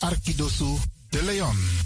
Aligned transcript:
Arkidosu 0.00 0.78
de 1.10 1.22
Leon. 1.22 1.85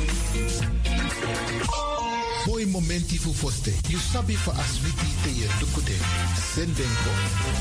Mooi 2.45 2.65
momenti 2.65 3.17
fu 3.17 3.31
foste. 3.33 3.73
You 3.87 3.99
sabi 3.99 4.33
for 4.33 4.53
aswiti 4.57 5.05
te 5.21 5.29
ye 5.29 5.47
dukude. 5.59 5.93
Sendenko. 6.53 7.13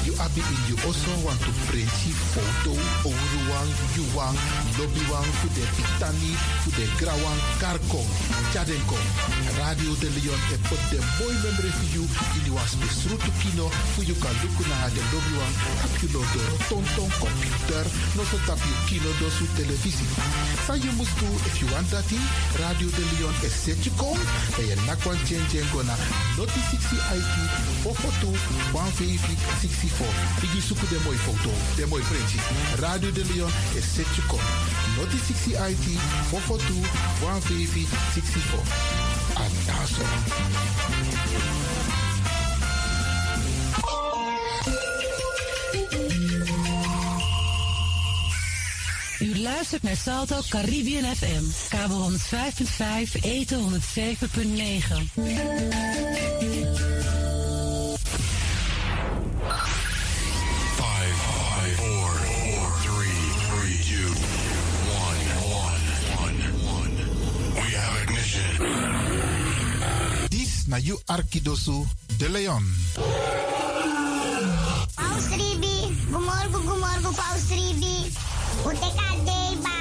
You 0.04 0.14
abi 0.18 0.40
in 0.40 0.62
you 0.68 0.76
also 0.86 1.12
want 1.20 1.38
to 1.44 1.52
print 1.68 1.90
photo. 2.32 2.72
Oruwan, 3.04 3.68
yuwan, 3.92 4.34
lobbywan, 4.78 5.28
fu 5.38 5.48
de 5.52 5.64
pitani, 5.76 6.32
de 6.76 6.86
grawan, 6.96 7.38
karkong. 7.60 8.08
Chadenko. 8.52 8.96
Radio 9.60 9.92
de 10.00 10.08
Leon 10.16 10.40
e 10.54 10.56
pot 10.64 10.80
de 10.88 10.98
mooi 11.20 11.36
memory 11.44 11.72
for 11.76 11.88
you. 11.92 12.04
In 12.40 12.46
you 12.48 12.54
was 12.54 12.74
besrutu 12.80 13.30
kino. 13.44 13.68
Fu 13.92 14.00
you 14.02 14.16
kan 14.16 14.32
luku 14.40 14.64
na 14.64 14.88
de 14.96 15.02
lobbywan. 15.12 15.52
Hap 15.84 15.92
you 16.00 16.08
lo 16.08 16.24
de 16.32 16.40
tonton 16.72 17.10
computer. 17.20 17.84
No 18.16 18.24
so 18.24 18.38
tap 18.48 18.58
you 18.64 18.76
kino 18.88 19.12
do 19.20 19.28
su 19.28 19.44
televisie. 19.60 20.08
Sa 20.64 20.72
you 20.72 20.92
must 20.96 21.12
do 21.20 21.28
if 21.44 21.60
you 21.60 21.68
want 21.68 21.84
that. 21.92 22.08
Radio 22.56 22.88
de 22.88 23.04
Leon 23.12 23.34
is 23.44 23.52
set 23.52 23.84
you 23.84 23.92
kom. 24.00 24.16
En 24.70 24.76
je 24.76 24.82
nakwan 24.86 25.16
chen 25.26 25.48
chen 25.50 25.68
gona. 25.72 25.94
Noti 26.36 26.60
60 26.70 26.98
IT. 27.18 27.34
Fofoto. 27.82 28.30
150 28.72 29.36
64. 29.60 30.42
Igi 30.42 30.60
suku 30.60 30.88
de 30.88 30.98
mooi 31.04 31.16
foto. 31.16 31.50
De. 31.76 31.86
Radio 32.80 33.12
de 33.12 33.24
Leon 33.24 33.50
set 33.94 34.06
you 34.16 34.26
kom. 34.28 34.40
Noti 34.96 35.18
60 35.26 35.68
IT. 35.70 35.86
Fofoto. 36.30 36.74
150 37.20 37.88
64. 38.14 39.10
En 39.36 39.52
U 49.40 49.42
luistert 49.42 49.82
naar 49.82 49.96
Salto 49.96 50.40
Caribbean 50.48 51.16
FM. 51.16 51.44
Kabel 51.68 52.10
105.5, 52.10 53.20
eten 53.22 53.58
107.9. 53.58 53.80
Five, 60.76 61.14
five, 61.16 61.74
four, 61.76 62.10
four, 62.10 62.72
three, 62.82 63.20
three, 63.48 63.76
two, 63.88 64.10
one, 65.04 65.20
one, 65.62 65.82
one, 66.22 66.38
one. 66.76 66.94
We 67.54 67.76
have 67.76 68.02
ignition. 68.02 68.66
This 70.28 70.66
na 70.66 70.76
you 70.76 70.98
Arkidosu 71.06 71.86
de 72.18 72.28
Leon. 72.28 72.64
Paus 74.94 75.24
Ribi, 75.30 75.96
gumorgo, 76.10 76.58
gumorgo, 76.58 77.10
Paus 77.12 77.48
Ribi. 77.48 77.89
Uteka 78.64 79.08
deba. 79.24 79.76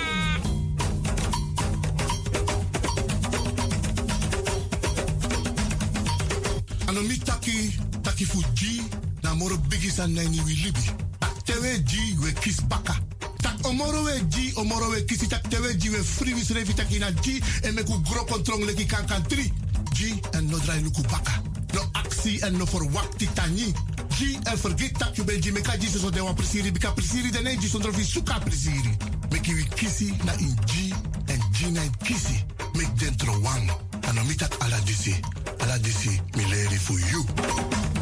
Ano 6.87 7.01
mi 7.01 7.17
taki, 7.19 7.75
taki 8.01 8.25
fu 8.25 8.41
G, 8.53 8.81
na 9.23 9.33
moro 9.35 9.57
bigi 9.69 9.89
san 9.89 10.13
nani 10.13 10.39
wi 10.41 10.55
libi. 10.55 10.91
Tak 11.19 11.43
tewe 11.43 11.83
G, 11.83 12.17
we 12.23 12.31
kis 12.33 12.61
baka. 12.61 12.95
Tak 13.41 13.65
omoro 13.65 14.03
we 14.03 14.21
G, 14.29 14.53
omoro 14.55 14.89
we 14.89 15.03
kisi 15.05 15.27
tak 15.27 15.43
tewe 15.49 15.75
G, 15.77 15.89
we 15.89 15.97
free 16.03 16.33
wis 16.33 16.49
revi 16.51 16.73
taki 16.73 16.99
na 16.99 17.11
G, 17.11 17.41
en 17.63 17.75
me 17.75 17.83
ku 17.83 17.99
gro 18.01 18.23
kontrong 18.25 18.63
leki 18.65 18.85
kan 18.87 19.05
kan 19.05 19.23
tri. 19.27 19.51
G, 19.93 20.19
en 20.33 20.47
no 20.47 20.57
drai 20.57 20.81
luku 20.81 21.01
baka. 21.03 21.41
No 21.73 21.81
actie 22.19 22.41
en 22.41 22.57
no 22.57 22.65
verwakti 22.65 23.29
tani. 23.33 23.73
G, 24.17 24.37
en 24.43 24.57
vergeet 24.57 24.97
tak 24.97 25.15
you 25.15 25.25
ben 25.25 25.41
G, 25.41 25.51
me 25.51 25.61
ka 25.61 25.77
G 25.79 25.87
so 25.87 26.09
de 26.09 26.21
wan 26.21 26.35
presiri, 26.35 26.71
bika 26.71 26.91
presiri, 26.91 27.31
de 27.31 27.41
ne 27.41 27.55
G 27.55 27.67
sondro 27.67 27.91
vi 27.91 28.03
suka 28.03 28.39
presiri. 28.39 28.97
Meki 29.29 29.67
kisi 29.75 30.13
na 30.23 30.33
in 30.37 30.55
G, 30.65 30.93
en 31.25 31.39
G 31.51 31.71
na 31.71 31.81
in 31.81 31.93
kisi. 32.03 32.43
Mek 32.73 32.99
dentro 32.99 33.39
wang. 33.41 33.71
Ano 34.07 34.23
mi 34.23 34.35
tak 34.35 34.55
ala 34.59 34.79
disi. 34.83 35.15
Ala 35.59 35.77
disi, 35.77 36.19
mi 36.35 36.43
leri 36.43 36.77
for 36.77 36.99
you. 36.99 37.98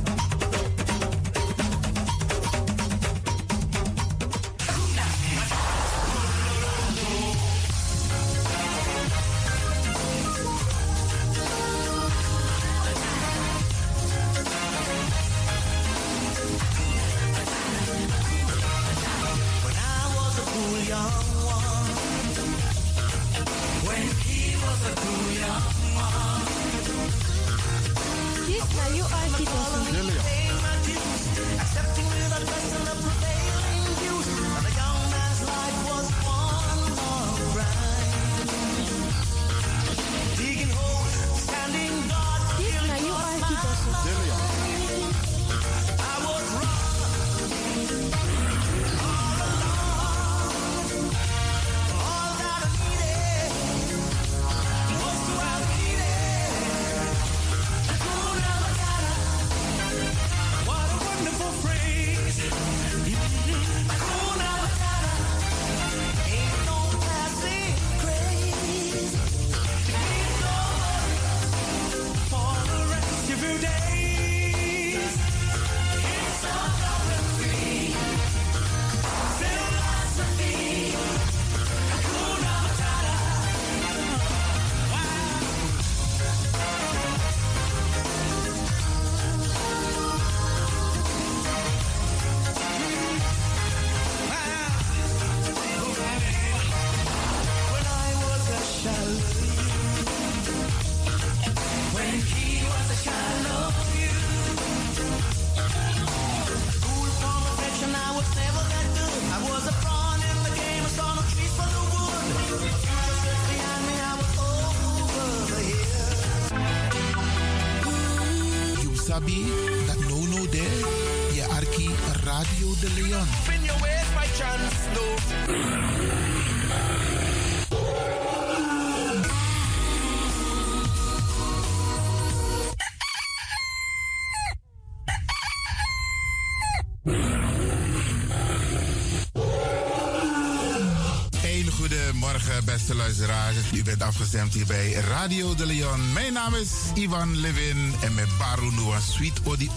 Hier 144.46 144.66
bij 144.66 144.92
Radio 144.92 145.56
de 145.56 145.66
Leon. 145.66 146.14
Mijn 146.14 146.34
naam 146.34 146.56
is 146.56 146.70
Ivan 146.94 147.38
Levin 147.40 147.94
en 148.02 148.14
met 148.14 148.28
Baru 148.38 148.72
Noah 148.76 149.00
Sweet 149.00 149.40
Odi. 149.44 149.70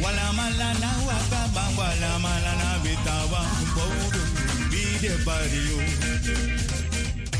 Wala 0.00 0.32
malana 0.32 0.92
wala 1.76 2.18
malana 2.18 2.78
bitawa. 2.82 3.42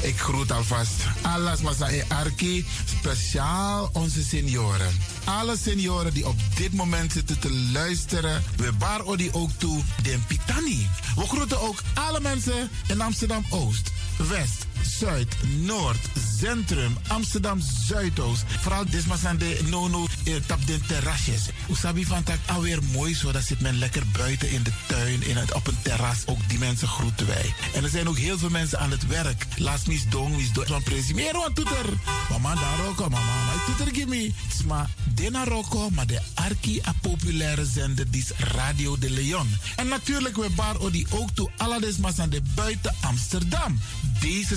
Ik 0.05 0.19
groet 0.19 0.53
alvast 0.53 1.03
alles 1.23 1.61
Masai 1.61 2.03
Arki, 2.09 2.67
speciaal 2.85 3.91
onze 3.93 4.23
senioren. 4.23 4.99
Alle 5.25 5.57
senioren 5.57 6.15
die 6.15 6.27
op 6.27 6.37
dit 6.57 6.73
moment 6.73 7.13
zitten 7.13 7.39
te 7.39 7.53
luisteren, 7.73 8.43
we 8.57 8.73
bar 8.73 9.05
odi 9.05 9.29
ook 9.33 9.51
toe 9.57 9.83
den 10.03 10.25
Pitani. 10.27 10.89
We 11.17 11.27
groeten 11.27 11.61
ook 11.61 11.83
alle 11.95 12.21
mensen 12.21 12.71
in 12.89 13.01
Amsterdam 13.01 13.45
Oost, 13.51 13.93
West, 14.29 14.67
Zuid, 14.85 15.37
Noord, 15.61 15.99
Centrum, 16.39 16.97
Amsterdam 17.07 17.61
Zuidoost. 17.87 18.45
Vooral 18.61 18.85
dit 18.85 19.05
zijn 19.21 19.39
de 19.39 19.61
nono 19.69 20.07
eh, 20.25 20.35
tap 20.47 20.67
de 20.67 20.81
terrasjes. 20.81 21.49
Usabi 21.71 22.05
van 22.05 22.23
tak 22.23 22.39
alweer 22.47 22.79
mooi 22.93 23.15
zo. 23.15 23.33
Dat 23.33 23.43
zit 23.43 23.61
men 23.61 23.79
lekker 23.79 24.03
buiten 24.13 24.51
in 24.51 24.63
de 24.63 24.73
tuin, 24.87 25.23
in 25.23 25.37
het, 25.37 25.55
op 25.55 25.67
een 25.67 25.79
terras. 25.83 26.27
Ook 26.27 26.49
die 26.49 26.59
mensen 26.59 26.89
groeten 26.89 27.27
wij. 27.27 27.55
En 27.75 27.85
er 27.85 27.91
zijn 27.91 28.09
ook 28.09 28.19
heel 28.19 28.39
veel 28.39 28.51
mensen 28.51 28.79
aan 28.79 28.91
het 28.91 29.07
werk. 29.07 29.47
Laat 29.57 29.87
mis 29.87 30.09
dong, 30.09 30.37
mis 30.37 30.53
dong. 30.53 30.69
Van 30.69 30.83
presimeren 30.83 31.41
wat 31.41 31.55
toeter. 31.55 31.87
Mama 32.31 32.55
daar 32.55 32.79
roko, 32.87 33.09
mama. 33.09 33.45
Maar 33.45 33.65
toeter 33.67 33.95
gimme. 33.95 34.33
Maar 34.67 34.91
dena 35.15 35.45
roko, 35.45 35.91
maar 35.91 36.07
de 36.07 36.21
arki 36.35 36.81
a 36.87 36.95
populaire 37.01 37.65
zender 37.65 38.11
die 38.11 38.23
is 38.23 38.47
Radio 38.55 38.99
de 38.99 39.11
Leon. 39.11 39.49
En 39.77 39.89
natuurlijk 39.89 40.37
we 40.37 40.51
bar 40.55 40.79
odi 40.79 41.07
ook 41.11 41.31
toe 41.31 41.51
alle 41.57 41.81
desmas 41.81 42.19
aan 42.19 42.31
de 42.31 42.43
buiten 42.55 42.95
Amsterdam. 43.01 43.81
Deze 44.21 44.57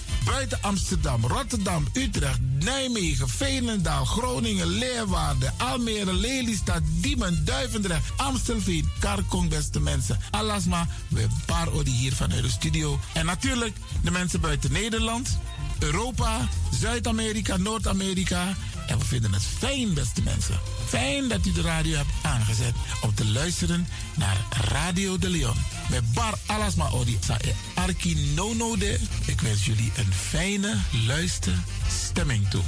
Buiten 0.25 0.57
Amsterdam, 0.61 1.25
Rotterdam, 1.25 1.87
Utrecht, 1.93 2.39
Nijmegen, 2.59 3.27
Veenendaal, 3.37 4.05
Groningen, 4.05 4.67
Leeuwarden, 4.67 5.53
Almere, 5.57 6.13
Lelystad, 6.13 6.81
Diemen, 6.83 7.45
Duivendrecht, 7.45 8.11
Amstelveen, 8.17 8.91
Karkong, 8.99 9.49
beste 9.49 9.79
mensen. 9.79 10.19
Alasma, 10.31 10.87
we 11.07 11.27
bar 11.45 11.71
odi 11.71 11.91
hier 11.91 12.13
vanuit 12.13 12.41
de 12.43 12.49
studio. 12.49 12.99
En 13.13 13.25
natuurlijk 13.25 13.75
de 14.03 14.11
mensen 14.11 14.41
buiten 14.41 14.71
Nederland, 14.71 15.37
Europa, 15.79 16.47
Zuid-Amerika, 16.79 17.57
Noord-Amerika. 17.57 18.55
En 18.87 18.99
we 18.99 19.05
vinden 19.05 19.33
het 19.33 19.43
fijn, 19.57 19.93
beste 19.93 20.21
mensen. 20.21 20.59
Fijn 20.87 21.27
dat 21.27 21.45
u 21.45 21.51
de 21.51 21.61
radio 21.61 21.95
hebt 21.97 22.09
aangezet 22.21 22.73
om 23.01 23.15
te 23.15 23.25
luisteren 23.25 23.87
naar 24.15 24.37
Radio 24.71 25.17
de 25.17 25.29
Leon. 25.29 25.55
Met 25.89 26.13
Bar 26.13 26.33
Alasma 26.45 26.89
Odi 26.89 27.17
Sa 27.25 27.37
e 27.41 27.51
Arki 27.73 28.33
Nono 28.35 28.77
de. 28.77 28.99
Ik 29.25 29.41
wens 29.41 29.65
jullie 29.65 29.91
een 29.95 30.13
fijne 30.13 30.77
luisterstemming 31.07 32.49
toe. 32.49 32.61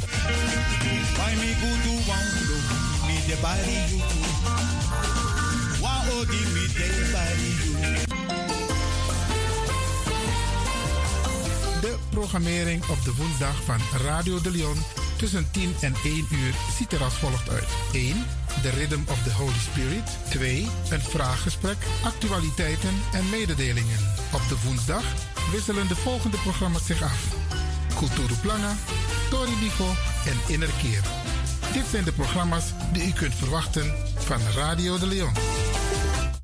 De 11.81 11.95
programmering 12.10 12.86
op 12.88 13.04
de 13.04 13.13
woensdag 13.15 13.63
van 13.65 13.80
Radio 14.06 14.42
de 14.42 14.51
Leon 14.51 14.77
tussen 15.23 15.51
10 15.51 15.75
en 15.81 15.95
1 16.03 16.27
uur 16.31 16.53
ziet 16.77 16.93
er 16.93 17.03
als 17.03 17.13
volgt 17.13 17.49
uit. 17.49 17.67
1. 17.93 18.25
De 18.61 18.69
Rhythm 18.69 18.99
of 19.07 19.23
the 19.23 19.31
Holy 19.31 19.59
Spirit. 19.71 20.17
2. 20.29 20.67
Een 20.89 21.01
vraaggesprek, 21.01 21.77
actualiteiten 22.03 22.93
en 23.13 23.29
mededelingen. 23.29 23.99
Op 24.33 24.41
de 24.49 24.55
woensdag 24.65 25.03
wisselen 25.51 25.87
de 25.87 25.95
volgende 25.95 26.37
programma's 26.37 26.85
zich 26.85 27.01
af. 27.01 27.35
Kulturu 27.97 28.33
Planga, 28.41 28.75
Tori 29.29 29.55
Bifo 29.59 29.89
en 30.25 30.53
Innerkeer. 30.53 31.01
Dit 31.73 31.85
zijn 31.91 32.03
de 32.03 32.13
programma's 32.13 32.65
die 32.93 33.07
u 33.07 33.11
kunt 33.11 33.35
verwachten 33.35 33.95
van 34.15 34.39
Radio 34.55 34.97
de 34.97 35.07
Leon. 35.07 35.33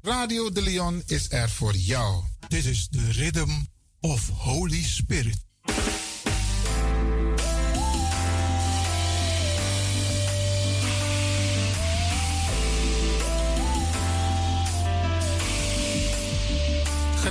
Radio 0.01 0.51
de 0.51 0.61
Leon 0.61 1.03
is 1.05 1.31
er 1.31 1.49
voor 1.49 1.75
jou. 1.75 2.23
Dit 2.47 2.65
is 2.65 2.87
de 2.87 3.11
Rhythm 3.11 3.51
of 3.99 4.29
Holy 4.29 4.83
Spirit. 4.83 5.48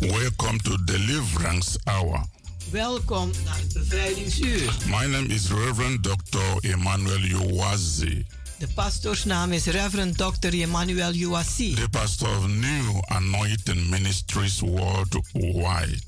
Welcome 0.00 0.58
to 0.58 0.76
Deliverance 0.84 1.78
Hour. 1.84 2.24
welkom 2.70 3.30
naar 3.44 3.58
het 3.58 3.72
bevrijdingsuur. 3.72 4.76
My 4.86 5.06
name 5.06 5.26
is 5.26 5.48
Reverend 5.48 6.02
Dr. 6.02 6.68
Emmanuel 6.70 7.22
Uwazi, 7.22 8.24
De 8.58 8.68
pastoorsnaam 8.74 9.52
is 9.52 9.64
Reverend 9.64 10.16
Dr. 10.16 10.48
Emmanuel 10.60 11.14
Uwasi. 11.14 11.74
the 11.74 11.88
pastor 11.90 12.28
of 12.28 12.46
New 12.46 13.02
Anointing 13.06 13.88
Ministries 13.88 14.60
Worldwide. 14.60 16.02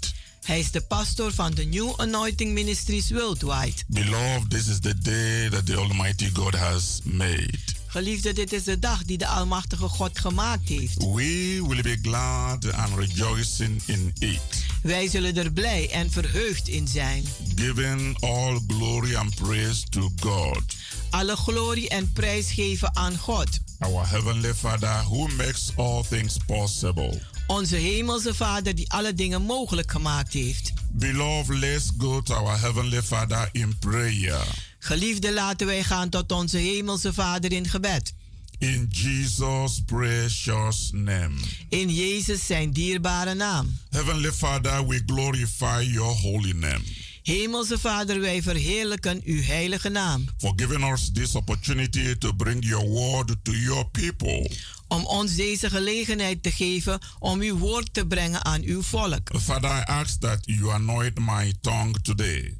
Hij 0.44 0.58
is 0.58 0.70
de 0.70 0.80
pastor 0.80 1.32
van 1.32 1.50
de 1.54 1.64
New 1.64 1.92
Anointing 1.96 2.52
Ministries 2.52 3.10
Worldwide. 3.10 3.82
Beloved, 3.86 4.50
this 4.50 4.66
is 4.68 4.80
the 4.80 4.94
day 4.98 5.48
that 5.48 5.66
the 5.66 5.76
Almighty 5.76 6.30
God 6.32 6.54
has 6.54 7.00
made. 7.04 7.78
Geliefde, 7.90 8.32
dit 8.32 8.52
is 8.52 8.64
de 8.64 8.78
dag 8.78 9.04
die 9.04 9.18
de 9.18 9.26
Almachtige 9.26 9.88
God 9.88 10.18
gemaakt 10.18 10.68
heeft. 10.68 10.96
We 10.96 11.64
will 11.68 11.82
be 11.82 11.98
glad 12.02 12.72
and 12.72 12.94
rejoicing 12.96 13.82
in 13.86 14.12
it, 14.18 14.40
Wij 14.82 15.08
zullen 15.08 15.36
er 15.36 15.52
blij 15.52 15.90
en 15.90 16.10
verheugd 16.10 16.68
in 16.68 16.88
zijn. 16.88 17.24
giving 17.56 18.20
all 18.22 18.60
glory 18.68 19.14
and 19.14 19.34
praise 19.34 19.82
to 19.88 20.10
God, 20.20 20.62
Alle 21.10 21.36
glorie 21.36 21.88
en 21.88 22.12
prijs 22.12 22.50
geven 22.50 22.96
aan 22.96 23.16
God. 23.18 23.48
our 23.78 24.08
Heavenly 24.08 24.54
Father, 24.54 25.02
who 25.04 25.26
makes 25.36 25.70
all 25.76 26.02
things 26.08 26.36
possible. 26.46 27.20
Onze 27.46 27.76
hemelse 27.76 28.34
Vader 28.34 28.74
die 28.74 28.92
alle 28.92 29.14
dingen 29.14 29.42
mogelijk 29.42 29.90
gemaakt 29.90 30.32
heeft. 30.32 30.72
Beloved, 30.92 31.56
let's 31.56 31.88
go 31.98 32.20
to 32.22 32.34
our 32.34 32.60
Heavenly 32.60 33.02
Father 33.02 33.48
in 33.52 33.78
prayer. 33.78 34.44
Geliefde, 34.82 35.32
laten 35.32 35.66
wij 35.66 35.82
gaan 35.82 36.08
tot 36.08 36.32
onze 36.32 36.56
hemelse 36.56 37.12
Vader 37.12 37.52
in 37.52 37.68
gebed. 37.68 38.12
In 38.58 38.86
Jesus' 38.90 39.82
precious 39.86 40.90
name. 40.92 41.34
In 41.68 41.94
Jezus 41.94 42.46
zijn 42.46 42.72
dierbare 42.72 43.34
naam. 43.34 43.76
Heavenly 43.90 44.32
Father, 44.32 44.86
we 44.86 45.02
glorify 45.06 45.88
your 45.92 46.20
holy 46.20 46.52
name 46.52 46.82
Hemelse 47.22 47.78
Vader, 47.78 48.20
wij 48.20 48.42
verheerlijken 48.42 49.20
uw 49.24 49.42
heilige 49.42 49.88
naam. 49.88 50.24
for 50.38 50.52
giving 50.56 50.92
us 50.92 51.10
this 51.12 51.34
opportunity 51.34 52.18
to 52.18 52.32
bring 52.32 52.64
your 52.64 52.88
word 52.88 53.36
to 53.42 53.52
your 53.52 53.86
people. 53.86 54.50
Om 54.88 55.04
ons 55.06 55.34
deze 55.34 55.70
gelegenheid 55.70 56.42
te 56.42 56.50
geven 56.50 56.98
om 57.18 57.40
uw 57.40 57.58
woord 57.58 57.94
te 57.94 58.06
brengen 58.06 58.44
aan 58.44 58.62
uw 58.62 58.82
volk. 58.82 59.30
Father, 59.40 59.70
I 59.70 59.82
ask 59.86 60.20
that 60.20 60.38
you 60.42 60.70
anoint 60.70 61.18
my 61.18 61.54
tongue 61.60 62.00
today. 62.02 62.59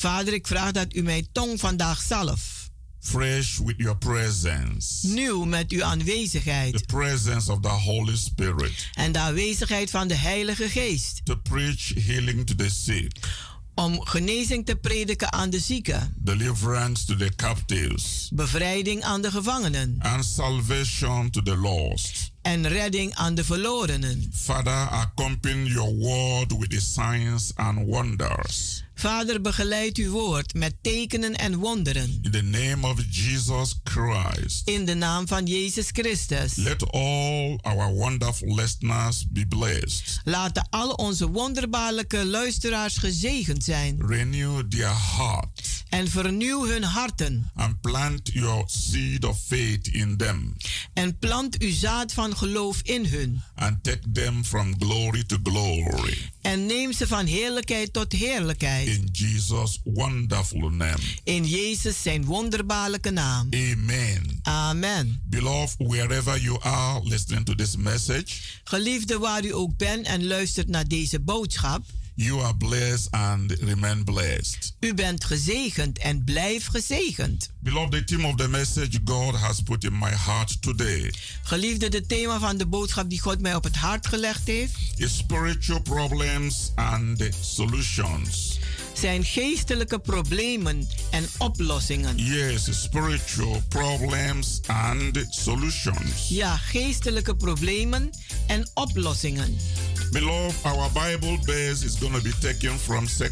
Vader, 0.00 0.34
ik 0.34 0.46
vraag 0.46 0.72
dat 0.72 0.94
u 0.94 1.02
mijn 1.02 1.26
tong 1.32 1.60
vandaag 1.60 2.02
zalf. 2.02 2.68
fresh 3.00 3.58
with 3.58 3.74
your 3.76 3.98
presence. 3.98 5.06
Nieuw 5.06 5.44
met 5.44 5.70
uw 5.70 5.84
aanwezigheid. 5.84 6.72
The 6.72 6.84
presence 6.84 7.52
of 7.52 7.60
the 7.60 7.68
Holy 7.68 8.16
Spirit. 8.16 8.88
En 8.92 9.12
de 9.12 9.18
aanwezigheid 9.18 9.90
van 9.90 10.08
de 10.08 10.14
Heilige 10.14 10.68
Geest. 10.68 11.20
To 11.24 11.36
preach 11.36 11.94
healing 12.06 12.46
to 12.46 12.54
the 12.54 12.70
sick. 12.70 13.12
Om 13.74 14.06
genezing 14.06 14.66
te 14.66 14.76
prediken 14.76 15.32
aan 15.32 15.50
de 15.50 15.58
zieken. 15.58 16.14
Deliverance 16.16 17.06
to 17.06 17.16
the 17.16 17.32
captives. 17.36 18.30
Bevrijding 18.34 19.02
aan 19.02 19.22
de 19.22 19.30
gevangenen. 19.30 19.96
And 19.98 20.24
salvation 20.24 21.30
to 21.30 21.42
the 21.42 21.56
lost. 21.56 22.29
En 22.42 22.68
redding 22.68 23.14
aan 23.14 23.34
de 23.34 23.44
verlorenen. 23.44 24.30
Father, 24.34 24.88
accompany 24.88 25.68
your 25.68 25.94
word 25.94 26.58
with 26.58 26.70
the 26.70 26.80
signs 26.80 27.52
and 27.54 27.86
wonders. 27.86 28.84
Vader, 29.00 29.40
begeleid 29.40 29.96
uw 29.96 30.10
woord 30.10 30.54
met 30.54 30.74
tekenen 30.82 31.36
en 31.36 31.58
wonderen. 31.58 32.18
In 32.22 32.30
the 32.30 32.42
name 32.42 32.86
of 32.86 33.02
Jesus 33.10 33.74
Christ. 33.84 34.68
In 34.68 34.84
de 34.84 34.94
naam 34.94 35.28
van 35.28 35.46
Jezus 35.46 35.88
Christus. 35.92 36.54
Let 36.54 36.92
all 36.92 37.58
our 37.62 37.92
wonderful 37.94 38.54
listeners 38.54 39.26
be 39.30 39.46
blessed. 39.46 40.20
Laten 40.24 40.66
al 40.70 40.90
onze 40.90 41.28
wonderbaarlijke 41.28 42.26
luisteraars 42.26 42.96
gezegend 42.96 43.64
zijn. 43.64 44.06
Renew 44.06 44.62
their 44.68 44.96
heart. 45.16 45.69
En 45.90 46.08
vernieuw 46.08 46.66
hun 46.66 46.82
harten. 46.82 47.50
And 47.54 47.80
plant 47.80 48.30
your 48.32 48.64
seed 48.66 49.24
of 49.24 49.40
faith 49.46 49.86
in 49.86 50.16
them. 50.16 50.56
En 50.92 51.18
plant 51.18 51.58
uw 51.58 51.72
zaad 51.72 52.12
van 52.12 52.36
geloof 52.36 52.80
in 52.82 53.04
hun. 53.06 53.42
And 53.54 53.82
take 53.82 54.10
them 54.12 54.44
from 54.44 54.74
glory 54.78 55.24
to 55.24 55.36
glory. 55.42 56.30
En 56.40 56.66
neem 56.66 56.92
ze 56.92 57.06
van 57.06 57.26
heerlijkheid 57.26 57.92
tot 57.92 58.12
heerlijkheid. 58.12 58.86
In 58.88 59.08
Jesus 59.12 59.80
wonderful 59.84 60.68
name. 60.70 60.98
In 61.24 61.46
Jezus 61.46 62.02
zijn 62.02 62.24
wonderbaarlijke 62.24 63.10
naam. 63.10 63.48
Amen. 63.50 64.38
Amen. 64.42 65.20
Beloved, 65.24 65.76
wherever 65.78 66.40
you 66.40 66.60
are 66.60 67.00
listening 67.02 67.44
to 67.44 67.54
this 67.54 67.76
message. 67.76 68.34
Geliefde 68.64 69.18
waar 69.18 69.44
u 69.44 69.54
ook 69.54 69.76
bent 69.76 70.06
en 70.06 70.26
luistert 70.26 70.68
naar 70.68 70.88
deze 70.88 71.20
boodschap. 71.20 71.84
You 72.22 72.40
are 72.40 72.54
blessed 72.54 73.10
and 73.10 73.56
remain 73.60 74.04
blessed. 74.04 74.74
U 74.80 74.94
bent 74.94 75.24
gezegend 75.24 75.98
en 75.98 76.24
blijf 76.24 76.66
gezegend. 76.66 77.50
Beloved, 77.60 77.90
the 77.90 78.04
theme 78.04 78.26
of 78.26 78.36
the 78.36 78.48
message 78.48 78.98
God 79.04 79.34
has 79.34 79.60
put 79.62 79.84
in 79.84 79.98
my 79.98 80.10
heart 80.10 80.62
today. 80.62 81.12
Geliefde, 81.42 81.88
de 81.88 82.06
thema 82.06 82.38
van 82.38 82.56
de 82.56 82.66
boodschap 82.66 83.10
die 83.10 83.20
God 83.20 83.40
mij 83.40 83.54
op 83.54 83.64
het 83.64 83.76
hart 83.76 84.06
gelegd 84.06 84.46
heeft. 84.46 84.74
Is 84.96 85.16
spiritual 85.16 85.80
problems 85.80 86.72
and 86.74 87.28
solutions. 87.40 88.58
Zijn 88.94 89.24
geestelijke 89.24 89.98
problemen 89.98 90.88
en 91.10 91.26
oplossingen. 91.38 92.16
Yes, 92.16 92.82
spiritual 92.82 93.62
problems 93.68 94.60
and 94.66 95.26
solutions. 95.28 96.28
Ja, 96.28 96.56
geestelijke 96.56 97.36
problemen 97.36 98.10
en 98.46 98.70
oplossingen. 98.74 99.56
Beloved, 100.12 100.66
our 100.66 100.90
Bible 100.90 101.38
base 101.46 101.84
is 101.84 101.96
going 101.96 102.14
to 102.14 102.22
be 102.22 102.32
taken 102.40 102.76
from 102.78 103.06
2 103.06 103.24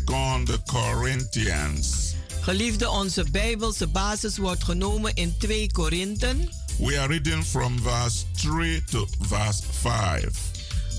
Corinthians. 0.66 2.14
Geliefde, 2.40 2.88
onze 2.88 3.24
Bijbelse 3.30 3.86
basis 3.88 4.38
wordt 4.38 4.64
genomen 4.64 5.14
in 5.14 5.34
2 5.38 5.72
Korinten. 5.72 6.48
We 6.78 6.98
are 6.98 7.08
reading 7.08 7.44
from 7.44 7.82
verse 7.82 8.24
3 8.32 8.84
to 8.84 9.06
verse 9.28 9.62
5. 9.70 10.57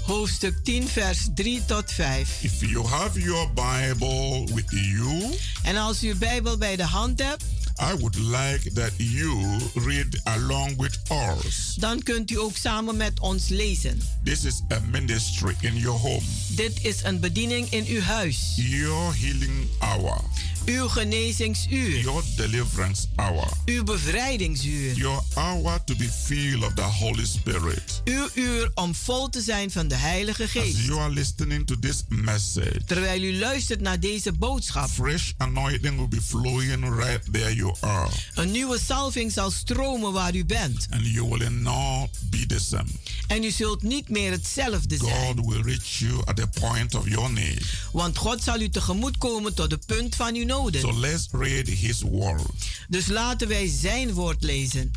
Hoofdstuk 0.09 0.63
10, 0.63 0.87
vers 0.87 1.27
3 1.35 1.65
tot 1.65 1.91
5. 1.91 2.43
If 2.43 2.61
you 2.61 2.87
have 2.87 3.19
your 3.19 3.47
Bible 3.53 4.47
with 4.53 4.69
you, 4.69 5.37
en 5.63 5.77
als 5.77 6.03
u 6.03 6.07
uw 6.07 6.17
Bijbel 6.17 6.57
bij 6.57 6.75
de 6.75 6.83
hand 6.83 7.23
hebt, 7.23 7.43
I 7.81 7.95
would 7.97 8.15
like 8.15 8.73
that 8.73 8.91
you 8.97 9.57
read 9.73 10.21
along 10.23 10.77
with 10.77 10.99
us. 11.09 11.75
Dan 11.75 12.03
kunt 12.03 12.31
u 12.31 12.39
ook 12.39 12.55
samen 12.57 12.97
met 12.97 13.19
ons 13.19 13.47
lezen. 13.47 14.01
This 14.23 14.43
is 14.43 14.61
a 14.71 14.79
ministry 14.91 15.55
in 15.61 15.75
your 15.75 15.99
home. 15.99 16.21
Dit 16.47 16.85
is 16.85 17.03
een 17.03 17.19
bediening 17.19 17.69
in 17.69 17.85
uw 17.85 18.01
huis. 18.01 18.53
Your 18.55 19.15
healing 19.15 19.67
hour. 19.79 20.21
Uw 20.65 20.87
genezingsuur. 20.87 21.99
Your 21.99 22.23
deliverance 22.35 23.07
hour. 23.15 23.47
Uw 23.65 23.83
bevrijdingsuur. 23.83 24.93
Your 24.95 25.21
hour 25.35 25.83
to 25.83 25.95
be 25.95 26.09
filled 26.25 26.63
of 26.63 26.73
the 26.73 26.81
Holy 26.81 27.25
Spirit. 27.25 28.01
Uw 28.05 28.29
uur 28.33 28.71
om 28.73 28.95
vol 28.95 29.29
te 29.29 29.41
zijn 29.41 29.71
van 29.71 29.87
de 29.87 29.95
Heilige 29.95 30.47
Geest. 30.47 30.77
As 30.77 30.85
you 30.85 30.99
are 30.99 31.13
listening 31.13 31.67
to 31.67 31.75
this 31.79 32.03
message. 32.07 32.83
Terwijl 32.85 33.21
u 33.21 33.37
luistert 33.37 33.81
naar 33.81 33.99
deze 33.99 34.31
boodschap. 34.31 34.89
Fresh 34.89 35.31
anointing 35.37 35.95
will 35.95 36.07
be 36.07 36.21
flowing 36.21 36.95
right 36.95 37.33
there 37.33 37.55
you 37.55 37.75
are. 37.79 38.09
Een 38.33 38.51
nieuwe 38.51 38.79
salving 38.79 39.31
zal 39.31 39.51
stromen 39.51 40.13
waar 40.13 40.35
u 40.35 40.45
bent. 40.45 40.87
And 40.89 41.05
you 41.05 41.29
will 41.29 41.49
not 41.49 42.09
be 42.29 42.45
the 42.45 42.59
same. 42.59 42.89
En 43.27 43.43
u 43.43 43.51
zult 43.51 43.83
niet 43.83 44.09
meer 44.09 44.31
hetzelfde 44.31 44.97
zijn. 44.97 45.37
God 45.37 45.45
will 45.45 45.61
reach 45.61 45.99
you 45.99 46.21
at 46.25 46.35
the 46.35 46.47
point 46.59 46.95
of 46.95 47.07
your 47.07 47.31
need. 47.31 47.63
Want 47.91 48.17
God 48.17 48.43
zal 48.43 48.61
u 48.61 48.69
tegemoet 48.69 49.17
komen 49.17 49.53
tot 49.53 49.69
de 49.69 49.77
punt 49.77 50.15
van 50.15 50.35
uw 50.35 50.45
noden. 50.49 50.81
So 50.81 50.93
let's 50.93 51.27
read 51.31 51.67
his 51.67 52.01
word. 52.01 52.41
Dus 52.87 53.07
laten 53.07 53.47
wij 53.47 53.67
zijn 53.67 54.13
woord 54.13 54.43
lezen. 54.43 54.91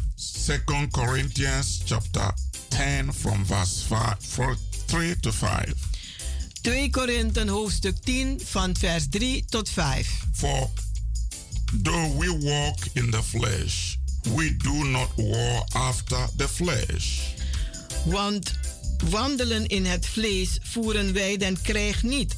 2 0.45 0.89
Corinthians 0.91 1.81
chapter 1.85 2.35
10 2.69 3.13
from 3.13 3.47
verse 3.47 3.85
5, 3.87 4.17
3 4.87 5.21
to 5.21 5.31
5. 5.31 5.73
2 6.61 6.91
Korinthen 6.91 7.49
hoofdstuk 7.49 7.97
10 8.05 8.41
van 8.45 8.77
vers 8.77 9.07
3 9.11 9.45
tot 9.49 9.69
5. 9.69 10.09
For 10.33 10.71
though 11.83 12.19
we 12.19 12.39
walk 12.39 12.79
in 12.93 13.11
the 13.11 13.23
flesh, 13.23 13.97
we 14.35 14.57
do 14.57 14.85
not 14.85 15.09
war 15.17 15.65
after 15.73 16.29
the 16.37 16.49
flesh. 16.49 17.19
Want 18.05 18.53
wandelen 19.11 19.67
in 19.67 19.85
het 19.85 20.07
vlees 20.07 20.59
voeren 20.63 21.13
wij 21.13 21.37
den 21.37 21.61
krijg 21.63 22.03
niet 22.03 22.37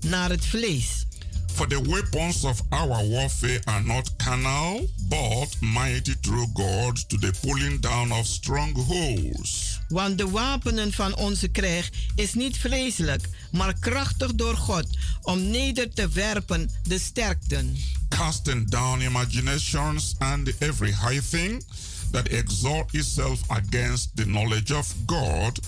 naar 0.00 0.30
het 0.30 0.46
vlees. 0.46 1.06
For 1.54 1.66
the 1.66 1.80
weapons 1.80 2.44
of 2.44 2.60
our 2.70 3.04
warfare 3.04 3.60
are 3.66 3.82
not 3.82 4.10
carnal, 4.16 4.88
but 5.08 5.56
mighty 5.60 6.14
through 6.22 6.46
God 6.54 6.96
to 7.08 7.16
the 7.18 7.32
pulling 7.42 7.80
down 7.80 8.12
of 8.12 8.26
strongholds. 8.26 9.80
Want 9.88 10.18
de 10.18 10.30
wapenen 10.30 10.92
van 10.92 11.16
onze 11.16 11.48
krijg 11.48 11.90
is 12.14 12.34
niet 12.34 12.58
vleeselijk, 12.58 13.28
maar 13.50 13.74
krachtig 13.80 14.34
door 14.34 14.56
God 14.56 14.86
om 15.22 15.50
neder 15.50 15.94
te 15.94 16.08
werpen 16.08 16.70
de 16.82 16.98
sterkten. 16.98 17.76
Casting 18.08 18.70
down 18.70 19.00
imaginations 19.00 20.14
and 20.18 20.52
every 20.58 20.92
high 20.92 21.20
thing 21.30 21.64
that 22.10 22.28
exalt 22.28 22.94
itself 22.94 23.40
against 23.46 24.16
the 24.16 24.24
knowledge 24.24 24.76
of 24.76 24.94
God, 25.06 25.58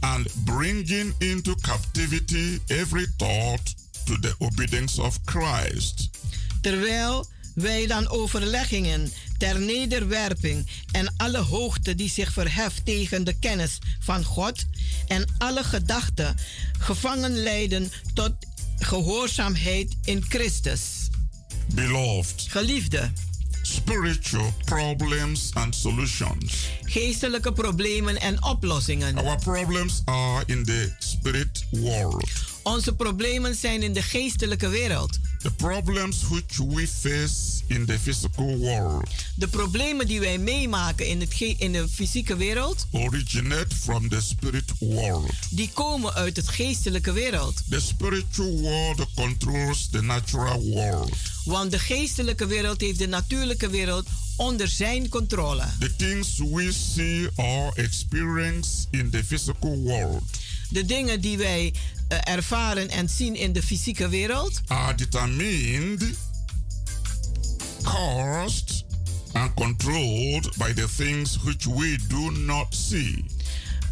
and 0.00 0.26
bringing 0.44 1.14
into 1.18 1.54
captivity 1.54 2.60
every 2.66 3.06
thought 3.16 3.74
to 4.04 4.18
the 4.18 4.34
obedience 4.38 5.02
of 5.02 5.18
Christ. 5.24 6.10
Terwijl 6.60 7.26
wij 7.54 7.86
dan 7.86 8.08
overleggingen 8.08 9.12
ter 9.38 9.60
nederwerping 9.60 10.66
en 10.92 11.14
alle 11.16 11.38
hoogte 11.38 11.94
die 11.94 12.10
zich 12.10 12.32
verheft 12.32 12.84
tegen 12.84 13.24
de 13.24 13.38
kennis 13.38 13.78
van 14.00 14.24
God 14.24 14.64
en 15.06 15.34
alle 15.38 15.64
gedachten 15.64 16.36
gevangen 16.78 17.42
leiden 17.42 17.90
tot 18.14 18.32
gehoorzaamheid 18.78 19.96
in 20.04 20.24
Christus. 20.28 21.08
Beloved. 21.74 22.46
Geliefde. 22.48 23.10
Spiritual 23.62 24.52
problems 24.64 25.50
and 25.52 25.74
solutions. 25.74 26.68
Geestelijke 26.82 27.52
problemen 27.52 28.20
en 28.20 28.44
oplossingen. 28.44 29.16
Our 29.16 29.38
problems 29.38 30.02
are 30.04 30.42
in 30.46 30.64
the 30.64 30.92
spirit 30.98 31.64
world. 31.70 32.53
Onze 32.64 32.94
problemen 32.94 33.54
zijn 33.54 33.82
in 33.82 33.92
de 33.92 34.02
geestelijke 34.02 34.68
wereld. 34.68 35.18
The 35.38 35.50
problems 35.50 36.28
which 36.28 36.56
we 36.56 36.88
face 36.88 37.62
in 37.66 37.86
the 37.86 37.98
physical 37.98 38.56
world. 38.56 39.08
De 39.36 39.48
problemen 39.48 40.06
die 40.06 40.20
wij 40.20 40.38
meemaken 40.38 41.06
in, 41.06 41.20
het 41.20 41.40
in 41.40 41.72
de 41.72 41.88
fysieke 41.88 42.36
wereld. 42.36 42.86
Originate 42.90 43.76
from 43.76 44.08
the 44.08 44.20
spirit 44.20 44.72
world. 44.78 45.30
Die 45.50 45.70
komen 45.72 46.14
uit 46.14 46.36
het 46.36 46.48
geestelijke 46.48 47.12
wereld. 47.12 47.62
The 47.70 47.80
spiritual 47.80 48.60
world 48.60 49.06
controls 49.14 49.88
the 49.90 50.02
natural 50.02 50.62
world. 50.62 51.16
Want 51.44 51.70
de 51.70 51.78
geestelijke 51.78 52.46
wereld 52.46 52.80
heeft 52.80 52.98
de 52.98 53.08
natuurlijke 53.08 53.68
wereld 53.68 54.06
onder 54.36 54.68
zijn 54.68 55.08
controle. 55.08 55.64
The 55.78 55.96
things 55.96 56.38
we 56.38 56.72
see 56.72 57.28
or 57.34 57.72
experience 57.74 58.68
in 58.90 59.10
the 59.10 59.24
physical 59.24 59.76
world. 59.76 60.22
De 60.68 60.84
dingen 60.84 61.20
die 61.20 61.36
wij 61.36 61.74
ervaren 62.08 62.88
en 62.88 63.08
zien 63.08 63.36
in 63.36 63.52
de 63.52 63.62
fysieke 63.62 64.08
wereld 64.08 64.60
are 64.66 64.94
determined, 64.94 66.02
caused 67.82 68.84
and 69.32 69.54
controlled 69.54 70.56
by 70.56 70.72
the 70.72 70.88
things 70.96 71.38
which 71.42 71.64
we 71.64 71.98
do 72.08 72.30
not 72.30 72.66
see. 72.70 73.24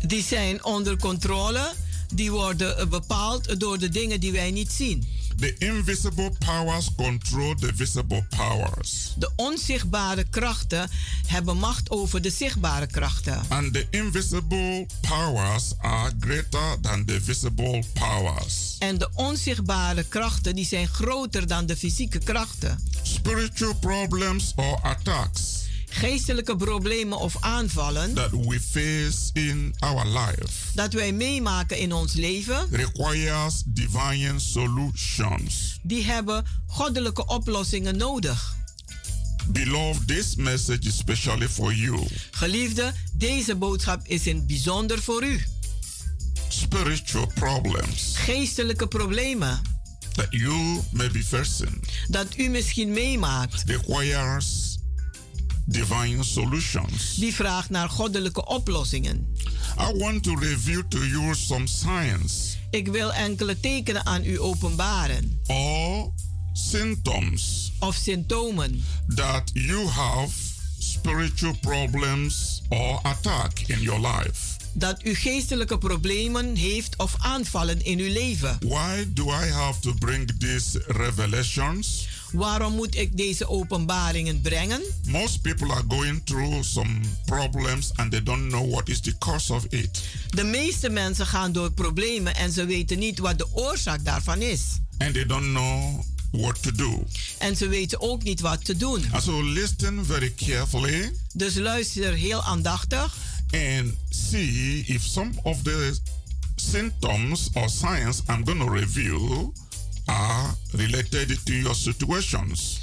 Die 0.06 0.22
zijn 0.22 0.64
onder 0.64 0.96
controle, 0.96 1.72
die 2.14 2.30
worden 2.30 2.88
bepaald 2.88 3.60
door 3.60 3.78
de 3.78 3.88
dingen 3.88 4.20
die 4.20 4.32
wij 4.32 4.50
niet 4.50 4.72
zien. 4.72 5.06
The 5.42 5.54
invisible 5.58 6.30
powers 6.38 6.90
control 6.96 7.54
the 7.54 7.72
visible 7.74 8.26
powers. 8.36 9.14
De 9.16 9.30
onzichtbare 9.36 10.24
krachten 10.30 10.90
hebben 11.26 11.56
macht 11.56 11.90
over 11.90 12.22
de 12.22 12.30
zichtbare 12.30 12.86
krachten. 12.86 13.42
And 13.48 13.72
the 13.72 13.86
invisible 13.90 14.86
powers 15.00 15.72
are 15.80 16.12
greater 16.20 16.80
than 16.80 17.04
the 17.04 17.20
visible 17.20 17.82
powers. 17.92 18.76
En 18.78 18.98
de 18.98 19.08
onzichtbare 19.14 20.04
krachten 20.04 20.54
die 20.54 20.66
zijn 20.66 20.88
groter 20.88 21.46
dan 21.46 21.66
de 21.66 21.76
fysieke 21.76 22.18
krachten. 22.18 22.78
Spiritual 23.02 23.74
problems 23.74 24.52
or 24.56 24.78
attacks 24.82 25.61
Geestelijke 25.92 26.56
problemen 26.56 27.18
of 27.18 27.36
aanvallen 27.40 28.14
that 28.14 28.30
we 28.30 28.60
face 28.70 29.30
in 29.32 29.74
our 29.78 30.06
life 30.06 30.48
dat 30.74 30.92
wij 30.92 31.12
meemaken 31.12 31.78
in 31.78 31.92
ons 31.92 32.12
leven, 32.12 32.66
requires 32.70 33.62
divine 33.66 34.38
solutions. 34.38 35.78
die 35.82 36.04
hebben 36.04 36.46
goddelijke 36.66 37.26
oplossingen 37.26 37.96
nodig. 37.96 38.54
Beloved, 39.48 40.08
this 40.08 40.34
message 40.36 40.88
is 40.88 40.96
specially 40.96 41.48
for 41.48 41.74
you. 41.74 42.06
Geliefde, 42.30 42.92
deze 43.12 43.54
boodschap 43.56 44.00
is 44.06 44.26
in 44.26 44.46
bijzonder 44.46 45.02
voor 45.02 45.24
u. 45.24 45.44
Spiritual 46.48 47.26
problems 47.34 48.12
Geestelijke 48.16 48.86
problemen 48.86 49.60
that 50.14 50.26
you 50.30 50.80
may 50.90 51.10
be 51.10 51.24
facing 51.24 51.82
dat 52.08 52.26
u 52.36 52.48
misschien 52.48 52.90
meemaakt, 52.90 53.62
requires 53.66 54.71
divine 55.64 56.24
solutions. 56.24 57.14
die 57.14 57.34
vraagt 57.34 57.70
naar 57.70 57.88
goddelijke 57.88 58.46
oplossingen. 58.46 59.26
I 59.78 59.98
want 59.98 60.22
to 60.22 60.34
reveal 60.34 60.82
to 60.88 60.98
you 61.06 61.34
some 61.34 61.66
signs 61.66 62.56
Ik 62.70 62.88
wil 62.88 63.12
enkele 63.12 63.60
tekenen 63.60 64.06
aan 64.06 64.24
u 64.24 64.40
openbaren 64.40 65.40
or 65.46 66.12
symptoms 66.52 67.72
of 67.80 67.94
symptomen 67.94 68.84
that 69.14 69.50
you 69.52 69.86
have 69.86 70.30
spiritual 70.78 71.54
problems 71.60 72.62
or 72.68 72.98
attack 73.02 73.58
in 73.66 73.80
your 73.80 74.00
life. 74.00 74.50
dat 74.74 75.04
u 75.04 75.14
geestelijke 75.14 75.78
problemen 75.78 76.54
heeft 76.56 76.96
of 76.96 77.14
aanvallen 77.18 77.84
in 77.84 77.98
uw 77.98 78.12
leven. 78.12 78.56
Why 78.60 79.04
do 79.08 79.24
I 79.28 79.50
have 79.50 79.80
to 79.80 79.94
bring 79.98 80.30
these 80.38 80.84
revelations? 80.86 82.08
Waarom 82.32 82.74
moet 82.74 82.96
ik 82.96 83.16
deze 83.16 83.48
openbaringen 83.48 84.40
brengen? 84.40 84.82
Most 85.06 85.40
people 85.42 85.72
are 85.72 85.84
going 85.88 86.20
through 86.24 86.62
some 86.62 87.00
problems 87.24 87.90
and 87.94 88.10
they 88.10 88.22
don't 88.22 88.48
know 88.48 88.70
what 88.70 88.88
is 88.88 89.00
the 89.00 89.18
cause 89.18 89.52
of 89.52 89.64
it. 89.64 90.00
De 90.28 90.44
meeste 90.44 90.88
mensen 90.88 91.26
gaan 91.26 91.52
door 91.52 91.72
problemen 91.72 92.34
en 92.34 92.52
ze 92.52 92.64
weten 92.64 92.98
niet 92.98 93.18
wat 93.18 93.38
de 93.38 93.46
oorzaak 93.52 94.04
daarvan 94.04 94.42
is. 94.42 94.60
And 94.98 95.14
they 95.14 95.26
don't 95.26 95.46
know 95.46 96.04
what 96.30 96.62
to 96.62 96.72
do. 96.72 97.04
En 97.38 97.56
ze 97.56 97.68
weten 97.68 98.00
ook 98.00 98.22
niet 98.22 98.40
wat 98.40 98.64
te 98.64 98.76
doen. 98.76 99.04
And 99.12 99.22
so 99.22 99.42
listen 99.42 100.04
very 100.04 100.32
carefully 100.36 101.12
Dus 101.34 101.54
luister 101.54 102.14
heel 102.14 102.42
aandachtig 102.42 103.16
and 103.52 103.94
see 104.10 104.84
if 104.86 105.02
some 105.02 105.30
of 105.42 105.62
the 105.62 105.98
symptoms 106.56 107.50
or 107.54 107.68
signs 107.68 108.22
I'm 108.28 108.44
going 108.44 108.60
to 108.60 108.68
reveal 108.68 109.52
are 110.04 110.54
related 110.70 111.44
to 111.44 111.52
your 111.52 111.74
situations. 111.74 112.80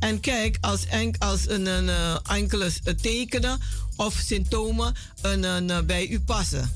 en 0.00 0.20
kijk 0.20 0.56
als, 0.60 0.86
enk, 0.86 1.16
als 1.18 1.48
een, 1.48 1.66
een, 1.66 1.88
eh, 1.88 2.16
enkele 2.36 2.70
tekenen 3.02 3.60
of 3.96 4.22
symptomen 4.26 4.94
een, 5.20 5.42
een, 5.42 5.70
eh, 5.70 5.80
bij 5.82 6.08
u 6.08 6.20
passen. 6.20 6.70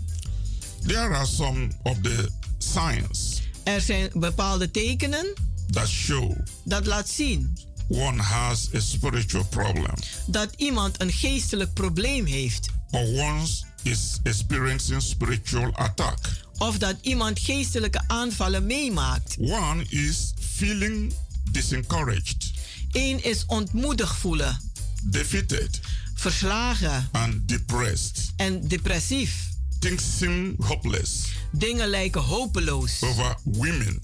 There 0.87 1.15
are 1.15 1.27
some 1.27 1.71
of 1.83 1.97
the 2.03 2.29
signs 2.59 3.43
Er 3.65 3.81
zijn 3.81 4.11
bepaalde 4.15 4.71
tekenen 4.71 5.33
that 5.71 5.89
show 5.89 6.33
dat 6.65 6.87
laat 6.87 7.09
zien 7.09 7.59
one 7.89 8.23
has 8.23 8.69
a 8.75 8.81
spiritual 8.81 9.45
problem 9.45 9.95
dat 10.27 10.49
iemand 10.57 11.01
een 11.01 11.13
geestelijk 11.13 11.73
probleem 11.75 12.27
heeft. 12.27 12.69
or 12.91 13.01
one 13.07 13.47
is 13.85 14.19
experiencing 14.23 15.01
spiritual 15.01 15.71
attack. 15.75 16.19
Of 16.59 16.79
dat 16.79 16.97
iemand 17.01 17.39
geestelijke 17.39 18.03
aanvallen 18.07 18.67
meemaakt. 18.67 19.37
One 19.39 19.85
is 19.89 20.33
feeling 20.57 21.13
disencouraged, 21.51 22.51
Eén 22.93 23.25
is 23.25 23.45
ontmoedigd 23.47 24.17
voelen, 24.17 24.61
defeated, 25.03 25.81
verslagen 26.15 27.09
and 27.13 27.49
depressed. 27.49 28.33
en 28.37 28.69
depressief. 28.69 29.49
Things 29.79 30.17
seem 30.19 30.55
hopeless 30.59 31.11
Dingen 31.53 31.89
lijken 31.89 32.21
hopeloos 32.23 33.03
over 33.03 33.37
women 33.45 34.03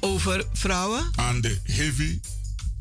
over 0.00 0.46
vrouwen 0.52 1.10
and 1.16 1.42
the 1.42 1.58
heavy 1.64 2.20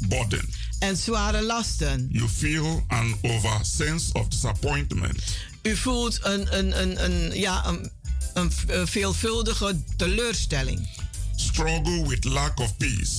burden. 0.08 0.50
en 0.80 0.98
zware 0.98 1.42
lasten. 1.42 2.08
You 2.12 2.30
feel 2.30 2.84
an 2.88 3.16
over 3.22 3.60
sense 3.66 4.14
of 4.14 4.28
disappointment. 4.28 5.24
U 5.68 5.76
voelt 5.76 6.20
een, 6.22 6.58
een, 6.58 6.82
een, 6.82 7.04
een, 7.04 7.40
ja, 7.40 7.66
een, 7.66 7.92
een 8.34 8.88
veelvuldige 8.88 9.76
teleurstelling. 9.98 10.90
Struggle 11.36 12.08
with 12.08 12.24
lack 12.24 12.60
of 12.60 12.78
peace. 12.78 13.12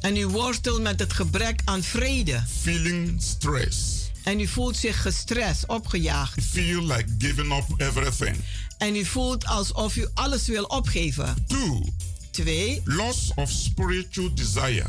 En 0.00 0.16
u 0.16 0.26
worstelt 0.26 0.80
met 0.80 1.00
het 1.00 1.12
gebrek 1.12 1.60
aan 1.64 1.82
vrede. 1.82 2.42
Feeling 2.60 3.22
stress. 3.22 3.76
En 4.24 4.40
u 4.40 4.46
voelt 4.46 4.76
zich 4.76 5.02
gestrest, 5.02 5.66
opgejaagd. 5.66 6.44
Feel 6.44 6.82
like 6.82 7.04
giving 7.18 7.52
up 7.56 7.80
everything. 7.80 8.36
En 8.78 8.96
u 8.96 9.04
voelt 9.04 9.46
alsof 9.46 9.96
u 9.96 10.06
alles 10.14 10.46
wil 10.46 10.64
opgeven. 10.64 11.44
Two, 11.46 11.84
Twee, 12.30 12.80
loss 12.84 13.30
of 13.34 13.50
spiritual 13.50 14.34
desire. 14.34 14.86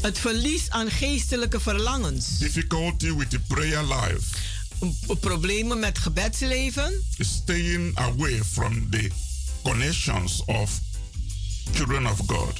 het 0.00 0.18
verlies 0.18 0.70
aan 0.70 0.90
geestelijke 0.90 1.60
verlangens. 1.60 2.38
Difficulty 2.38 3.12
with 3.14 3.30
the 3.30 3.40
prayer 3.40 3.82
life. 3.84 4.22
Problemen 5.20 5.78
met 5.78 5.98
gebedsleven. 5.98 7.04
Staying 7.18 7.98
away 7.98 8.40
from 8.44 8.90
the 8.90 9.10
connections 9.62 10.44
of 10.44 10.80
children 11.72 12.06
of 12.06 12.18
God. 12.26 12.52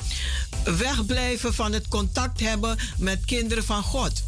Wegblijven 0.78 1.54
van 1.54 1.72
het 1.72 1.88
contact 1.88 2.40
hebben 2.40 2.78
met 2.96 3.24
kinderen 3.24 3.64
van 3.64 3.83
God. 3.83 4.22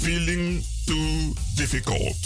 Feeling 0.00 0.64
too 0.84 1.32
difficult 1.54 2.16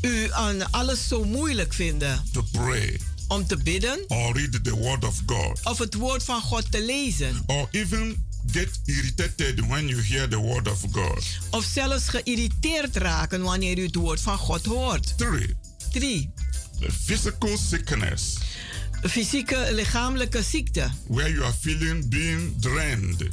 U 0.00 0.32
aan 0.32 0.70
alles 0.70 1.08
zo 1.08 1.24
moeilijk 1.24 1.74
vinden 1.74 2.24
to 2.32 2.44
pray 2.50 3.00
om 3.28 3.46
te 3.46 3.56
bidden 3.56 4.04
or 4.08 4.32
read 4.36 4.64
the 4.64 4.74
word 4.74 5.04
of 5.04 5.22
God. 5.26 5.60
of 5.64 5.78
het 5.78 5.94
woord 5.94 6.22
van 6.22 6.40
God 6.40 6.72
te 6.72 6.84
lezen. 6.84 7.42
Or 7.46 7.68
even 7.70 8.25
get 8.52 8.68
irritated 8.84 9.66
when 9.68 9.88
you 9.88 10.00
hear 10.02 10.28
the 10.28 10.40
word 10.40 10.68
of 10.68 10.84
God. 10.92 11.22
Of 11.50 11.64
zelfs 11.64 12.08
geïrriteerd 12.08 12.96
raken 12.96 13.42
wanneer 13.42 13.78
u 13.78 13.82
het 13.84 13.94
woord 13.94 14.20
van 14.20 14.38
God 14.38 14.64
hoort. 14.66 15.18
Three, 15.18 15.56
3. 15.92 16.30
the 16.80 16.92
physical 17.04 17.56
sickness 17.58 18.36
Fysieke 19.02 19.68
lichamelijke 19.72 20.42
ziekte. 20.42 20.90
where 21.06 21.30
you 21.32 21.44
are 21.44 21.52
feeling 21.60 22.08
being 22.08 22.54
drained 22.60 23.28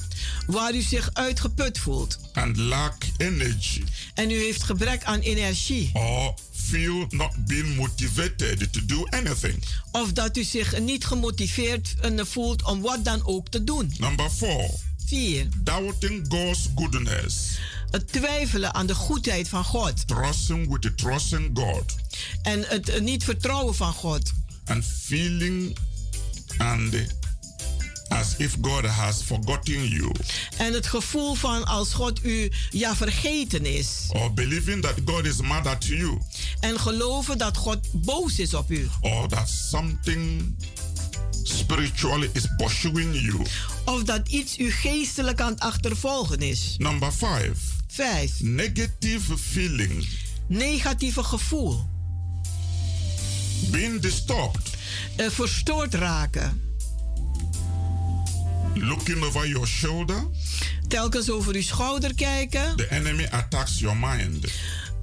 Waar 0.47 0.75
u 0.75 0.81
zich 0.81 1.09
uitgeput 1.13 1.79
voelt. 1.79 2.19
and 2.33 2.57
lack 2.57 2.93
energy 3.17 3.83
En 4.13 4.29
u 4.31 4.33
heeft 4.43 4.63
gebrek 4.63 5.03
aan 5.03 5.19
energie. 5.19 5.89
or 5.93 6.33
feel 6.51 7.05
not 7.09 7.45
being 7.47 7.75
motivated 7.75 8.73
to 8.73 8.85
do 8.85 9.05
anything. 9.09 9.63
Of 9.91 10.11
dat 10.13 10.37
u 10.37 10.43
zich 10.43 10.79
niet 10.79 11.05
gemotiveerd 11.05 11.95
eh, 12.01 12.25
voelt 12.25 12.63
om 12.63 12.81
wat 12.81 13.05
dan 13.05 13.25
ook 13.25 13.49
te 13.49 13.63
doen. 13.63 13.93
Number 13.97 14.29
four, 14.29 14.69
4. 15.07 15.47
doubting 15.63 16.25
God's 16.29 16.69
goodness, 16.75 17.57
Het 17.89 18.11
twijfelen 18.11 18.73
aan 18.73 18.85
de 18.85 18.95
goedheid 18.95 19.47
van 19.49 19.63
God. 19.63 20.07
trusting 20.07 20.69
with 20.71 20.81
the 20.81 20.95
trusting 20.95 21.49
God, 21.53 21.95
En 22.41 22.63
het 22.67 23.01
niet 23.01 23.23
vertrouwen 23.23 23.75
van 23.75 23.93
God. 23.93 24.31
and 24.65 24.85
feeling 24.85 25.77
and 26.57 26.93
as 28.07 28.35
if 28.37 28.57
God 28.61 28.85
has 28.85 29.21
forgotten 29.23 29.87
you, 29.87 30.11
En 30.57 30.73
het 30.73 30.87
gevoel 30.87 31.33
van 31.35 31.65
als 31.65 31.93
God 31.93 32.23
u 32.25 32.51
ja 32.69 32.95
vergeten 32.95 33.65
is. 33.65 33.87
or 34.09 34.33
believing 34.33 34.81
that 34.81 34.93
God 35.05 35.25
is 35.25 35.41
mad 35.41 35.67
at 35.67 35.85
you, 35.85 36.17
En 36.59 36.79
geloven 36.79 37.37
dat 37.37 37.57
God 37.57 37.79
boos 37.91 38.39
is 38.39 38.53
op 38.53 38.71
u. 38.71 38.89
or 39.01 39.27
that 39.27 39.49
something 39.49 40.55
spiritually 41.43 42.29
is 42.33 42.45
pursuing 42.57 43.21
you. 43.21 43.41
Of 43.85 44.03
dat 44.03 44.27
iets 44.29 44.59
u 44.59 44.71
geestelijk 44.71 45.41
aan 45.41 45.51
het 45.51 45.59
achtervolgen 45.59 46.39
is. 46.39 46.75
Number 46.77 47.11
five, 47.11 47.51
5. 47.87 48.31
negative 48.41 49.37
feeling, 49.37 50.07
Negatieve 50.47 51.23
gevoel. 51.23 51.89
being 53.71 54.01
disturbed, 54.01 54.69
Eh, 55.15 55.29
verstoord 55.29 55.93
raken. 55.93 56.61
looking 58.75 59.23
over 59.23 59.47
your 59.47 59.67
shoulder. 59.67 60.27
Telkens 60.87 61.29
over 61.29 61.55
uw 61.55 61.61
schouder 61.61 62.13
kijken. 62.15 62.75
The 62.75 62.87
enemy 62.87 63.27
attacks 63.31 63.79
your 63.79 63.97
mind, 63.97 64.45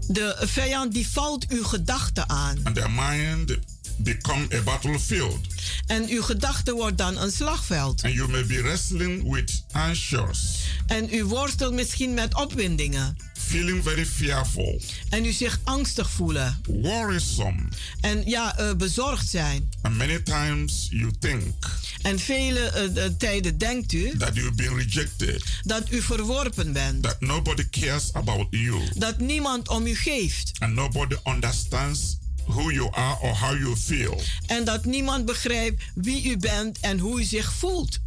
De 0.08 0.36
vijand 0.40 0.92
die 0.92 1.08
valt 1.08 1.46
uw 1.48 1.64
gedachten 1.64 2.28
aan. 2.28 2.58
and 2.64 2.74
the 2.76 2.88
mind 2.88 3.58
become 4.02 4.46
a 4.54 4.60
battlefield. 4.62 5.38
En 5.86 6.08
uw 6.08 6.22
gedachte 6.22 6.72
wordt 6.72 6.98
dan 6.98 7.16
een 7.18 7.30
slagveld. 7.32 8.04
And 8.04 8.14
you 8.14 8.28
may 8.30 8.46
be 8.46 8.62
wrestling 8.62 9.32
with 9.32 9.62
anxious, 9.72 10.58
En 10.86 11.14
u 11.14 11.24
worstelt 11.24 11.72
misschien 11.74 12.14
met 12.14 12.34
opwindingen. 12.34 13.16
feeling 13.38 13.82
very 13.82 14.06
fearful, 14.06 14.80
En 15.08 15.24
u 15.24 15.32
zich 15.32 15.60
angstig 15.64 16.10
voelen. 16.10 16.60
worrisome, 16.66 17.62
En 18.00 18.22
ja, 18.26 18.56
eh, 18.58 18.74
bezorgd 18.74 19.28
zijn. 19.28 19.68
and 19.82 19.96
many 19.96 20.18
times 20.20 20.88
you 20.90 21.10
think 21.18 21.54
En 22.02 22.18
vele 22.18 22.60
eh, 22.60 23.04
tijden 23.18 23.58
denkt 23.58 23.92
u 23.92 24.16
that 24.18 24.34
you've 24.34 24.54
been 24.54 24.76
rejected, 24.76 25.44
dat 25.62 25.92
u 25.92 26.02
verworpen 26.02 26.72
bent. 26.72 27.02
that 27.02 27.20
nobody 27.20 27.68
cares 27.70 28.12
about 28.12 28.46
you, 28.50 28.80
Dat 28.94 29.18
niemand 29.18 29.68
om 29.68 29.86
u 29.86 29.94
geeft. 29.94 30.52
and 30.58 30.74
nobody 30.74 31.16
understands 31.24 32.18
who 32.46 32.72
you 32.72 32.88
are 32.90 33.18
or 33.22 33.34
how 33.34 33.58
you 33.58 33.76
feel. 33.76 34.20
En 34.46 34.64
dat 34.64 34.84
niemand 34.84 35.24
begrijpt 35.24 35.82
wie 35.94 36.24
u 36.30 36.36
bent 36.36 36.80
en 36.80 36.98
hoe 36.98 37.20
u 37.20 37.24
zich 37.24 37.52
voelt. 37.52 37.98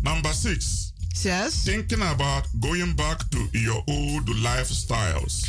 Number 0.00 0.34
six, 0.34 0.92
Zes. 1.14 1.62
thinking 1.64 2.02
about 2.02 2.44
going 2.60 2.94
back 2.94 3.20
to 3.30 3.48
your 3.50 3.82
old 3.84 4.28
lifestyles. 4.28 5.44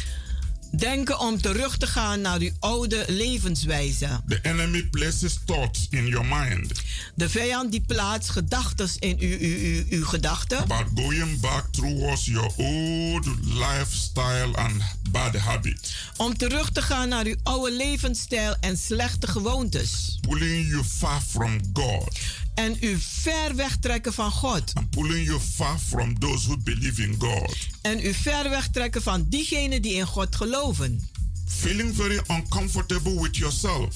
Denken 0.71 1.19
om 1.19 1.41
terug 1.41 1.77
te 1.77 1.87
gaan 1.87 2.21
naar 2.21 2.39
uw 2.39 2.51
oude 2.59 3.05
levenswijze. 3.07 4.21
The 4.27 4.39
enemy 4.41 4.83
places 4.83 5.39
thoughts 5.45 5.87
in 5.89 6.07
your 6.07 6.25
mind 6.25 6.81
De 7.15 7.29
vijand 7.29 7.71
die 7.71 7.81
plaatst 7.87 8.29
gedachten 8.29 8.89
in 8.99 9.17
uw, 9.19 9.37
uw, 9.39 9.57
uw, 9.57 9.83
uw 9.89 10.05
gedachten. 10.05 10.57
about 10.57 10.85
going 10.95 11.39
back 11.39 11.65
towards 11.71 12.25
your 12.25 12.51
old 12.57 13.25
lifestyle 13.43 14.55
and 14.55 14.81
bad 15.11 15.35
habits, 15.35 15.95
Om 16.17 16.37
terug 16.37 16.69
te 16.71 16.81
gaan 16.81 17.09
naar 17.09 17.25
uw 17.25 17.35
oude 17.43 17.71
levensstijl 17.75 18.55
en 18.59 18.77
slechte 18.77 19.27
gewoontes. 19.27 20.17
pulling 20.21 20.67
you 20.69 20.83
far 20.83 21.21
from 21.27 21.59
God 21.73 22.19
En 22.57 22.77
u 22.81 22.97
ver 22.99 23.55
wegtrekken 23.55 24.13
van 24.13 24.31
God. 24.31 24.73
pulling 24.89 25.25
you 25.25 25.39
far 25.39 25.79
from 25.79 26.19
those 26.19 26.47
who 26.47 26.57
believe 26.57 27.01
in 27.03 27.15
God. 27.19 27.55
En 27.81 28.05
u 28.05 28.13
ver 28.13 28.49
wegtrekken 28.49 29.01
van 29.01 29.25
diegenen 29.29 29.81
die 29.81 29.93
in 29.93 30.05
God 30.05 30.35
geloven. 30.35 31.09
Feeling 31.45 31.95
very 31.95 32.19
uncomfortable 32.27 33.21
with 33.21 33.37
yourself 33.37 33.95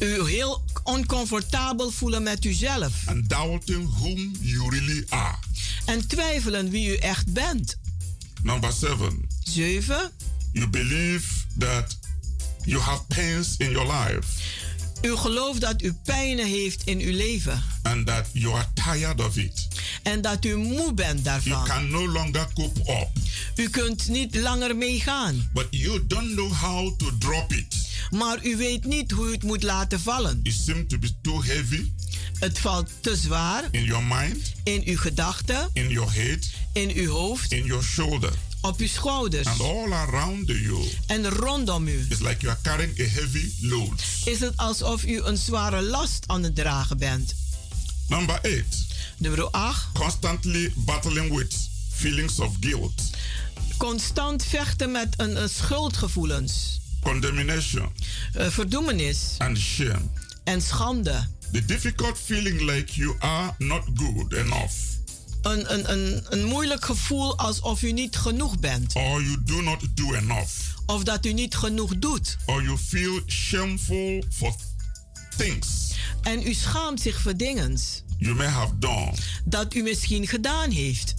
U 0.00 0.28
heel 0.28 0.64
oncomfortabel 0.84 1.90
voelen 1.90 2.22
met 2.22 2.44
uzelf. 2.44 2.92
and 3.06 3.28
doubting 3.28 3.88
whom 3.98 4.32
you 4.40 4.70
really 4.70 5.04
are. 5.08 5.36
En 5.84 6.08
twijfelen 6.08 6.70
wie 6.70 6.88
u 6.88 6.94
echt 6.96 7.32
bent. 7.32 7.78
Number 8.42 8.72
seven, 8.72 9.26
Zeven. 9.44 10.10
you 10.52 10.68
believe 10.68 11.26
that 11.58 11.96
you 12.64 12.80
have 12.80 13.02
pains 13.04 13.54
in 13.56 13.70
your 13.70 13.86
life 13.92 14.26
U 15.02 15.16
gelooft 15.16 15.60
dat 15.60 15.82
u 15.82 15.92
pijnen 15.92 16.46
heeft 16.46 16.82
in 16.84 16.98
uw 17.00 17.16
leven. 17.16 17.62
and 17.82 18.06
that 18.06 18.26
you 18.32 18.54
are 18.54 18.66
tired 18.74 19.20
of 19.20 19.36
it. 19.36 19.68
En 20.02 20.20
dat 20.22 20.44
u 20.44 20.56
moe 20.56 20.94
bent 20.94 21.20
You 21.20 21.22
daarvan. 21.22 21.64
can 21.64 21.90
no 21.90 22.08
longer 22.08 22.46
cope 22.54 22.80
up, 22.80 23.08
U 23.56 23.68
kunt 23.70 24.08
niet 24.08 24.34
langer 24.34 24.76
meegaan. 24.76 25.50
but 25.52 25.66
you 25.70 26.06
don't 26.06 26.32
know 26.34 26.52
how 26.52 26.98
to 26.98 27.10
drop 27.18 27.52
it. 27.52 27.76
Maar 28.10 28.44
u 28.46 28.56
weet 28.56 28.84
niet 28.84 29.10
hoe 29.10 29.28
u 29.28 29.32
het 29.32 29.42
moet 29.42 29.62
laten 29.62 30.00
vallen. 30.00 30.40
It 30.42 30.54
seems 30.64 30.84
to 30.88 30.98
be 30.98 31.10
too 31.22 31.42
heavy 31.44 31.92
Het 32.38 32.58
valt 32.58 32.90
te 33.00 33.16
zwaar 33.16 33.64
in 33.70 33.84
your 33.84 34.04
mind, 34.04 34.52
in 34.64 34.82
uw 34.84 34.96
gedachten, 34.96 35.70
in 35.72 35.88
your 35.88 36.12
head, 36.14 36.48
in 36.72 36.90
uw 36.94 37.10
hoofd, 37.10 37.52
in 37.52 37.64
your 37.64 37.82
shoulder, 37.84 38.32
op 38.68 38.78
uw 38.80 38.86
schouders 38.88 39.46
and 39.46 39.60
all 39.60 39.92
around 39.92 40.48
you. 40.48 40.88
en 41.06 41.28
rondom 41.30 41.88
u. 41.88 42.06
It's 42.10 42.20
like 42.20 42.36
you 42.40 42.52
are 42.52 42.60
carrying 42.62 43.00
a 43.00 43.04
heavy 43.04 43.52
load. 43.60 44.02
Is 44.24 44.40
het 44.40 44.56
alsof 44.56 45.04
u 45.04 45.20
een 45.22 45.36
zware 45.36 45.82
last 45.82 46.24
aan 46.26 46.42
het 46.42 46.54
dragen 46.54 46.98
bent. 46.98 47.34
Number 48.08 48.38
eight, 48.42 48.86
Nummer 49.18 49.50
8. 49.50 49.86
constantly 49.92 50.72
battling 50.76 51.36
with 51.36 51.68
feelings 51.92 52.38
of 52.40 52.56
guilt, 52.60 53.02
Constant 53.76 54.44
vechten 54.44 54.90
met 54.90 55.14
een, 55.16 55.42
een 55.42 55.48
schuldgevoelens, 55.48 56.80
condemnation, 57.02 57.92
eh, 58.32 58.46
verdoemenis 58.48 59.34
and 59.38 59.58
shame. 59.58 60.00
en 60.44 60.62
schande. 60.62 61.26
The 61.52 61.64
difficult 61.64 62.18
feeling 62.24 62.60
like 62.60 62.92
you 62.94 63.14
are 63.18 63.54
not 63.58 63.82
good 63.94 64.32
enough 64.32 64.72
Een, 65.42 65.72
een, 65.72 65.92
een, 65.92 66.24
een 66.28 66.44
moeilijk 66.44 66.84
gevoel 66.84 67.38
alsof 67.38 67.82
u 67.82 67.92
niet 67.92 68.16
genoeg 68.16 68.58
bent. 68.58 68.94
or 68.94 69.22
you 69.22 69.36
do 69.44 69.60
not 69.62 69.80
do 69.94 70.14
enough 70.14 70.50
Of 70.86 71.02
dat 71.04 71.26
u 71.26 71.32
niet 71.32 71.54
genoeg 71.54 71.98
doet. 71.98 72.36
or 72.46 72.62
you 72.62 72.78
feel 72.78 73.20
shameful 73.26 74.24
for 74.30 74.54
things 75.36 75.92
En 76.22 76.46
u 76.46 76.54
schaamt 76.54 77.00
zich 77.00 77.20
voor 77.20 77.36
dingen 77.36 77.78
you 78.18 78.34
may 78.34 78.46
have 78.46 78.78
done. 78.78 79.12
dat 79.44 79.74
u 79.74 79.82
misschien 79.82 80.26
gedaan 80.26 80.70
heeft. 80.70 81.14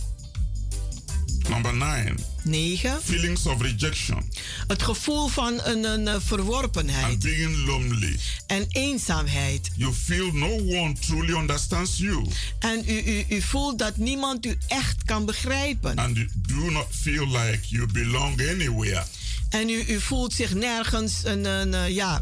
Number 1.50 1.74
nine, 1.74 2.16
9. 2.44 3.00
feelings 3.04 3.46
of 3.46 3.62
rejection 3.62 4.24
Het 4.68 4.84
gevoel 4.84 5.28
van 5.28 5.60
een, 5.64 5.84
een 5.84 6.08
eh, 6.08 6.16
verworpenheid 6.20 7.06
and 7.06 7.20
being 7.24 7.66
lonely. 7.66 8.20
en 8.48 8.66
eenzaamheid. 8.70 9.70
You 9.76 9.94
feel 9.94 10.32
no 10.34 10.52
one 10.82 10.94
truly 11.00 11.34
understands 11.34 11.98
you 11.98 12.26
En 12.60 12.84
u, 12.88 12.98
u, 13.06 13.26
u 13.30 13.42
voelt 13.42 13.80
dat 13.80 13.98
niemand 13.98 14.46
u 14.46 14.58
echt 14.68 15.04
kan 15.04 15.26
begrijpen. 15.26 15.98
and 15.98 16.16
you 16.18 16.28
do 16.48 16.70
not 16.72 16.88
feel 16.92 17.28
like 17.28 17.60
you 17.68 17.86
belong 17.92 18.42
anywhere. 18.50 19.04
En 19.50 19.70
u, 19.70 19.84
u 19.88 20.00
voelt 20.02 20.34
zich 20.34 20.54
nergens 20.54 21.14
een, 21.24 21.46
een, 21.46 21.74
eh, 21.74 21.90
ja, 21.90 22.22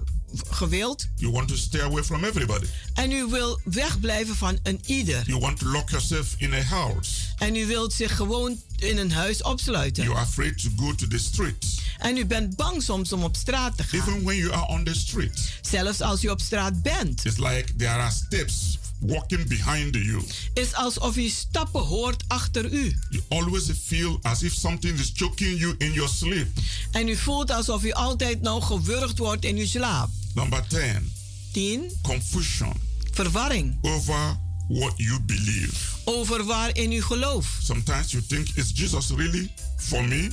gewild. 0.50 1.08
You 1.16 1.32
want 1.32 1.48
to 1.48 1.56
stay 1.56 1.82
away 1.82 2.04
from 2.04 2.24
everybody. 2.24 2.66
En 2.94 3.12
u 3.12 3.26
wil 3.26 3.60
wegblijven 3.64 4.36
van 4.36 4.60
een 4.64 4.80
ieder. 4.86 5.24
You 5.26 5.40
want 5.40 5.60
to 5.60 5.66
lock 5.68 5.90
yourself 5.90 6.36
in 6.38 6.54
a 6.54 6.62
house. 6.62 7.12
En 7.38 7.56
u 7.56 7.66
wilt 7.66 7.94
zich 7.94 8.16
gewoon 8.16 8.62
in 8.78 8.98
een 8.98 9.12
huis 9.12 9.42
opsluiten. 9.44 10.04
You 10.04 10.16
are 10.16 10.26
afraid 10.26 10.62
to 10.64 10.70
go 10.76 10.96
to 10.96 11.08
the 11.08 11.18
street. 11.18 11.66
En 11.98 12.18
u 12.18 12.26
bent 12.26 12.56
bang 12.56 12.84
soms 12.84 13.12
om 13.14 13.24
op 13.24 13.36
straat 13.36 13.78
te 13.78 13.84
gaan. 13.84 14.00
Even 14.00 14.24
when 14.24 14.38
you 14.38 14.52
are 14.54 14.68
on 14.68 14.84
the 14.84 14.94
street, 14.96 15.52
Zelfs 15.62 16.02
als 16.02 16.24
u 16.24 16.28
op 16.28 16.42
straat 16.42 16.82
bent. 16.82 17.26
it's 17.26 17.38
like 17.38 17.76
there 17.78 17.90
are 17.92 18.12
steps 18.12 18.78
walking 19.00 19.48
behind 19.48 19.96
you. 19.96 20.22
Is 20.54 20.74
alsof 20.74 21.16
u 21.18 21.30
stappen 21.30 21.82
hoort 21.82 22.24
achter 22.28 22.74
u. 22.74 22.96
You 23.10 23.24
always 23.28 23.72
feel 23.86 24.20
as 24.22 24.44
if 24.44 24.54
something 24.54 25.00
is 25.00 25.12
choking 25.16 25.60
you 25.60 25.76
in 25.78 25.92
your 25.94 26.10
sleep. 26.10 26.48
En 26.92 27.08
u 27.08 27.16
voelt 27.16 27.52
alsof 27.52 27.84
u 27.84 27.92
altijd 27.92 28.42
nou 28.42 28.62
gewurgd 28.62 29.18
wordt 29.18 29.46
in 29.46 29.58
uw 29.58 29.66
slaap. 29.66 30.10
Number 30.34 30.68
10, 30.68 31.12
10. 31.52 31.92
confusion 32.02 32.74
Verwarring 33.12 33.78
over 33.82 34.38
what 34.68 34.94
you 34.96 35.20
believe. 35.22 35.76
over 36.06 36.44
waarin 36.46 36.92
u 36.92 37.02
gelooft. 37.02 37.50
Sometimes 37.66 38.12
you 38.12 38.24
think, 38.28 38.48
is 38.54 38.72
Jesus 38.74 39.10
really 39.16 39.52
for 39.78 40.04
me? 40.04 40.28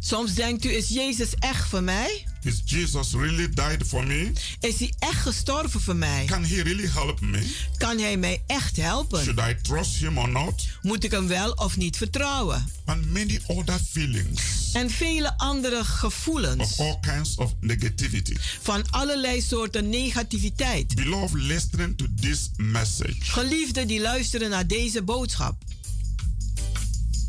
Soms 0.00 0.34
denkt 0.34 0.64
u, 0.64 0.72
is 0.76 0.88
Jezus 0.88 1.34
echt 1.38 1.68
voor 1.68 1.82
mij? 1.82 2.26
Is 2.46 2.62
Jesus 2.64 3.12
really 3.12 3.48
died 3.48 3.86
for 3.86 4.06
me? 4.06 4.32
Is 4.60 4.78
hij 4.78 4.92
echt 4.98 5.20
gestorven 5.20 5.80
voor 5.80 5.96
mij? 5.96 6.24
Can 6.24 6.44
he 6.44 6.62
really 6.62 6.88
help 6.88 7.20
me? 7.20 7.46
Kan 7.76 7.98
hij 7.98 8.16
mij 8.16 8.42
echt 8.46 8.76
helpen? 8.76 9.22
Should 9.22 9.38
I 9.38 9.56
trust 9.62 9.96
him 9.96 10.18
or 10.18 10.28
not? 10.28 10.66
Moet 10.82 11.04
ik 11.04 11.10
hem 11.10 11.26
wel 11.26 11.50
of 11.50 11.76
niet 11.76 11.96
vertrouwen? 11.96 12.68
And 12.84 13.10
many 13.12 13.40
other 13.46 13.78
feelings 13.90 14.72
En 14.72 14.90
vele 14.90 15.38
andere 15.38 15.78
of 15.80 15.86
gevoelens 15.86 16.78
all 16.80 16.98
kinds 17.00 17.34
of 17.34 17.54
negativity. 17.60 18.34
van 18.62 18.90
allerlei 18.90 19.40
soorten 19.42 19.88
negativiteit. 19.88 20.94
Beloved, 20.94 21.40
listening 21.40 21.96
to 21.98 22.06
this 22.20 22.50
message. 22.56 23.16
Geliefden 23.20 23.86
die 23.86 24.00
luisteren 24.00 24.50
naar 24.50 24.66
deze 24.66 25.02
boodschap. 25.02 25.62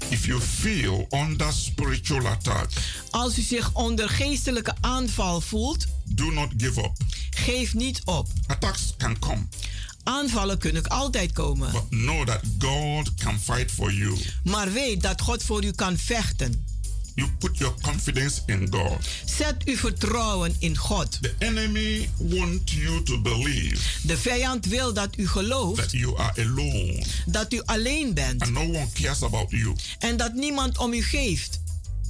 If 0.09 0.25
you 0.25 0.39
feel 0.41 1.07
under 1.09 1.51
spiritual 1.53 2.25
attack, 2.27 2.69
Als 3.09 3.37
u 3.37 3.41
zich 3.41 3.73
onder 3.73 4.09
geestelijke 4.09 4.73
aanval 4.81 5.41
voelt, 5.41 5.85
do 6.05 6.31
not 6.31 6.47
give 6.57 6.79
up. 6.79 6.91
geef 7.29 7.73
niet 7.73 8.01
op. 8.05 8.27
Attacks 8.47 8.93
can 8.97 9.19
come, 9.19 9.41
Aanvallen 10.03 10.57
kunnen 10.57 10.87
altijd 10.87 11.31
komen. 11.31 11.71
but 11.71 11.89
know 11.89 12.25
that 12.27 12.39
God 12.59 13.13
can 13.15 13.39
fight 13.39 13.71
for 13.71 13.93
you. 13.93 14.17
Maar 14.43 14.71
weet 14.73 15.01
dat 15.01 15.21
God 15.21 15.43
voor 15.43 15.63
u 15.63 15.71
kan 15.71 15.97
vechten. 15.97 16.65
You 17.17 17.29
put 17.39 17.57
your 17.57 17.73
confidence 17.81 18.41
in 18.45 18.67
God. 18.69 18.97
Zet 19.25 19.63
uw 19.65 19.75
vertrouwen 19.77 20.55
in 20.59 20.77
God. 20.77 21.17
The 21.21 21.33
enemy 21.39 22.09
wants 22.17 22.73
you 22.73 23.03
to 23.03 23.21
believe 23.21 23.77
De 24.01 24.17
vijand 24.17 24.65
wil 24.65 24.93
dat 24.93 25.17
u 25.17 25.27
gelooft 25.27 25.81
that 25.81 25.91
you 25.91 26.17
are 26.17 26.41
alone 26.43 27.05
dat 27.25 27.53
u 27.53 27.61
alleen 27.65 28.13
bent 28.13 28.41
and 28.41 28.51
no 28.51 28.61
one 28.61 28.87
cares 28.93 29.23
about 29.23 29.51
you. 29.51 29.75
en 29.99 30.17
dat 30.17 30.33
niemand 30.33 30.77
om 30.77 30.93
u 30.93 31.01
geeft. 31.03 31.59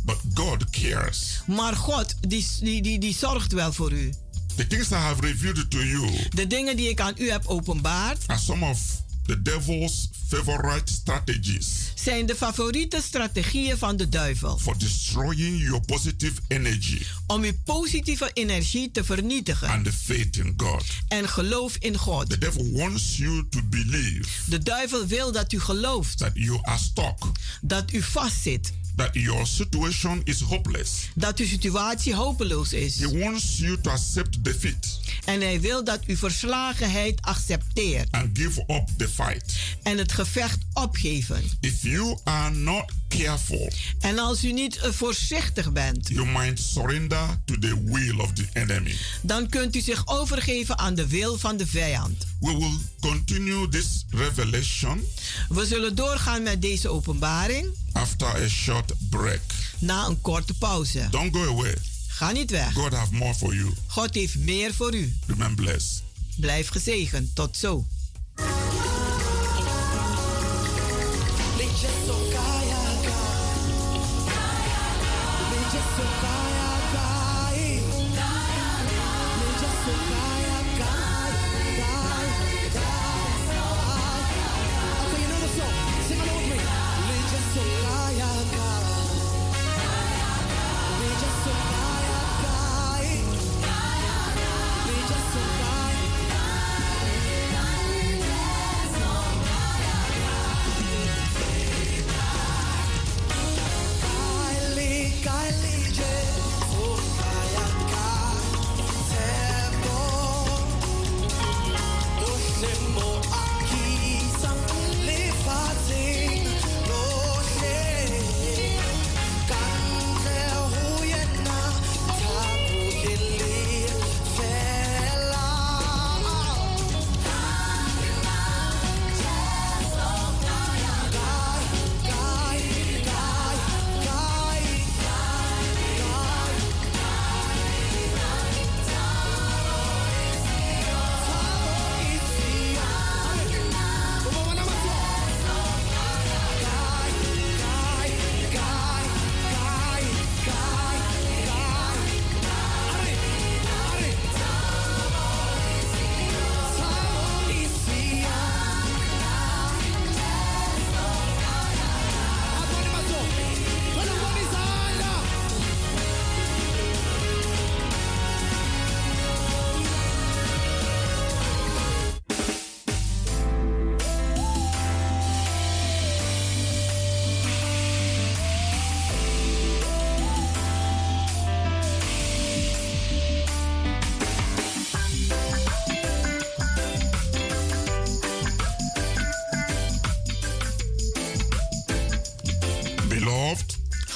But 0.06 0.18
God 0.34 0.70
cares. 0.70 1.42
Maar 1.46 1.76
God, 1.76 2.16
die, 2.30 2.48
die, 2.60 2.82
die, 2.82 3.00
die 3.00 3.16
zorgt 3.16 3.52
wel 3.52 3.74
voor 3.74 3.92
u. 3.92 4.14
The 4.56 4.68
things 4.68 4.90
I 4.92 4.96
have 4.96 5.22
revealed 5.22 5.70
to 5.72 5.84
you 5.84 6.10
De 6.30 6.48
dingen 6.48 6.76
die 6.76 6.90
ik 6.90 7.00
aan 7.00 7.14
u 7.18 7.32
heb 7.32 7.46
openbaard, 7.46 8.24
are 8.28 8.40
some 8.40 8.70
of 8.70 8.80
the 9.28 9.42
devil's 9.42 10.10
favorite 10.28 10.92
strategies. 10.94 11.92
Zijn 11.96 12.26
de 12.26 12.36
favoriete 12.36 13.02
strategieën 13.02 13.78
van 13.78 13.98
de 13.98 14.10
duivel. 14.10 14.58
For 14.58 14.78
destroying 14.80 15.62
your 15.62 15.82
positive 15.86 16.42
energy. 16.48 17.02
Om 17.28 17.44
uw 17.44 17.52
positieve 17.66 18.32
energie 18.34 18.92
te 18.92 19.04
vernietigen. 19.04 19.68
And 19.70 19.86
the 19.86 19.94
faith 19.94 20.38
in 20.38 20.54
God. 20.58 20.84
en 21.08 21.30
geloof 21.30 21.76
in 21.80 21.98
God. 21.98 22.30
The 22.30 22.38
devil 22.38 22.72
wants 22.72 23.18
you 23.18 23.46
to 23.50 23.60
believe 23.70 24.28
De 24.50 24.60
duivel 24.64 25.06
wil 25.08 25.32
dat 25.32 25.54
u 25.54 25.60
gelooft. 25.60 26.18
that 26.18 26.32
you 26.34 26.60
are 26.62 26.78
stuck, 26.80 27.32
dat 27.62 27.94
u 27.94 28.02
vastzit, 28.02 28.74
that 28.98 29.10
your 29.14 29.46
situation 29.46 30.22
is 30.24 30.42
hopeless. 30.42 31.10
dat 31.16 31.40
uw 31.40 31.46
situatie 31.48 32.16
hopeloos 32.16 32.74
is. 32.74 33.00
He 33.00 33.20
wants 33.20 33.58
you 33.58 33.82
to 33.82 33.90
accept 33.92 34.44
defeat 34.44 35.00
En 35.26 35.42
hij 35.42 35.62
wil 35.62 35.84
dat 35.84 36.00
u 36.08 36.16
verslagenheid 36.16 37.22
accepteert 37.22 38.08
and 38.12 38.38
give 38.38 38.60
up 38.68 38.88
the 38.98 39.10
fight. 39.10 39.54
en 39.84 39.98
het 39.98 40.12
gevecht 40.12 40.58
opgeven. 40.74 41.44
If 41.60 41.82
you 41.82 42.18
are 42.24 42.56
not 42.56 42.86
careful, 43.10 43.72
En 44.00 44.20
als 44.20 44.44
u 44.44 44.52
niet 44.52 44.80
voorzichtig 44.84 45.72
bent, 45.72 46.08
you 46.08 46.26
might 46.28 46.60
surrender 46.60 47.42
to 47.46 47.58
the 47.60 47.82
will 47.84 48.20
of 48.20 48.34
the 48.34 48.46
enemy. 48.54 48.96
dan 49.22 49.50
kunt 49.50 49.76
u 49.76 49.82
zich 49.82 50.08
overgeven 50.08 50.78
aan 50.78 50.96
de 50.96 51.08
wil 51.08 51.38
van 51.38 51.58
de 51.58 51.68
vijand. 51.68 52.26
We 52.40 52.58
will 52.58 52.78
continue 53.00 53.68
this 53.70 54.06
revelation 54.10 55.04
We 55.50 55.66
zullen 55.66 55.96
doorgaan 55.96 56.44
met 56.44 56.62
deze 56.62 56.90
openbaring 56.90 57.68
after 57.92 58.28
a 58.28 58.48
short 58.48 58.87
break. 59.10 59.42
na 59.80 60.06
een 60.06 60.22
korte 60.22 60.54
pauze. 60.54 61.08
Don't 61.12 61.36
go 61.36 61.48
away. 61.48 61.76
Ga 62.08 62.32
niet 62.32 62.52
weg. 62.52 62.74
God 62.74 62.94
have 62.94 63.14
more 63.14 63.34
for 63.34 63.56
you. 63.56 63.74
God 63.88 64.14
heeft 64.14 64.38
meer 64.38 64.74
voor 64.74 64.94
u. 64.96 65.16
Remain 65.28 65.56
blessed. 65.56 66.04
Blijf 66.36 66.68
gezegend. 66.70 67.36
Tot 67.36 67.58
zo. 67.58 67.86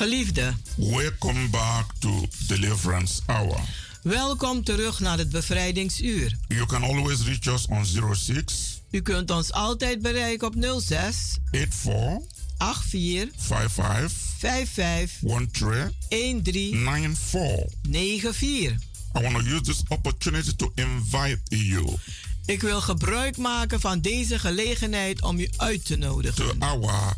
Geliefde, 0.01 0.53
welcome 0.75 1.49
back 1.49 1.85
to 1.99 2.27
Deliverance 2.47 3.21
Hour. 3.25 3.59
welkom 4.01 4.63
terug 4.63 4.99
naar 4.99 5.17
het 5.17 5.29
bevrijdingsuur. 5.29 6.37
You 6.47 6.65
can 6.65 6.83
always 6.83 7.23
reach 7.23 7.45
us 7.45 7.65
on 7.67 7.85
06 8.15 8.81
U 8.91 9.01
kunt 9.01 9.31
ons 9.31 9.51
altijd 9.51 10.01
bereiken 10.01 10.47
op 10.47 10.55
06 10.81 11.37
84 11.51 12.83
84 12.83 13.29
55 13.37 14.11
55 14.37 15.19
13 16.09 16.43
13 16.43 16.73
94. 16.73 17.69
94. 17.81 18.71
I 19.17 19.21
want 19.21 19.35
to 19.35 19.53
use 19.53 19.61
this 19.61 19.83
opportunity 19.87 20.55
to 20.55 20.71
invite 20.75 21.39
you 21.47 21.97
Ik 22.45 22.61
wil 22.61 22.81
gebruik 22.81 23.37
maken 23.37 23.79
van 23.79 24.01
deze 24.01 24.39
gelegenheid 24.39 25.21
om 25.21 25.39
u 25.39 25.49
uit 25.57 25.85
te 25.85 25.97
to 25.97 26.07
nodigen 26.07 26.59
our 26.59 27.15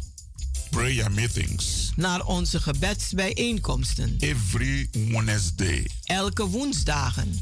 prayer 0.74 1.12
meetings 1.12 1.92
naar 1.96 2.26
onze 2.26 2.60
gebedsbijeenkomsten. 2.62 4.16
every 4.20 4.90
Wednesday. 4.92 5.88
Elke 6.04 6.46
woensdagen. 6.48 7.40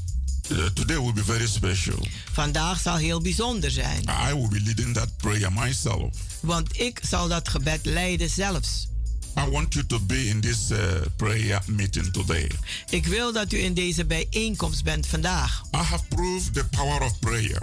Uh, 0.52 0.66
today 0.66 1.00
will 1.00 1.14
be 1.14 1.24
very 1.24 1.48
special. 1.48 2.08
Vandaag 2.32 2.80
zal 2.80 2.96
heel 2.96 3.22
bijzonder 3.22 3.72
zijn, 3.72 4.04
I 4.04 4.34
will 4.34 4.48
be 4.48 4.62
leading 4.62 4.94
that 4.94 5.18
prayer 5.18 5.54
myself. 5.54 6.10
want 6.40 6.80
ik 6.80 7.00
zal 7.10 7.28
dat 7.28 7.50
gebed 7.50 7.86
leiden 7.86 8.30
zelfs. 8.30 8.90
I 9.38 9.50
want 9.50 9.74
you 9.74 9.86
to 9.86 10.00
be 10.00 10.26
in 10.28 10.42
this 10.42 10.72
uh, 10.72 10.78
prayer 11.16 11.62
meeting 11.66 12.14
today. 12.14 12.52
Ik 12.90 13.06
wil 13.06 13.34
dat 13.34 13.54
u 13.54 13.58
in 13.64 13.74
deze 13.74 14.06
bijeenkomst 14.06 14.84
bent 14.84 15.08
vandaag. 15.08 15.64
I 15.76 15.78
have 15.78 16.04
proved 16.08 16.54
the 16.54 16.66
power 16.66 17.02
of 17.02 17.20
prayer. 17.20 17.62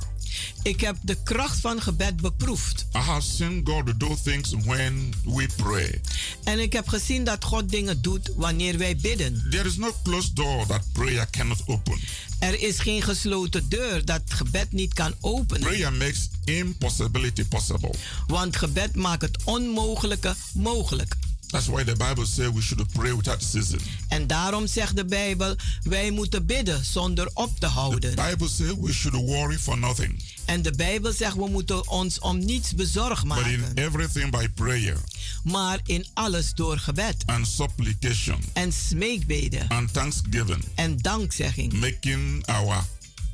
Ik 0.63 0.81
heb 0.81 0.97
de 1.03 1.17
kracht 1.25 1.61
van 1.61 1.83
gebed 1.83 2.17
beproefd. 2.17 2.87
I 2.95 2.99
have 2.99 3.21
seen 3.21 3.61
God 3.65 4.01
do 4.01 4.17
things 4.23 4.55
when 4.65 5.13
we 5.25 5.47
pray. 5.57 6.01
En 6.45 6.59
ik 6.59 6.73
heb 6.73 6.89
gezien 6.89 7.25
dat 7.25 7.45
God 7.45 7.71
dingen 7.71 8.03
doet 8.03 8.31
wanneer 8.37 8.79
wij 8.79 8.97
bidden. 8.97 9.47
There 9.51 9.69
is 9.69 9.77
no 9.77 9.95
closed 10.03 10.37
door 10.37 10.67
that 10.67 10.83
prayer 10.93 11.31
cannot 11.31 11.63
open. 11.67 11.99
Er 12.39 12.61
is 12.61 12.79
geen 12.79 13.03
gesloten 13.03 13.69
deur 13.69 14.05
dat 14.05 14.23
gebed 14.27 14.73
niet 14.73 14.95
kan 14.95 15.15
openen. 15.21 15.63
Prayer 15.63 15.93
makes 15.93 16.29
impossibility 16.45 17.45
possible. 17.45 17.95
Want 18.27 18.57
gebed 18.57 18.95
maakt 18.95 19.23
het 19.23 19.39
onmogelijke 19.45 20.35
mogelijk. 20.55 21.17
That's 21.49 21.67
why 21.67 21.85
the 21.85 21.97
Bible 21.97 22.27
says 22.27 22.51
we 22.53 22.61
should 22.61 22.93
pray 22.93 23.15
without 23.17 23.43
ceasing. 23.43 23.81
En 24.09 24.27
daarom 24.27 24.67
zegt 24.67 24.97
de 24.97 25.05
Bijbel, 25.05 25.57
wij 25.83 26.11
moeten 26.11 26.47
bidden 26.47 26.85
zonder 26.85 27.31
op 27.35 27.59
te 27.61 27.67
houden. 27.67 28.15
The 28.15 28.23
Bible 28.31 28.49
says 28.49 28.73
we 28.81 28.93
should 28.93 29.27
worry 29.27 29.59
for 29.59 29.79
nothing, 29.79 30.23
En 30.45 30.63
de 30.63 30.73
Bijbel 30.73 31.13
zegt, 31.13 31.35
we 31.37 31.49
moeten 31.49 31.89
ons 31.89 32.19
om 32.19 32.39
niets 32.45 32.75
bezorgd 32.75 33.27
but 33.27 33.39
in 33.47 33.61
maken. 33.61 33.75
everything 33.85 34.31
by 34.31 34.49
prayer 34.55 34.97
Maar 35.45 35.81
in 35.85 36.07
alles 36.15 36.55
door 36.55 36.79
gebed 36.79 37.17
and 37.27 37.47
supplication 37.47 38.39
en 38.53 38.73
smeekbeden 38.73 39.69
and 39.69 39.93
thanksgiving, 39.93 40.65
en 40.75 40.97
dankzegging. 40.97 41.73
making 41.73 42.47
our 42.47 42.85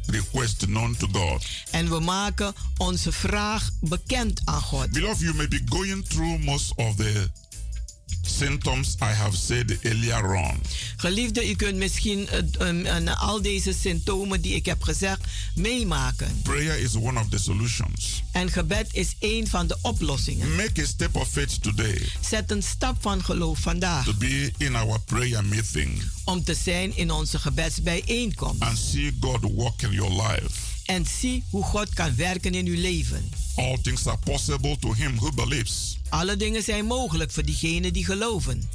request 0.07 0.67
known 0.67 0.97
to 0.99 1.09
God. 1.13 1.45
En 1.71 1.89
we 1.89 2.01
maken 2.01 2.55
onze 2.77 3.13
vraag 3.13 3.71
bekend 3.81 4.41
aan 4.45 4.61
God. 4.61 4.91
Beloved, 4.91 5.21
you 5.21 5.35
may 5.35 5.49
be 5.49 5.63
going 5.65 6.05
through 6.09 6.45
most 6.45 6.73
of 6.75 6.97
the 6.97 7.31
symptoms 8.29 8.97
I 9.01 9.05
have 9.15 9.37
said 9.37 9.79
earlier 9.83 10.35
on. 10.35 10.61
Geliefde, 10.97 11.49
u 11.51 11.55
kunt 11.55 11.77
misschien 11.77 12.29
eh, 12.29 12.69
um, 12.69 12.87
um, 12.87 13.09
al 13.09 13.43
deze 13.43 13.73
symptomen 13.73 14.41
die 14.41 14.55
ik 14.55 14.67
heb 14.67 14.83
gezegd 14.83 15.21
meemaken. 15.55 16.41
Prayer 16.43 16.79
is 16.79 16.95
one 16.95 17.21
of 17.21 17.29
the 17.29 17.39
solutions. 17.39 18.23
En 18.33 18.51
gebed 18.51 18.89
is 18.93 19.17
een 19.21 19.47
van 19.49 19.67
de 19.67 19.77
oplossingen. 19.83 20.55
Make 20.57 20.83
a 20.83 20.87
step 20.87 21.15
of 21.17 21.29
faith 21.29 21.63
today 21.63 22.03
Zet 22.29 22.51
een 22.51 22.63
stap 22.63 22.97
van 23.01 23.25
geloof 23.25 23.59
vandaag 23.59 24.05
to 24.05 24.15
be 24.19 24.53
in 24.59 24.75
our 24.77 25.01
prayer 25.01 25.45
meeting 25.45 26.03
om 26.25 26.45
te 26.45 26.55
zijn 26.55 26.97
in 26.97 27.11
onze 27.11 27.39
gebedsbijeenkomst. 27.39 28.63
and 28.63 28.79
see 28.79 29.17
God 29.21 29.41
work 29.55 29.83
in 29.83 29.91
your 29.93 30.13
life. 30.23 30.74
En 30.85 31.07
zie 31.07 31.45
hoe 31.51 31.65
God 31.65 31.95
kan 31.95 32.17
werken 32.17 32.55
in 32.55 32.67
uw 32.67 32.81
leven. 32.81 33.29
All 33.57 33.79
things 33.83 34.07
are 34.07 34.19
possible 34.25 34.79
to 34.79 34.93
him 34.95 35.17
who 35.17 35.31
believes. 35.33 35.99
Alle 36.09 36.37
dingen 36.37 36.63
zijn 36.63 36.87
mogelijk 36.87 37.31
voor 37.31 37.43
diegenen 37.43 37.93
die 37.93 38.05
geloven. 38.05 38.69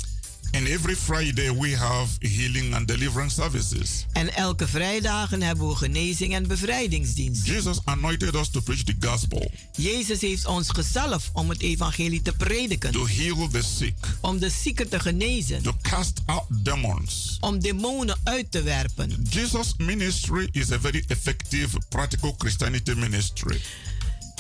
And 0.54 0.68
every 0.68 0.96
Friday 0.96 1.50
we 1.60 1.76
have 1.76 2.08
healing 2.20 2.74
and 2.74 2.88
deliverance 2.88 3.36
services. 3.42 4.06
En 4.14 4.34
elke 4.36 4.68
vrijdagen 4.68 5.42
hebben 5.42 5.68
we 5.68 5.76
genezing 5.76 6.34
en 6.34 6.48
bevrijdingsdienst. 6.48 7.46
Jesus 7.46 7.80
anointed 7.86 8.36
us 8.36 8.50
to 8.50 8.60
preach 8.62 8.84
the 8.84 8.96
gospel, 9.00 9.52
Jezus 9.76 10.22
heeft 10.22 10.46
ons 10.46 10.70
gezalfd 10.70 11.30
om 11.34 11.50
het 11.50 11.62
evangelie 11.62 12.22
te 12.22 12.32
prediken. 12.32 12.92
to 12.92 13.08
heal 13.08 13.48
the 13.48 13.62
sick, 13.78 13.94
Om 14.22 14.40
de 14.40 14.50
zieken 14.50 14.90
te 14.90 15.00
genezen. 15.00 15.62
to 15.62 15.74
cast 15.82 16.22
out 16.26 16.44
demons. 16.50 17.38
Om 17.40 17.60
demonen 17.60 18.20
uit 18.24 18.52
te 18.52 18.62
werpen. 18.62 19.26
Jesus' 19.30 19.74
ministry 19.78 20.48
is 20.52 20.72
a 20.72 20.80
very 20.80 21.04
effective, 21.08 21.78
practical 21.90 22.36
Christianity 22.38 22.92
ministry. 22.94 23.62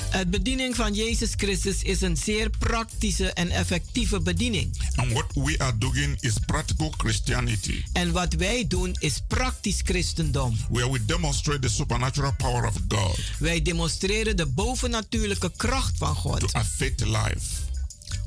Het 0.10 0.30
bediening 0.30 0.76
van 0.76 0.93
Jezus 0.93 1.32
Christus 1.38 1.84
is 1.84 2.02
een 2.02 2.17
zeer 2.17 2.50
praktische 2.60 3.34
en 3.34 3.50
effectieve 3.50 4.19
bediening. 4.22 4.72
And 4.95 5.12
what 5.12 5.26
we 5.34 5.56
are 5.60 5.78
doing 5.78 6.17
is 6.19 6.34
practical 6.45 6.93
Christianity, 6.98 7.84
En 7.93 8.12
wat 8.12 8.34
wij 8.34 8.65
doen 8.67 8.95
is 9.00 9.22
praktisch 9.28 9.80
christendom. 9.84 10.58
where 10.69 10.91
we 10.91 11.06
demonstrate 11.06 11.60
the 11.60 11.69
supernatural 11.69 12.34
power 12.38 12.67
of 12.67 12.74
God 12.88 13.19
Wij 13.39 13.62
demonstreren 13.62 14.38
de 14.38 14.45
bovennatuurlijke 14.45 15.52
kracht 15.58 15.98
van 15.98 16.13
to 16.13 16.19
God 16.22 16.54
affect 16.54 17.06
life. 17.06 17.45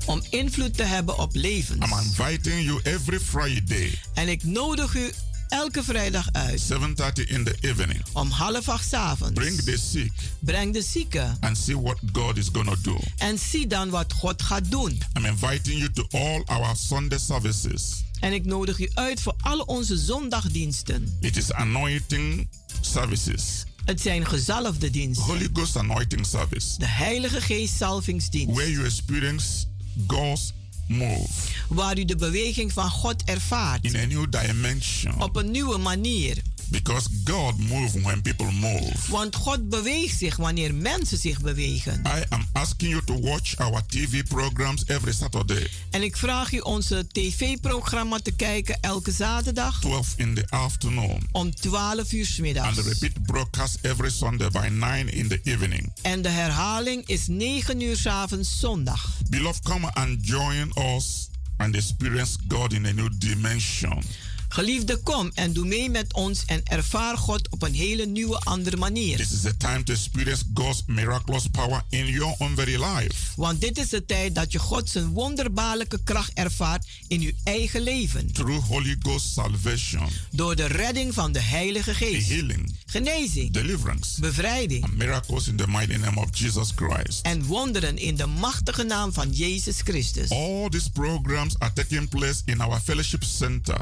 om 0.05 0.21
invloed 0.29 0.77
te 0.77 0.83
hebben 0.83 1.17
op 1.17 1.35
levens. 1.35 1.85
I'm 1.85 1.99
inviting 1.99 2.65
you 2.65 2.79
every 2.83 3.19
Friday, 3.19 3.99
En 4.13 4.27
ik 4.27 4.43
nodig 4.43 4.95
u 4.95 5.11
elke 5.53 5.83
vrijdag 5.83 6.27
uit 6.31 6.61
7:30 6.61 7.25
in 7.27 7.43
the 7.43 7.55
evening. 7.61 8.01
om 8.13 8.29
half 8.29 8.69
acht 8.69 8.87
's 8.89 8.93
avonds. 8.93 9.33
Bring 9.33 9.61
the 9.61 9.77
sick 9.77 10.11
Breng 10.39 10.73
de 10.73 10.81
zieken 10.81 11.37
and 11.39 11.57
see 11.57 11.79
what 11.81 11.97
God 12.13 12.37
is 12.37 12.51
to 12.51 12.75
do. 12.81 12.97
en 13.17 13.39
zie 13.39 13.67
dan 13.67 13.89
wat 13.89 14.13
God 14.13 14.41
gaat 14.41 14.71
doen. 14.71 15.01
I'm 15.17 15.25
inviting 15.25 15.77
you 15.79 15.91
to 15.91 16.05
all 16.17 16.43
our 16.45 16.75
Sunday 16.75 17.19
services. 17.19 18.03
En 18.19 18.33
ik 18.33 18.45
nodig 18.45 18.79
u 18.79 18.89
uit 18.93 19.21
voor 19.21 19.33
alle 19.39 19.65
onze 19.65 19.97
zondagdiensten. 19.97 21.17
It 21.21 21.37
is 21.37 21.51
anointing 21.51 22.47
services, 22.81 23.63
Het 23.85 24.01
zijn 24.01 24.25
gezalfde 24.25 24.89
diensten. 24.89 25.25
Holy 25.25 25.49
Ghost 25.53 25.77
anointing 25.77 26.25
service, 26.25 26.77
De 26.77 26.87
Heilige 26.87 27.41
Geest 27.41 27.75
salvingsdienst. 27.77 28.55
where 28.55 28.71
you 28.71 28.85
experience 28.85 29.45
God's 30.07 30.53
move 30.87 31.27
Waar 31.69 31.97
u 31.97 32.05
de 32.05 32.15
beweging 32.15 32.73
van 32.73 32.89
God 32.89 33.23
ervaart. 33.23 33.85
in 33.85 33.95
a 33.95 34.05
new 34.05 34.25
dimension. 34.29 35.21
Op 35.21 35.35
een 35.35 35.51
nieuwe 35.51 35.77
manier. 35.77 36.37
Because 36.73 37.07
God 37.23 37.57
moves 37.59 37.93
when 38.01 38.21
people 38.21 38.51
move. 38.51 38.93
Want 39.09 39.35
God 39.35 39.69
beweegt 39.69 40.17
zich 40.17 40.35
wanneer 40.35 40.73
mensen 40.75 41.17
zich 41.17 41.41
bewegen. 41.41 42.01
I 42.05 42.23
am 42.29 42.45
asking 42.53 42.89
you 42.89 43.03
to 43.05 43.19
watch 43.19 43.57
our 43.57 43.81
TV 43.87 44.23
programs 44.27 44.83
every 44.85 45.13
Saturday, 45.13 45.67
En 45.91 46.01
ik 46.03 46.17
vraag 46.17 46.51
u 46.53 46.59
onze 46.59 47.05
tv-programma 47.11 48.19
te 48.19 48.31
kijken 48.31 48.77
elke 48.81 49.11
zaterdag 49.11 49.79
12 49.79 50.13
in 50.15 50.33
the 50.35 50.49
afternoon, 50.49 51.27
om 51.31 51.55
12 51.55 52.11
uur 52.11 52.25
's 52.25 52.29
and 52.29 52.39
middags. 52.39 52.75
the 52.75 52.81
repeat 52.81 53.23
broadcast 53.25 53.77
every 53.81 54.09
Sunday 54.11 54.49
by 54.51 54.67
9 54.69 55.09
in 55.13 55.27
the 55.27 55.39
evening. 55.43 55.91
En 56.01 56.21
de 56.21 56.29
herhaling 56.29 57.07
is 57.07 57.27
9 57.27 57.81
uur 57.81 57.97
's 57.97 58.05
avonds 58.05 58.59
zondag. 58.59 59.17
Beloved, 59.29 59.61
come 59.63 59.91
and 59.93 60.17
join 60.27 60.71
us 60.95 61.29
and 61.57 61.75
experience 61.75 62.35
God 62.47 62.73
in 62.73 62.85
a 62.85 62.91
new 62.91 63.09
dimension. 63.17 64.03
Geliefde, 64.53 64.97
kom 64.97 65.31
en 65.33 65.53
doe 65.53 65.65
mee 65.65 65.89
met 65.89 66.13
ons 66.13 66.43
en 66.45 66.61
ervaar 66.63 67.17
God 67.17 67.49
op 67.49 67.61
een 67.63 67.73
hele 67.73 68.05
nieuwe, 68.05 68.39
andere 68.39 68.77
manier. 68.77 69.17
This 69.17 69.31
is 69.31 69.41
the 69.41 69.57
time 69.57 69.83
to 69.83 69.93
experience 69.93 70.43
God's 70.53 70.83
miraculous 70.87 71.47
power 71.47 71.83
in 71.89 72.05
your 72.07 72.35
own 72.37 72.55
very 72.55 72.83
life. 72.83 73.13
Want 73.35 73.61
dit 73.61 73.77
is 73.77 73.89
de 73.89 74.05
tijd 74.05 74.35
dat 74.35 74.51
je 74.51 74.59
God 74.59 74.89
zijn 74.89 75.07
wonderbaarlijke 75.07 75.99
kracht 76.03 76.31
ervaart 76.33 76.87
in 77.07 77.21
uw 77.21 77.31
eigen 77.43 77.81
leven. 77.81 78.31
Through 78.31 78.65
Holy 78.67 78.95
Ghost 78.99 79.33
salvation, 79.33 80.07
Door 80.31 80.55
de 80.55 80.65
redding 80.65 81.13
van 81.13 81.31
de 81.31 81.41
Heilige 81.41 81.93
Geest. 81.93 82.29
healing, 82.29 82.75
Genezing, 82.85 83.51
deliverance, 83.51 84.21
bevrijding 84.21 84.83
and 84.83 84.97
miracles 84.97 85.47
in 85.47 85.55
the 85.55 85.67
mighty 85.67 85.95
name 85.95 86.19
of 86.19 86.37
Jesus 86.37 86.71
Christ. 86.75 87.21
en 87.21 87.43
wonderen 87.45 87.97
in 87.97 88.15
de 88.15 88.25
machtige 88.25 88.83
naam 88.83 89.13
van 89.13 89.31
Jezus 89.31 89.81
Christus. 89.81 90.29
All 90.29 90.69
these 90.69 90.89
programs 90.89 91.59
are 91.59 91.73
taking 91.73 92.09
place 92.09 92.41
in 92.45 92.61
our 92.61 92.79
fellowship 92.79 93.23
center 93.23 93.77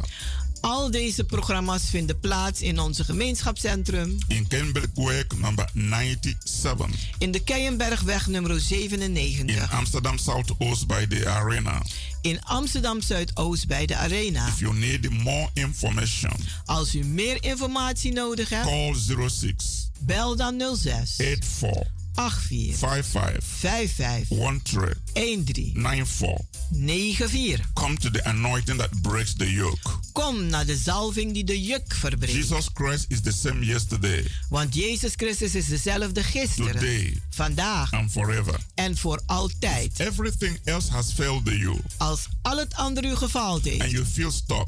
Al 0.61 0.91
deze 0.91 1.23
programma's 1.23 1.89
vinden 1.89 2.19
plaats 2.19 2.61
in 2.61 2.79
onze 2.79 3.03
gemeenschapscentrum. 3.03 4.17
In 4.27 4.47
Kenbergweg 4.47 5.25
number 5.37 5.69
97 5.73 6.87
in 7.17 7.31
de 7.31 7.43
Keienbergweg 7.43 8.27
nummer 8.27 8.51
in 8.51 8.59
97 8.59 9.71
Amsterdam 9.71 10.17
Southoost 10.17 10.87
by 10.87 11.05
the 11.07 11.27
arena. 11.29 11.81
in 12.21 12.43
Amsterdam 12.43 13.01
Zuidoost 13.01 13.67
bij 13.67 13.85
de 13.85 13.95
Arena. 13.95 14.47
If 14.47 14.59
you 14.59 14.73
need 14.73 15.09
more 15.09 15.49
information, 15.53 16.31
Als 16.65 16.95
u 16.95 17.05
meer 17.05 17.43
informatie 17.43 18.13
nodig 18.13 18.49
hebt, 18.49 18.65
call 18.65 18.93
06 19.29 19.89
bel 19.99 20.35
dan 20.35 20.61
06 20.75 21.15
84 21.15 21.99
84 22.15 22.73
55 22.77 23.43
55 23.43 24.27
13 24.29 25.01
13 25.13 25.71
94. 25.75 26.45
94. 26.71 27.59
Come 27.73 27.97
to 27.97 28.09
the 28.11 28.21
anointing 28.23 28.77
that 28.77 28.89
breaks 29.01 29.33
the 29.35 29.51
yoke. 29.51 29.99
Kom 30.13 30.45
naar 30.45 30.65
de 30.65 30.77
zalving 30.77 31.33
die 31.33 31.43
de 31.43 31.61
juk 31.61 31.93
verbreekt. 31.93 32.33
Jesus 32.33 32.69
Christ 32.73 33.05
is 33.07 33.21
the 33.21 33.31
same 33.31 33.65
yesterday, 33.65 34.25
Want 34.49 34.75
Jezus 34.75 35.13
Christus 35.15 35.55
is 35.55 35.65
dezelfde 35.65 36.23
gisteren, 36.23 36.71
today, 36.73 37.21
vandaag 37.29 37.91
and 37.93 38.11
forever. 38.11 38.59
en 38.75 38.97
voor 38.97 39.21
altijd. 39.25 39.99
Everything 39.99 40.59
else 40.63 40.91
has 40.91 41.11
failed 41.13 41.45
you, 41.45 41.79
Als 41.97 42.27
al 42.41 42.57
het 42.57 42.73
andere 42.75 43.07
u 43.07 43.15
gefaald 43.15 43.63
heeft 43.63 43.81
and 43.81 43.91
you 43.91 44.05
feel 44.05 44.31
stuck. 44.31 44.67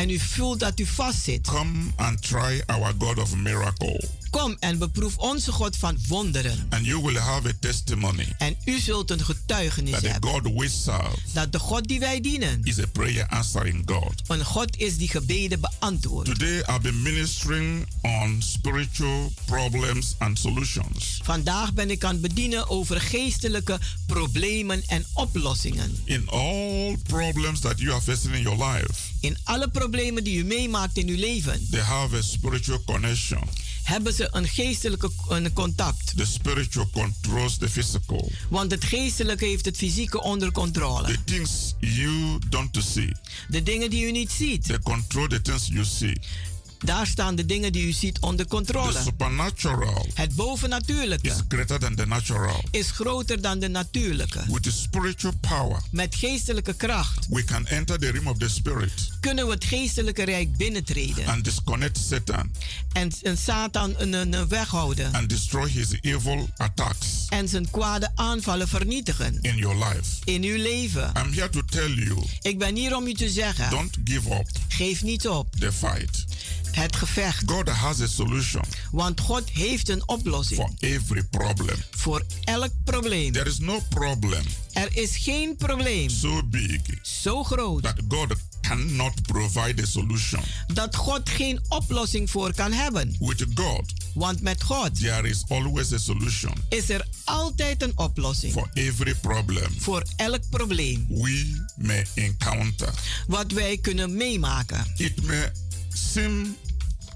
En 0.00 0.10
u 0.10 0.18
voelt 0.18 0.60
dat 0.60 0.80
u 0.80 0.86
vastzit, 0.86 1.46
Come 1.46 1.78
and 1.96 2.22
try 2.22 2.62
our 2.66 2.92
God 2.98 3.18
of 3.18 3.34
miracle, 3.36 4.08
kom 4.30 4.56
en 4.60 4.78
beproef 4.78 5.16
onze 5.16 5.52
God 5.52 5.76
van 5.76 5.98
wonderen. 6.08 6.66
and 6.70 6.86
you 6.86 7.02
will 7.02 7.16
have 7.18 7.48
a 7.48 7.52
testimony 7.60 8.26
En 8.38 8.56
u 8.64 8.78
zult 8.78 9.10
een 9.10 9.24
getuigenis 9.24 9.90
that 9.92 10.00
the 10.02 10.08
hebben 10.08 10.30
God 10.30 10.42
we 10.42 10.68
serve 10.68 11.16
dat 11.32 11.52
de 11.52 11.58
God 11.58 11.88
die 11.88 11.98
wij 12.00 12.20
dienen, 12.20 12.60
is 12.62 12.78
a 12.78 12.86
prayer 12.92 13.26
answering 13.28 13.82
God. 13.86 14.22
een 14.26 14.44
God 14.44 14.76
is 14.76 14.96
die 14.96 15.08
gebeden 15.08 15.60
beantwoordt. 15.60 16.28
Today, 16.28 16.58
I've 16.58 16.80
been 16.80 17.02
ministering 17.02 17.86
on 18.02 18.36
spiritual 18.42 19.32
problems 19.44 20.14
and 20.18 20.38
solutions. 20.38 21.20
Vandaag 21.22 21.72
ben 21.72 21.90
ik 21.90 22.04
aan 22.04 22.12
het 22.12 22.20
bedienen 22.20 22.68
over 22.68 23.00
geestelijke 23.00 23.78
problemen 24.06 24.82
en 24.86 25.04
oplossingen. 25.14 25.96
In 26.04 26.28
all 26.28 26.96
problems 27.02 27.60
that 27.60 27.78
you 27.80 27.92
are 27.92 28.00
facing 28.02 28.34
in 28.34 28.42
your 28.42 28.64
life, 28.64 28.92
In 29.20 29.36
alle 29.44 29.68
problemen 29.70 30.24
die 30.24 30.38
u 30.38 30.44
meemaakt 30.44 30.96
in 30.96 31.08
uw 31.08 31.16
leven, 31.18 31.66
they 31.70 31.80
have 31.80 32.16
a 32.16 32.22
spiritual 32.22 32.82
connection. 32.84 33.48
hebben 33.82 34.14
ze 34.14 34.28
een 34.30 34.48
geestelijke 34.48 35.10
een 35.28 35.52
contact. 35.52 36.16
The 36.16 36.24
spiritual 36.26 36.88
controls 36.92 37.56
the 37.56 37.68
physical. 37.68 38.30
Want 38.48 38.70
het 38.70 38.84
geestelijke 38.84 39.44
heeft 39.44 39.64
het 39.64 39.76
fysieke 39.76 40.22
onder 40.22 40.52
controle. 40.52 41.06
The 41.06 41.24
things 41.24 41.74
you 41.80 42.38
don't 42.48 42.78
see, 42.92 43.12
De 43.48 43.62
dingen 43.62 43.90
die 43.90 44.04
u 44.06 44.10
niet 44.10 44.30
ziet, 44.32 44.64
they 44.66 44.78
control 44.78 45.26
the 45.28 45.42
things 45.42 45.66
you 45.66 45.84
see. 45.84 46.16
Daar 46.84 47.06
staan 47.06 47.34
de 47.34 47.46
dingen 47.46 47.72
die 47.72 47.86
u 47.86 47.92
ziet 47.92 48.18
onder 48.20 48.46
The 48.46 48.50
controle. 48.54 49.00
supernatural 49.02 50.06
Het 50.14 50.28
is 50.30 50.34
bovennatuurlijke 50.34 51.34
greater 51.48 51.78
than 51.78 51.94
the 51.94 52.06
natural. 52.06 52.64
is 52.70 52.90
groter 52.90 53.40
dan 53.40 53.58
de 53.58 53.68
natuurlijke. 53.68 54.40
With 54.48 54.62
the 54.62 54.72
spiritual 54.72 55.32
power, 55.40 55.80
Met 55.90 56.14
geestelijke 56.14 56.72
kracht 56.74 57.26
we 57.28 57.44
can 57.44 57.66
enter 57.66 57.98
the 57.98 58.10
realm 58.10 58.26
of 58.26 58.38
the 58.38 58.48
spirit 58.48 59.08
kunnen 59.20 59.46
we 59.46 59.52
het 59.52 59.64
geestelijke 59.64 60.22
rijk 60.24 60.56
binnentreden 60.56 61.26
and 61.26 61.44
disconnect 61.44 61.98
Satan 62.08 62.50
en, 62.92 63.10
en 63.22 63.38
Satan 63.38 63.94
een, 63.98 64.12
een, 64.12 64.32
een 64.32 64.48
weghouden 64.48 65.12
and 65.14 65.28
destroy 65.28 65.68
his 65.68 65.88
evil 66.00 66.48
attacks 66.56 67.26
en 67.28 67.48
zijn 67.48 67.70
kwade 67.70 68.10
aanvallen 68.14 68.68
vernietigen 68.68 69.38
in 69.40 69.56
your 69.56 69.76
life. 69.84 70.04
in 70.24 70.42
uw 70.42 70.56
leven. 70.62 71.12
I'm 71.24 71.32
here 71.32 71.48
to 71.48 71.62
tell 71.64 71.88
you 71.94 72.22
Ik 72.40 72.58
ben 72.58 72.76
hier 72.76 72.96
om 72.96 73.06
u 73.06 73.14
te 73.14 73.30
zeggen, 73.30 73.70
don't 73.70 73.96
give 74.04 74.30
up 74.34 74.48
geef 74.68 75.02
niet 75.02 75.28
op. 75.28 75.56
the 75.58 75.72
fight. 75.72 76.24
Het 76.76 76.96
gevecht. 76.96 77.42
God 77.46 77.68
has 77.68 78.00
a 78.00 78.06
solution 78.06 78.62
Want 78.90 79.20
God 79.20 79.50
heeft 79.50 79.88
een 79.88 80.02
oplossing 80.08 80.60
for 80.60 80.70
every 80.78 81.22
problem. 81.30 81.76
voor 81.90 82.24
elk 82.44 82.70
probleem. 82.84 83.32
There 83.32 83.48
is 83.48 83.58
no 83.58 83.80
problem 83.88 84.42
Er 84.72 84.88
is 84.96 85.16
geen 85.16 85.56
probleem 85.56 86.08
so 86.10 86.42
big 86.46 86.80
zo 87.02 87.44
groot 87.44 87.82
that 87.82 88.00
God 88.08 88.32
cannot 88.60 89.22
provide 89.22 89.82
a 89.82 89.86
solution. 89.86 90.40
dat 90.74 90.96
God 90.96 91.28
geen 91.28 91.60
oplossing 91.68 92.30
voor 92.30 92.54
kan 92.54 92.72
hebben. 92.72 93.16
With 93.18 93.44
God, 93.54 93.92
Want 94.14 94.40
met 94.40 94.62
God 94.62 95.00
there 95.00 95.28
is 95.28 95.44
always 95.48 95.92
a 95.92 95.98
solution 95.98 96.52
is 96.68 96.88
er 96.90 97.06
altijd 97.24 97.82
een 97.82 97.92
oplossing 97.98 98.52
for 98.52 98.68
every 98.72 99.14
problem 99.14 99.72
voor 99.78 100.02
elk 100.16 100.40
probleem 100.50 101.06
we 101.08 101.64
may 101.76 102.06
encounter. 102.14 102.94
wat 103.26 103.52
wij 103.52 103.78
kunnen 103.78 104.16
meemaken. 104.16 104.84
It 104.96 105.22
may 105.22 105.50
seem 105.94 106.56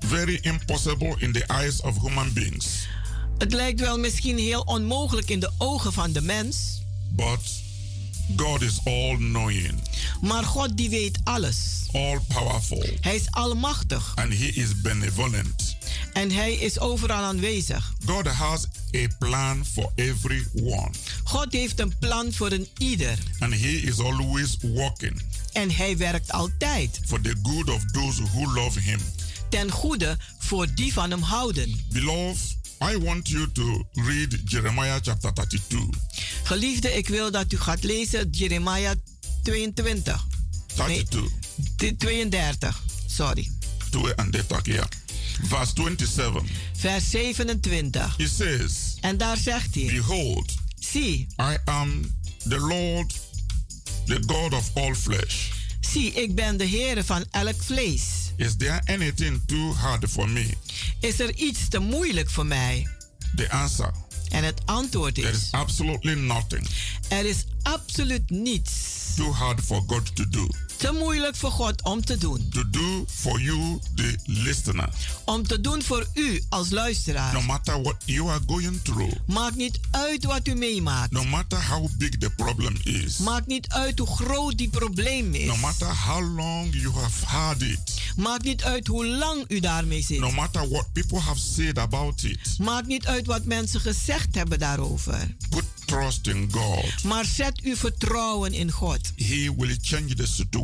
very 0.07 0.39
impossible 0.43 1.15
in 1.19 1.33
the 1.33 1.45
eyes 1.47 1.81
of 1.81 1.97
human 2.01 2.33
beings, 2.33 2.67
Het 3.39 3.53
lijkt 3.53 3.81
wel 3.81 3.99
misschien 3.99 4.39
heel 4.39 4.61
onmogelijk 4.61 5.29
in 5.31 5.41
de 5.41 5.51
ogen 5.59 5.93
van 5.93 6.13
de 6.13 6.21
mens, 6.21 6.83
but 7.11 7.39
God 8.37 8.63
is 8.63 8.79
all 8.85 9.17
knowing, 9.17 9.73
maar 10.21 10.45
God 10.45 10.77
die 10.77 10.91
weet 10.91 11.19
alles. 11.25 11.57
all 11.93 12.21
powerful, 12.29 12.85
Hij 13.01 13.15
is 13.15 13.31
almachtig. 13.31 14.13
And 14.15 14.33
He 14.33 14.45
is 14.47 14.81
benevolent. 14.81 15.77
en 16.13 16.31
hij 16.31 16.53
is 16.55 16.79
overal 16.79 17.23
aanwezig. 17.23 17.93
God 18.07 18.27
has 18.27 18.67
a 18.97 19.07
plan 19.19 19.65
for 19.73 19.93
everyone, 19.95 20.91
God 21.25 21.53
heeft 21.53 21.81
een 21.81 21.99
plan 21.99 22.33
voor 22.33 22.51
een 22.53 22.69
ieder. 22.79 23.19
And 23.39 23.53
He 23.53 23.69
is 23.69 23.99
always 23.99 24.57
working 24.61 25.23
en 25.55 25.71
hij 25.71 25.97
werkt 25.97 26.33
altijd 26.33 27.01
for 27.07 27.21
the 27.21 27.35
good 27.43 27.71
of 27.71 27.85
those 27.85 28.23
who 28.23 28.53
love 28.53 28.81
Him. 28.81 28.99
ten 29.51 29.71
goede 29.71 30.17
voor 30.39 30.75
die 30.75 30.93
van 30.93 31.11
hem 31.11 31.23
houden. 31.23 31.81
Beloved, 31.93 32.57
I 32.93 32.99
want 32.99 33.29
you 33.29 33.53
to 33.53 33.87
read 33.93 34.39
Jeremiah 34.45 34.99
chapter 35.03 35.33
32. 35.33 35.89
Geliefde, 36.45 36.93
ik 36.93 37.09
wil 37.09 37.31
dat 37.31 37.53
u 37.53 37.59
gaat 37.59 37.83
lezen 37.83 38.29
Jeremia 38.31 38.95
22. 39.43 40.27
Nee, 40.87 41.05
32. 41.05 41.33
t- 41.77 41.99
32, 41.99 42.83
sorry. 43.07 43.51
32, 43.91 44.67
yeah. 44.67 44.85
Verse 45.43 45.73
27. 45.75 46.43
Vers 46.77 47.11
27. 47.11 48.15
It 48.19 48.31
says, 48.37 48.73
En 49.01 49.17
daar 49.17 49.37
zegt 49.37 49.75
hij: 49.75 49.85
Behold, 49.87 50.53
Zie, 50.79 51.27
I 51.41 51.57
am 51.65 52.15
the 52.49 52.59
Lord, 52.59 53.15
the 54.07 54.23
God 54.27 54.53
of 54.53 54.71
all 54.75 54.95
flesh. 54.95 55.51
zie, 55.81 56.13
ik 56.13 56.35
ben 56.35 56.57
de 56.57 56.65
Heer 56.65 57.05
van 57.05 57.25
elk 57.31 57.63
vlees. 57.63 58.03
Is 58.37 58.57
there 58.57 58.81
anything 58.85 59.43
too 59.47 59.73
hard 59.73 60.11
for 60.11 60.29
me? 60.29 60.51
Is 61.01 61.21
er 61.21 61.35
iets 61.35 61.69
te 61.69 61.79
moeilijk 61.79 62.31
voor 62.31 62.47
mij? 62.47 62.89
The 63.37 63.51
answer 63.51 63.91
En 64.29 64.45
het 64.45 64.61
antwoord 64.65 65.15
there 65.15 65.29
is: 65.29 65.37
is 65.37 65.51
absolutely 65.51 66.15
nothing 66.15 66.69
Er 67.09 67.25
is 67.27 67.45
absoluut 67.63 68.31
niets 68.31 68.73
too 69.17 69.33
hard 69.33 69.61
for 69.61 69.83
God 69.87 70.17
to 70.17 70.29
do. 70.29 70.49
Te 70.77 70.93
moeilijk 70.93 71.37
voor 71.37 71.51
God 71.51 71.83
om 71.83 72.05
te 72.05 72.19
doen. 72.19 72.49
To 72.51 72.71
do 72.71 73.05
for 73.09 73.41
you, 73.41 73.79
the 73.95 74.17
listener. 74.25 74.89
Om 75.25 75.47
te 75.47 75.61
doen 75.61 75.83
voor 75.83 76.07
u 76.15 76.43
als 76.49 76.69
No 76.69 76.75
luisteraar. 76.77 77.45
matter 77.45 77.83
what 77.83 77.97
you 78.05 78.29
are 78.31 78.41
going 78.47 78.81
through, 78.83 79.13
Maakt 79.27 79.57
niet 79.57 79.79
uit 79.91 80.25
wat 80.25 80.49
u 80.49 80.55
meemaakt. 80.55 81.11
no 81.13 81.25
matter 81.25 81.67
how 81.69 81.89
big 81.99 82.11
the 82.19 82.31
problem 82.31 82.77
is, 82.83 83.17
Maakt 83.19 83.47
niet 83.47 83.69
uit 83.69 83.99
hoe 83.99 84.09
groot 84.09 84.59
die 84.59 84.69
probleem 84.69 85.35
is. 85.35 85.47
no 85.47 85.57
matter 85.57 85.89
how 86.07 86.37
long 86.37 86.75
you 86.75 86.93
have 86.95 87.25
had 87.27 87.63
it, 87.63 88.01
Maakt 88.17 88.45
niet 88.45 88.63
uit 88.65 88.87
hoe 88.87 89.07
lang 89.07 89.45
u 89.49 89.61
daarmee 89.61 90.03
zit. 90.03 90.19
no 90.21 90.31
matter 90.31 90.69
what 90.69 90.93
people 90.93 91.19
have 91.21 91.39
said 91.39 91.79
about 91.79 92.23
it, 92.23 92.39
Maakt 92.59 92.87
niet 92.87 93.07
uit 93.07 93.27
wat 93.27 93.45
mensen 93.45 93.81
gezegd 93.81 94.35
hebben 94.35 94.59
daarover. 94.59 95.37
put 95.51 95.65
trust 95.85 96.27
in 96.27 96.49
God. 96.53 97.03
Maar 97.05 97.25
zet 97.25 97.61
uw 97.61 97.77
vertrouwen 97.77 98.53
in 98.53 98.71
God. 98.71 99.01
He 99.17 99.53
will 99.57 99.79
change 99.83 100.15
the 100.15 100.27
situation. 100.27 100.63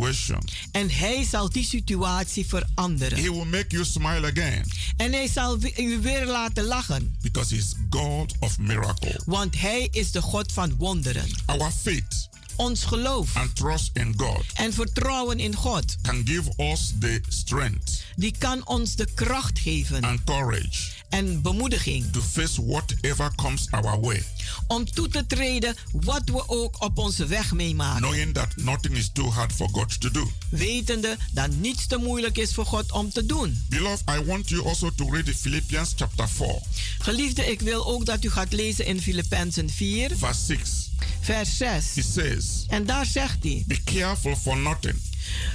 En 0.72 0.90
Hij 0.90 1.24
zal 1.24 1.50
die 1.50 1.64
situatie 1.64 2.46
veranderen. 2.46 3.18
He 3.18 3.30
will 3.32 3.44
make 3.44 3.66
you 3.68 3.84
smile 3.84 4.26
again 4.26 4.64
En 4.96 5.12
Hij 5.12 5.28
zal 5.28 5.58
u 5.76 6.00
weer 6.00 6.26
laten 6.26 6.64
lachen. 6.64 7.16
because 7.20 7.54
He's 7.54 7.74
God 7.90 8.34
of 8.38 8.58
miracle. 8.58 9.20
Want 9.26 9.60
Hij 9.60 9.88
is 9.90 10.10
de 10.10 10.22
God 10.22 10.52
van 10.52 10.76
wonderen. 10.76 11.28
Our 11.46 11.70
faith 11.70 12.28
Ons 12.56 12.84
geloof 12.84 13.36
and 13.36 13.56
trust 13.56 13.90
in 13.92 14.14
God 14.16 14.44
en 14.54 14.72
vertrouwen 14.72 15.38
in 15.38 15.54
God, 15.54 15.96
can 16.02 16.22
give 16.26 16.50
us 16.56 16.92
the 16.98 17.20
strength 17.28 18.02
die 18.16 18.34
kan 18.38 18.66
ons 18.66 18.96
de 18.96 19.06
kracht 19.14 19.58
geven 19.58 20.04
and 20.04 20.24
courage 20.24 20.78
en 21.10 21.42
bemoediging 21.42 22.12
to 22.12 22.20
face 22.20 22.64
whatever 22.66 23.30
comes 23.34 23.66
our 23.70 24.00
way, 24.00 24.22
om 24.66 24.90
toe 24.90 25.08
te 25.08 25.26
treden 25.26 25.74
wat 25.92 26.22
we 26.24 26.48
ook 26.48 26.82
op 26.82 26.98
onze 26.98 27.26
weg 27.26 27.52
meemaken. 27.52 28.00
knowing 28.02 28.34
that 28.34 28.56
nothing 28.56 28.96
is 28.96 29.10
too 29.12 29.30
hard 29.30 29.52
for 29.52 29.68
God 29.72 30.00
to 30.00 30.10
do. 30.10 30.30
Wetende 30.48 31.16
dat 31.32 31.50
niets 31.56 31.86
te 31.86 31.96
moeilijk 31.96 32.38
is 32.38 32.54
voor 32.54 32.66
God 32.66 32.92
om 32.92 33.10
te 33.10 33.26
doen. 33.26 33.62
Beloved, 33.68 34.02
I 34.08 34.24
want 34.24 34.48
you 34.48 34.66
also 34.68 34.90
to 34.94 35.10
read 35.10 35.28
Philippians 35.36 35.92
chapter 35.96 36.28
4, 36.28 36.58
Geliefde, 36.98 37.50
ik 37.50 37.60
wil 37.60 37.86
ook 37.86 38.06
dat 38.06 38.24
u 38.24 38.30
gaat 38.30 38.52
lezen 38.52 38.84
in 38.86 39.00
Filippenzen 39.02 39.70
4, 39.70 40.10
verse 40.16 40.44
6. 40.44 40.90
vers 41.20 41.56
6. 41.56 41.84
It 41.94 42.04
says, 42.12 42.64
En 42.68 42.86
daar 42.86 43.06
zegt 43.06 43.36
hij: 43.42 43.64
Be 43.66 43.82
careful 43.84 44.36
for 44.36 44.56
nothing, 44.56 44.94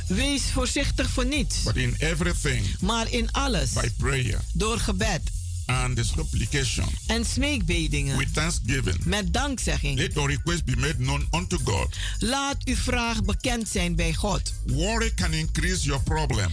Wees 0.07 0.41
voorzichtig 0.51 1.09
voor 1.09 1.25
niets, 1.25 1.63
but 1.63 1.75
in 1.75 1.95
everything, 1.97 2.79
maar 2.79 3.11
in 3.11 3.31
alles, 3.31 3.71
by 3.71 3.89
prayer 3.97 4.39
door 4.53 4.79
gebed 4.79 5.21
and 5.65 5.95
the 5.95 6.03
supplication, 6.03 6.85
en 7.07 7.25
smeekbedingen, 7.25 8.17
with 8.17 8.33
thanksgiving, 8.33 8.97
met 9.05 9.33
dankzegging. 9.33 9.97
let 9.97 10.13
your 10.13 10.27
request 10.29 10.65
be 10.65 10.75
made 10.75 10.97
known 10.97 11.27
unto 11.31 11.57
God. 11.63 11.87
Laat 12.19 12.57
uw 12.65 12.75
vraag 12.75 13.23
bekend 13.23 13.69
zijn 13.69 13.95
bij 13.95 14.13
God. 14.13 14.53
Worry 14.65 15.13
can 15.13 15.33
increase 15.33 15.85
your 15.85 16.03
problem. 16.03 16.49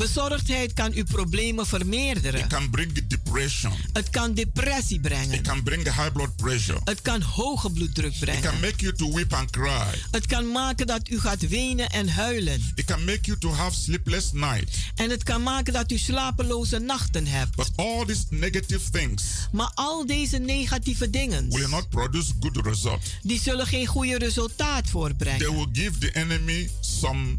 Bezorgdheid 0.00 0.72
kan 0.72 0.92
uw 0.92 1.04
problemen 1.04 1.66
vermeerderen. 1.66 2.40
It 2.40 2.46
can 2.46 2.70
bring 2.70 3.06
depression. 3.06 3.72
Het 3.92 4.10
kan 4.10 4.34
depressie 4.34 5.00
brengen. 5.00 5.32
It 5.34 5.40
can 5.40 5.62
bring 5.62 5.82
high 5.84 6.12
blood 6.12 6.36
pressure. 6.36 6.78
Het 6.84 7.02
kan 7.02 7.22
hoge 7.22 7.70
bloeddruk 7.70 8.12
It 8.12 8.18
brengen. 8.18 8.42
can 8.42 8.60
make 8.60 8.74
you 8.76 8.92
to 8.96 9.12
weep 9.14 9.32
and 9.32 9.50
cry. 9.50 9.84
Het 10.10 10.26
kan 10.26 10.52
maken 10.52 10.86
dat 10.86 11.08
u 11.10 11.20
gaat 11.20 11.48
wenen 11.48 11.88
en 11.88 12.08
huilen. 12.08 12.72
It 12.74 12.84
can 12.84 13.04
make 13.04 13.20
you 13.22 13.38
to 13.38 13.52
have 13.52 13.74
sleepless 13.80 14.32
nights. 14.32 14.90
En 14.94 15.10
het 15.10 15.22
kan 15.22 15.42
maken 15.42 15.72
dat 15.72 15.90
u 15.92 15.98
slapeloze 15.98 16.78
nachten 16.78 17.26
hebt. 17.26 17.56
But 17.56 17.70
all 17.76 18.04
these 18.04 18.24
negative 18.30 18.90
things 18.90 19.22
Maar 19.52 19.70
al 19.74 20.06
deze 20.06 20.38
negatieve 20.38 21.10
dingen, 21.10 21.48
will 21.50 21.68
not 21.68 21.88
produce 21.88 22.32
good 22.40 22.56
result. 22.66 23.02
die 23.22 23.40
zullen 23.40 23.66
geen 23.66 23.86
goede 23.86 24.18
resultaat 24.18 24.82
They 24.82 24.90
voortbrengen. 24.92 25.54
will 25.54 25.66
give 25.72 25.98
the 25.98 26.10
enemy 26.12 26.70
some 26.80 27.36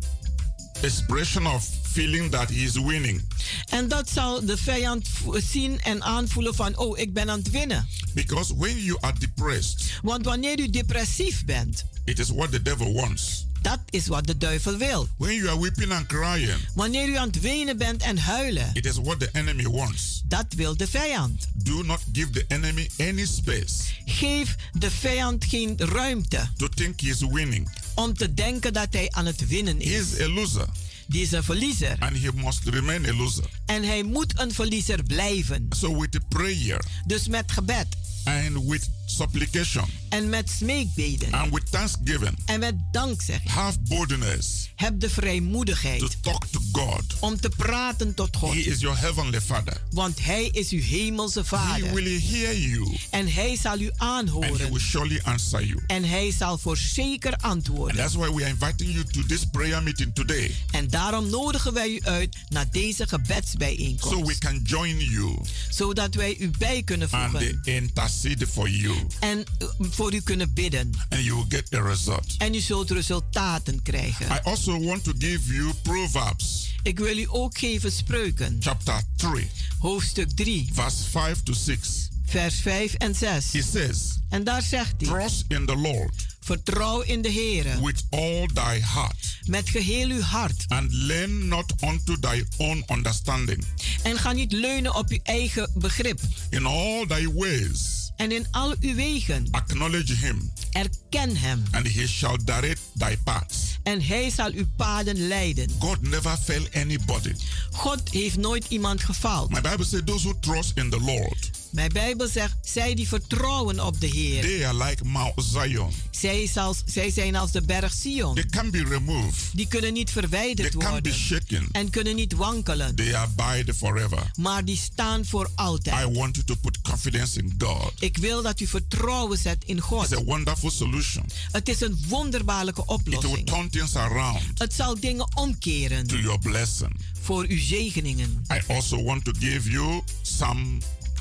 expression 0.81 1.47
of 1.47 1.63
feeling 1.83 2.31
that 2.31 2.49
he 2.49 2.63
is 2.63 2.79
winning. 2.79 3.21
En 3.69 3.87
dat 3.87 4.09
zal 4.09 4.45
de 4.45 4.57
vijand 4.57 5.09
zien 5.33 5.79
en 5.81 6.03
aanvoelen 6.03 6.55
van, 6.55 6.77
oh, 6.77 6.97
ik 6.97 7.13
ben 7.13 7.29
aan 7.29 7.37
het 7.39 7.49
winnen. 7.49 7.87
Because 8.13 8.55
when 8.55 8.83
you 8.83 8.97
are 9.01 9.19
depressed, 9.19 9.99
Want 10.01 10.25
wanneer 10.25 10.59
u 10.59 10.69
depressief 10.69 11.45
bent, 11.45 11.85
it 12.05 12.19
is 12.19 12.29
what 12.29 12.51
the 12.51 12.61
devil 12.61 12.93
wants. 12.93 13.46
Dat 13.61 13.79
is 13.89 14.07
wat 14.07 14.27
de 14.27 14.37
duivel 14.37 14.77
wil. 14.77 15.07
When 15.17 15.35
you 15.35 15.47
are 15.49 15.59
weeping 15.59 15.91
and 15.91 16.05
crying, 16.05 16.57
Wanneer 16.75 17.07
u 17.07 17.15
aan 17.17 17.27
het 17.27 17.39
wenen 17.41 17.77
bent 17.77 18.01
en 18.03 18.17
huilen, 18.17 18.69
it 18.73 18.85
is 18.85 18.95
what 19.03 19.19
the 19.19 19.29
enemy 19.31 19.63
wants. 19.67 20.21
dat 20.25 20.45
wil 20.55 20.77
de 20.77 20.87
vijand. 20.87 21.47
Do 21.53 21.83
not 21.83 21.99
give 22.13 22.29
the 22.29 22.45
enemy 22.47 22.89
any 22.99 23.25
space 23.25 23.73
Geef 24.05 24.55
de 24.71 24.91
vijand 24.91 25.45
geen 25.45 25.73
ruimte 25.77 26.49
to 26.57 26.67
think 26.67 27.01
he 27.01 27.07
is 27.09 27.19
winning. 27.19 27.69
om 27.95 28.13
te 28.13 28.33
denken 28.33 28.73
dat 28.73 28.87
hij 28.91 29.09
aan 29.11 29.25
het 29.25 29.47
winnen 29.47 29.77
He 29.77 29.83
is. 29.83 30.11
is 30.11 30.19
a 30.21 30.27
loser 30.27 30.67
Die 31.07 31.21
is 31.21 31.31
een 31.31 31.43
verliezer. 31.43 31.95
and 31.99 32.17
he 32.17 32.29
must 32.35 32.59
remain 32.63 33.05
a 33.05 33.13
loser. 33.13 33.49
En 33.65 33.83
hij 33.83 34.03
moet 34.03 34.39
een 34.39 34.53
verliezer 34.53 35.03
blijven. 35.03 35.67
So 35.75 35.99
with 35.99 36.27
prayer 36.27 36.85
Dus 37.05 37.27
met 37.27 37.51
gebed 37.51 37.87
and 38.23 38.63
with 38.65 38.89
supplication 39.05 39.89
en 40.09 40.29
met 40.29 40.49
smeekbeden 40.49 41.31
and 41.33 41.53
with 41.53 41.71
thanksgiving, 41.71 42.37
en 42.45 42.59
met 42.59 42.75
dankzegging 42.91 43.49
have 43.49 43.77
boldness 43.87 44.69
heb 44.75 44.99
de 44.99 45.07
to 45.07 45.13
vrijmoedigheid 45.13 46.17
talk 46.21 46.45
to 46.45 46.59
God. 46.71 47.03
om 47.19 47.39
te 47.39 47.49
praten 47.57 48.13
tot 48.13 48.35
God. 48.35 48.53
He 48.53 48.59
is 48.59 48.79
your 48.79 48.97
heavenly 48.99 49.41
Father. 49.41 49.81
Want 49.91 50.23
hij 50.25 50.45
is 50.45 50.69
uw 50.69 50.81
hemelse 50.81 51.39
He 51.39 51.45
vader. 51.45 51.93
will 51.93 52.19
hear 52.21 52.55
you 52.57 52.97
En 53.09 53.33
hij 53.33 53.57
zal 53.61 53.79
u 53.79 53.87
and 53.87 53.97
he 53.99 54.05
aanhoren. 54.05 54.57
will 54.71 54.79
surely 54.79 55.19
answer 55.23 55.65
you. 55.65 55.83
En 55.87 56.03
hij 56.03 56.31
zal 56.37 56.57
voor 56.57 56.77
zeker 56.77 57.31
And 57.31 57.41
antwoorden. 57.41 57.95
that's 57.97 58.13
why 58.13 58.27
we 58.33 58.41
are 58.43 58.49
inviting 58.49 58.91
you 58.93 59.03
to 59.03 59.25
this 59.25 59.45
prayer 59.51 59.83
meeting 59.83 60.15
today 60.15 60.51
En 60.71 60.87
daarom 60.89 61.29
nodigen 61.29 61.73
wij 61.73 61.89
u 61.89 61.99
uit 62.03 62.35
naar 62.49 62.69
deze 62.71 62.95
so 62.95 63.03
we 63.03 63.07
gebedsbijeenkomst. 63.09 64.39
can 64.39 64.59
join 64.63 64.99
you 64.99 65.37
Zodat 65.69 66.13
wij 66.15 66.35
u 66.39 66.49
bij 66.57 66.83
kunnen 66.83 67.07
and 67.11 67.31
voegen. 67.31 67.59
intercede 67.63 68.47
for 68.47 68.69
you 68.69 68.95
En 69.19 69.37
uh, 69.61 69.67
voor 69.97 70.13
u 70.13 70.21
kunnen 70.21 70.53
bidden. 70.53 70.91
and 71.09 71.23
you 71.23 71.35
will 71.35 71.45
get 71.49 71.73
a 71.73 71.81
result. 71.81 72.25
En 72.37 72.53
u 72.53 72.59
zult 72.59 72.91
resultaten 72.91 73.81
krijgen. 73.81 74.25
I 74.25 74.39
also 74.43 74.79
want 74.83 75.03
to 75.03 75.11
give 75.17 75.53
you 75.53 75.73
Proverbs 75.81 76.75
Ik 76.83 76.99
wil 76.99 77.17
u 77.17 77.25
ook 77.29 77.57
geven 77.57 77.91
spreuken. 77.91 78.57
chapter 78.59 79.01
3, 79.15 79.47
Hoofdstuk 79.79 80.29
3, 80.35 80.69
verse 80.73 81.03
5 81.09 81.43
to 81.43 81.53
6. 81.53 82.09
vers 82.25 82.55
5 82.59 82.93
en 82.93 83.15
6. 83.15 83.51
He 83.51 83.61
says, 83.61 84.19
En 84.29 84.43
daar 84.43 84.61
zegt 84.61 84.93
hij: 84.97 85.07
Trust 85.09 85.45
in 85.47 85.65
the 85.65 85.75
Lord 85.75 86.25
Vertrouw 86.39 87.01
in 87.01 87.21
de 87.21 87.29
Heer 87.29 87.81
with 87.83 88.03
all 88.09 88.47
thy 88.53 88.79
heart, 88.81 89.39
met 89.45 89.69
geheel 89.69 90.09
uw 90.09 90.21
hart. 90.21 90.65
and 90.67 90.93
lean 90.93 91.47
not 91.47 91.73
unto 91.83 92.15
thy 92.19 92.43
own 92.57 92.83
understanding. 92.91 93.63
En 94.03 94.17
ga 94.17 94.31
niet 94.31 94.51
leunen 94.51 94.95
op 94.95 95.09
uw 95.09 95.19
eigen 95.23 95.71
begrip. 95.75 96.19
In 96.49 96.65
all 96.65 97.05
thy 97.07 97.27
ways 97.33 98.06
En 98.17 98.31
in 98.31 98.45
al 98.51 98.75
uw 98.79 98.95
wegen 98.95 99.47
acknowledge 99.51 100.15
him, 100.15 100.51
erken 100.71 101.35
hem. 101.37 101.63
and 101.71 101.87
he 101.87 102.07
shall 102.07 102.37
direct 102.43 102.81
thy 102.93 103.17
paths. 103.23 103.79
En 103.83 104.01
hij 104.01 104.29
zal 104.29 104.51
uw 104.51 104.65
paden 104.75 105.27
leiden. 105.27 105.69
God 105.79 106.01
never 106.01 106.37
fail 106.37 106.67
anybody. 106.73 107.33
God 107.71 108.01
heeft 108.09 108.37
nooit 108.37 108.65
iemand 108.69 109.03
gefaald. 109.03 109.49
My 109.49 109.61
Bible 109.61 109.85
says 109.85 110.01
those 110.05 110.27
who 110.27 110.39
trust 110.39 110.71
in 110.77 110.89
the 110.89 110.99
Lord, 110.99 111.49
Mijn 111.77 111.89
Bijbel 111.93 112.27
zegt, 112.27 112.55
zij 112.61 112.93
die 112.95 113.07
vertrouwen 113.07 113.85
op 113.85 114.01
de 114.01 114.07
Heer. 114.07 114.41
they 114.41 114.67
are 114.67 114.83
like 114.85 115.05
Mount 115.05 115.33
Zion. 115.51 115.91
Zij, 116.11 116.41
is 116.43 116.57
als, 116.57 116.81
zij 116.85 117.11
zijn 117.11 117.35
als 117.35 117.51
de 117.51 117.61
berg 117.61 117.93
Sion. 117.93 118.35
They 118.35 118.45
can 118.45 118.71
be 118.71 118.83
removed. 118.83 119.33
Die 119.53 119.67
kunnen 119.67 119.93
niet 119.93 120.05
They 120.13 120.21
verwijderd 120.21 120.69
can 120.69 120.79
be 120.79 120.89
worden. 120.89 121.13
shaken. 121.13 121.67
En 121.71 121.89
kunnen 121.89 122.15
niet 122.15 122.33
wankelen. 122.33 122.95
They 122.95 123.15
abide 123.15 123.73
forever. 123.73 124.31
Maar 124.39 124.65
die 124.65 124.77
staan 124.77 125.25
voor 125.25 125.45
I 125.45 125.51
altijd. 125.55 126.15
want 126.15 126.35
you 126.35 126.45
to 126.45 126.55
put 126.55 126.81
confidence 126.81 127.39
in 127.39 127.53
God. 127.57 127.93
Ik 127.99 128.17
wil 128.17 128.41
dat 128.41 128.59
u 128.59 128.67
vertrouwen 128.67 129.37
zet 129.37 129.63
in 129.65 129.77
It's 129.77 129.85
God. 129.85 130.13
a 130.17 130.23
wonderful 130.23 130.69
solution. 130.71 131.25
Het 131.51 131.69
is 131.69 131.81
een 131.81 131.99
wonderbaarlijke 132.07 132.81
It 132.81 132.87
will 132.87 132.95
oplossing. 133.15 133.45
turn 133.47 133.69
things 133.69 133.95
around 133.95 134.41
Het 134.59 134.73
zal 134.73 134.99
dingen 134.99 135.27
omkeren 135.35 136.07
to 136.07 136.17
your 136.17 136.39
blessing. 136.39 136.95
voor 137.21 137.45
uw 137.47 137.59
zegeningen. 137.59 138.43
I 138.53 138.73
also 138.73 139.03
want 139.03 139.23
to 139.25 139.31
give 139.39 139.69
you 139.71 140.01
Psalm 140.21 140.77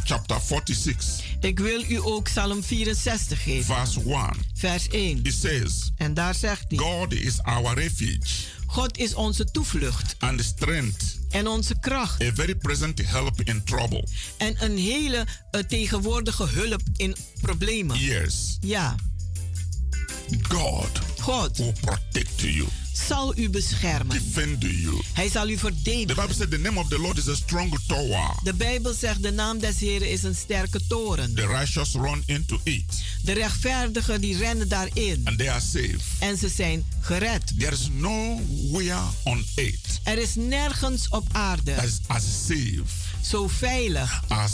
chapter 0.07 0.41
46, 0.41 1.25
Ik 1.41 1.59
wil 1.59 1.85
u 1.89 2.01
ook 2.03 2.25
Psalm 2.25 2.63
64 2.63 3.43
geven. 3.43 3.75
verse 3.75 4.01
1. 4.01 4.31
Vers 4.55 4.89
1. 4.89 5.21
It 5.23 5.35
says, 5.35 5.91
En 5.97 6.15
daar 6.15 6.35
zegt 6.35 6.65
hij: 6.69 6.79
God 6.79 7.13
is 7.13 7.43
our 7.43 7.75
refuge 7.75 8.19
God 8.67 8.99
is 8.99 9.15
onze 9.15 9.45
toevlucht 9.45 10.15
and 10.19 10.41
strength, 10.45 11.19
en 11.31 11.47
onze 11.47 11.75
kracht. 11.81 12.23
a 12.23 12.31
very 12.35 12.55
present 12.55 13.01
help 13.11 13.41
in 13.45 13.65
trouble. 13.65 14.05
En 14.37 14.65
een 14.65 14.77
hele 14.79 15.27
eh, 15.51 15.61
tegenwoordige 15.61 16.45
hulp 16.49 16.83
in 16.97 17.17
problemen. 17.41 17.99
Yes, 17.99 18.57
Ja, 18.61 18.95
God 20.49 20.91
God 21.27 21.73
protect 21.81 22.41
you, 22.41 22.67
zal 22.93 23.39
u 23.39 23.51
beschermen. 23.51 24.23
you. 24.59 25.01
Hij 25.13 25.29
zal 25.29 25.49
u 25.49 25.57
The 25.57 25.63
Bible 25.63 25.83
verdedigen. 25.83 26.35
said 26.35 26.51
the 26.51 26.59
name 26.59 26.79
of 26.81 26.89
the 26.89 26.99
Lord 26.99 27.19
is 27.19 27.29
a 27.29 27.35
strong 27.35 27.79
tower. 27.87 28.35
De 28.43 28.55
Bijbel 28.55 28.93
zegt 28.95 29.23
de 29.23 29.31
naam 29.33 29.59
des 29.59 29.79
Heren 29.79 30.11
is 30.11 30.23
een 30.23 30.35
sterke 30.35 30.81
toren. 30.89 31.35
The 31.35 31.47
righteous 31.47 31.93
run 31.93 32.23
into 32.27 32.61
it 32.63 33.03
De 33.23 33.33
rechtvaardigen 33.33 34.21
die 34.21 34.37
rennen 34.37 34.69
daarin. 34.69 35.21
and 35.25 35.39
they 35.39 35.51
are 35.51 35.61
safe. 35.61 35.99
En 36.19 36.37
ze 36.39 36.49
zijn 36.49 36.85
gered. 37.01 37.53
There 37.59 37.73
is 37.73 37.89
nowhere 37.93 39.01
on 39.25 39.45
earth 39.55 40.01
Er 40.03 40.19
is 40.19 40.35
nergens 40.35 41.09
op 41.09 41.27
aarde 41.33 41.75
as, 41.75 41.99
as 42.07 42.23
safe 42.47 42.85
zo 43.23 43.49
veilig 43.49 44.23
as 44.29 44.53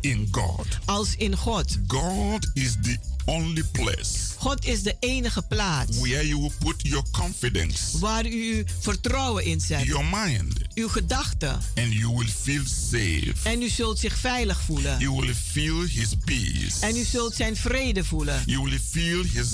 in 0.00 0.28
God. 0.30 0.66
als 0.84 1.14
in 1.16 1.36
God. 1.36 1.78
God 1.86 2.50
is 2.54 2.72
the 2.82 2.96
only 3.24 3.62
place 3.72 4.28
God 4.38 4.64
is 4.66 4.82
de 4.82 4.96
enige 5.00 5.42
plaats 5.42 5.98
where 5.98 6.26
you 6.26 6.40
will 6.40 6.52
put 6.58 6.74
your 6.82 7.04
confidence, 7.10 7.98
waar 7.98 8.26
u 8.26 8.56
uw 8.56 8.64
vertrouwen 8.80 9.44
in 9.44 9.60
zet. 9.60 9.84
your 9.84 10.04
mind, 10.04 10.54
Uw 10.74 10.88
gedachten. 10.88 11.60
and 11.74 11.92
you 11.92 12.14
will 12.16 12.28
feel 12.42 12.62
safe. 12.66 13.34
En 13.42 13.62
u 13.62 13.68
zult 13.68 13.98
zich 13.98 14.16
veilig 14.18 14.60
voelen. 14.60 14.98
You 14.98 15.16
will 15.20 15.34
feel 15.34 15.80
His 15.82 16.08
peace. 16.24 16.86
En 16.86 16.96
u 16.96 17.04
zult 17.04 17.34
zijn 17.34 17.56
vrede 17.56 18.04
voelen. 18.04 18.42
You 18.46 18.62
will 18.64 18.78
feel 18.90 19.22
His 19.24 19.48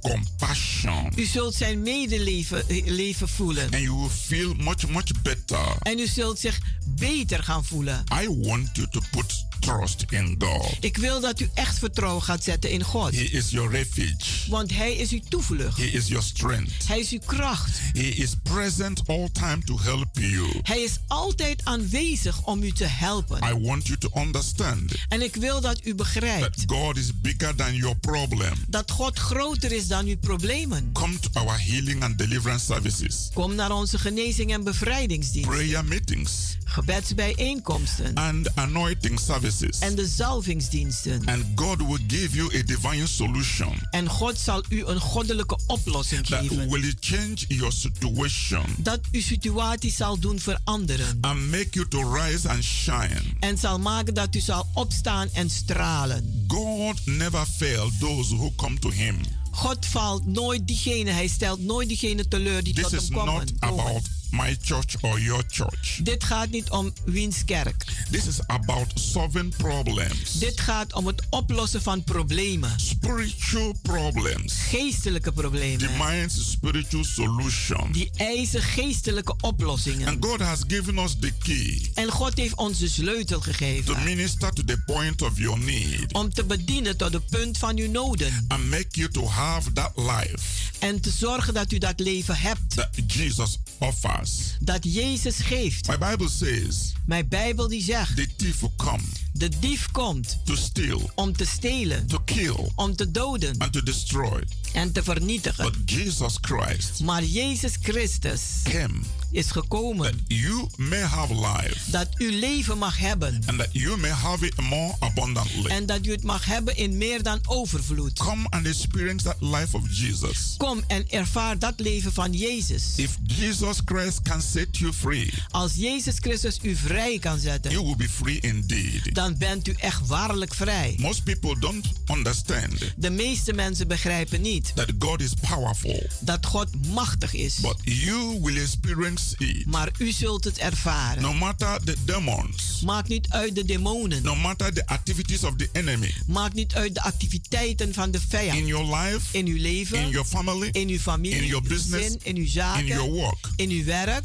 compassion. 0.00 1.12
U 1.16 1.24
zult 1.24 1.54
zijn 1.54 1.82
medeleven 1.82 2.68
eh, 2.68 2.86
leven 2.86 3.28
voelen. 3.28 3.64
And 3.64 3.82
you 3.82 3.96
will 3.96 4.08
feel 4.26 4.54
much, 4.54 4.88
much 4.88 5.22
better. 5.22 5.76
En 5.82 5.98
u 5.98 6.06
zult 6.06 6.38
zich 6.38 6.58
beter 6.86 7.42
gaan 7.42 7.64
voelen. 7.64 8.04
I 8.22 8.26
want 8.28 8.68
you 8.72 8.86
to 8.90 9.00
put 9.10 9.44
trust 9.60 10.04
in 10.08 10.36
God. 10.38 10.76
Ik 10.80 10.96
wil 10.96 11.20
dat 11.20 11.40
u 11.40 11.48
echt 11.54 11.78
vertrouwen 11.78 12.22
gaat 12.22 12.44
zetten 12.44 12.70
in 12.70 12.82
God. 12.82 13.14
He 13.14 13.22
is 13.22 13.50
your 13.50 13.70
refuge. 13.70 14.16
Want 14.48 14.70
Hij 14.74 14.96
is 14.96 15.10
uw 15.10 15.20
toevlucht. 15.28 15.76
He 15.76 15.84
is 15.84 16.06
your 16.08 16.24
strength. 16.24 16.86
Hij 16.86 16.98
is 16.98 17.10
uw 17.10 17.20
kracht. 17.26 17.78
He 17.92 18.00
is 18.00 18.34
present 18.42 19.02
all 19.08 19.28
time 19.32 19.58
to 19.64 19.78
help 19.80 20.08
you. 20.12 20.48
Hij 20.62 20.80
is 20.80 20.98
altijd 21.06 21.64
aanwezig 21.64 22.46
om 22.46 22.62
u 22.62 22.72
te 22.72 22.84
helpen. 22.86 23.38
I 23.42 23.66
want 23.66 23.86
you 23.86 23.98
to 23.98 24.10
understand 24.14 24.92
En 25.08 25.22
ik 25.22 25.34
wil 25.36 25.60
dat 25.60 25.80
u 25.86 25.94
begrijpt 25.94 26.66
that 26.66 26.76
God 26.78 26.96
is 26.96 27.20
bigger 27.20 27.54
than 27.54 27.74
your 27.74 27.96
problem. 27.96 28.52
dat 28.68 28.90
God 28.90 29.18
groter 29.18 29.72
is 29.72 29.86
dan 29.86 30.06
uw 30.06 30.18
problemen. 30.18 30.90
Come 30.92 31.18
to 31.18 31.28
our 31.40 31.60
healing 31.64 32.02
and 32.02 32.18
deliverance 32.18 32.64
services, 32.64 33.28
Kom 33.34 33.54
naar 33.54 33.70
onze 33.70 33.98
genezing 33.98 34.52
en 34.52 34.64
bevrijdingsdienst, 34.64 35.48
prayer 35.48 35.84
meetings, 35.84 36.32
gebedsbijeenkomsten 36.64 38.14
and 38.14 38.56
anointing 38.56 39.20
services. 39.20 39.49
En 39.80 39.94
de 39.94 40.06
zalvingsdiensten. 40.08 41.22
And 41.26 41.44
God 41.54 41.78
will 41.78 41.98
give 42.06 42.36
you 42.36 42.58
a 42.58 42.62
divine 42.62 43.06
solution 43.06 43.72
En 43.90 44.08
God 44.08 44.38
zal 44.38 44.64
u 44.68 44.84
een 44.86 45.00
goddelijke 45.00 45.58
oplossing 45.66 46.26
that 46.26 46.38
geven. 46.46 46.68
will 46.70 46.92
change 47.00 47.36
your 47.48 47.72
situation 47.72 48.64
Dat 48.78 49.00
uw 49.12 49.20
situatie 49.20 49.92
zal 49.92 50.18
doen 50.18 50.38
veranderen. 50.40 51.18
and 51.20 51.40
make 51.50 51.68
you 51.70 51.88
to 51.88 52.12
rise 52.12 52.48
and 52.48 52.64
shine. 52.64 53.20
En 53.40 53.58
zal 53.58 53.78
maken 53.78 54.14
dat 54.14 54.34
u 54.34 54.40
zal 54.40 54.66
opstaan 54.74 55.28
en 55.32 55.50
stralen. 55.50 56.44
God 56.48 57.06
never 57.06 57.46
fail 57.56 57.90
those 58.00 58.34
who 58.34 58.52
come 58.56 58.78
to 58.78 58.90
him. 58.90 59.16
God 59.50 59.86
valt 59.86 60.26
nooit 60.26 60.66
diegene, 60.66 61.10
hij 61.10 61.28
stelt 61.28 61.60
nooit 61.60 61.88
diegene 61.88 62.28
teleur 62.28 62.62
die 62.62 62.74
This 62.74 62.82
tot 62.82 62.92
is 62.92 63.02
hem 63.08 63.12
komen. 63.18 63.34
not 63.34 63.52
about 63.60 64.02
my 64.30 64.56
church 64.62 64.94
or 65.00 65.20
your 65.20 65.42
church. 65.50 66.00
Dit 66.02 66.24
gaat 66.24 66.50
niet 66.50 66.70
om 66.70 66.92
wiens 67.04 67.44
kerk. 67.44 67.84
This 68.10 68.26
is 68.26 68.38
about 68.46 68.86
solving 68.94 69.56
problems, 69.56 70.32
Dit 70.38 70.60
gaat 70.60 70.92
om 70.92 71.06
het 71.06 71.22
oplossen 71.30 71.82
van 71.82 72.04
problemen. 72.04 72.72
spiritual 72.80 73.74
problems. 73.82 74.52
Geestelijke 74.54 75.32
problemen. 75.32 75.78
Demands 75.88 76.50
spiritual 76.50 77.04
solution. 77.04 77.92
Die 77.92 78.10
eisen 78.16 78.62
geestelijke 78.62 79.34
oplossingen. 79.40 80.08
And 80.08 80.24
God 80.24 80.40
has 80.40 80.60
given 80.68 80.98
us 80.98 81.16
the 81.20 81.32
key 81.38 81.90
En 81.94 82.10
God 82.10 82.36
heeft 82.36 82.54
ons 82.56 82.78
de 82.78 82.88
sleutel 82.88 83.40
to 83.40 83.52
gegeven. 83.52 84.02
minister 84.04 84.52
to 84.52 84.64
the 84.64 84.82
point 84.86 85.22
of 85.22 85.38
your 85.38 85.58
need 85.58 86.12
Om 86.12 86.32
te 86.32 86.44
bedienen 86.44 86.96
tot 86.96 87.12
het 87.12 87.26
punt 87.26 87.58
van 87.58 87.76
uw 87.76 87.90
noden. 87.90 88.44
and 88.48 88.64
make 88.70 88.86
you 88.90 89.10
to 89.10 89.28
have 89.28 89.72
that 89.72 89.92
life 89.96 90.38
En 90.78 91.00
te 91.00 91.10
zorgen 91.10 91.54
dat 91.54 91.72
u 91.72 91.78
dat 91.78 92.00
leven 92.00 92.36
hebt. 92.36 92.74
that 92.76 92.88
Jesus 93.06 93.58
offers. 93.78 94.19
Dat 94.60 94.84
Jezus 94.84 95.36
geeft. 95.36 95.86
My 95.86 95.98
Bible 96.10 96.28
says 96.28 96.92
Mijn 97.06 97.28
Bijbel 97.28 97.68
die 97.68 97.82
zegt. 97.82 98.16
the 98.16 98.26
thief 98.36 98.60
will 98.60 98.72
come 98.76 99.02
De 99.32 99.48
dief 99.60 99.90
komt 99.90 100.38
to 100.44 100.56
steal, 100.56 101.10
om 101.14 101.32
te 101.36 101.44
stelen. 101.46 102.06
to 102.06 102.18
kill, 102.24 102.70
Om 102.74 102.96
te 102.96 103.10
doden. 103.10 103.54
and 103.58 103.72
to 103.72 103.82
destroy. 103.82 104.42
En 104.72 104.92
te 104.92 105.02
vernietigen. 105.02 105.64
But 105.64 105.76
Jesus 105.90 106.38
Christ 106.40 107.00
Maar 107.00 107.24
Jezus 107.24 107.72
Christus 107.82 108.40
came 108.62 109.00
is 109.32 109.46
that 109.46 109.52
gekomen. 109.52 110.24
you 110.26 110.66
may 110.76 111.00
have 111.02 111.34
life 111.34 111.90
Dat 111.90 112.08
u 112.18 112.32
leven 112.32 112.78
mag 112.78 112.98
hebben. 112.98 113.42
and 113.46 113.58
that 113.58 113.68
you 113.72 113.96
may 113.96 114.10
have 114.10 114.46
it 114.46 114.60
more 114.60 114.94
abundantly. 114.98 115.70
En 115.70 115.86
dat 115.86 116.06
u 116.06 116.10
het 116.10 116.22
mag 116.22 116.44
hebben 116.44 116.76
in 116.76 116.96
meer 116.98 117.22
dan 117.22 117.40
overvloed. 117.46 118.18
Come 118.18 118.46
and 118.50 118.66
experience 118.66 119.24
that 119.24 119.36
life 119.40 119.76
of 119.76 119.82
Jesus. 119.90 120.54
Kom 120.56 120.82
en 120.86 121.10
ervaar 121.10 121.58
dat 121.58 121.80
leven 121.80 122.12
van 122.12 122.32
Jezus. 122.32 122.82
If 122.96 123.16
Jesus 123.22 123.78
Christ 123.84 124.22
can 124.22 124.42
set 124.42 124.78
you 124.78 124.92
free, 124.92 125.32
Als 125.50 125.74
Jezus 125.74 126.14
Christus 126.18 126.58
u 126.62 126.76
vrij 126.76 127.18
kan 127.18 127.38
zetten, 127.38 127.70
you 127.72 127.84
will 127.84 127.96
be 127.96 128.08
free 128.08 128.40
indeed. 128.40 129.14
dan 129.14 129.36
bent 129.38 129.68
u 129.68 129.74
echt 129.78 130.06
waarlijk 130.06 130.54
vrij. 130.54 130.94
Most 130.98 131.24
people 131.24 131.58
don't 131.58 131.86
understand 132.12 132.74
De 132.96 133.10
meeste 133.10 133.52
mensen 133.52 133.88
begrijpen 133.88 134.40
niet 134.40 134.72
that 134.74 134.88
God 134.98 135.20
is 135.20 135.32
powerful, 135.48 136.06
dat 136.20 136.46
God 136.46 136.86
machtig 136.86 137.34
is. 137.34 137.54
but 137.60 137.76
you 137.84 138.38
will 138.42 138.56
experience 138.62 139.19
it. 139.38 139.66
Maar 139.66 139.90
u 139.98 140.10
zult 140.12 140.44
het 140.44 140.58
ervaren. 140.58 141.22
No 141.22 141.32
matter 141.32 141.78
the 141.84 141.96
demons, 142.04 142.80
Maakt 142.84 143.08
niet 143.08 143.26
uit 143.28 143.54
de 143.54 143.64
demonen. 143.64 144.22
no 144.22 144.34
matter 144.36 144.72
the 144.72 144.86
activities 144.86 145.44
of 145.44 145.54
the 145.56 145.68
enemy 145.72 146.14
Maakt 146.26 146.54
niet 146.54 146.74
uit 146.74 146.94
de 146.94 147.02
activiteiten 147.02 147.94
van 147.94 148.10
de 148.10 148.18
in 148.18 148.24
vijand. 148.28 148.66
your 148.66 148.96
life, 148.96 149.38
In 149.38 149.46
uw 149.46 149.56
leven, 149.60 149.98
in 149.98 150.08
your 150.10 150.26
family, 150.26 150.68
in 150.72 150.88
uw 150.88 150.98
familie, 150.98 151.38
in 151.40 151.46
your 151.46 151.62
business, 151.68 152.02
gezin, 152.04 152.20
in 152.22 152.36
uw 152.36 152.42
in 152.42 152.50
your 152.50 152.76
zaken, 152.86 153.10
work, 153.10 153.48
in 153.56 153.70
uw 153.70 153.84
werk. 153.84 154.24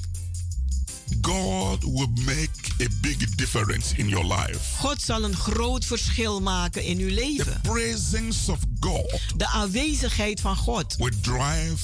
God 1.21 1.83
will 1.83 2.09
make 2.25 2.49
a 2.81 2.87
big 3.01 3.35
difference 3.35 3.93
in 3.95 4.07
your 4.09 4.25
life. 4.25 4.59
God 4.79 5.01
zal 5.01 5.23
een 5.23 5.35
groot 5.35 5.85
verschil 5.85 6.41
maken 6.41 6.83
in 6.83 6.97
uw 6.99 7.07
The 7.07 7.13
leven. 7.13 7.61
presence 7.61 8.51
of 8.51 8.59
God 8.79 9.19
De 9.37 9.47
aanwezigheid 9.47 10.39
van 10.41 10.55
God 10.57 10.95
will 10.97 11.13
drive 11.21 11.83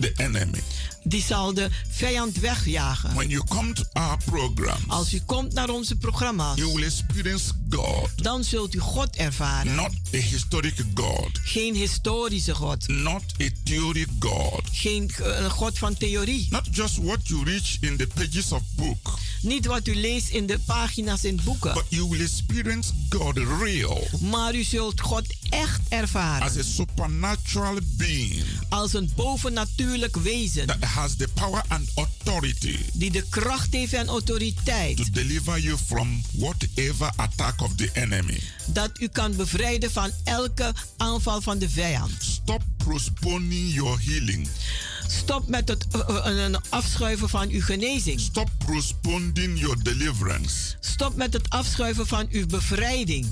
the 0.00 0.12
enemy 0.16 0.62
Die 1.02 1.22
zal 1.22 1.54
de 1.54 1.68
vijand 1.90 2.36
wegjagen. 2.38 3.14
When 3.14 3.28
you 3.28 3.44
come 3.48 3.72
to 3.72 3.82
our 3.92 4.16
programs, 4.24 4.84
Als 4.88 5.12
u 5.12 5.20
komt 5.26 5.52
naar 5.52 5.68
onze 5.68 5.96
programma's, 5.96 6.56
you 6.58 6.72
will 6.74 6.84
experience 6.84 7.52
God, 7.70 8.10
dan 8.16 8.44
zult 8.44 8.74
u 8.74 8.78
God 8.78 9.16
ervaren. 9.16 9.74
not 9.74 9.90
a 10.14 10.18
historic 10.18 10.74
God, 10.94 11.30
Geen 11.44 11.74
historische 11.74 12.54
God. 12.54 12.88
not 12.88 13.22
a 13.40 13.48
theory 13.64 14.06
God, 14.18 14.62
Geen 14.72 15.10
een 15.16 15.50
God 15.50 15.78
van 15.78 15.94
theorie. 15.96 16.46
not 16.50 16.68
just 16.70 16.96
what 16.96 17.18
you 17.28 17.44
reach 17.44 17.76
in 17.80 17.96
the 17.96 18.06
pages 18.14 18.52
of 18.52 18.62
book, 18.76 19.18
Niet 19.42 19.66
wat 19.66 19.86
u 19.86 19.94
leest 19.96 20.28
in 20.28 20.46
de 20.46 20.58
pagina's 20.58 21.24
in 21.24 21.40
boeken. 21.44 21.74
but 21.74 21.84
you 21.88 22.08
will 22.08 22.20
experience 22.20 22.92
God 23.08 23.36
real 23.36 24.08
Maar 24.20 24.54
u 24.54 24.62
zult 24.62 25.00
God 25.00 25.24
echt 25.48 25.80
ervaren. 25.88 26.46
as 26.48 26.56
a 26.56 26.62
supernatural 26.62 27.78
being 27.96 28.44
Als 28.68 28.92
een 28.92 29.10
bovennatuurlijk 29.16 30.16
wezen. 30.16 30.66
that 30.66 30.76
has 30.98 31.16
the 31.16 31.28
power 31.34 31.62
and 31.68 31.88
authority 31.94 32.78
Die 32.92 33.10
de 33.10 33.24
kracht 33.28 33.72
heeft 33.72 33.92
en 33.92 34.06
autoriteit. 34.06 34.96
to 34.96 35.04
deliver 35.12 35.60
you 35.60 35.76
from 35.86 36.22
whatever 36.32 37.10
attack 37.16 37.60
of 37.62 37.74
the 37.74 37.90
enemy. 37.92 38.40
Dat 38.66 38.90
u 39.00 39.08
kan 39.08 39.36
bevrijden 39.36 39.90
van 39.90 40.10
elke 40.24 40.74
aanval 40.96 41.40
van 41.40 41.58
de 41.58 41.68
vijand. 41.70 42.12
Stop 42.22 42.62
postponing 42.84 43.74
your 43.74 43.98
healing. 44.04 44.48
Stop 45.08 45.48
met 45.48 45.68
het 45.68 45.86
eh, 45.90 46.00
een 46.24 46.56
afschuiven 46.68 47.28
van 47.28 47.48
uw 47.48 47.60
genezing. 47.60 48.20
Stop 48.20 48.50
postponing 48.66 49.60
your 49.60 49.82
deliverance. 49.82 50.54
Stop 50.80 51.16
met 51.16 51.32
het 51.32 51.50
afschuiven 51.50 52.06
van 52.06 52.26
uw 52.30 52.46
bevrijding. 52.46 53.26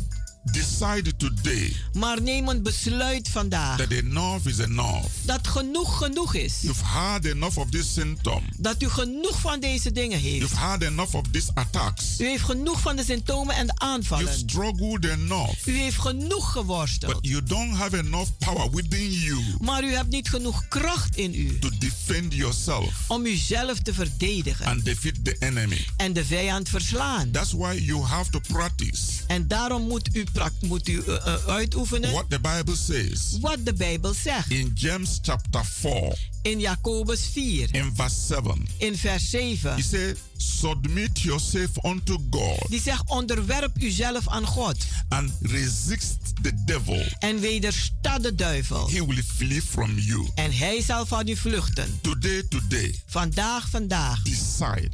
Decide 0.52 1.16
today 1.16 1.76
Maar 1.92 2.22
neem 2.22 2.48
een 2.48 2.62
besluit 2.62 3.28
vandaag. 3.28 3.76
that 3.78 3.90
enough 3.90 4.46
is 4.46 4.58
enough. 4.58 5.04
Dat 5.22 5.48
genoeg 5.48 5.98
genoeg 5.98 6.34
is. 6.34 6.54
You've 6.60 6.84
had 6.84 7.24
enough 7.24 7.58
of 7.58 7.70
this 7.70 7.92
symptom. 7.92 8.42
Dat 8.58 8.82
u 8.82 8.88
genoeg 8.88 9.40
van 9.40 9.60
deze 9.60 9.92
dingen 9.92 10.18
heeft. 10.18 10.36
You've 10.38 10.56
had 10.56 10.82
enough 10.82 11.14
of 11.14 11.22
these 11.30 11.50
attacks. 11.54 12.20
U 12.20 12.26
heeft 12.26 12.42
genoeg 12.44 12.80
van 12.80 12.96
de 12.96 13.04
symptomen 13.04 13.54
en 13.54 13.66
de 13.66 13.72
You've 13.76 13.92
aanvallen. 13.94 14.34
struggled 14.38 15.04
enough. 15.04 15.66
U 15.66 15.76
heeft 15.78 15.98
genoeg 16.00 16.34
But 16.54 16.62
geworsteld. 16.62 17.18
you 17.26 17.42
don't 17.42 17.74
have 17.76 17.98
enough 17.98 18.30
power 18.38 18.70
within 18.70 19.10
you 19.12 19.40
Maar 19.60 19.84
u 19.84 19.92
hebt 19.94 20.10
niet 20.10 20.28
genoeg 20.28 20.68
kracht 20.68 21.16
in 21.16 21.34
u 21.34 21.58
to 21.58 21.70
defend 21.78 22.34
yourself 22.34 23.04
om 23.08 23.26
uzelf 23.26 23.78
te 23.78 23.94
verdedigen 23.94 24.66
and 24.66 24.84
defeat 24.84 25.24
the 25.24 25.36
enemy. 25.38 25.86
en 25.96 26.12
de 26.12 26.24
vijand 26.24 26.68
verslaan. 26.68 27.30
That's 27.30 27.52
why 27.52 27.80
you 27.82 28.02
have 28.02 28.30
to 28.30 28.40
practice 28.48 29.02
En 29.26 29.48
daarom 29.48 29.82
moet 29.88 30.08
u, 30.16 30.24
prak- 30.36 30.60
moet 30.60 30.88
u 30.88 31.02
eh, 31.06 31.34
uitoefenen 31.46 32.10
what 32.12 32.30
the 32.30 32.40
Bible 32.40 32.76
says 32.76 33.38
wat 33.40 33.58
de 33.64 33.72
Bijbel 33.72 34.14
zegt. 34.14 34.50
in 34.50 34.70
James 34.74 35.18
chapter 35.22 35.64
4 35.64 36.18
In 36.42 36.60
Jacobus 36.60 37.20
4, 37.32 37.74
in 37.74 37.92
verse 37.94 38.20
7. 38.26 38.66
in 38.78 38.96
vers 38.96 39.30
7. 39.30 39.74
He 39.74 39.82
said, 39.82 40.16
Submit 40.36 41.20
yourself 41.20 41.70
unto 41.84 42.18
God 42.30 42.68
Die 42.70 42.80
zegt, 42.80 43.02
onderwerp 43.08 43.82
uzelf 43.82 44.28
aan 44.28 44.46
God 44.46 44.76
and 45.08 45.30
resist 45.40 46.16
the 46.42 46.52
devil. 46.64 47.02
en 47.18 47.40
wedersta 47.40 48.18
de 48.18 48.34
duivel. 48.34 48.88
He 48.90 49.06
will 49.06 49.22
flee 49.36 49.62
from 49.62 49.98
you. 49.98 50.28
En 50.34 50.52
hij 50.52 50.82
zal 50.82 51.06
van 51.06 51.28
u 51.28 51.36
vluchten. 51.36 51.98
Today, 52.02 52.42
today, 52.48 53.00
Vandaag, 53.06 53.68
vandaag. 53.70 54.22
decide. 54.22 54.90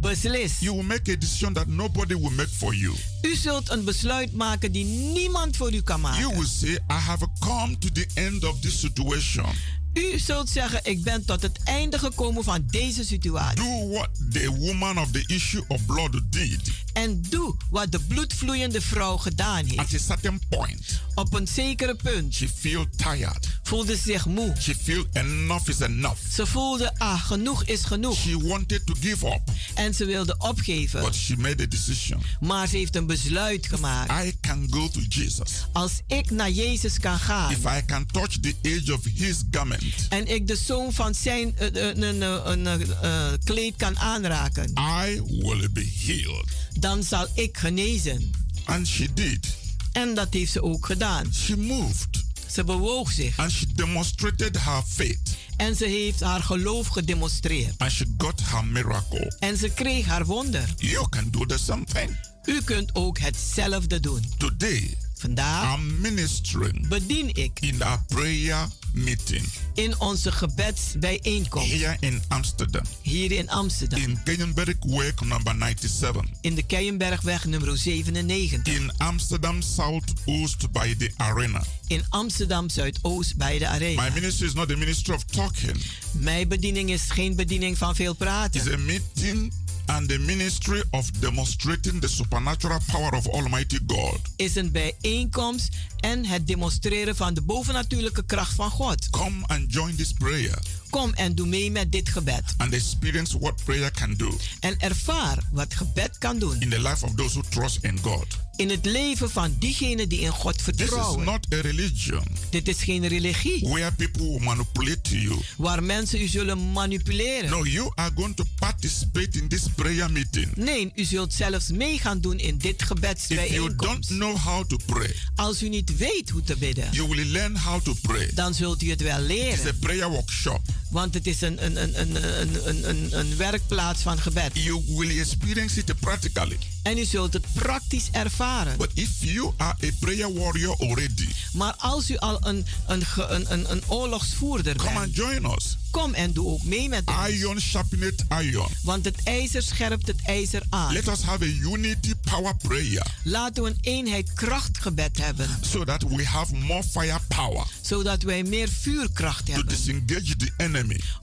Beslis. 0.00 0.60
You 0.60 0.74
will 0.74 0.84
make 0.84 1.08
a 1.12 1.16
decision 1.16 1.52
that 1.54 1.66
nobody 1.66 2.14
will 2.14 2.30
make 2.32 2.48
for 2.48 2.74
you. 2.74 2.94
U 3.22 3.34
zult 3.36 3.70
een 3.70 3.84
besluit 3.84 4.32
maken 4.32 4.72
die 4.72 4.84
niemand 4.84 5.56
voor 5.56 5.72
u 5.72 5.82
kan 5.82 6.00
You 6.00 6.16
will 6.18 6.28
maken. 6.28 6.46
say, 6.48 6.70
I 6.72 6.98
have 6.98 7.26
come 7.38 7.78
to 7.78 7.88
the 7.92 8.06
end 8.14 8.44
of 8.44 8.60
this 8.60 8.80
situation. 8.80 9.46
U 9.94 10.18
zult 10.18 10.48
zeggen, 10.50 10.80
ik 10.82 11.02
ben 11.02 11.24
tot 11.24 11.42
het 11.42 11.58
einde 11.64 11.98
gekomen 11.98 12.44
van 12.44 12.64
deze 12.70 13.04
situatie. 13.04 13.56
Do 13.64 13.88
what 13.88 14.08
the 14.30 14.50
woman 14.58 14.98
of 14.98 15.10
the 15.10 15.24
issue 15.26 15.64
of 15.68 15.86
blood 15.86 16.20
did. 16.30 16.60
En 16.92 17.22
doe 17.28 17.56
wat 17.70 17.92
de 17.92 18.00
bloedvloeiende 18.00 18.80
vrouw 18.80 19.16
gedaan 19.16 19.64
heeft. 19.64 19.78
At 19.78 19.94
a 19.94 19.98
certain 19.98 20.40
point, 20.48 21.02
Op 21.14 21.34
een 21.34 21.48
zekere 21.48 21.94
punt 21.94 22.34
she 22.34 22.48
feel 22.48 22.86
tired. 22.96 23.48
voelde 23.62 23.96
zich 23.96 24.26
moe. 24.26 24.54
She 24.60 24.74
feel 24.74 25.04
enough 25.12 25.68
is 25.68 25.80
enough. 25.80 26.16
Ze 26.32 26.46
voelde, 26.46 26.98
ah, 26.98 27.24
genoeg 27.24 27.64
is 27.64 27.84
genoeg. 27.84 28.16
She 28.16 28.38
wanted 28.48 28.86
to 28.86 28.94
give 29.00 29.26
up, 29.26 29.40
En 29.74 29.94
ze 29.94 30.04
wilde 30.04 30.34
opgeven. 30.38 31.00
but 31.00 31.14
she 31.14 31.36
made 31.36 31.62
a 31.62 31.66
decision. 31.66 32.22
Maar 32.40 32.68
ze 32.68 32.76
heeft 32.76 32.96
een 32.96 33.06
besluit 33.06 33.66
gemaakt. 33.66 34.26
I 34.26 34.36
can 34.40 34.66
go 34.70 34.88
to 34.88 35.00
Jesus. 35.08 35.50
Als 35.72 35.92
ik 36.06 36.30
naar 36.30 36.50
Jezus 36.50 36.98
kan 36.98 37.18
gaan 37.18 37.50
If 37.50 37.58
I 37.64 37.84
can 37.86 38.06
touch 38.06 38.40
the 38.40 38.54
edge 38.62 38.94
of 38.94 39.00
his 39.14 39.42
garment, 39.50 39.82
en 40.08 40.26
ik 40.26 40.46
de 40.46 40.56
zoom 40.56 40.92
van 40.92 41.14
zijn 41.14 41.56
eh, 41.58 41.90
eh, 41.90 42.80
eh, 42.82 43.32
kleed 43.44 43.76
kan 43.76 43.98
aanraken, 43.98 44.72
I 45.06 45.22
will 45.22 45.68
be 45.72 45.92
healed. 46.06 46.46
dan 46.78 47.02
zal 47.02 47.26
ik 47.34 47.56
genezen. 47.58 48.30
And 48.64 48.88
she 48.88 49.12
did. 49.14 49.56
En 49.92 50.14
dat 50.14 50.32
heeft 50.32 50.52
ze 50.52 50.62
ook 50.62 50.86
gedaan. 50.86 51.34
She 51.34 51.56
moved 51.56 52.22
Ze 52.50 52.64
bewoog 52.64 53.12
zich 53.12 53.38
and 53.38 53.50
she 53.50 53.66
demonstrated 53.74 54.56
her 54.64 54.82
faith 54.86 55.36
en 55.56 55.76
ze 55.76 55.84
heeft 55.84 56.20
haar 56.20 56.42
geloof 56.42 56.86
gedemonstreerd. 56.86 57.74
and 57.78 57.92
she 57.92 58.06
got 58.18 58.40
her 58.44 58.64
miracle. 58.64 59.36
En 59.38 59.56
ze 59.56 59.68
kreeg 59.68 60.06
haar 60.06 60.24
wonder. 60.24 60.64
You 60.76 61.08
can 61.08 61.28
do 61.30 61.46
the 61.46 61.58
same 61.58 61.84
thing. 61.84 62.16
U 62.44 62.60
kunt 62.62 62.94
ook 62.94 63.18
hetzelfde 63.18 64.00
doen. 64.00 64.24
Today, 64.38 64.96
Vandaag 65.14 65.76
I'm 65.78 66.00
ministering 66.00 66.88
bedien 66.88 67.34
ik 67.34 67.60
in 67.60 67.82
our 67.82 68.02
prayer 68.06 68.68
meeting 68.94 69.44
in 69.74 70.00
onze 70.00 70.32
gebedsbijeenkomst 70.32 71.70
here 71.70 71.96
in 72.00 72.22
Amsterdam, 72.28 72.82
hier 73.02 73.32
in 73.32 73.50
Amsterdam. 73.50 74.00
in 74.00 74.18
Kenyenberg 74.24 74.74
Work 74.80 75.20
number 75.20 75.54
97, 75.58 76.24
In 76.40 76.54
de 76.54 76.62
Keienbergweg 76.62 77.44
nummer 77.44 77.78
97. 77.78 78.62
in 78.74 78.92
Amsterdam 78.96 79.62
Southoost 79.62 80.72
by 80.72 80.94
the 80.98 81.10
arena. 81.16 81.62
In 81.86 82.04
Amsterdam 82.08 82.68
Zuidoost 82.70 83.36
bij 83.36 83.58
de 83.58 83.64
My 83.64 83.70
Arena. 83.70 84.10
ministry 84.14 84.46
is 84.46 84.54
not 84.54 84.68
the 84.68 84.76
ministry 84.76 85.14
of 85.14 85.24
talking, 85.24 85.76
Mijn 86.12 86.48
bediening 86.48 86.90
is 86.90 87.02
geen 87.10 87.36
bediening 87.36 87.78
van 87.78 87.94
veel 87.94 88.10
it's 88.10 88.18
praten. 88.18 88.72
a 88.72 88.76
meeting 88.76 89.52
and 89.86 90.08
the 90.08 90.18
ministry 90.18 90.82
of 90.90 91.10
demonstrating 91.10 92.00
the 92.00 92.08
supernatural 92.08 92.80
power 92.86 93.12
of 93.12 93.28
Almighty 93.28 93.78
God. 93.86 94.18
Is 94.36 94.54
een 94.56 94.70
bijeenkomst 94.72 95.68
en 96.04 96.24
het 96.26 96.46
demonstreren 96.46 97.16
van 97.16 97.34
de 97.34 97.42
bovennatuurlijke 97.42 98.24
kracht 98.26 98.54
van 98.54 98.70
God. 98.70 99.10
Come 99.10 99.46
and 99.46 99.72
join 99.72 99.96
this 99.96 100.12
prayer 100.12 100.58
Kom 100.90 101.12
en 101.14 101.34
doe 101.34 101.46
mee 101.46 101.70
met 101.70 101.92
dit 101.92 102.08
gebed. 102.08 102.42
and 102.56 102.72
experience 102.72 103.38
what 103.38 103.64
prayer 103.64 103.90
can 103.90 104.14
do 104.16 104.36
En 104.60 104.78
ervaar 104.78 105.38
wat 105.52 105.74
gebed 105.74 106.18
kan 106.18 106.38
doen 106.38 106.60
in 106.60 106.68
the 106.70 106.80
life 106.80 107.04
of 107.04 107.14
those 107.14 107.32
who 107.38 107.42
trust 107.48 107.78
in 107.84 107.98
God. 108.02 108.26
in 108.56 108.70
het 108.70 108.84
leven 108.84 109.30
van 109.30 109.56
diegenen 109.58 110.08
die 110.08 110.20
in 110.20 110.30
God 110.30 110.58
This 110.58 110.66
is 110.68 110.74
vertrouwen. 110.78 111.24
not 111.24 111.46
a 111.52 111.60
religion 111.60 112.22
Dit 112.50 112.68
is 112.68 112.82
geen 112.82 113.06
religie 113.08 113.68
where 113.68 113.92
people 113.92 114.22
will 114.28 114.38
manipulate 114.40 115.20
you. 115.20 115.36
waar 115.56 115.82
mensen 115.82 116.20
u 116.20 116.26
zullen 116.26 116.72
manipuleren. 116.72 117.50
No, 117.50 117.64
you 117.66 117.92
are 117.94 118.10
going 118.14 118.36
to 118.36 118.44
participate 118.58 119.38
in 119.38 119.48
this 119.48 119.62
prayer 119.74 120.10
meeting. 120.12 120.56
Nee, 120.56 120.92
u 120.94 121.04
zult 121.04 121.32
zelfs 121.32 121.68
mee 121.70 121.98
gaan 121.98 122.20
doen 122.20 122.38
in 122.38 122.58
dit 122.58 122.80
If 122.80 122.88
you 122.88 123.00
don't 123.00 123.00
gebedsbijeenkomst. 123.00 124.08
know 124.08 124.36
how 124.36 124.64
to 124.68 124.76
pray, 124.86 125.14
Als 125.36 125.62
u 125.62 125.68
niet 125.68 125.93
weet 125.96 126.30
hoe 126.30 126.42
te 126.42 126.56
bidden, 126.56 126.88
you 126.92 127.08
will 127.08 127.26
learn 127.26 127.56
how 127.56 127.80
to 127.82 127.94
pray. 128.02 128.30
dan 128.34 128.54
zult 128.54 128.82
u 128.82 128.90
het 128.90 129.00
wel 129.02 129.18
It's 129.18 129.22
a 129.22 129.26
leren. 129.26 129.78
prayer 129.78 130.08
workshop. 130.08 130.60
Want 130.90 131.14
het 131.14 131.26
is 131.26 131.40
een, 131.40 131.64
een, 131.64 131.82
een, 131.82 132.00
een, 132.00 132.40
een, 132.40 132.68
een, 132.68 132.88
een, 132.88 133.18
een 133.18 133.36
werkplaats 133.36 134.02
van 134.02 134.18
gebed. 134.18 134.50
You 134.52 134.82
will 134.86 135.18
experience 135.20 135.78
it 135.80 136.00
practically. 136.00 136.58
En 136.82 136.98
u 136.98 137.04
zult 137.04 137.32
het 137.32 137.44
praktisch 137.52 138.08
ervaren. 138.12 138.76
But 138.76 138.90
if 138.94 139.08
you 139.18 139.52
are 139.56 139.74
a 139.84 139.88
prayer 140.00 140.34
warrior 140.34 140.76
already, 140.80 141.28
Maar 141.52 141.74
als 141.76 142.10
u 142.10 142.16
al 142.16 142.46
een, 142.46 142.66
een, 142.86 143.02
een, 143.16 143.52
een, 143.52 143.70
een 143.70 143.82
oorlogsvoerder 143.86 144.76
come 144.76 144.92
bent, 144.92 145.04
and 145.04 145.14
join 145.16 145.44
us. 145.56 145.76
kom 145.90 146.14
en 146.14 146.32
doe 146.32 146.46
ook 146.46 146.62
mee 146.62 146.88
met 146.88 147.02
ons. 147.06 147.28
Iron 147.28 147.60
sharpened 147.60 148.24
iron. 148.40 148.68
Want 148.82 149.04
het 149.04 149.16
ijzer 149.22 149.62
scherpt 149.62 150.06
het 150.06 150.20
ijzer 150.24 150.62
aan. 150.70 150.92
Let 150.92 151.08
us 151.08 151.22
have 151.22 151.44
a 151.44 151.46
unity 151.46 152.12
power 152.30 152.56
prayer 152.56 153.06
Laten 153.22 153.62
we 153.62 153.68
een 153.68 153.78
eenheid 153.80 154.32
krachtgebed 154.32 155.18
hebben. 155.18 155.48
so 155.60 155.84
that 155.84 156.02
we 156.02 156.24
have 156.26 156.54
more 156.54 156.82
firepower 156.82 157.66
Zodat 157.80 158.22
wij 158.22 158.42
meer 158.42 158.68
vuurkracht 158.68 159.46
to 159.46 159.52
hebben. 159.52 159.74
disengage 159.74 160.36
the 160.36 160.52
enemy, 160.56 160.73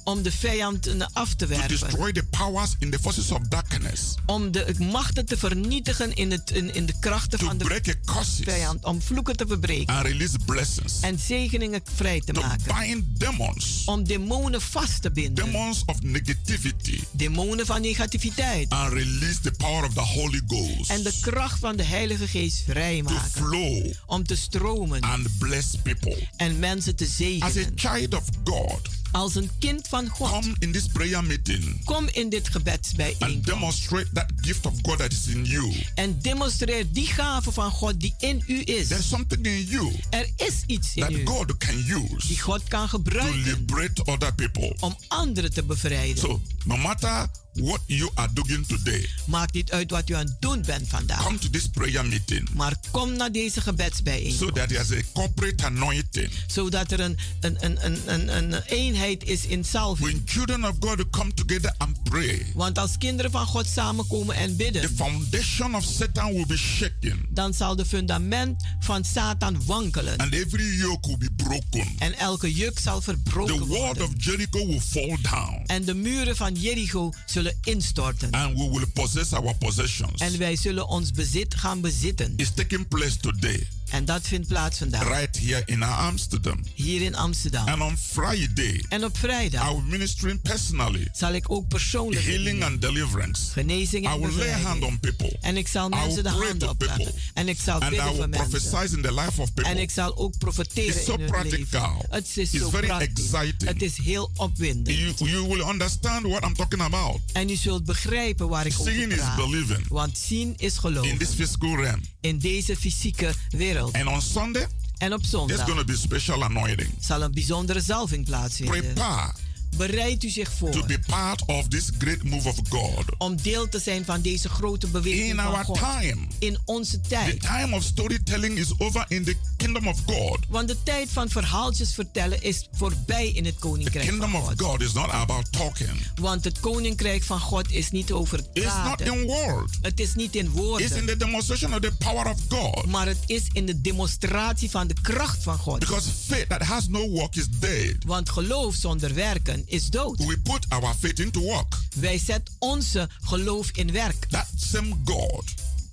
Om 0.03 0.21
de 0.21 0.31
vijand 0.31 0.87
eh, 0.87 1.05
af 1.13 1.29
te 1.29 1.35
to 1.35 1.47
werpen. 1.47 1.67
destroy 1.79 2.11
the 2.11 2.23
powers 2.23 2.75
in 2.79 2.89
the 2.91 2.99
forces 2.99 3.31
of 3.31 3.39
darkness, 3.47 4.15
Om 4.25 4.51
de 4.51 4.75
machten 4.79 5.25
te 5.25 5.37
vernietigen 5.37 6.13
in, 6.13 6.31
het, 6.31 6.51
in, 6.51 6.73
in 6.73 6.85
de 6.85 6.93
krachten 6.99 7.39
to 7.39 7.45
van 7.45 7.57
de 7.57 7.63
break 7.65 7.95
curses 8.05 8.39
vijand. 8.43 8.83
Om 8.85 9.01
vloeken 9.01 9.37
te 9.37 9.45
verbreken. 9.47 9.95
and 9.95 10.05
release 10.05 10.37
blessings, 10.45 10.99
En 11.01 11.19
zegeningen 11.19 11.81
vrij 11.95 12.19
te 12.19 12.33
to 12.33 12.41
maken. 12.41 12.75
bind 12.79 13.19
demons, 13.19 13.81
Om 13.85 14.03
demonen 14.03 14.61
vast 14.61 15.01
te 15.01 15.11
binden. 15.11 15.45
demons 15.45 15.83
of 15.85 16.01
negativity, 16.01 16.99
Demonen 17.11 17.65
van 17.65 17.81
negativiteit. 17.81 18.69
and 18.69 18.93
release 18.93 19.39
the 19.39 19.51
power 19.51 19.83
of 19.85 19.93
the 19.93 19.99
Holy 19.99 20.41
Ghost 20.47 20.89
En 20.89 21.03
de 21.03 21.13
kracht 21.21 21.59
van 21.59 21.75
de 21.75 21.83
Heilige 21.83 22.27
Geest 22.27 22.57
to 22.65 22.71
vrijmaken. 22.71 23.31
flow 23.31 23.93
Om 24.05 24.23
te 24.23 24.35
stromen 24.35 25.01
and 25.01 25.37
bless 25.39 25.67
people. 25.83 26.27
en 26.37 26.59
mensen 26.59 26.95
te 26.95 27.03
As 27.03 27.09
a 27.11 27.13
zegenen. 27.15 27.71
child 27.75 28.13
of 28.13 28.23
God, 28.43 28.79
Als 29.11 29.35
een 29.35 29.49
kind 29.59 29.87
van 29.87 30.07
God. 30.07 30.29
Come 30.29 30.55
in 30.59 30.71
this 30.71 30.87
prayer 30.87 31.23
meeting. 31.23 31.85
Kom 31.85 32.07
in 32.11 32.29
dit 32.29 32.49
gebedsbijeenkomst. 32.49 33.35
And 33.35 33.45
demonstrate 33.45 34.09
that 34.13 34.31
gift 34.35 34.65
of 34.65 34.73
God 34.81 34.97
that 34.97 35.11
is 35.11 35.27
in 35.27 35.45
you. 35.45 35.73
En 35.95 36.19
demonstreer 36.21 36.91
die 36.91 37.07
gave 37.07 37.51
van 37.51 37.71
God 37.71 37.99
die 37.99 38.13
in 38.19 38.43
u 38.47 38.61
is. 38.63 38.87
There's 38.87 39.07
something 39.07 39.45
in 39.45 39.65
you. 39.65 39.91
Er 40.09 40.29
is 40.35 40.63
iets 40.65 40.95
in 40.95 41.01
that 41.01 41.11
u. 41.11 41.25
God 41.25 41.57
can 41.57 41.75
use. 41.87 42.27
Die 42.27 42.39
God 42.39 42.63
kan 42.67 42.89
gebruiken. 42.89 43.43
To 43.43 43.49
liberate 43.49 44.03
other 44.05 44.33
people. 44.33 44.75
Om 44.79 44.95
anderen 45.07 45.53
te 45.53 45.63
bevrijden. 45.63 46.17
So, 46.17 46.41
no 46.65 46.77
matter 46.77 47.27
what 47.53 47.79
you 47.85 48.09
are 48.13 48.29
doing 48.33 48.67
today. 48.67 49.09
Maakt 49.25 49.53
niet 49.53 49.71
uit 49.71 49.91
wat 49.91 50.09
u 50.09 50.13
aan 50.13 50.25
het 50.25 50.35
doen 50.39 50.61
bent 50.65 50.87
vandaag. 50.87 51.23
Come 51.23 51.37
to 51.37 51.49
this 51.49 51.67
prayer 51.67 52.05
meeting. 52.05 52.49
Maar 52.53 52.75
kom 52.91 53.13
naar 53.15 53.31
deze 53.31 53.61
gebedsbijeenkomst. 53.61 54.39
So 54.39 54.51
that 54.51 54.67
there's 54.69 54.91
a 54.91 55.01
corporate 55.13 55.65
anointing. 55.65 56.29
Zodat 56.47 56.91
er 56.91 56.99
een, 56.99 57.17
een, 57.39 57.57
een, 57.59 57.85
een, 57.85 57.99
een, 58.05 58.35
een 58.53 58.61
eenheid 58.65 59.23
is 59.23 59.45
in 59.45 59.63
salving. 59.65 60.09
When 60.09 60.21
children 60.25 60.65
of 60.65 60.75
God 60.79 61.09
come 61.09 61.33
together 61.33 61.73
and 61.77 62.03
pray. 62.03 62.45
Want 62.53 62.77
als 62.77 62.97
kinderen 62.97 63.31
van 63.31 63.45
God 63.45 63.67
samenkomen 63.67 64.35
en 64.35 64.55
bidden. 64.55 64.81
The 64.81 64.89
foundation 64.95 65.75
of 65.75 65.83
Satan 65.83 66.33
will 66.33 66.45
be 66.45 66.57
shaken. 66.57 67.25
Dan 67.29 67.53
zal 67.53 67.75
de 67.75 67.85
fundament 67.85 68.63
van 68.79 69.03
Satan 69.03 69.65
wankelen. 69.65 70.17
And 70.17 70.33
every 70.33 70.75
yoke 70.77 71.07
will 71.07 71.17
be 71.17 71.29
broken. 71.35 71.87
En 71.97 72.13
elke 72.17 72.53
juk 72.53 72.79
zal 72.79 73.01
verbroken 73.01 73.55
the 73.57 73.65
worden. 73.65 73.97
wall 73.97 74.07
of 74.07 74.09
Jericho 74.17 74.67
will 74.67 74.81
fall 74.81 75.17
down. 75.21 75.63
En 75.65 75.85
de 75.85 75.93
muren 75.93 76.35
van 76.35 76.53
Jericho 76.55 77.11
zullen 77.25 77.40
instorten. 77.63 78.31
And 78.31 78.57
we 78.57 78.69
will 78.69 78.87
possess 78.93 79.33
our 79.33 79.55
possessions. 79.55 80.21
En 80.21 80.37
wij 80.37 80.55
zullen 80.55 80.87
ons 80.87 81.11
bezit 81.11 81.55
gaan 81.55 81.81
bezitten. 81.81 82.33
It's 82.35 82.53
taking 82.53 82.87
place 82.87 83.17
today. 83.17 83.67
En 83.91 84.05
dat 84.05 84.27
vindt 84.27 84.47
plaats 84.47 84.77
vandaag. 84.77 85.07
Right 85.07 85.39
here 85.39 85.61
in 85.65 85.83
Amsterdam. 85.83 86.59
Hier 86.73 87.01
in 87.01 87.15
Amsterdam. 87.15 87.67
And 87.67 87.81
on 87.81 87.97
Friday. 87.97 88.85
En 88.89 89.03
op 89.03 89.17
vrijdag. 89.17 89.69
I 89.69 89.73
will 89.73 89.83
ministering 89.83 90.41
personally. 90.41 91.07
Zal 91.13 91.33
ik 91.33 91.51
ook 91.51 91.67
persoonlijk. 91.67 92.25
Healing 92.25 92.63
and 92.63 92.81
deliverance. 92.81 93.51
Genezing 93.51 94.05
en 94.07 94.17
I 94.17 94.19
will 94.19 94.35
lay 94.37 94.51
hand 94.61 94.83
on 94.83 94.99
people. 94.99 95.37
En 95.41 95.57
ik 95.57 95.67
zal 95.67 95.89
mensen 95.89 96.23
de 96.23 96.29
handen 96.29 96.69
opleggen. 96.69 97.13
En 97.33 97.47
ik 97.47 97.59
zal 97.59 97.79
and 97.79 97.89
bidden 97.89 98.05
I 98.07 98.09
will 98.09 98.17
voor 98.17 98.29
mensen. 98.29 98.97
in 98.97 99.01
the 99.01 99.13
life 99.13 99.41
of 99.41 99.53
people. 99.53 99.73
En 99.73 99.77
ik 99.77 99.91
zal 99.91 100.17
ook 100.17 100.37
profeteren 100.37 100.95
It's 100.95 101.05
so 101.05 101.13
in 101.13 101.19
hun 101.19 101.29
practical. 101.29 101.91
leven. 101.91 102.05
Het 102.09 102.27
is 102.27 102.37
It's 102.37 102.51
zo 102.63 102.69
very 102.69 102.85
praktisch. 102.87 103.31
exciting. 103.31 103.63
Het 103.73 103.81
is 103.81 103.97
heel 103.97 104.31
opwindend. 104.35 104.97
You, 104.97 105.13
you 105.31 105.47
will 105.47 105.69
understand 105.69 106.21
what 106.27 106.43
I'm 106.45 106.53
talking 106.55 106.81
about. 106.81 107.19
En 107.33 107.49
u 107.49 107.55
zult 107.55 107.85
begrijpen 107.85 108.47
waar 108.49 108.65
ik 108.65 108.73
over 108.79 108.91
Seeing 108.91 109.13
praat. 109.15 109.37
is 109.39 109.45
believing. 109.45 109.87
Want 109.87 110.17
zien 110.17 110.53
is 110.57 110.77
geloven. 110.77 111.09
In 111.11 111.17
this 111.17 111.29
physical 111.33 111.75
realm. 111.75 112.01
In 112.21 112.39
deze 112.39 112.75
fysieke 112.75 113.33
wereld. 113.49 113.80
And 113.91 114.07
on 114.07 114.21
Sunday. 114.21 114.67
En 114.97 115.13
op 115.13 115.23
zondag. 115.23 115.47
There's 115.55 115.69
going 115.71 115.87
to 115.87 115.93
be 115.93 115.99
special 115.99 116.43
anointing. 116.43 116.89
Zal 116.99 117.21
een 117.21 117.31
bijzondere 117.31 117.81
zalving 117.81 118.25
plaatsvinden. 118.25 118.81
Prepare. 118.81 119.31
Bereid 119.77 120.23
u 120.23 120.29
zich 120.29 120.51
voor. 120.57 120.69
To 120.71 120.85
be 120.85 120.99
part 121.07 121.45
of 121.45 121.67
this 121.67 121.89
great 121.97 122.23
move 122.23 122.47
of 122.49 122.55
God. 122.69 123.03
Om 123.17 123.41
deel 123.41 123.69
te 123.69 123.79
zijn 123.79 124.05
van 124.05 124.21
deze 124.21 124.49
grote 124.49 124.87
beweging 124.87 125.29
In 125.29 125.35
van 125.35 125.45
our 125.45 125.65
God. 125.65 125.77
time. 125.77 126.17
In 126.39 126.57
onze 126.65 127.01
tijd. 127.01 127.39
The 127.41 127.47
time 127.47 127.75
of 127.75 127.83
storytelling 127.83 128.57
is 128.57 128.73
over 128.77 129.05
in 129.07 129.23
the 129.23 129.35
kingdom 129.57 129.87
of 129.87 129.97
God. 130.05 130.37
Want 130.49 130.67
de 130.67 130.77
tijd 130.83 131.09
van 131.11 131.29
verhaaltjes 131.29 131.93
vertellen 131.93 132.43
is 132.43 132.67
voorbij 132.71 133.27
in 133.27 133.45
het 133.45 133.55
koninkrijk 133.59 134.05
the 134.05 134.09
kingdom 134.11 134.31
van 134.31 134.41
God. 134.41 134.61
of 134.61 134.67
God 134.67 134.81
is 134.81 134.93
not 134.93 135.09
about 135.09 135.51
talking. 135.51 136.07
Want 136.15 136.43
het 136.43 136.59
koninkrijk 136.59 137.23
van 137.23 137.39
God 137.39 137.71
is 137.71 137.91
niet 137.91 138.11
over 138.11 138.43
praten. 138.53 138.63
It's 138.63 139.07
not 139.07 139.15
in 139.15 139.21
word. 139.25 139.77
Het 139.81 139.99
is 139.99 140.13
niet 140.15 140.35
in 140.35 140.49
woorden. 140.49 140.85
It's 140.87 140.95
in 140.95 141.05
the 141.05 141.17
demonstration 141.17 141.73
of 141.73 141.79
the 141.79 141.91
power 141.97 142.29
of 142.29 142.37
God. 142.49 142.85
Maar 142.85 143.07
het 143.07 143.17
is 143.25 143.43
in 143.51 143.65
de 143.65 143.81
demonstratie 143.81 144.69
van 144.69 144.87
de 144.87 144.95
kracht 145.01 145.43
van 145.43 145.57
God. 145.57 145.79
Because 145.79 146.09
faith 146.27 146.49
that 146.49 146.61
has 146.61 146.87
no 146.87 147.09
work 147.09 147.35
is 147.35 147.47
dead. 147.59 147.95
Want 148.05 148.29
geloof 148.29 148.75
zonder 148.75 149.13
werken 149.13 149.60
is 149.65 149.89
dood. 149.89 150.25
We 150.25 150.37
put 150.43 150.65
our 150.69 150.93
faith 150.99 151.19
into 151.19 151.39
work. 151.39 151.77
Wij 151.95 152.17
zetten 152.17 152.55
onze 152.59 153.09
geloof 153.21 153.69
in 153.71 153.91
werk. 153.91 154.25
That 154.29 154.47
same 154.55 154.95
God. 155.05 155.43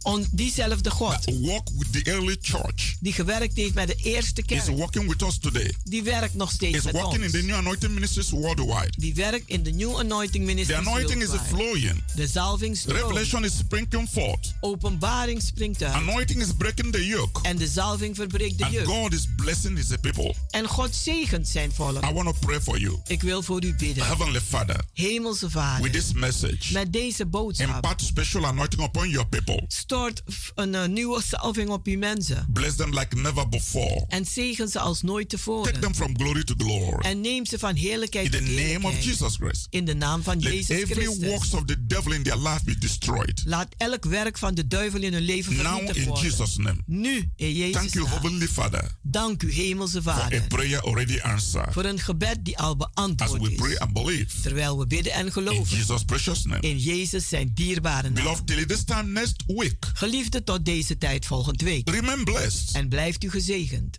On 0.03 0.27
diezelfde 0.33 0.91
God. 0.91 1.25
Work 1.41 1.69
with 1.79 1.93
the 1.93 2.11
early 2.11 2.37
church. 2.41 2.97
Die 3.01 3.13
gewerkt 3.13 3.57
heeft 3.57 3.75
met 3.75 3.89
de 3.89 3.95
eerste 3.95 4.43
kerk. 4.43 4.63
Is 4.63 4.69
working 4.69 5.09
with 5.09 5.23
us 5.23 5.39
today. 5.39 5.75
Die 5.85 6.03
werkt 6.03 6.35
nog 6.35 6.51
steeds 6.53 6.77
is 6.77 6.85
met 6.85 6.93
working 6.93 7.25
ons. 7.25 7.33
in 7.35 7.41
the 7.41 7.47
new 7.47 7.57
anointing 7.57 7.93
ministries 7.95 8.31
worldwide. 8.31 8.93
Die 8.97 9.15
werkt 9.15 9.49
in 9.49 9.63
de 9.63 9.71
New 9.71 9.99
Anointing 9.99 10.45
Ministries 10.45 10.85
The 10.85 10.91
anointing 10.91 11.23
is 11.23 11.29
flowing. 11.47 12.03
De 12.15 12.27
zalving 12.27 12.77
stroomt. 12.77 13.01
Revelation 13.01 13.45
is 13.45 13.57
springing 13.57 14.09
forth. 14.09 14.55
Openbaring 14.61 15.43
springt 15.43 15.83
uit. 15.83 15.95
Anointing 15.95 16.41
is 16.41 16.53
breaking 16.59 16.93
the 16.93 17.07
yoke. 17.07 17.41
En 17.43 17.57
de 17.57 17.67
zalving 17.67 18.17
verbreekt 18.17 18.59
de 18.59 18.65
And 18.65 18.73
juk. 18.73 18.85
God 18.85 19.13
is 19.13 19.27
blessing 19.37 19.77
his 19.77 19.87
people. 20.01 20.35
En 20.51 20.67
God 20.69 20.95
zegent 20.95 21.49
zijn 21.49 21.73
volk. 21.73 22.05
I 22.05 22.13
want 22.13 22.25
to 22.25 22.33
pray 22.41 22.61
for 22.61 22.79
you. 22.79 22.97
Ik 23.07 23.23
wil 23.23 23.43
voor 23.43 23.65
u 23.65 23.75
bidden. 23.75 24.07
Heavenly 24.07 24.41
Father. 24.41 24.81
Hemelse 24.93 25.51
Vader. 25.51 25.83
With 25.83 25.93
this 25.93 26.13
message. 26.13 26.73
Met 26.73 26.93
deze 26.93 27.27
boodschap. 27.27 27.75
Impart 27.75 28.03
special 28.03 28.47
anointing 28.47 28.83
upon 28.83 29.09
your 29.09 29.29
people. 29.29 29.65
Stort 29.89 30.23
een 30.55 30.75
uh, 30.75 30.85
nieuwe 30.87 31.23
salving 31.23 31.69
op 31.69 31.87
uw 31.87 31.99
mensen. 31.99 32.47
Bless 32.53 32.77
them 32.77 32.99
like 32.99 33.17
never 33.17 33.49
before. 33.49 34.05
En 34.09 34.25
zegen 34.27 34.69
ze 34.69 34.79
als 34.79 35.03
nooit 35.03 35.29
tevoren. 35.29 35.73
Take 35.73 35.79
them 35.79 35.95
from 35.95 36.19
glory 36.19 36.45
to 36.45 36.55
glory. 36.59 36.99
En 37.05 37.21
neem 37.21 37.47
ze 37.47 37.59
van 37.59 37.75
heerlijkheid 37.75 38.25
In 38.27 38.31
the 38.31 38.37
tot 38.39 38.47
name 38.47 38.61
heerlijkheid. 38.61 38.99
of 38.99 39.05
Jesus 39.05 39.37
Christ. 39.37 39.67
In 39.71 39.85
de 39.85 39.95
naam 39.95 40.23
van 40.23 40.41
Let 40.41 40.53
Jezus 40.53 40.69
every 40.83 41.05
Christus. 41.05 41.29
works 41.29 41.55
of 41.55 41.65
the 41.65 41.87
devil 41.87 42.13
in 42.13 42.23
their 42.23 42.37
life 42.39 42.65
be 42.65 42.79
destroyed. 42.79 43.43
Laat 43.45 43.69
elk 43.77 44.05
werk 44.05 44.39
van 44.39 44.55
de 44.55 44.67
duivel 44.67 45.03
in 45.03 45.13
hun 45.13 45.23
leven 45.23 45.57
Now 45.57 45.65
vernietigd 45.67 45.97
in 45.99 46.05
worden. 46.09 46.25
Jesus' 46.31 46.57
name. 46.57 46.81
Nu 46.87 47.31
in 47.37 47.53
Jezus 47.53 47.73
Thank 47.77 47.93
you. 47.93 48.09
Heavenly 48.09 48.49
Father. 48.49 48.97
Dank 49.03 49.43
u, 49.43 49.53
Hemelse 49.53 50.03
For 50.03 50.13
Vader. 50.13 50.41
a 50.43 50.47
prayer 50.47 50.81
already 50.83 51.21
answered. 51.21 51.73
Voor 51.73 51.85
een 51.85 51.99
gebed 51.99 52.45
die 52.45 52.59
al 52.59 52.77
As 52.79 52.89
beantwoord 52.95 53.43
we 53.43 53.51
is. 53.51 53.55
pray 53.57 53.77
and 53.77 53.93
believe. 53.93 54.41
Terwijl 54.43 54.79
we 54.79 54.87
bidden 54.87 55.13
en 55.13 55.27
In 55.27 55.33
geloven. 55.33 55.77
Jesus' 55.77 56.05
precious 56.05 56.45
name. 56.45 56.61
In 56.61 56.79
Jezus 56.79 57.29
zijn 57.29 57.51
dierbare 57.55 58.03
naam. 58.11 58.15
Beloved, 58.15 58.47
till 58.47 58.67
this 58.67 58.85
time 58.85 59.03
next 59.13 59.43
week. 59.47 59.78
Geliefde 59.95 60.45
tot 60.45 60.65
deze 60.65 60.99
tijd 60.99 61.27
volgende 61.27 61.65
week. 61.65 61.91
Remain 61.91 62.25
blessed. 62.25 62.75
En 62.77 62.89
blijft 62.89 63.25
u 63.25 63.31
gezegend. 63.31 63.99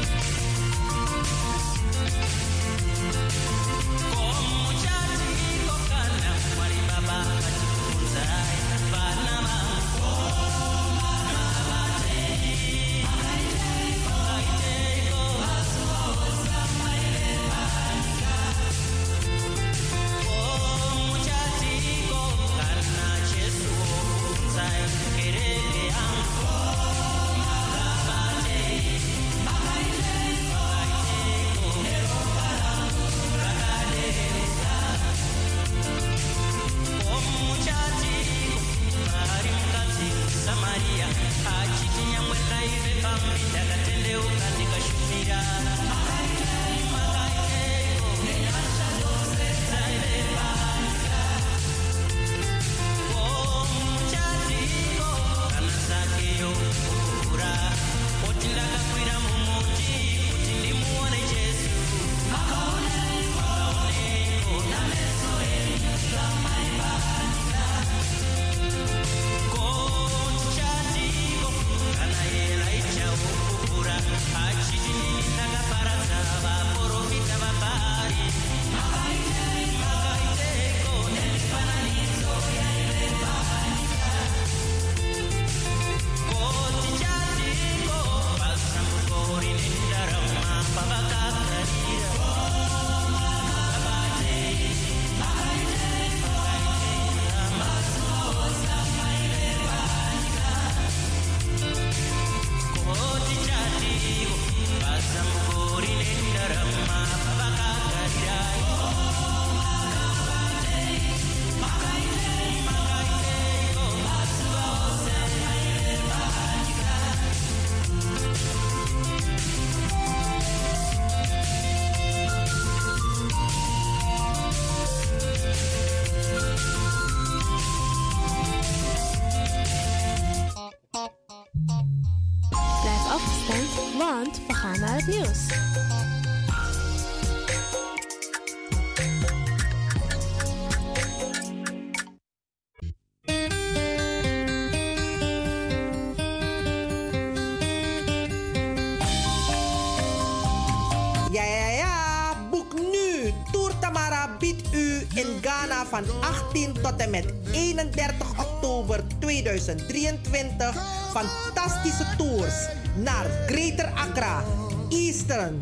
Eastern, 165.11 165.61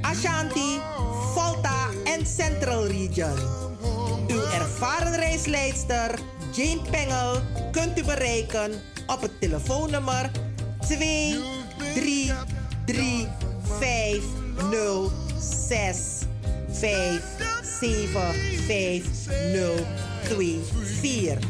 Ashanti, 0.00 0.80
Volta 1.34 1.90
en 2.04 2.24
Central 2.24 2.86
Region. 2.86 3.36
Uw 4.28 4.42
ervaren 4.56 5.16
reisleidster 5.16 6.18
Jane 6.52 6.80
Pengel 6.90 7.40
kunt 7.72 7.98
u 7.98 8.04
bereiken 8.04 8.72
op 9.06 9.20
het 9.20 9.40
telefoonnummer 9.40 10.30
2 10.80 11.36
3 11.94 12.32
3 12.86 13.28
5 13.78 14.22
0 14.70 15.10
6 15.68 15.96
5 16.70 17.22
7 17.80 18.34
5 18.66 19.04
0 19.52 19.86
2 20.28 20.60
4. 21.00 21.49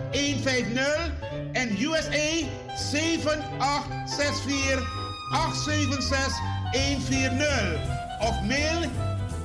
150 0.13 1.11
en 1.53 1.77
USA 1.77 2.45
7864 2.75 4.81
876 5.33 6.33
140 6.73 7.79
of 8.21 8.43
mail 8.45 8.89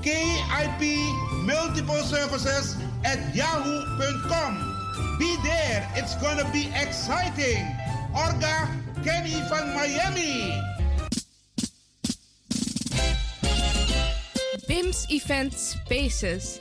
KIP 0.03 0.83
Multiple 1.45 2.03
Services 2.03 2.77
at 3.05 3.19
yahoo.com. 3.35 4.59
Be 5.19 5.37
there, 5.43 5.89
it's 5.95 6.15
gonna 6.17 6.45
be 6.53 6.69
exciting. 6.75 7.65
Orga 8.15 8.69
Kenny 9.05 9.41
van 9.49 9.73
Miami. 9.75 10.63
BIMS 14.69 15.07
Event 15.11 15.53
Spaces. 15.55 16.61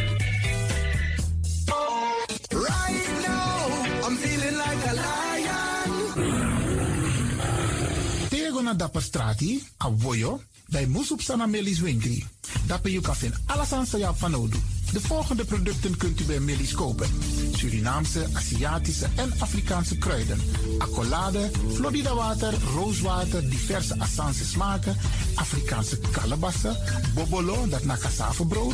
Right 2.53 3.07
now, 3.27 4.07
I'm 4.07 4.15
feeling 4.17 4.57
like 4.57 4.87
a 4.89 4.93
lion. 4.93 5.09
Na 8.61 8.73
dapper 8.73 9.01
strati, 9.01 9.67
a 9.83 9.91
voyo, 9.97 10.41
bij 10.67 10.85
Moesop 10.85 11.21
Sana 11.21 11.45
Melis 11.45 11.79
Winkri. 11.79 12.25
Dapper 12.67 12.91
you 12.91 13.03
kan 13.03 13.15
alles 13.45 13.73
aan 13.73 13.87
van 14.15 14.35
Odu. 14.35 14.57
De 14.91 15.01
volgende 15.01 15.45
producten 15.45 15.97
kunt 15.97 16.19
u 16.19 16.23
bij 16.23 16.39
Melis 16.39 16.73
kopen. 16.73 17.09
Surinaamse, 17.55 18.25
Aziatische 18.33 19.07
en 19.15 19.33
Afrikaanse 19.39 19.97
kruiden. 19.97 20.39
Accolade, 20.77 21.49
Florida 21.73 22.15
water, 22.15 22.53
rooswater, 22.75 23.49
diverse 23.49 23.99
Assange 23.99 24.43
smaken. 24.43 24.97
Afrikaanse 25.35 25.99
kalebassen, 26.11 26.77
bobolo, 27.13 27.67
dat 27.67 27.83
na 27.83 27.97
cassavebrood. 27.97 28.73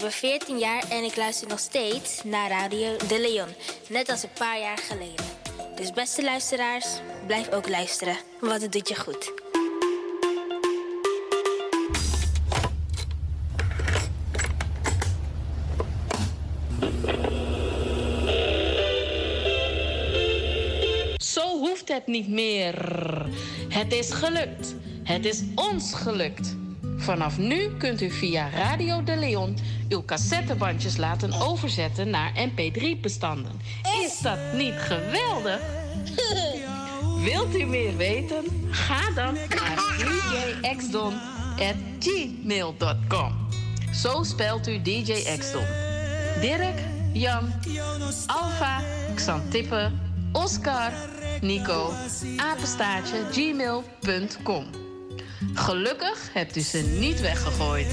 Ik 0.00 0.06
ben 0.06 0.14
14 0.14 0.58
jaar 0.58 0.88
en 0.90 1.04
ik 1.04 1.16
luister 1.16 1.48
nog 1.48 1.58
steeds 1.58 2.24
naar 2.24 2.48
Radio 2.48 2.96
De 3.08 3.20
Leon. 3.20 3.48
Net 3.88 4.08
als 4.08 4.22
een 4.22 4.32
paar 4.38 4.60
jaar 4.60 4.78
geleden. 4.78 5.24
Dus 5.76 5.92
beste 5.92 6.22
luisteraars, 6.22 6.86
blijf 7.26 7.50
ook 7.50 7.68
luisteren, 7.68 8.16
want 8.40 8.62
het 8.62 8.72
doet 8.72 8.88
je 8.88 8.94
goed. 8.94 9.32
Zo 21.22 21.58
hoeft 21.58 21.88
het 21.88 22.06
niet 22.06 22.28
meer. 22.28 22.74
Het 23.68 23.92
is 23.92 24.10
gelukt. 24.10 24.74
Het 25.02 25.24
is 25.24 25.42
ons 25.54 25.94
gelukt. 25.94 26.56
Vanaf 26.96 27.38
nu 27.38 27.76
kunt 27.76 28.00
u 28.00 28.10
via 28.10 28.48
Radio 28.50 29.02
de 29.02 29.16
Leon 29.16 29.56
uw 29.90 30.04
cassettebandjes 30.04 30.96
laten 30.96 31.32
overzetten 31.32 32.10
naar 32.10 32.32
MP3-bestanden. 32.48 33.60
Is 34.04 34.18
dat 34.18 34.38
niet 34.52 34.74
geweldig? 34.78 35.60
Wilt 37.24 37.56
u 37.56 37.64
meer 37.64 37.96
weten? 37.96 38.44
Ga 38.70 39.10
dan 39.14 39.34
naar 39.34 39.78
djxdon.gmail.com. 40.62 43.48
Zo 43.92 44.22
spelt 44.22 44.68
u 44.68 44.82
djxdon. 44.82 45.64
Dirk, 46.40 46.78
Jan, 47.12 47.52
Alfa, 48.26 48.82
Xantippe, 49.14 49.90
Oscar, 50.32 50.92
Nico, 51.40 51.92
apenstaartje 52.36 53.16
gmail.com. 53.30 54.79
Gelukkig 55.54 56.28
hebt 56.32 56.56
u 56.56 56.60
ze 56.60 56.78
niet 56.78 57.20
weggegooid. 57.20 57.86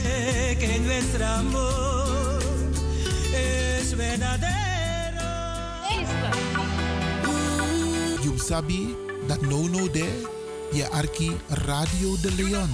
You 8.22 8.38
sabi 8.38 8.95
dat 9.28 9.41
no 9.41 9.68
no 9.68 9.91
de 9.91 10.22
je 10.72 10.89
arki 10.89 11.32
Radio 11.48 12.16
de 12.22 12.36
Leon. 12.36 12.70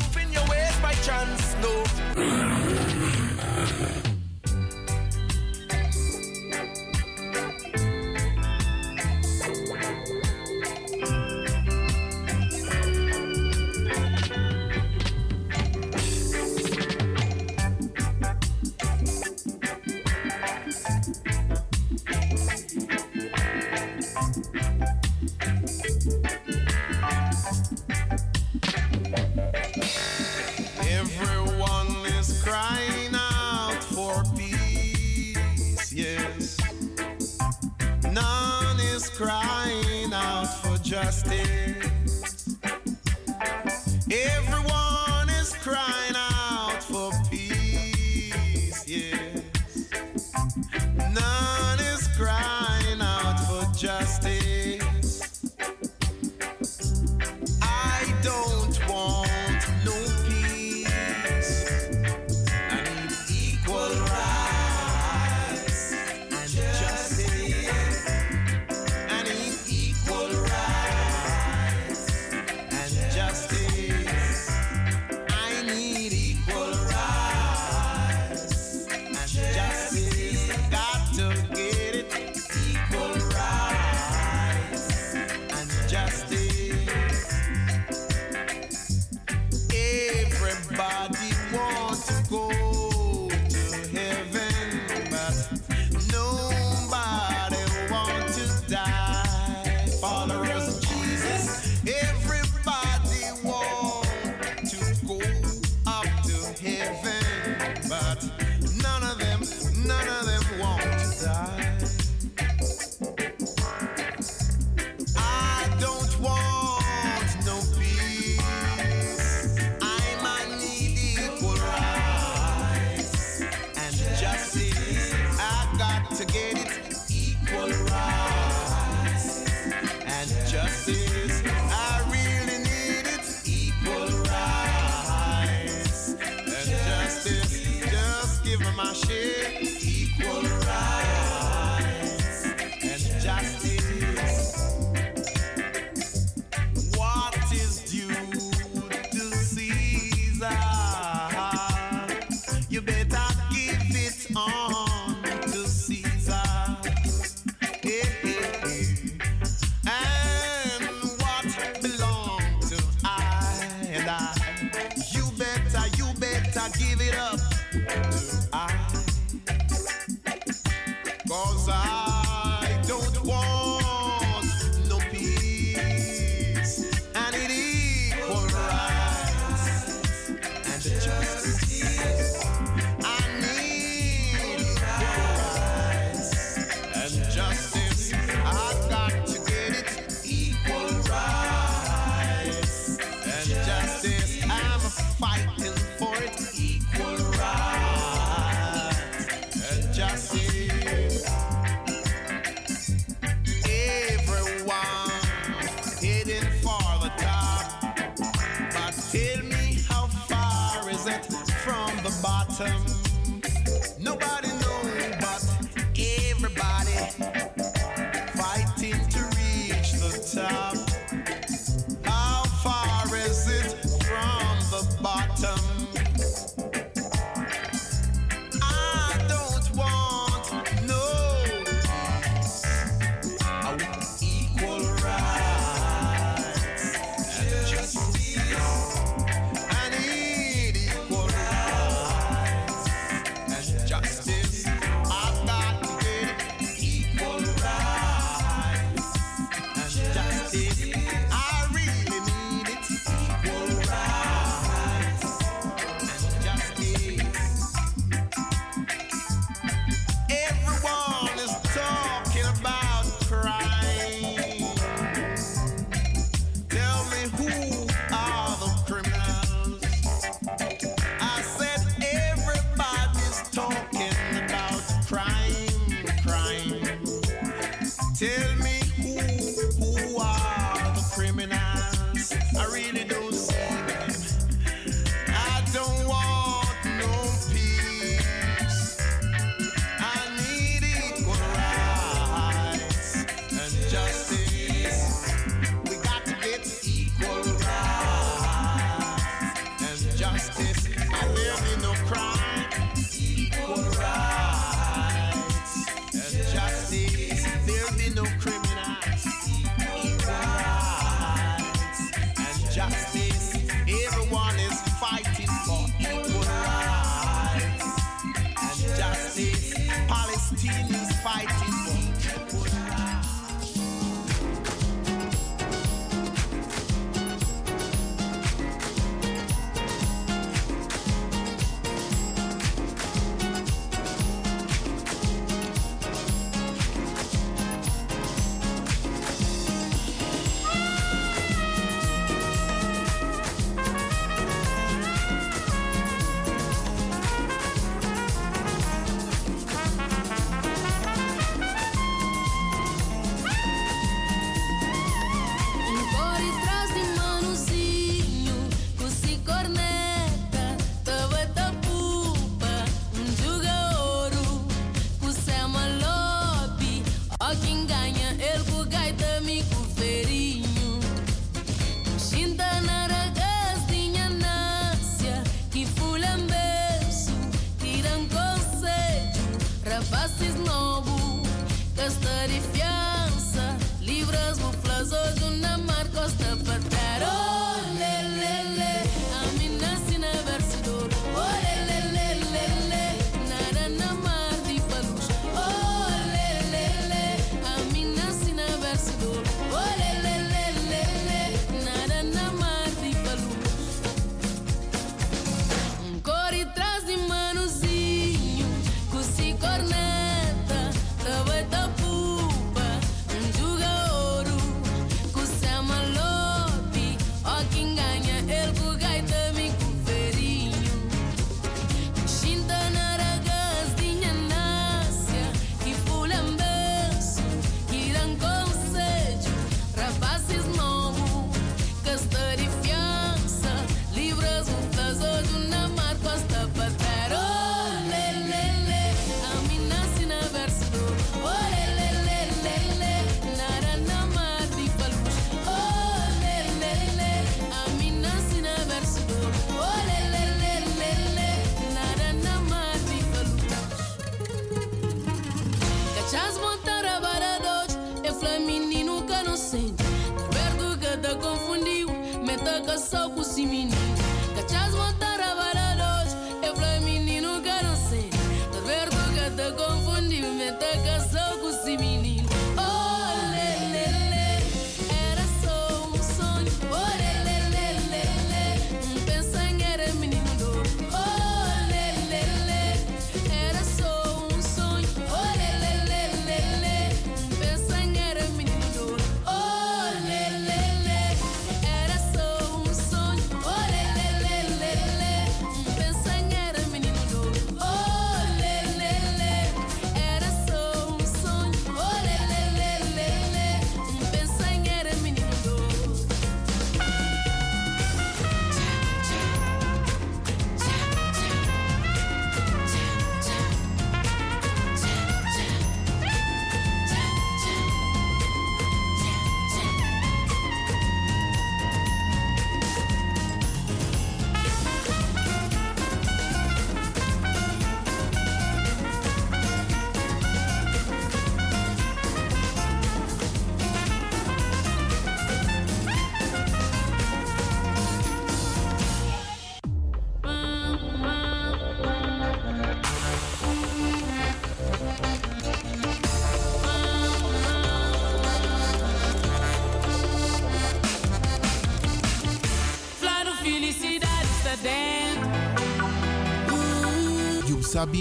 Dat 558.04 558.12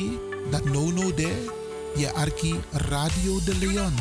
that 0.50 0.64
no 0.64 0.90
no 0.90 1.10
there, 1.14 2.10
arki 2.14 2.54
Radio 2.72 3.38
De 3.44 3.54
Leon. 3.58 3.92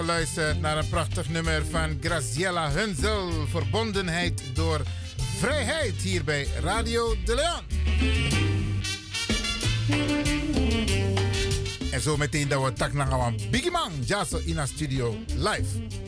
geluisterd 0.00 0.60
naar 0.60 0.78
een 0.78 0.88
prachtig 0.88 1.28
nummer 1.28 1.66
van 1.70 1.98
Graciela 2.00 2.70
Hunzel. 2.70 3.46
Verbondenheid 3.48 4.42
door 4.54 4.80
vrijheid 5.38 5.94
hier 5.94 6.24
bij 6.24 6.48
Radio 6.62 7.14
De 7.24 7.34
Leon. 7.34 7.64
En 11.92 12.00
zo 12.00 12.16
meteen 12.16 12.48
dat 12.48 12.64
we 12.64 12.72
tak 12.72 12.92
naar 12.92 13.12
een 13.12 13.40
Biggie 13.50 13.70
Man. 13.70 13.92
jazz 14.04 14.32
in 14.32 14.54
de 14.54 14.66
studio 14.66 15.16
live. 15.36 15.98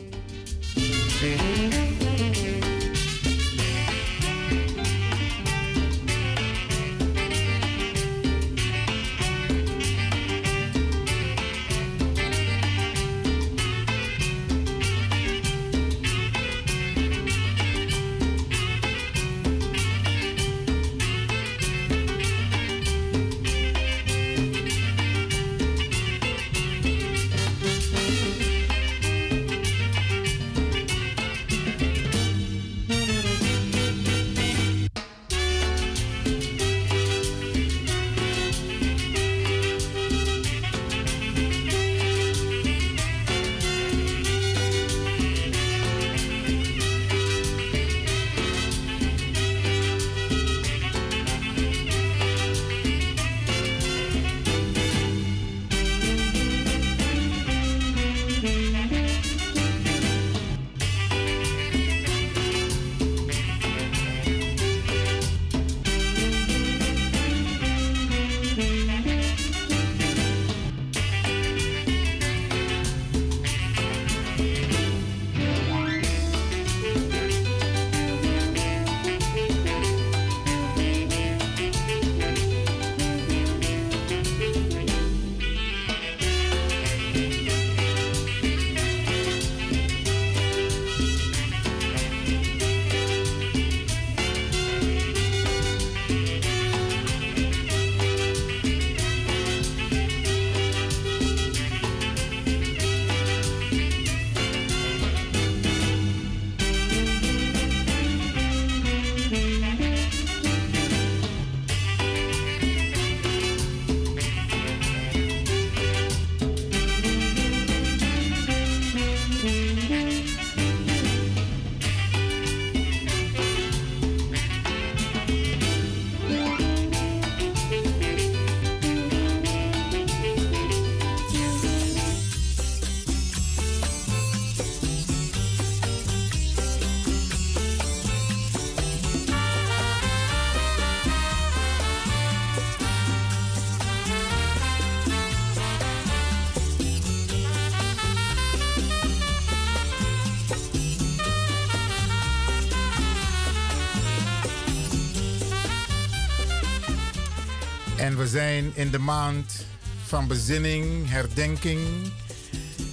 We 158.23 158.29
zijn 158.29 158.71
in 158.75 158.91
de 158.91 158.99
maand 158.99 159.65
van 160.05 160.27
bezinning, 160.27 161.09
herdenking. 161.09 162.11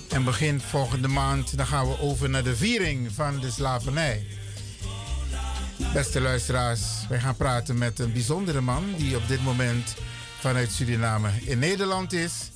En 0.09 0.24
begin 0.24 0.61
volgende 0.61 1.09
maand 1.09 1.57
dan 1.57 1.66
gaan 1.66 1.89
we 1.89 2.01
over 2.01 2.31
naar 2.31 2.43
de 2.43 2.57
viering 2.57 3.12
van 3.12 3.40
de 3.40 3.51
slavernij. 3.51 4.27
Beste 5.93 6.20
luisteraars, 6.20 6.81
wij 7.09 7.20
gaan 7.20 7.36
praten 7.36 7.78
met 7.78 7.98
een 7.98 8.12
bijzondere 8.12 8.61
man 8.61 8.94
die 8.97 9.16
op 9.16 9.28
dit 9.28 9.43
moment 9.43 9.94
vanuit 10.39 10.70
Suriname 10.73 11.31
in 11.44 11.59
Nederland 11.59 12.12
is. 12.12 12.51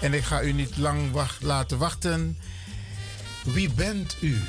En 0.00 0.14
ik 0.14 0.24
ga 0.24 0.42
u 0.42 0.52
niet 0.52 0.76
lang 0.76 1.00
laten 1.40 1.78
wachten. 1.78 2.38
Wie 3.44 3.72
bent 3.72 4.16
u? 4.20 4.40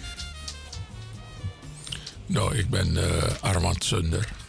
Nou, 2.26 2.56
ik 2.56 2.70
ben 2.70 2.98
eh, 2.98 3.34
Armand 3.42 3.84
Zunder. 3.84 4.41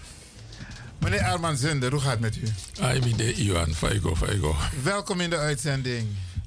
Meneer 1.33 1.45
Armand 1.47 1.65
Zunder, 1.65 1.91
hoe 1.91 2.01
gaat 2.01 2.11
het 2.11 2.21
met 2.21 2.37
u? 2.37 2.47
I'm 2.81 3.17
de 3.17 3.35
Iwan 3.35 3.75
Faigo 3.75 4.17
Faigo. 4.17 4.57
Welkom 4.83 5.21
in 5.21 5.31
de 5.31 5.37
uitzending. 5.37 6.07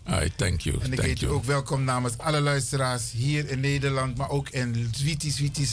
I 0.09 0.31
thank 0.35 0.61
you. 0.61 0.77
En 0.81 0.91
ik 0.91 0.95
thank 0.95 1.09
heet 1.09 1.21
u 1.21 1.25
you. 1.25 1.33
ook 1.37 1.43
welkom 1.43 1.83
namens 1.83 2.17
alle 2.17 2.39
luisteraars 2.41 3.11
hier 3.11 3.49
in 3.49 3.59
Nederland, 3.59 4.17
maar 4.17 4.29
ook 4.29 4.49
in 4.49 4.89
Zwiti 4.95 5.31
Zwiti. 5.31 5.67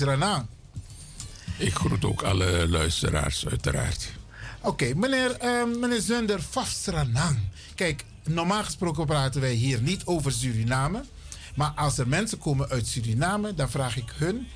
Ik 1.56 1.74
groet 1.74 2.05
ook 2.05 2.22
alle 2.22 2.68
luisteraars, 2.68 3.47
uiteraard. 3.48 4.09
Oké, 4.60 4.94
meneer, 4.94 5.30
eh, 5.30 5.64
meneer 5.80 6.01
Zunder, 6.01 6.43
Vafstranang. 6.43 7.39
Kijk, 7.74 8.05
normaal 8.24 8.64
gesproken 8.64 9.06
praten 9.06 9.40
wij 9.40 9.55
hier 9.55 9.82
niet 9.82 10.05
over 10.05 10.32
Suriname. 10.32 11.05
Maar 11.55 11.70
als 11.70 11.98
er 11.98 12.09
mensen 12.09 12.39
komen 12.39 12.68
uit 12.68 12.86
Suriname, 12.86 13.55
dan 13.55 13.70
vraag 13.70 13.97
ik 13.97 14.12
hun 14.14 14.47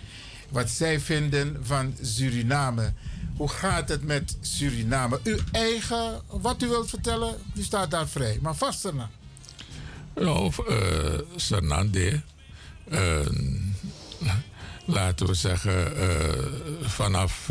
wat 0.49 0.71
zij 0.71 1.01
vinden 1.01 1.57
van 1.63 1.95
Suriname. 2.03 2.93
Hoe 3.37 3.49
gaat 3.49 3.89
het 3.89 4.05
met 4.05 4.37
Suriname? 4.41 5.21
Uw 5.23 5.39
eigen, 5.53 6.21
wat 6.27 6.63
u 6.63 6.69
wilt 6.69 6.91
vertellen, 6.91 7.37
u 7.55 7.63
staat 7.63 7.91
daar 7.91 8.09
vrij. 8.09 8.39
Maar 8.43 8.55
Vafstranang. 8.55 9.09
Nou, 10.15 10.53
uh, 10.69 11.19
laten 14.85 15.27
we 15.27 15.35
zeggen, 15.35 15.97
eh, 15.97 16.29
vanaf 16.81 17.51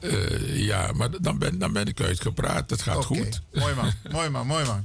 Eh, 0.00 0.58
ja, 0.66 0.92
maar 0.92 1.08
dan 1.20 1.38
ben, 1.38 1.58
dan 1.58 1.72
ben 1.72 1.86
ik 1.86 2.00
uitgepraat. 2.00 2.70
Het 2.70 2.82
gaat 2.82 3.04
goed. 3.04 3.40
Mooi 3.52 3.74
man, 3.74 3.92
mooi 4.10 4.28
man, 4.28 4.46
mooi 4.46 4.64
man. 4.66 4.84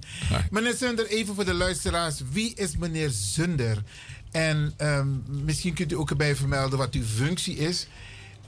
Meneer 0.52 0.76
Zunder, 0.76 1.06
even 1.08 1.36
voor 1.36 1.46
de 1.46 1.54
luisteraars. 1.54 2.22
Wie 2.32 2.54
is 2.56 2.78
meneer 2.78 3.10
Zunder? 3.10 3.84
En 4.32 4.74
ehm, 4.78 5.08
misschien 5.46 5.74
kunt 5.74 5.92
u 5.92 5.96
ook 5.96 6.10
erbij 6.10 6.36
vermelden 6.36 6.78
wat 6.78 6.94
uw 6.94 7.04
functie 7.04 7.56
is 7.58 7.88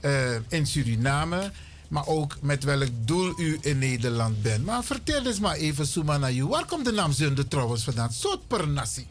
eh, 0.00 0.34
in 0.48 0.66
Suriname. 0.66 1.50
Maar 1.88 2.06
ook 2.06 2.36
met 2.40 2.64
welk 2.64 2.88
doel 3.04 3.40
u 3.40 3.58
in 3.60 3.78
Nederland 3.78 4.42
bent. 4.42 4.64
Maar 4.64 4.84
vertel 4.84 5.26
eens 5.26 5.40
maar 5.40 5.56
even, 5.56 5.86
Suma, 5.86 6.18
naar 6.18 6.32
u. 6.32 6.46
Waar 6.46 6.64
komt 6.66 6.84
de 6.84 6.92
naam 6.92 7.12
Zunder 7.12 7.48
trouwens 7.48 7.84
vandaan? 7.84 8.12
Soort 8.12 8.46
per 8.48 8.68
nasi. 8.68 9.06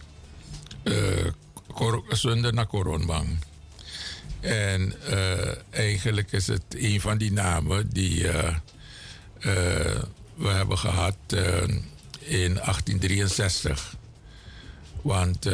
eh 0.84 0.94
Kor- 1.74 2.04
Zunder 2.10 2.54
naar 2.54 2.66
Koronbang. 2.68 3.28
En 4.46 4.94
eh, 5.08 5.56
eigenlijk 5.70 6.32
is 6.32 6.48
het 6.48 6.64
een 6.70 7.02
van 7.02 7.18
die 7.18 7.32
namen 7.32 7.90
die 7.90 8.28
eh, 8.28 8.48
eh, 9.40 10.02
we 10.36 10.48
hebben 10.48 10.78
gehad 10.78 11.16
eh, 11.28 11.62
in 12.20 12.54
1863. 12.54 13.96
Want 15.02 15.48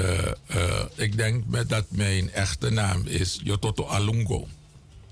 ik 0.96 1.18
denk 1.18 1.70
dat 1.70 1.86
mijn 1.90 2.32
echte 2.32 2.70
naam 2.70 3.08
is 3.08 3.40
Jototo 3.44 3.84
Alungo. 3.86 4.48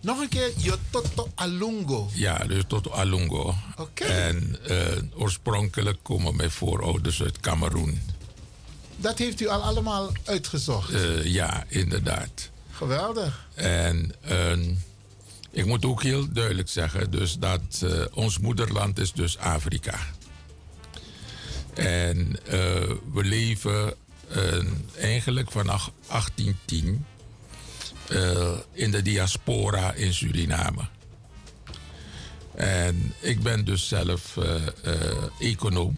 Nog 0.02 0.20
een 0.22 0.30
keer, 0.30 0.52
Yototo 0.58 1.32
Alungo. 1.36 2.10
Ja, 2.14 2.38
dus 2.38 2.64
Toto 2.68 2.90
Alungo. 2.90 3.56
Oké. 3.78 4.04
En 4.04 4.58
eh, 4.66 5.04
oorspronkelijk 5.16 5.98
komen 6.02 6.36
mijn 6.36 6.52
voorouders 6.52 7.22
uit 7.22 7.40
Cameroen. 7.40 8.02
Dat 8.96 9.18
heeft 9.18 9.42
u 9.42 9.48
al 9.48 9.62
allemaal 9.62 10.12
uitgezocht. 10.24 10.94
Ja, 11.24 11.64
inderdaad. 11.68 12.50
Geweldig. 12.80 13.48
En 13.54 14.12
ehm, 14.22 14.74
ik 15.52 15.66
moet 15.66 15.86
ook 15.86 16.04
heel 16.04 16.32
duidelijk 16.32 16.70
zeggen, 16.70 17.12
dus 17.12 17.38
dat 17.38 17.82
eh, 17.84 18.06
ons 18.14 18.38
moederland 18.38 19.00
is 19.00 19.12
dus 19.12 19.38
Afrika. 19.38 20.00
En 21.74 22.46
eh, 22.46 22.52
we 23.14 23.24
leven 23.24 23.94
eh, 24.28 24.66
eigenlijk 24.98 25.52
vanaf 25.52 25.92
1810 26.08 27.06
eh, 28.08 28.58
in 28.72 28.92
de 28.92 29.02
diaspora 29.02 29.94
in 29.94 30.14
Suriname. 30.14 30.82
En 32.56 33.14
ik 33.20 33.42
ben 33.42 33.66
dus 33.66 33.88
zelf 33.88 34.38
econoom. 35.40 35.96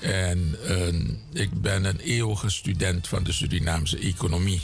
En 0.00 0.56
eh, 0.66 1.42
ik 1.42 1.60
ben 1.60 1.84
een 1.84 1.98
eeuwige 1.98 2.50
student 2.50 3.08
van 3.08 3.22
de 3.22 3.32
Surinaamse 3.32 3.98
economie. 3.98 4.60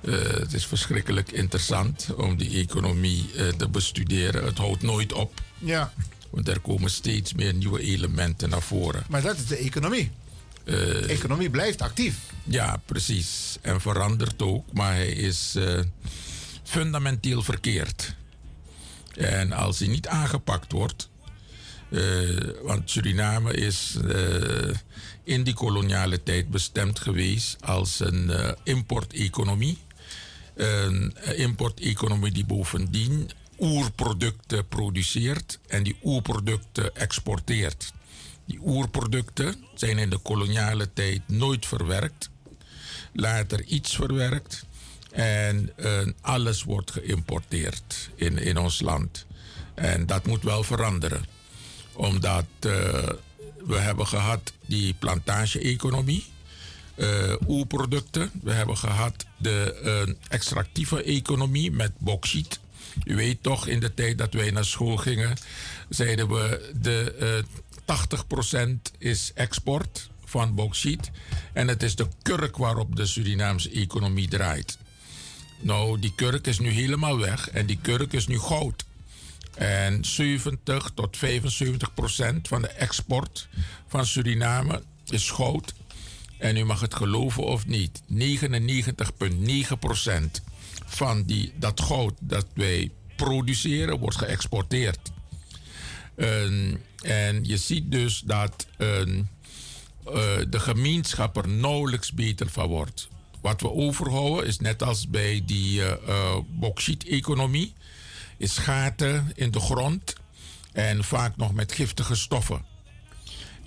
Eh, 0.00 0.12
het 0.20 0.54
is 0.54 0.66
verschrikkelijk 0.66 1.32
interessant 1.32 2.08
om 2.16 2.36
die 2.36 2.60
economie 2.60 3.30
eh, 3.36 3.48
te 3.48 3.68
bestuderen. 3.68 4.44
Het 4.44 4.58
houdt 4.58 4.82
nooit 4.82 5.12
op. 5.12 5.40
Ja, 5.58 5.92
Want 6.30 6.48
er 6.48 6.60
komen 6.60 6.90
steeds 6.90 7.34
meer 7.34 7.54
nieuwe 7.54 7.80
elementen 7.80 8.48
naar 8.48 8.62
voren. 8.62 9.04
maar 9.08 9.22
dat 9.22 9.36
is 9.36 9.46
de 9.46 9.56
economie. 9.56 10.10
Eh, 10.64 11.10
economie 11.10 11.50
blijft 11.50 11.82
actief. 11.82 12.16
Ja, 12.44 12.80
precies. 12.84 13.58
En 13.60 13.80
verandert 13.80 14.42
ook, 14.42 14.72
maar 14.72 14.94
hij 14.94 15.08
is 15.08 15.56
fundamenteel 16.62 17.42
verkeerd. 17.42 18.14
En 19.14 19.52
als 19.52 19.78
hij 19.78 19.88
niet 19.88 20.06
aangepakt 20.06 20.72
wordt. 20.72 21.08
want 22.62 22.90
Suriname 22.90 23.52
is 23.52 23.96
in 25.24 25.42
die 25.42 25.54
koloniale 25.54 26.22
tijd 26.22 26.48
bestemd 26.48 26.98
geweest 26.98 27.56
als 27.60 28.00
een 28.00 28.30
importeconomie. 28.64 29.78
Een 30.58 31.14
importeconomie 31.36 32.32
die 32.32 32.44
bovendien 32.44 33.30
oerproducten 33.58 34.68
produceert 34.68 35.58
en 35.66 35.82
die 35.82 35.96
oerproducten 36.02 36.96
exporteert. 36.96 37.92
Die 38.44 38.58
oerproducten 38.62 39.64
zijn 39.74 39.98
in 39.98 40.10
de 40.10 40.18
koloniale 40.18 40.92
tijd 40.92 41.20
nooit 41.26 41.66
verwerkt. 41.66 42.30
Later 43.12 43.64
iets 43.64 43.94
verwerkt. 43.94 44.64
En 45.10 45.72
eh, 45.76 46.06
alles 46.20 46.62
wordt 46.62 46.90
geïmporteerd 46.90 48.10
in, 48.14 48.38
in 48.38 48.58
ons 48.58 48.80
land. 48.80 49.26
En 49.74 50.06
dat 50.06 50.26
moet 50.26 50.42
wel 50.42 50.62
veranderen. 50.62 51.24
Omdat 51.92 52.46
eh, 52.60 52.70
we 53.66 53.76
hebben 53.76 54.06
gehad 54.06 54.52
die 54.66 54.94
plantage-economie. 54.94 56.24
Eh 56.98 57.34
oerproducten. 57.48 58.30
We 58.42 58.52
hebben 58.52 58.76
gehad 58.76 59.26
de 59.36 59.74
eh, 59.84 60.14
extractieve 60.28 61.02
economie 61.02 61.70
met 61.70 61.92
bauxiet. 61.98 62.60
U 63.04 63.16
weet 63.16 63.42
toch, 63.42 63.66
in 63.66 63.80
de 63.80 63.94
tijd 63.94 64.18
dat 64.18 64.32
wij 64.32 64.50
naar 64.50 64.64
school 64.64 64.96
gingen, 64.96 65.36
zeiden 65.88 66.28
we 66.28 66.72
de 66.80 67.12
eh 67.12 67.44
80% 67.88 68.92
is 68.98 69.32
export 69.34 70.08
van 70.24 70.54
bauxiet. 70.54 71.10
En 71.52 71.68
het 71.68 71.82
is 71.82 71.96
de 71.96 72.08
kurk 72.22 72.56
waarop 72.56 72.96
de 72.96 73.06
Surinaamse 73.06 73.70
economie 73.70 74.28
draait. 74.28 74.78
Nou, 75.60 75.98
die 75.98 76.12
kurk 76.14 76.46
is 76.46 76.58
nu 76.58 76.70
helemaal 76.70 77.18
weg 77.18 77.50
en 77.50 77.66
die 77.66 77.78
kurk 77.82 78.12
is 78.12 78.26
nu 78.26 78.38
goud. 78.38 78.84
En 79.54 80.04
70 80.04 80.90
tot 80.94 81.16
75 81.16 81.94
procent 81.94 82.48
van 82.48 82.62
de 82.62 82.68
export 82.68 83.48
van 83.88 84.06
Suriname 84.06 84.82
is 85.10 85.30
goud. 85.30 85.74
En 86.38 86.56
u 86.56 86.64
mag 86.64 86.80
het 86.80 86.94
geloven 86.94 87.44
of 87.44 87.66
niet, 87.66 88.02
99,9 88.14 89.78
procent 89.78 90.42
van 90.86 91.22
die, 91.22 91.52
dat 91.56 91.80
goud 91.80 92.14
dat 92.20 92.46
wij 92.54 92.90
produceren 93.16 93.98
wordt 93.98 94.16
geëxporteerd. 94.16 94.98
En, 96.14 96.80
en 97.02 97.44
je 97.44 97.56
ziet 97.56 97.90
dus 97.90 98.22
dat 98.24 98.66
een, 98.76 99.28
eh, 100.06 100.12
de 100.48 100.60
gemeenschap 100.60 101.36
er 101.36 101.48
nauwelijks 101.48 102.12
beter 102.12 102.50
van 102.50 102.66
wordt. 102.66 103.08
Wat 103.40 103.60
we 103.60 103.70
overhouden 103.70 104.46
is 104.46 104.58
net 104.58 104.82
als 104.82 105.08
bij 105.08 105.42
die 105.46 105.82
eh 105.82 105.92
eh, 106.08 106.36
bauxiet-economie, 106.48 107.74
is 108.36 108.58
gaten 108.58 109.32
in 109.34 109.50
de 109.50 109.60
grond 109.60 110.14
en 110.72 111.04
vaak 111.04 111.36
nog 111.36 111.52
met 111.52 111.72
giftige 111.72 112.14
stoffen. 112.14 112.64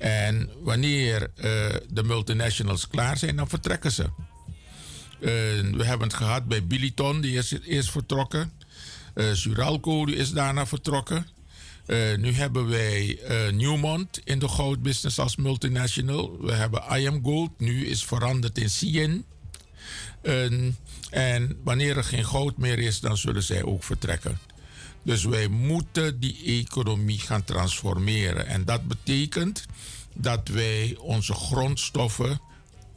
En 0.01 0.49
wanneer 0.63 1.21
eh, 1.35 1.75
de 1.89 2.03
multinationals 2.03 2.87
klaar 2.87 3.17
zijn, 3.17 3.35
dan 3.35 3.49
vertrekken 3.49 3.91
ze. 3.91 4.03
Eh, 4.03 5.29
we 5.71 5.85
hebben 5.85 6.07
het 6.07 6.13
gehad 6.13 6.45
bij 6.45 6.65
Biliton, 6.65 7.21
die 7.21 7.37
is 7.37 7.53
eerst 7.65 7.91
vertrokken. 7.91 8.51
Eh 9.13 9.25
Suralco 9.33 10.05
is 10.05 10.31
daarna 10.31 10.65
vertrokken. 10.65 11.27
Nu 12.17 12.31
hebben 12.33 12.67
wij 12.67 13.19
Newmont 13.53 14.21
in 14.23 14.39
de 14.39 14.47
goudbusiness 14.47 15.19
als 15.19 15.35
multinational. 15.35 16.37
We 16.41 16.53
hebben 16.53 16.83
IM 16.89 17.23
Gold, 17.23 17.59
nu 17.59 17.85
is 17.85 18.05
veranderd 18.05 18.57
in 18.57 18.67
CN. 18.67 19.25
En, 20.21 20.77
en 21.09 21.57
wanneer 21.63 21.97
er 21.97 22.03
geen 22.03 22.25
goud 22.25 22.57
meer 22.57 22.79
is, 22.79 22.99
dan 22.99 23.17
zullen 23.17 23.43
zij 23.43 23.63
ook 23.63 23.83
vertrekken. 23.83 24.39
Dus 25.03 25.23
wij 25.23 25.47
moeten 25.47 26.19
die 26.19 26.43
economie 26.43 27.19
gaan 27.19 27.43
transformeren. 27.43 28.47
En 28.47 28.65
dat 28.65 28.87
betekent 28.87 29.65
dat 30.13 30.47
wij 30.47 30.97
onze 30.99 31.33
grondstoffen 31.33 32.41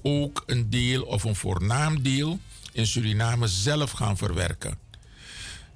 ook 0.03 0.43
een 0.47 0.71
deel 0.71 1.03
of 1.03 1.25
een 1.25 1.37
voornaam 1.37 2.03
deel 2.03 2.39
in 2.73 2.87
Suriname 2.87 3.47
zelf 3.47 3.91
gaan 3.91 4.17
verwerken. 4.17 4.79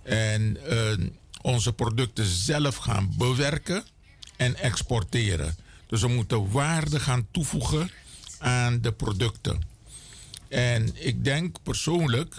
En 0.03 0.67
eh, 0.67 1.07
onze 1.43 1.73
producten 1.73 2.27
zelf 2.27 2.77
gaan 2.77 3.15
bewerken 3.19 3.85
en 4.37 4.57
exporteren. 4.57 5.57
Dus 5.87 6.01
we 6.01 6.09
moeten 6.09 6.51
waarde 6.51 7.01
gaan 7.01 7.27
toevoegen 7.31 7.91
aan 8.39 8.81
de 8.81 8.93
producten. 8.93 9.63
En 10.49 11.05
ik 11.07 11.25
denk 11.25 11.57
persoonlijk 11.63 12.35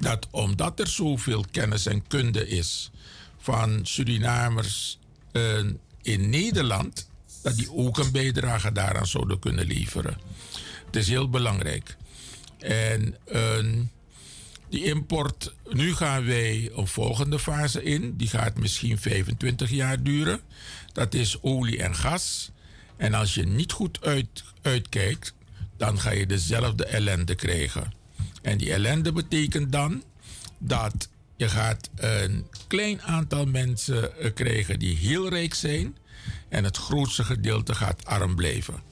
dat 0.00 0.26
omdat 0.30 0.80
er 0.80 0.88
zoveel 0.88 1.44
kennis 1.50 1.86
en 1.86 2.06
kunde 2.06 2.48
is 2.48 2.90
van 3.38 3.80
Surinamers 3.82 4.98
eh, 5.32 5.58
in 6.02 6.30
Nederland, 6.30 7.08
dat 7.42 7.56
die 7.56 7.72
ook 7.72 7.98
een 7.98 8.12
bijdrage 8.12 8.72
daaraan 8.72 9.06
zouden 9.06 9.38
kunnen 9.38 9.66
leveren. 9.66 10.18
Het 10.86 10.96
is 10.96 11.08
heel 11.08 11.30
belangrijk. 11.30 11.96
En 12.58 13.16
eh, 13.24 13.64
die 14.68 14.84
import, 14.84 15.54
nu 15.68 15.94
gaan 15.94 16.24
wij 16.24 16.70
een 16.74 16.86
volgende 16.86 17.38
fase 17.38 17.82
in. 17.82 18.16
Die 18.16 18.28
gaat 18.28 18.58
misschien 18.58 18.98
25 18.98 19.70
jaar 19.70 20.02
duren. 20.02 20.40
Dat 20.92 21.14
is 21.14 21.42
olie 21.42 21.82
en 21.82 21.94
gas. 21.94 22.50
En 22.96 23.14
als 23.14 23.34
je 23.34 23.46
niet 23.46 23.72
goed 23.72 24.04
uit, 24.04 24.44
uitkijkt, 24.62 25.34
dan 25.76 26.00
ga 26.00 26.10
je 26.10 26.26
dezelfde 26.26 26.84
ellende 26.84 27.34
krijgen. 27.34 27.99
En 28.42 28.58
die 28.58 28.72
ellende 28.72 29.12
betekent 29.12 29.72
dan 29.72 30.02
dat 30.58 31.08
je 31.36 31.48
gaat 31.48 31.90
een 31.96 32.46
klein 32.66 33.02
aantal 33.02 33.46
mensen 33.46 34.18
eh, 34.18 34.34
krijgen 34.34 34.78
die 34.78 34.96
heel 34.96 35.28
rijk 35.28 35.54
zijn. 35.54 35.96
En 36.48 36.64
het 36.64 36.76
grootste 36.76 37.24
gedeelte 37.24 37.74
gaat 37.74 38.04
arm 38.04 38.34
blijven. 38.34 38.82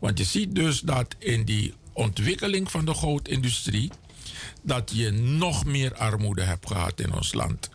Want 0.00 0.18
je 0.18 0.24
ziet 0.24 0.54
dus 0.54 0.80
dat 0.80 1.14
in 1.18 1.44
die 1.44 1.74
ontwikkeling 1.92 2.70
van 2.70 2.84
de 2.84 2.94
goudindustrie 2.94 3.90
dat 4.62 4.90
je 4.94 5.10
nog 5.10 5.64
meer 5.64 5.94
armoede 5.94 6.42
hebt 6.42 6.66
gehad 6.66 7.00
in 7.00 7.12
ons 7.12 7.32
land. 7.32 7.70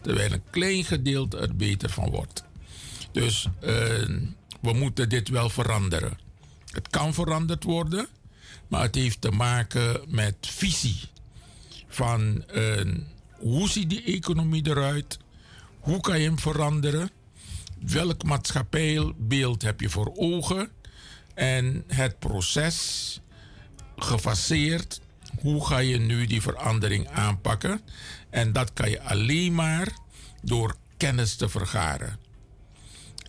Terwijl 0.00 0.32
een 0.32 0.42
klein 0.50 0.84
gedeelte 0.84 1.38
er 1.38 1.56
beter 1.56 1.90
van 1.90 2.10
wordt. 2.10 2.44
Dus 3.12 3.48
eh, 3.60 3.72
we 4.60 4.72
moeten 4.72 5.08
dit 5.08 5.28
wel 5.28 5.48
veranderen. 5.48 6.18
Het 6.66 6.88
kan 6.88 7.14
veranderd 7.14 7.64
worden, 7.64 8.08
maar 8.70 8.82
het 8.82 8.94
heeft 8.94 9.20
te 9.20 9.30
maken 9.30 10.00
met 10.06 10.34
visie. 10.40 11.00
Van 11.88 12.44
eh, 12.46 12.94
hoe 13.38 13.68
ziet 13.68 13.90
die 13.90 14.02
economie 14.04 14.68
eruit? 14.68 15.18
Hoe 15.80 16.00
kan 16.00 16.20
je 16.20 16.28
hem 16.28 16.38
veranderen? 16.38 17.10
Welk 17.80 18.22
maatschappijbeeld 18.22 19.62
heb 19.62 19.80
je 19.80 19.88
voor 19.88 20.12
ogen? 20.16 20.70
En 21.34 21.84
het 21.86 22.18
proces 22.18 23.20
gefaseerd 23.96 25.00
hoe 25.38 25.66
ga 25.66 25.78
je 25.78 25.98
nu 25.98 26.26
die 26.26 26.42
verandering 26.42 27.08
aanpakken? 27.08 27.80
En 28.30 28.52
dat 28.52 28.72
kan 28.72 28.90
je 28.90 29.02
alleen 29.02 29.54
maar 29.54 29.88
door 30.42 30.76
kennis 30.96 31.36
te 31.36 31.48
vergaren. 31.48 32.18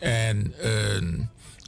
En 0.02 0.54
uh, 0.64 1.18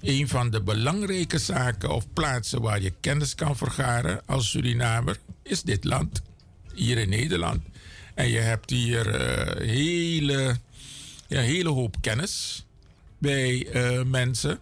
een 0.02 0.28
van 0.28 0.50
de 0.50 0.62
belangrijke 0.62 1.38
zaken 1.38 1.90
of 1.90 2.14
plaatsen 2.14 2.62
waar 2.62 2.82
je 2.82 2.94
kennis 3.00 3.36
kan 3.36 3.58
vergaren 3.58 4.22
als 4.26 4.50
Surinamer 4.50 5.20
is 5.44 5.62
dit 5.62 5.84
land, 5.84 6.22
hier 6.74 6.98
in 6.98 7.10
Nederland. 7.10 7.62
En 8.16 8.30
je 8.30 8.40
hebt 8.40 8.70
hier 8.70 9.08
uh, 9.08 9.68
hele, 9.68 10.58
ja, 11.28 11.40
hele 11.40 11.70
hoop 11.70 11.96
kennis 12.02 12.66
bij 13.18 13.74
uh, 13.74 14.04
mensen. 14.04 14.60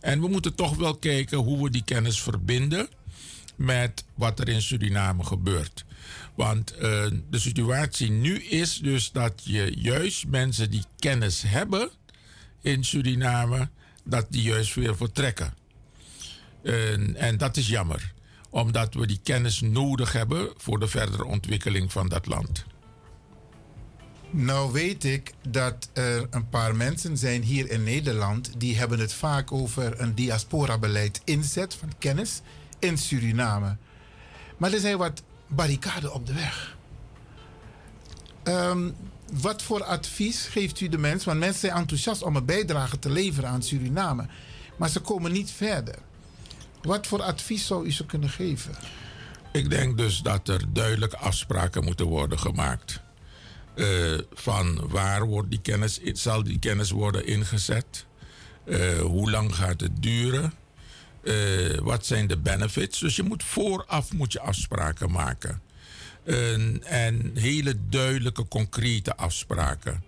En 0.00 0.20
we 0.20 0.28
moeten 0.28 0.54
toch 0.54 0.76
wel 0.76 0.96
kijken 0.96 1.38
hoe 1.38 1.62
we 1.62 1.70
die 1.70 1.84
kennis 1.84 2.22
verbinden 2.22 2.88
met 3.56 4.04
wat 4.14 4.40
er 4.40 4.48
in 4.48 4.62
Suriname 4.62 5.24
gebeurt. 5.24 5.84
Want 6.34 6.74
uh, 6.74 6.80
de 7.30 7.38
situatie 7.38 8.10
nu 8.10 8.42
is 8.42 8.78
dus 8.78 9.12
dat 9.12 9.42
je 9.44 9.72
juist 9.78 10.26
mensen 10.26 10.70
die 10.70 10.84
kennis 10.98 11.42
hebben 11.46 11.90
in 12.66 12.84
Suriname, 12.84 13.68
dat 14.04 14.26
die 14.28 14.42
juist 14.42 14.74
weer 14.74 14.96
vertrekken. 14.96 15.54
En, 16.62 17.16
en 17.16 17.36
dat 17.36 17.56
is 17.56 17.68
jammer, 17.68 18.12
omdat 18.50 18.94
we 18.94 19.06
die 19.06 19.20
kennis 19.22 19.60
nodig 19.60 20.12
hebben 20.12 20.52
voor 20.56 20.78
de 20.78 20.88
verdere 20.88 21.24
ontwikkeling 21.24 21.92
van 21.92 22.08
dat 22.08 22.26
land. 22.26 22.64
Nou 24.30 24.72
weet 24.72 25.04
ik 25.04 25.32
dat 25.48 25.90
er 25.92 26.26
een 26.30 26.48
paar 26.48 26.76
mensen 26.76 27.16
zijn 27.16 27.42
hier 27.42 27.70
in 27.70 27.82
Nederland 27.82 28.60
die 28.60 28.76
hebben 28.76 28.98
het 28.98 29.12
vaak 29.12 29.52
over 29.52 30.00
een 30.00 30.14
diaspora-beleid 30.14 31.20
inzet 31.24 31.74
van 31.74 31.92
kennis 31.98 32.40
in 32.78 32.98
Suriname. 32.98 33.76
Maar 34.56 34.72
er 34.72 34.80
zijn 34.80 34.98
wat 34.98 35.22
barricaden 35.46 36.14
op 36.14 36.26
de 36.26 36.34
weg. 36.34 36.76
Um, 38.44 38.94
wat 39.32 39.62
voor 39.62 39.84
advies 39.84 40.46
geeft 40.46 40.80
u 40.80 40.88
de 40.88 40.98
mensen? 40.98 41.28
Want 41.28 41.40
mensen 41.40 41.60
zijn 41.60 41.80
enthousiast 41.80 42.22
om 42.22 42.36
een 42.36 42.44
bijdrage 42.44 42.98
te 42.98 43.10
leveren 43.10 43.50
aan 43.50 43.62
Suriname. 43.62 44.26
Maar 44.76 44.88
ze 44.88 45.00
komen 45.00 45.32
niet 45.32 45.50
verder. 45.50 45.94
Wat 46.82 47.06
voor 47.06 47.22
advies 47.22 47.66
zou 47.66 47.86
u 47.86 47.92
ze 47.92 48.06
kunnen 48.06 48.28
geven? 48.28 48.74
Ik 49.52 49.70
denk 49.70 49.96
dus 49.96 50.18
dat 50.20 50.48
er 50.48 50.64
duidelijke 50.72 51.16
afspraken 51.16 51.84
moeten 51.84 52.06
worden 52.06 52.38
gemaakt. 52.38 53.00
Uh, 53.74 54.18
van 54.32 54.88
waar 54.88 55.26
wordt 55.26 55.50
die 55.50 55.60
kennis, 55.60 56.00
zal 56.02 56.42
die 56.42 56.58
kennis 56.58 56.90
worden 56.90 57.26
ingezet? 57.26 58.06
Uh, 58.64 58.98
hoe 58.98 59.30
lang 59.30 59.54
gaat 59.54 59.80
het 59.80 60.02
duren? 60.02 60.52
Uh, 61.22 61.78
wat 61.78 62.06
zijn 62.06 62.26
de 62.26 62.38
benefits? 62.38 62.98
Dus 62.98 63.16
je 63.16 63.22
moet 63.22 63.44
vooraf 63.44 64.12
moet 64.12 64.32
je 64.32 64.40
afspraken 64.40 65.10
maken. 65.10 65.60
En 66.82 67.30
hele 67.34 67.76
duidelijke, 67.88 68.48
concrete 68.48 69.16
afspraken. 69.16 70.04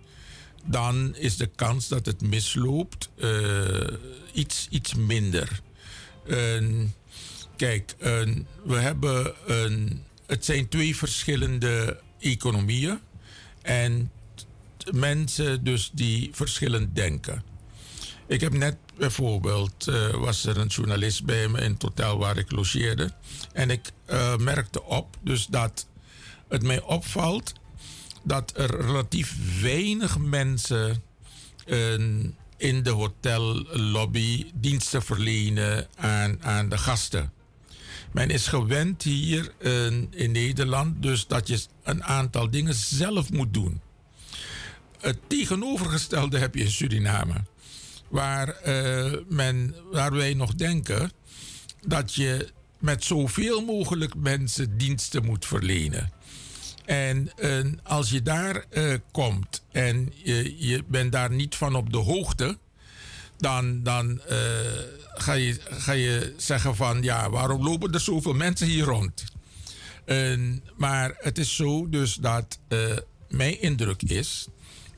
Dan 0.64 1.16
is 1.16 1.36
de 1.36 1.46
kans 1.46 1.88
dat 1.88 2.06
het 2.06 2.20
misloopt 2.20 3.10
uh, 3.16 3.86
iets, 4.32 4.66
iets 4.70 4.94
minder. 4.94 5.60
kijk, 7.56 7.94
we 8.64 8.76
hebben 8.76 9.34
een, 9.46 10.02
het 10.26 10.44
zijn 10.44 10.68
twee 10.68 10.96
verschillende 10.96 12.00
economieën. 12.18 12.98
En 13.62 14.10
mensen 14.90 15.64
dus 15.64 15.90
die 15.92 16.30
verschillend 16.32 16.94
denken. 16.94 17.42
Ik 18.26 18.40
heb 18.40 18.52
net 18.52 18.76
bijvoorbeeld, 18.96 19.86
uh, 19.88 20.10
was 20.10 20.44
er 20.44 20.58
een 20.58 20.66
journalist 20.66 21.24
bij 21.24 21.48
me 21.48 21.60
in 21.60 21.72
het 21.72 21.82
hotel 21.82 22.18
waar 22.18 22.36
ik 22.36 22.50
logeerde. 22.52 23.12
En 23.52 23.70
ik 23.70 23.90
uh, 24.10 24.36
merkte 24.36 24.82
op 24.82 25.16
dus 25.22 25.46
dat 25.46 25.86
het 26.48 26.62
mij 26.62 26.82
opvalt 26.82 27.52
dat 28.22 28.52
er 28.56 28.80
relatief 28.80 29.60
weinig 29.60 30.18
mensen 30.18 31.02
eh, 31.66 31.92
in 32.56 32.82
de 32.82 32.90
hotellobby 32.90 34.46
diensten 34.54 35.02
verlenen 35.02 35.86
aan, 35.96 36.42
aan 36.42 36.68
de 36.68 36.78
gasten. 36.78 37.32
Men 38.12 38.30
is 38.30 38.46
gewend 38.46 39.02
hier 39.02 39.52
eh, 39.58 39.86
in 40.10 40.32
Nederland 40.32 41.02
dus 41.02 41.26
dat 41.26 41.48
je 41.48 41.60
een 41.82 42.04
aantal 42.04 42.50
dingen 42.50 42.74
zelf 42.74 43.32
moet 43.32 43.54
doen. 43.54 43.80
Het 45.00 45.18
tegenovergestelde 45.26 46.38
heb 46.38 46.54
je 46.54 46.62
in 46.62 46.70
Suriname. 46.70 47.34
Waar, 48.08 48.48
eh, 48.48 49.12
men, 49.28 49.74
waar 49.92 50.12
wij 50.12 50.34
nog 50.34 50.54
denken 50.54 51.12
dat 51.86 52.14
je 52.14 52.48
met 52.78 53.04
zoveel 53.04 53.64
mogelijk 53.64 54.14
mensen 54.14 54.78
diensten 54.78 55.24
moet 55.24 55.46
verlenen. 55.46 56.12
En 56.88 57.30
eh, 57.36 57.64
als 57.82 58.10
je 58.10 58.22
daar 58.22 58.64
eh, 58.70 58.94
komt 59.12 59.62
en 59.70 60.12
je, 60.14 60.66
je 60.66 60.84
bent 60.86 61.12
daar 61.12 61.30
niet 61.30 61.54
van 61.54 61.74
op 61.74 61.92
de 61.92 61.98
hoogte, 61.98 62.58
dan, 63.36 63.82
dan 63.82 64.20
eh, 64.20 64.36
ga, 65.14 65.32
je, 65.32 65.60
ga 65.68 65.92
je 65.92 66.34
zeggen 66.36 66.76
van 66.76 67.02
ja, 67.02 67.30
waarom 67.30 67.64
lopen 67.64 67.92
er 67.92 68.00
zoveel 68.00 68.32
mensen 68.32 68.66
hier 68.66 68.84
rond? 68.84 69.24
Maar 70.76 71.14
het 71.18 71.38
is 71.38 71.56
zo 71.56 71.88
dus 71.88 72.14
dat 72.14 72.58
mijn 73.28 73.60
indruk 73.60 74.02
is 74.02 74.46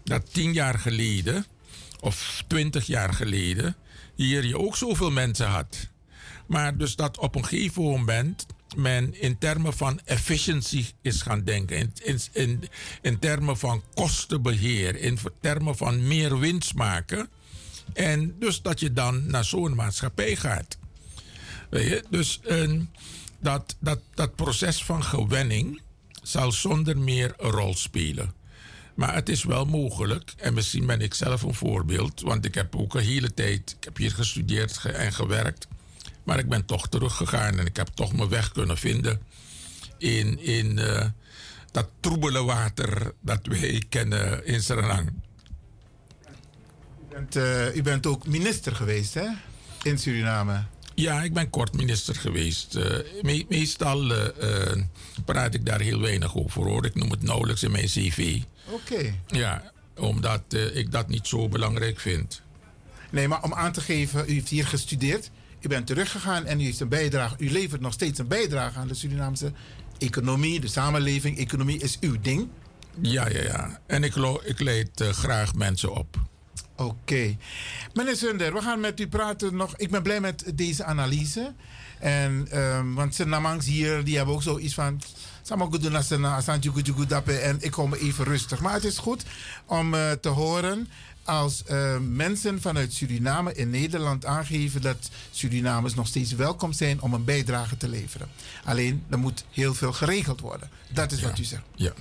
dat 0.05 0.33
tien 0.33 0.53
jaar 0.53 0.79
geleden 0.79 1.47
of 2.01 2.45
twintig 2.47 2.87
jaar 2.87 3.15
geleden 3.15 3.77
hier 4.15 4.47
je 4.47 4.59
ook 4.59 4.77
zoveel 4.77 5.11
mensen 5.11 5.47
had. 5.47 5.89
Maar 6.47 6.77
dus 6.77 6.97
dat 6.97 7.19
op 7.19 7.35
een 7.35 7.45
gegeven 7.45 7.83
moment 7.83 8.47
men 8.77 9.21
in 9.21 9.39
termen 9.39 9.73
van 9.73 10.01
efficiëntie 10.05 10.87
is 11.03 11.23
gaan 11.23 11.45
denken. 11.45 11.77
In, 11.77 11.93
in, 12.03 12.21
in, 12.33 12.65
in 13.03 13.19
termen 13.19 13.59
van 13.59 13.83
kostenbeheer. 13.95 14.97
In 14.97 15.19
termen 15.41 15.77
van 15.77 16.07
meer 16.09 16.39
winst 16.39 16.75
maken. 16.75 17.29
En 17.93 18.37
dus 18.39 18.63
dat 18.63 18.81
je 18.81 18.93
dan 18.93 19.27
naar 19.27 19.45
zo'n 19.45 19.75
maatschappij 19.75 20.37
gaat. 20.37 20.79
Weet 21.71 21.89
je? 21.89 22.05
Dus 22.11 22.41
dat, 23.41 23.77
dat, 23.81 24.01
dat 24.15 24.35
proces 24.35 24.85
van 24.85 25.05
gewenning 25.05 25.81
zal 26.23 26.53
zonder 26.53 26.99
meer 26.99 27.35
een 27.37 27.51
rol 27.51 27.77
spelen. 27.77 28.35
Maar 28.95 29.15
het 29.15 29.29
is 29.29 29.45
wel 29.45 29.65
mogelijk, 29.65 30.33
en 30.37 30.55
misschien 30.55 30.87
ben 30.87 31.01
ik 31.01 31.15
zelf 31.15 31.43
een 31.43 31.55
voorbeeld, 31.55 32.21
want 32.21 32.45
ik 32.45 32.55
heb 32.55 32.77
ook 32.77 32.95
een 32.95 33.05
hele 33.05 33.35
tijd, 33.35 33.77
ik 33.79 33.85
heb 33.85 33.97
hier 33.97 34.11
gestudeerd 34.11 34.77
ge- 34.77 34.89
en 34.89 35.13
gewerkt, 35.13 35.67
maar 36.31 36.39
ik 36.39 36.49
ben 36.49 36.65
toch 36.65 36.89
teruggegaan 36.89 37.59
en 37.59 37.67
ik 37.67 37.77
heb 37.77 37.89
toch 37.95 38.13
mijn 38.13 38.29
weg 38.29 38.53
kunnen 38.53 38.79
vinden 38.79 39.21
in, 39.99 40.39
in 40.39 40.79
eh, 40.79 41.07
dat 41.71 41.89
troebele 42.01 42.43
water 42.45 43.13
dat 43.21 43.41
wij 43.43 43.83
kennen 43.89 44.47
in 44.47 44.63
Suriname. 44.63 45.11
U 47.01 47.15
bent, 47.15 47.37
eh, 47.37 47.77
u 47.77 47.83
bent 47.83 48.07
ook 48.07 48.27
minister 48.27 48.77
geweest, 48.77 49.15
hè? 49.15 49.27
In 49.83 49.99
Suriname. 49.99 50.65
Ja, 50.95 51.23
ik 51.23 51.33
ben 51.33 51.51
kort 51.51 51.73
minister 51.73 52.15
geweest. 52.15 52.75
Eh, 52.75 53.23
me- 53.23 53.47
meestal 53.49 54.13
praat 55.25 55.55
ik 55.55 55.67
daar 55.67 55.81
heel 55.81 56.01
weinig 56.01 56.37
over 56.37 56.63
hoor. 56.63 56.85
Ik 56.85 56.95
noem 56.95 57.11
het 57.11 57.23
nauwelijks 57.23 57.63
in 57.63 57.71
mijn 57.71 57.87
cv. 57.87 58.39
Oké. 58.67 59.15
Ja, 59.27 59.73
omdat 59.97 60.43
ik 60.73 60.93
dat 60.93 61.09
niet 61.09 61.27
zo 61.27 61.49
belangrijk 61.49 62.01
vind. 62.01 62.43
Nee, 63.11 63.29
maar 63.29 63.43
om 63.43 63.55
aan 63.55 63.73
te 63.73 63.81
geven, 63.81 64.25
u 64.29 64.33
heeft 64.33 64.49
hier 64.49 64.67
gestudeerd. 64.67 65.31
U 65.61 65.69
bent 65.69 65.87
teruggegaan 65.87 66.47
en 66.47 66.61
u, 66.61 66.65
heeft 66.65 66.81
een 66.81 66.89
bijdrage, 66.89 67.35
u 67.39 67.51
levert 67.51 67.81
nog 67.81 67.93
steeds 67.93 68.19
een 68.19 68.29
bijdrage 68.29 68.79
aan 68.79 68.89
de 68.89 68.95
Surinaamse 68.95 69.53
economie, 69.99 70.61
de 70.61 70.69
samenleving. 70.69 71.39
Economie 71.39 71.79
is 71.79 71.99
uw 72.01 72.21
ding. 72.21 72.49
Ja, 73.01 73.29
ja, 73.29 73.43
ja. 73.43 73.81
En 73.87 74.05
ik, 74.05 74.15
ik 74.45 74.61
leid 74.61 75.01
eh, 75.01 75.09
graag 75.09 75.55
mensen 75.55 75.95
op. 75.95 76.17
Oké. 76.77 77.37
Meneer 77.95 78.17
Sunder, 78.17 78.53
we 78.53 78.63
gaan 78.63 78.81
met 78.81 79.01
u 79.01 79.09
praten 79.09 79.57
nog. 79.57 79.77
Ik 79.77 79.91
ben 79.91 80.03
blij 80.03 80.21
met 80.21 80.53
deze 80.55 80.85
analyse. 80.85 81.55
En, 81.99 82.47
ehm, 82.51 82.95
want 82.95 83.15
zijn 83.15 83.29
namangs 83.29 83.67
hier, 83.67 84.05
die 84.05 84.17
hebben 84.17 84.35
ook 84.35 84.43
zoiets 84.43 84.75
van... 84.75 85.01
En 87.43 87.57
ik 87.61 87.71
kom 87.71 87.95
even 87.95 88.25
rustig. 88.25 88.61
Maar 88.61 88.73
het 88.73 88.85
is 88.85 88.99
goed 88.99 89.25
om 89.67 89.95
eh, 89.95 90.11
te 90.11 90.29
horen 90.29 90.89
als 91.25 91.65
eh, 91.65 91.99
mensen 91.99 92.61
vanuit 92.61 92.93
Suriname 92.93 93.55
in 93.55 93.71
Nederland 93.71 94.25
aangeven 94.25 94.83
dat 94.83 95.11
Surinamers 95.31 95.95
nog 95.95 96.07
steeds 96.07 96.33
welkom 96.33 96.73
zijn 96.73 97.01
om 97.01 97.15
een 97.15 97.25
bijdrage 97.25 97.77
te 97.77 97.89
leveren. 97.89 98.29
Alleen, 98.65 99.05
er 99.09 99.19
moet 99.19 99.45
heel 99.51 99.75
veel 99.75 99.93
geregeld 99.93 100.41
worden. 100.41 100.71
Dat 100.93 101.13
is 101.13 101.23
wat 101.23 101.39
u 101.39 101.45
zegt. 101.45 101.63
Ja. 101.75 101.93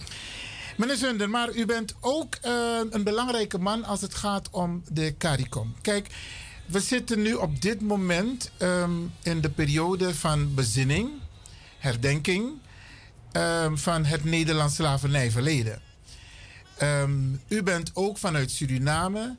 Meneer 0.77 0.95
Zunder, 0.95 1.29
maar 1.29 1.55
u 1.55 1.65
bent 1.65 1.95
ook 1.99 2.35
eh, 2.35 2.51
een 2.89 3.03
belangrijke 3.03 3.57
man 3.57 3.83
als 3.83 4.01
het 4.01 4.15
gaat 4.15 4.49
om 4.49 4.83
de 4.87 5.15
CARICOM. 5.17 5.75
Kijk, 5.81 6.07
we 6.65 6.79
zitten 6.79 7.21
nu 7.21 7.33
op 7.33 7.61
dit 7.61 7.81
moment 7.81 8.51
ehm, 8.57 8.91
in 9.23 9.41
de 9.41 9.49
periode 9.49 10.15
van 10.15 10.53
bezinning, 10.53 11.09
herdenking 11.77 12.49
ehm, 13.31 13.75
van 13.75 14.05
het 14.05 14.23
Nederlands 14.23 14.75
slavernijverleden. 14.75 15.81
Ehm, 16.79 17.33
u 17.47 17.63
bent 17.63 17.91
ook 17.93 18.17
vanuit 18.17 18.51
Suriname 18.51 19.35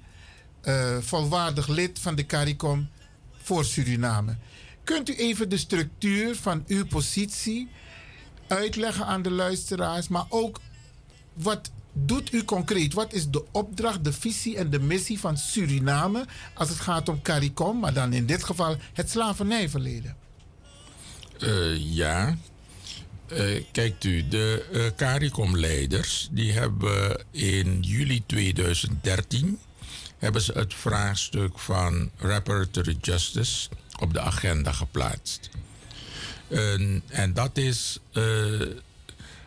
eh, 0.60 0.96
volwaardig 1.00 1.68
lid 1.68 1.98
van 1.98 2.14
de 2.14 2.26
CARICOM 2.26 2.88
voor 3.42 3.64
Suriname. 3.64 4.36
Kunt 4.84 5.08
u 5.08 5.14
even 5.14 5.48
de 5.48 5.56
structuur 5.56 6.36
van 6.36 6.64
uw 6.66 6.86
positie 6.86 7.68
uitleggen 8.46 9.06
aan 9.06 9.22
de 9.22 9.30
luisteraars, 9.30 10.08
maar 10.08 10.26
ook 10.28 10.60
wat 11.32 11.70
doet 11.92 12.32
u 12.32 12.44
concreet? 12.44 12.94
Wat 12.94 13.12
is 13.12 13.28
de 13.28 13.44
opdracht, 13.50 14.04
de 14.04 14.12
visie 14.12 14.56
en 14.56 14.70
de 14.70 14.80
missie 14.80 15.20
van 15.20 15.36
Suriname 15.36 16.24
als 16.54 16.68
het 16.68 16.80
gaat 16.80 17.08
om 17.08 17.22
CARICOM, 17.22 17.78
maar 17.78 17.92
dan 17.92 18.12
in 18.12 18.26
dit 18.26 18.44
geval 18.44 18.76
het 18.92 19.10
slavernijverleden? 19.10 20.16
Eh, 21.38 21.94
ja. 21.94 22.36
Eh, 23.30 23.64
kijkt 23.72 24.04
u, 24.04 24.28
de 24.28 24.66
eh 24.72 24.82
CARICOM-leiders 24.96 26.28
die 26.30 26.52
hebben 26.52 27.24
in 27.30 27.80
juli 27.80 28.22
2013 28.26 29.58
hebben 30.18 30.42
ze 30.42 30.52
het 30.52 30.74
vraagstuk 30.74 31.58
van 31.58 32.10
reparatory 32.16 32.96
justice 33.00 33.68
op 33.98 34.12
de 34.12 34.20
agenda 34.20 34.72
geplaatst. 34.72 35.50
En, 36.48 37.32
dat 37.34 37.56
is, 37.56 37.98
eh, 38.12 38.60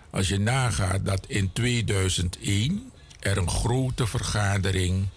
als 0.09 0.27
je 0.27 0.39
nagaat 0.39 1.05
dat 1.05 1.25
in 1.27 1.53
2001 1.53 2.91
er 3.19 3.37
een 3.37 3.49
grote 3.49 4.07
vergadering 4.07 5.07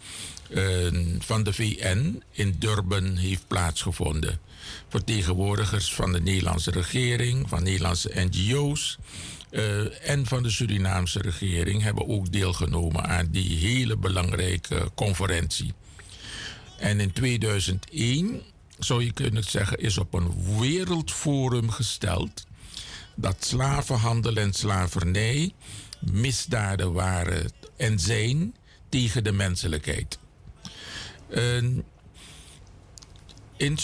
van 1.19 1.43
de 1.43 1.53
VN 1.53 2.23
in 2.31 2.57
Durban 2.59 3.17
heeft 3.17 3.47
plaatsgevonden. 3.47 4.41
Vertegenwoordigers 4.89 5.95
van 5.95 6.13
de 6.13 6.21
Nederlandse 6.21 6.71
regering, 6.71 7.49
van 7.49 7.63
Nederlandse 7.63 8.11
NGO's 8.15 8.99
eh, 9.51 10.11
en 10.11 10.27
van 10.27 10.43
de 10.43 10.51
Surinaamse 10.51 11.21
regering 11.21 11.83
hebben 11.83 12.09
ook 12.09 12.33
deelgenomen 12.33 13.05
aan 13.05 13.29
die 13.31 13.57
hele 13.57 13.97
belangrijke 13.97 14.91
conferentie. 14.95 15.73
En 16.79 17.01
in 17.01 17.13
2001 17.13 18.43
zou 18.79 19.05
je 19.05 19.13
kunnen 19.13 19.45
zeggen, 19.45 19.79
is 19.79 19.99
op 19.99 20.15
een 20.15 20.59
wereldforum 20.59 21.71
gesteld 21.71 22.47
dat 23.15 23.37
slavenhandel 23.45 24.37
en 24.37 24.53
slavernij 24.53 25.53
misdaden 26.01 26.93
waren 26.93 27.53
en 27.77 27.99
zijn 27.99 28.55
tegen 28.89 29.25
de 29.25 29.33
menselijkheid. 29.33 30.19
In 33.57 33.79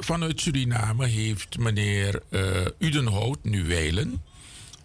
vanuit 0.00 0.40
Suriname 0.40 1.06
heeft 1.06 1.58
meneer 1.58 2.22
eh, 2.30 2.66
Udenhout, 2.78 3.38
nu 3.42 3.64
Welen, 3.64 4.22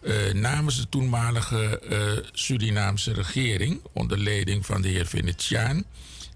eh, 0.02 0.34
namens 0.34 0.78
de 0.78 0.90
toenmalige 0.90 1.80
eh, 1.80 2.26
Surinaamse 2.32 3.14
regering, 3.14 3.82
onder 3.94 4.18
leiding 4.18 4.66
van 4.66 4.82
de 4.82 4.88
heer 4.88 5.06
Venetiaan, 5.06 5.84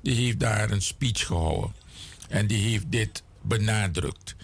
die 0.02 0.16
heeft 0.16 0.40
daar 0.40 0.72
een 0.72 0.82
speech 0.82 1.26
gehouden. 1.26 1.74
En 2.30 2.48
die 2.48 2.70
heeft 2.70 2.92
dit 2.92 3.24
benadrukt. 3.42 4.36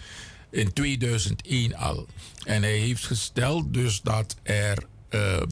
In 0.50 0.72
2001 0.72 1.74
al. 1.74 2.06
En 2.44 2.62
hij 2.62 2.78
heeft 2.78 3.04
gesteld 3.04 3.74
dus 3.74 4.00
dat 4.00 4.36
er 4.42 4.90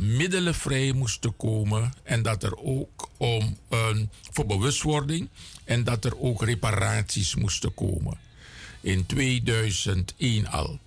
middelen 0.02 0.54
vrij 0.54 0.92
moesten 0.92 1.36
komen. 1.36 1.92
En 2.02 2.22
dat 2.22 2.42
er 2.42 2.56
ook 2.56 3.08
om 3.16 3.58
voor 4.30 4.46
bewustwording. 4.46 5.28
En 5.70 5.84
dat 5.84 6.04
er 6.04 6.18
ook 6.18 6.44
reparaties 6.44 7.34
moesten 7.34 7.74
komen. 7.74 8.18
In 8.80 9.06
2001 9.06 10.46
al. 10.46 10.78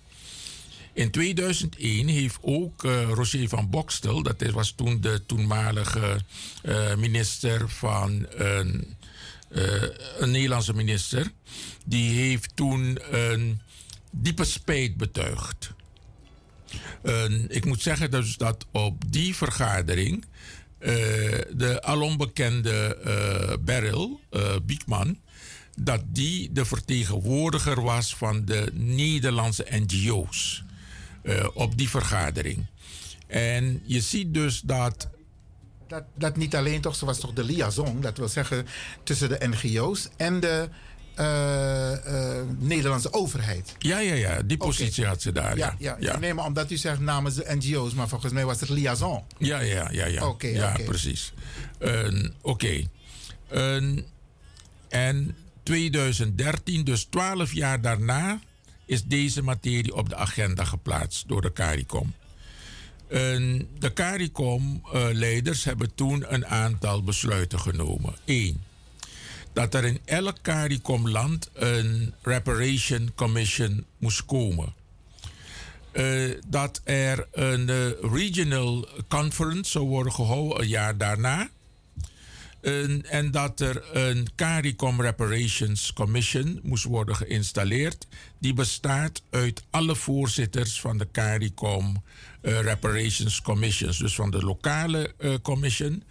In 0.92 1.10
2001 1.10 2.08
heeft 2.08 2.38
ook 2.40 2.84
eh, 2.84 3.02
Roger 3.02 3.48
van 3.48 3.70
Bokstel, 3.70 4.22
dat 4.22 4.50
was 4.50 4.70
toen 4.70 5.00
de 5.00 5.22
toenmalige 5.26 6.20
eh, 6.62 6.94
minister 6.94 7.68
van 7.68 8.26
een, 8.30 8.96
eh, 9.48 9.82
een 10.18 10.30
Nederlandse 10.30 10.74
minister, 10.74 11.32
die 11.84 12.10
heeft 12.10 12.56
toen 12.56 12.98
een 13.10 13.60
diepe 14.10 14.44
spijt 14.44 14.96
betuigd. 14.96 15.72
Ik 17.48 17.64
moet 17.64 17.82
zeggen 17.82 18.10
dus 18.10 18.36
dat 18.36 18.66
op 18.70 19.12
die 19.12 19.36
vergadering 19.36 20.24
de 21.56 21.78
alombekende 21.82 22.96
eh 22.96 23.56
Beryl 23.60 24.20
eh, 24.30 24.56
Biekman, 24.62 25.18
dat 25.80 26.00
die 26.06 26.52
de 26.52 26.64
vertegenwoordiger 26.64 27.82
was 27.82 28.16
van 28.16 28.44
de 28.44 28.70
Nederlandse 28.72 29.66
NGO's 29.70 30.64
eh, 31.22 31.46
op 31.54 31.78
die 31.78 31.88
vergadering. 31.88 32.66
En 33.26 33.82
je 33.84 34.00
ziet 34.00 34.34
dus 34.34 34.60
dat 34.60 35.08
Dat, 35.88 36.04
dat 36.14 36.36
niet 36.36 36.56
alleen 36.56 36.80
toch, 36.80 37.00
was 37.00 37.18
toch 37.18 37.32
de 37.32 37.44
liaison, 37.44 38.00
dat 38.00 38.18
wil 38.18 38.28
zeggen 38.28 38.66
tussen 39.02 39.28
de 39.28 39.48
NGO's 39.48 40.08
en 40.16 40.40
de 40.40 40.68
eh, 41.14 42.38
eh, 42.38 42.46
Nederlandse 42.58 43.12
overheid. 43.12 43.74
Ja, 43.78 43.98
ja, 43.98 44.14
ja, 44.14 44.42
die 44.42 44.56
positie 44.56 45.06
had 45.06 45.22
ze 45.22 45.32
daar. 45.32 45.56
Ja, 45.56 45.74
Ja, 45.78 45.96
ja, 46.00 46.18
Nee, 46.18 46.34
maar 46.34 46.44
omdat 46.44 46.70
u 46.70 46.76
zegt 46.76 47.00
namens 47.00 47.34
de 47.34 47.44
NGO's, 47.48 47.94
maar 47.94 48.08
volgens 48.08 48.32
mij 48.32 48.44
was 48.44 48.60
het 48.60 48.68
liaison. 48.68 49.22
Ja, 49.38 49.60
ja, 49.60 49.88
ja. 49.90 50.06
ja. 50.06 50.26
Oké, 50.26 50.46
ja, 50.46 50.76
precies. 50.84 51.32
Oké. 52.40 52.82
En 54.88 55.36
2013, 55.62 56.84
dus 56.84 57.04
12 57.04 57.52
jaar 57.52 57.80
daarna, 57.80 58.40
is 58.86 59.04
deze 59.04 59.42
materie 59.42 59.94
op 59.94 60.08
de 60.08 60.16
agenda 60.16 60.64
geplaatst 60.64 61.28
door 61.28 61.40
de 61.40 61.52
CARICOM. 61.52 62.14
De 63.78 63.92
CARICOM-leiders 63.94 65.64
hebben 65.64 65.94
toen 65.94 66.24
een 66.34 66.46
aantal 66.46 67.02
besluiten 67.02 67.60
genomen. 67.60 68.14
Eén, 68.24 68.62
dat 69.54 69.74
er 69.74 69.84
in 69.84 70.00
elk 70.04 70.36
CARICOM-land 70.42 71.50
een 71.52 72.14
Reparation 72.22 73.12
Commission 73.14 73.86
moest 73.98 74.24
komen. 74.24 74.74
Eh, 75.92 76.30
dat 76.46 76.80
er 76.84 77.26
een 77.32 77.68
eh, 77.68 77.90
regional 78.12 78.88
conference 79.08 79.70
zou 79.70 79.84
worden 79.84 80.12
gehouden 80.12 80.60
een 80.60 80.68
jaar 80.68 80.96
daarna. 80.96 81.48
En- 82.60 83.30
dat 83.30 83.60
er 83.60 83.96
een 83.96 84.28
CARICOM 84.34 85.00
Reparations 85.00 85.92
Commission 85.92 86.60
moest 86.62 86.84
worden 86.84 87.16
geïnstalleerd. 87.16 88.06
Die 88.38 88.54
bestaat 88.54 89.22
uit 89.30 89.64
alle 89.70 89.96
voorzitters 89.96 90.80
van 90.80 90.98
de 90.98 91.08
CARICOM 91.12 92.02
eh, 92.40 92.60
Reparations 92.60 93.42
Commissions. 93.42 93.98
Dus 93.98 94.14
van 94.14 94.30
de 94.30 94.42
lokale 94.44 95.14
commission. 95.42 96.02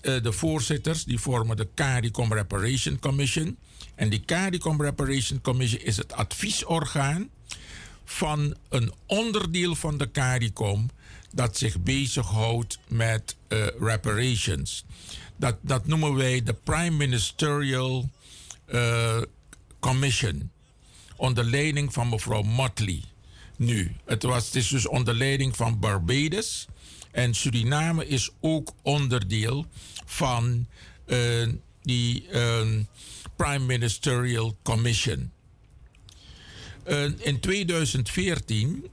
Eh, 0.00 0.22
de 0.22 0.32
voorzitters 0.32 1.04
die 1.04 1.18
vormen 1.18 1.56
de 1.56 1.68
CARICOM 1.74 2.32
Reparation 2.32 2.98
Commission. 2.98 3.56
En 3.94 4.08
die 4.08 4.24
CARICOM 4.24 4.82
Reparation 4.82 5.40
Commission 5.40 5.82
is 5.82 5.96
het 5.96 6.12
adviesorgaan 6.12 7.28
van 8.04 8.56
een 8.68 8.92
onderdeel 9.06 9.74
van 9.74 9.98
de 9.98 10.10
CARICOM 10.10 10.90
dat 11.32 11.56
zich 11.56 11.80
bezighoudt 11.80 12.78
met 12.88 13.36
eh, 13.48 13.66
reparations. 13.80 14.84
Dat, 15.36 15.56
dat 15.60 15.86
noemen 15.86 16.14
wij 16.14 16.42
de 16.42 16.54
Prime 16.54 16.96
Ministerial 16.96 18.10
eh, 18.64 19.22
Commission. 19.78 20.50
Onder 21.16 21.44
leiding 21.44 21.92
van 21.92 22.08
mevrouw 22.08 22.42
Motley. 22.42 23.02
Nu, 23.56 23.96
het, 24.04 24.22
was, 24.22 24.46
het 24.46 24.54
is 24.54 24.68
dus 24.68 24.88
onder 24.88 25.14
leiding 25.14 25.56
van 25.56 25.78
Barbados. 25.78 26.66
En 27.10 27.34
Suriname 27.34 28.06
is 28.06 28.30
ook 28.40 28.72
onderdeel 28.82 29.66
van 30.04 30.66
eh, 31.06 31.48
die 31.82 32.28
eh, 32.28 32.68
Prime 33.36 33.64
Ministerial 33.64 34.56
Commission. 34.62 35.30
Eh, 36.82 37.04
in 37.18 37.40
2014 37.40 38.86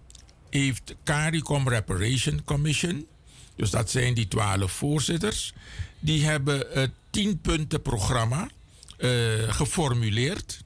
heeft 0.49 0.95
CARICOM 1.03 1.69
Reparation 1.69 2.43
Commission, 2.43 3.07
dus 3.55 3.69
dat 3.69 3.89
zijn 3.89 4.13
die 4.13 4.27
twaalf 4.27 4.71
voorzitters, 4.71 5.53
die 5.99 6.25
hebben 6.25 6.65
het 6.71 6.91
tienpuntenprogramma 7.09 8.49
eh 8.97 9.53
geformuleerd. 9.53 10.63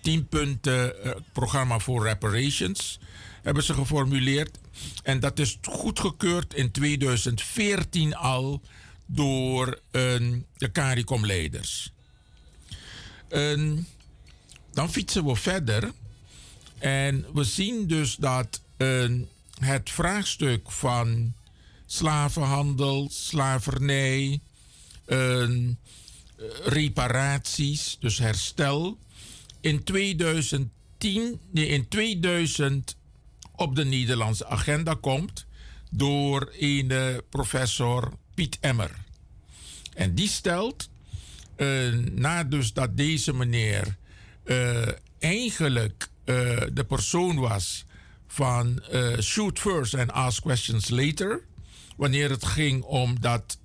Tien 0.00 0.26
punten 0.26 0.94
programma 1.32 1.78
voor 1.78 2.06
reparations 2.06 2.98
hebben 3.42 3.62
ze 3.62 3.74
geformuleerd. 3.74 4.58
En 5.02 5.20
dat 5.20 5.38
is 5.38 5.58
goedgekeurd 5.62 6.54
in 6.54 6.70
2014 6.70 8.14
al 8.14 8.62
door 9.06 9.80
eh, 9.90 10.02
de 10.56 10.72
CARICOM-leiders. 10.72 11.92
Ehm, 13.28 13.76
dan 14.72 14.90
fietsen 14.90 15.24
we 15.24 15.36
verder. 15.36 15.92
En 16.78 17.26
we 17.34 17.44
zien 17.44 17.86
dus 17.86 18.16
dat 18.16 18.60
eh, 18.76 19.10
het 19.60 19.90
vraagstuk 19.90 20.70
van 20.70 21.34
slavenhandel, 21.86 23.08
slavernij, 23.10 24.40
reparaties, 26.64 27.96
dus 28.00 28.18
herstel, 28.18 28.98
in 29.66 29.84
2010, 29.84 31.40
nee, 31.50 31.66
in 31.66 31.88
2000 31.88 32.96
op 33.56 33.76
de 33.76 33.84
Nederlandse 33.84 34.46
agenda 34.46 34.96
komt 35.00 35.46
door 35.90 36.52
een 36.58 36.92
professor 37.30 38.12
Piet 38.34 38.58
Emmer. 38.60 38.90
En 39.94 40.14
die 40.14 40.28
stelt, 40.28 40.88
dus 42.48 42.72
dat 42.72 42.96
deze 42.96 43.34
meneer 43.34 43.96
eh, 44.44 44.88
eigenlijk 45.18 46.08
eh, 46.24 46.62
de 46.72 46.84
persoon 46.88 47.36
was 47.38 47.84
van 48.26 48.82
shoot 49.20 49.58
first 49.58 49.94
and 49.94 50.12
ask 50.12 50.42
questions 50.42 50.88
later, 50.88 51.42
wanneer 51.96 52.30
het 52.30 52.44
ging 52.44 52.82
om 52.82 53.20
dat 53.20 53.58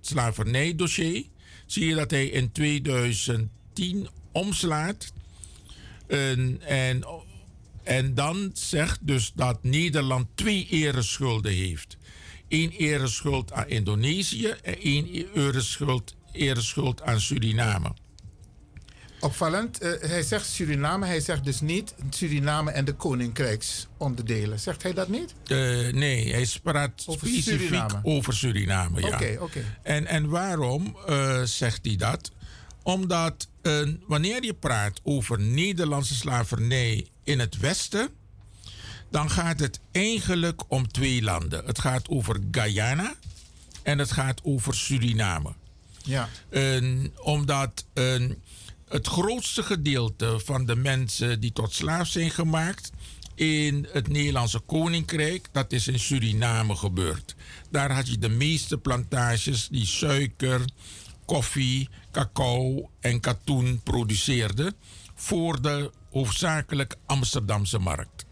slavernijdossier, 0.00 1.24
zie 1.66 1.86
je 1.86 1.94
dat 1.94 2.10
hij 2.10 2.26
in 2.26 2.52
2010 2.52 4.08
omslaat. 4.32 5.12
En, 6.06 6.60
en, 7.90 8.14
dan 8.14 8.50
zegt 8.52 8.98
dus 9.02 9.32
dat 9.34 9.62
Nederland 9.62 10.26
twee 10.34 10.66
ereschulden 10.70 11.52
heeft. 11.52 11.96
Eén 12.48 12.70
ereschuld 12.70 13.52
aan 13.52 13.68
Indonesië 13.68 14.54
en 14.62 14.80
één 14.80 15.06
ereschuld, 15.34 16.14
ereschuld 16.32 17.02
aan 17.02 17.20
Suriname. 17.20 17.94
Opvallend, 19.20 19.78
eh, 19.78 20.10
hij 20.10 20.22
zegt 20.22 20.46
Suriname, 20.46 21.06
hij 21.06 21.20
zegt 21.20 21.44
dus 21.44 21.60
niet 21.60 21.94
Suriname 22.10 22.70
en 22.70 22.84
de 22.84 22.92
koninkrijksonderdelen. 22.92 24.60
Zegt 24.60 24.82
hij 24.82 24.92
dat 24.92 25.08
niet? 25.08 25.34
Eh, 25.46 25.56
nee, 25.92 26.32
hij 26.32 26.48
praat 26.62 27.04
Over 27.06 27.28
specifiek 27.28 27.60
Suriname. 27.60 28.00
over 28.02 28.34
Suriname. 28.34 29.00
Ja. 29.00 29.06
Oké, 29.06 29.36
oké. 29.40 29.64
En, 29.82 30.06
en 30.06 30.28
waarom 30.28 30.96
eh, 31.06 31.42
zegt 31.42 31.84
hij 31.84 31.96
dat? 31.96 32.30
Omdat 32.82 33.48
wanneer 34.06 34.44
je 34.44 34.54
praat 34.54 35.00
over 35.02 35.40
Nederlandse 35.40 36.14
slavernij 36.14 37.06
in 37.30 37.38
het 37.38 37.58
Westen, 37.58 38.08
dan 39.10 39.30
gaat 39.30 39.60
het 39.60 39.80
eigenlijk 39.92 40.62
om 40.68 40.88
twee 40.88 41.22
landen. 41.22 41.64
Het 41.66 41.78
gaat 41.78 42.08
over 42.08 42.40
Guyana 42.50 43.14
en 43.82 43.98
het 43.98 44.12
gaat 44.12 44.40
over 44.42 44.74
Suriname. 44.74 45.52
Ja. 46.02 46.28
En 46.50 47.12
omdat 47.22 47.84
het 48.88 49.06
grootste 49.06 49.62
gedeelte 49.62 50.40
van 50.44 50.66
de 50.66 50.76
mensen 50.76 51.40
die 51.40 51.52
tot 51.52 51.74
slaaf 51.74 52.08
zijn 52.08 52.30
gemaakt 52.30 52.90
in 53.34 53.88
het 53.92 54.08
Nederlandse 54.08 54.58
Koninkrijk, 54.58 55.48
dat 55.52 55.72
is 55.72 55.88
in 55.88 55.98
Suriname 55.98 56.76
gebeurd. 56.76 57.34
Daar 57.70 57.92
had 57.92 58.08
je 58.08 58.18
de 58.18 58.28
meeste 58.28 58.78
plantages 58.78 59.68
die 59.68 59.86
suiker, 59.86 60.64
koffie, 61.24 61.88
cacao 62.12 62.90
en 63.00 63.20
katoen 63.20 63.80
produceerden 63.82 64.74
voor 65.14 65.62
de 65.62 65.90
hoofdzakelijk 66.10 66.96
Amsterdamse 67.06 67.78
markt. 67.78 68.24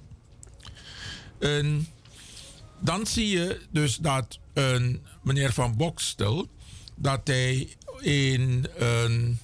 Dan 2.80 3.06
zie 3.06 3.28
je 3.28 3.60
dus 3.70 3.96
dat 3.96 4.38
een 4.52 5.02
meneer 5.22 5.52
Van 5.52 5.76
Bokstel, 5.76 6.48
dat 6.94 7.20
hij 7.26 7.76
in 8.00 8.66
een, 8.76 9.38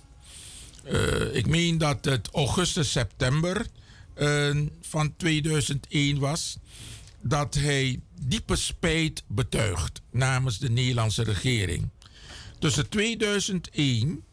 eh, 0.84 1.34
ik 1.34 1.46
meen 1.46 1.78
dat 1.78 2.04
het 2.04 2.28
augustus, 2.32 2.90
september 2.90 3.66
van 4.80 5.16
2001 5.16 6.18
was, 6.18 6.58
dat 7.20 7.54
hij 7.54 8.00
diepe 8.20 8.56
spijt 8.56 9.24
betuigt 9.26 10.00
namens 10.10 10.58
de 10.58 10.70
Nederlandse 10.70 11.22
regering. 11.22 11.88
Tussen 12.58 12.88
2001 12.88 14.24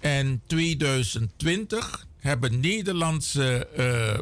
en 0.00 0.42
2020 0.46 2.06
hebben 2.24 2.60
Nederlandse 2.60 3.66
eh, 3.66 4.14
eh, 4.14 4.20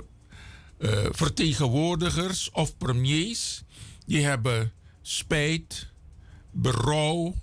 vertegenwoordigers 1.11 2.51
of 2.51 2.77
premiers, 2.77 3.63
die 4.07 4.25
hebben 4.25 4.73
spijt, 5.03 5.87
berouw, 6.51 7.35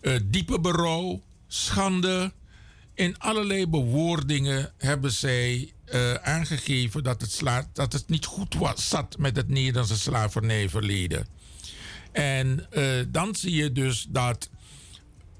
eh, 0.00 0.18
diepe 0.24 0.60
berouw, 0.60 1.22
schande. 1.46 2.32
In 2.94 3.18
allerlei 3.18 3.66
bewoordingen 3.66 4.72
hebben 4.76 5.12
zij 5.12 5.72
aangegeven 6.22 7.02
dat 7.02 7.20
het, 7.20 7.42
dat 7.72 7.92
het 7.92 8.08
niet 8.08 8.24
goed 8.24 8.54
was, 8.54 8.88
zat 8.88 9.18
met 9.18 9.36
het 9.36 9.48
Nederlandse 9.48 9.98
slavernijverleden. 9.98 11.26
En 12.12 12.66
dan 13.08 13.34
zie 13.34 13.54
je 13.54 13.72
dus 13.72 14.06
dat 14.08 14.48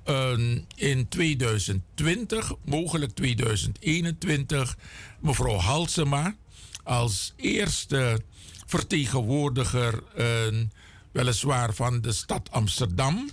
eh, 0.06 0.38
in 0.74 1.08
2020, 1.08 2.52
mogelijk 2.64 3.12
2021, 3.12 4.76
mevrouw 5.20 5.56
Halsema 5.56 6.36
als 6.82 7.32
eerste 7.36 8.20
vertegenwoordiger, 8.66 10.02
eh, 10.14 10.26
weliswaar 11.12 11.74
van 11.74 12.00
de 12.00 12.12
stad 12.12 12.50
Amsterdam, 12.50 13.30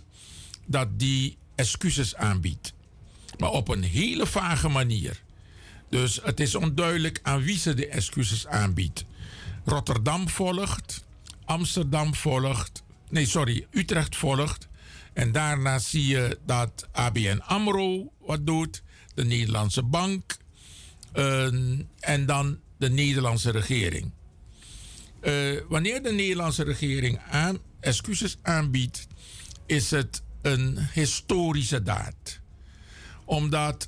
dat 0.66 1.00
die 1.00 1.38
excuses 1.56 2.16
aanbiedt. 2.16 2.74
Maar 3.38 3.52
op 3.52 3.68
een 3.68 3.84
hele 3.84 4.26
vage 4.26 4.70
manier. 4.70 5.22
Dus 5.90 6.20
het 6.24 6.40
is 6.40 6.56
onduidelijk 6.56 7.20
aan 7.24 7.42
wie 7.44 7.58
ze 7.58 7.74
de 7.74 7.88
excuses 7.88 8.48
aanbiedt. 8.48 9.06
Rotterdam 9.66 10.30
volgt, 10.30 11.06
Amsterdam 11.46 12.16
volgt, 12.16 12.84
nee 13.10 13.26
sorry, 13.26 13.68
Utrecht 13.72 14.16
volgt. 14.16 14.68
En 15.14 15.32
daarna 15.32 15.80
zie 15.80 16.08
je 16.08 16.40
dat 16.46 16.88
ABN 16.92 17.42
AMRO 17.46 18.12
wat 18.20 18.46
doet, 18.46 18.84
de 19.14 19.26
Nederlandse 19.26 19.84
Bank 19.84 20.38
eh, 21.12 21.46
en 22.00 22.26
dan 22.26 22.60
de 22.78 22.90
Nederlandse 22.90 23.52
regering. 23.52 24.12
Eh, 25.20 25.60
wanneer 25.68 26.04
de 26.04 26.12
Nederlandse 26.12 26.64
regering 26.64 27.20
aan, 27.20 27.58
excuses 27.80 28.38
aanbiedt, 28.42 29.08
is 29.66 29.92
het 29.92 30.24
een 30.42 30.78
historische 30.94 31.84
daad. 31.84 32.40
Omdat 33.26 33.88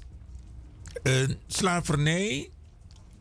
een 1.03 1.37
slavernij, 1.47 2.49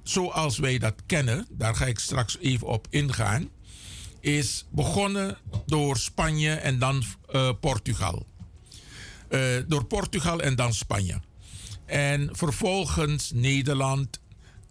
zoals 0.03 0.59
wij 0.59 0.79
dat 0.79 0.95
kennen, 1.07 1.47
daar 1.51 1.75
ga 1.75 1.87
ik 1.87 1.99
straks 1.99 2.39
even 2.39 2.67
op 2.67 2.87
ingaan, 2.91 3.49
is 4.25 4.67
begonnen 4.71 5.37
door 5.67 5.97
Spanje 5.97 6.55
en 6.55 6.79
dan 6.79 7.03
eh, 7.33 7.51
Portugal. 7.61 8.27
Eh, 9.29 9.41
door 9.67 9.85
Portugal 9.85 10.41
en 10.41 10.55
dan 10.55 10.75
Spanje. 10.75 11.21
En 11.87 12.29
vervolgens 12.33 13.31
Nederland, 13.35 14.21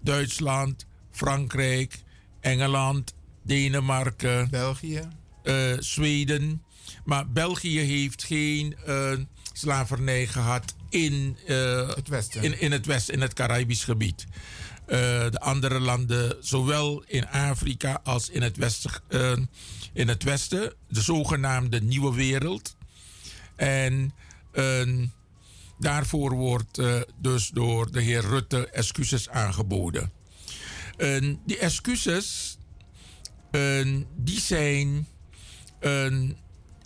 Duitsland, 0.02 0.86
Frankrijk, 1.12 2.04
Engeland, 2.40 3.14
Denemarken, 3.44 4.50
België, 4.50 5.02
eh, 5.44 5.56
Zweden. 5.80 6.64
Maar 7.06 7.32
België 7.32 7.80
heeft 7.80 8.24
geen 8.24 8.76
slavernij 9.54 10.28
gehad 10.28 10.76
in, 10.90 11.38
het 11.96 12.08
Westen. 12.08 12.44
In, 12.44 12.62
in 12.62 12.72
het 12.72 12.86
Westen, 12.86 13.14
in 13.14 13.22
het 13.22 13.34
Caribisch 13.34 13.84
gebied. 13.84 14.26
Eh, 14.94 14.99
de 15.32 15.40
andere 15.40 15.80
landen, 15.80 16.38
zowel 16.40 17.03
in 17.07 17.28
Afrika 17.28 17.99
als 18.03 18.30
in 18.30 18.41
het, 18.41 18.57
Westen, 18.57 18.91
eh, 19.07 19.38
in 19.94 20.07
het 20.07 20.24
Westen, 20.24 20.74
de 20.88 21.02
zogenaamde 21.02 21.82
Nieuwe 21.82 22.14
Wereld. 22.15 22.76
En 23.56 24.14
eh, 24.52 24.88
daarvoor 25.80 26.34
wordt 26.34 26.82
dus 27.18 27.48
door 27.48 27.91
de 27.91 28.02
heer 28.02 28.22
Rutte 28.22 28.70
excuses 28.70 29.30
aangeboden. 29.30 30.11
En 30.98 31.41
die 31.45 31.57
excuses, 31.57 32.57
die 34.15 34.40
zijn 34.40 35.07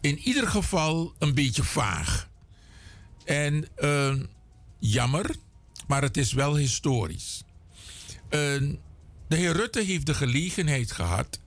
in 0.02 0.18
ieder 0.18 0.48
geval 0.48 1.14
een 1.20 1.34
beetje 1.34 1.64
vaag. 1.64 2.30
En 3.26 3.68
jammer, 4.80 5.36
maar 5.88 6.02
het 6.02 6.18
is 6.18 6.34
wel 6.34 6.56
historisch. 6.56 7.44
Eh, 8.30 8.40
de 9.28 9.36
heer 9.36 9.54
Rutte 9.54 9.84
heeft 9.84 10.06
de 10.06 10.14
gelegenheid 10.14 10.92
gehad 10.92 11.40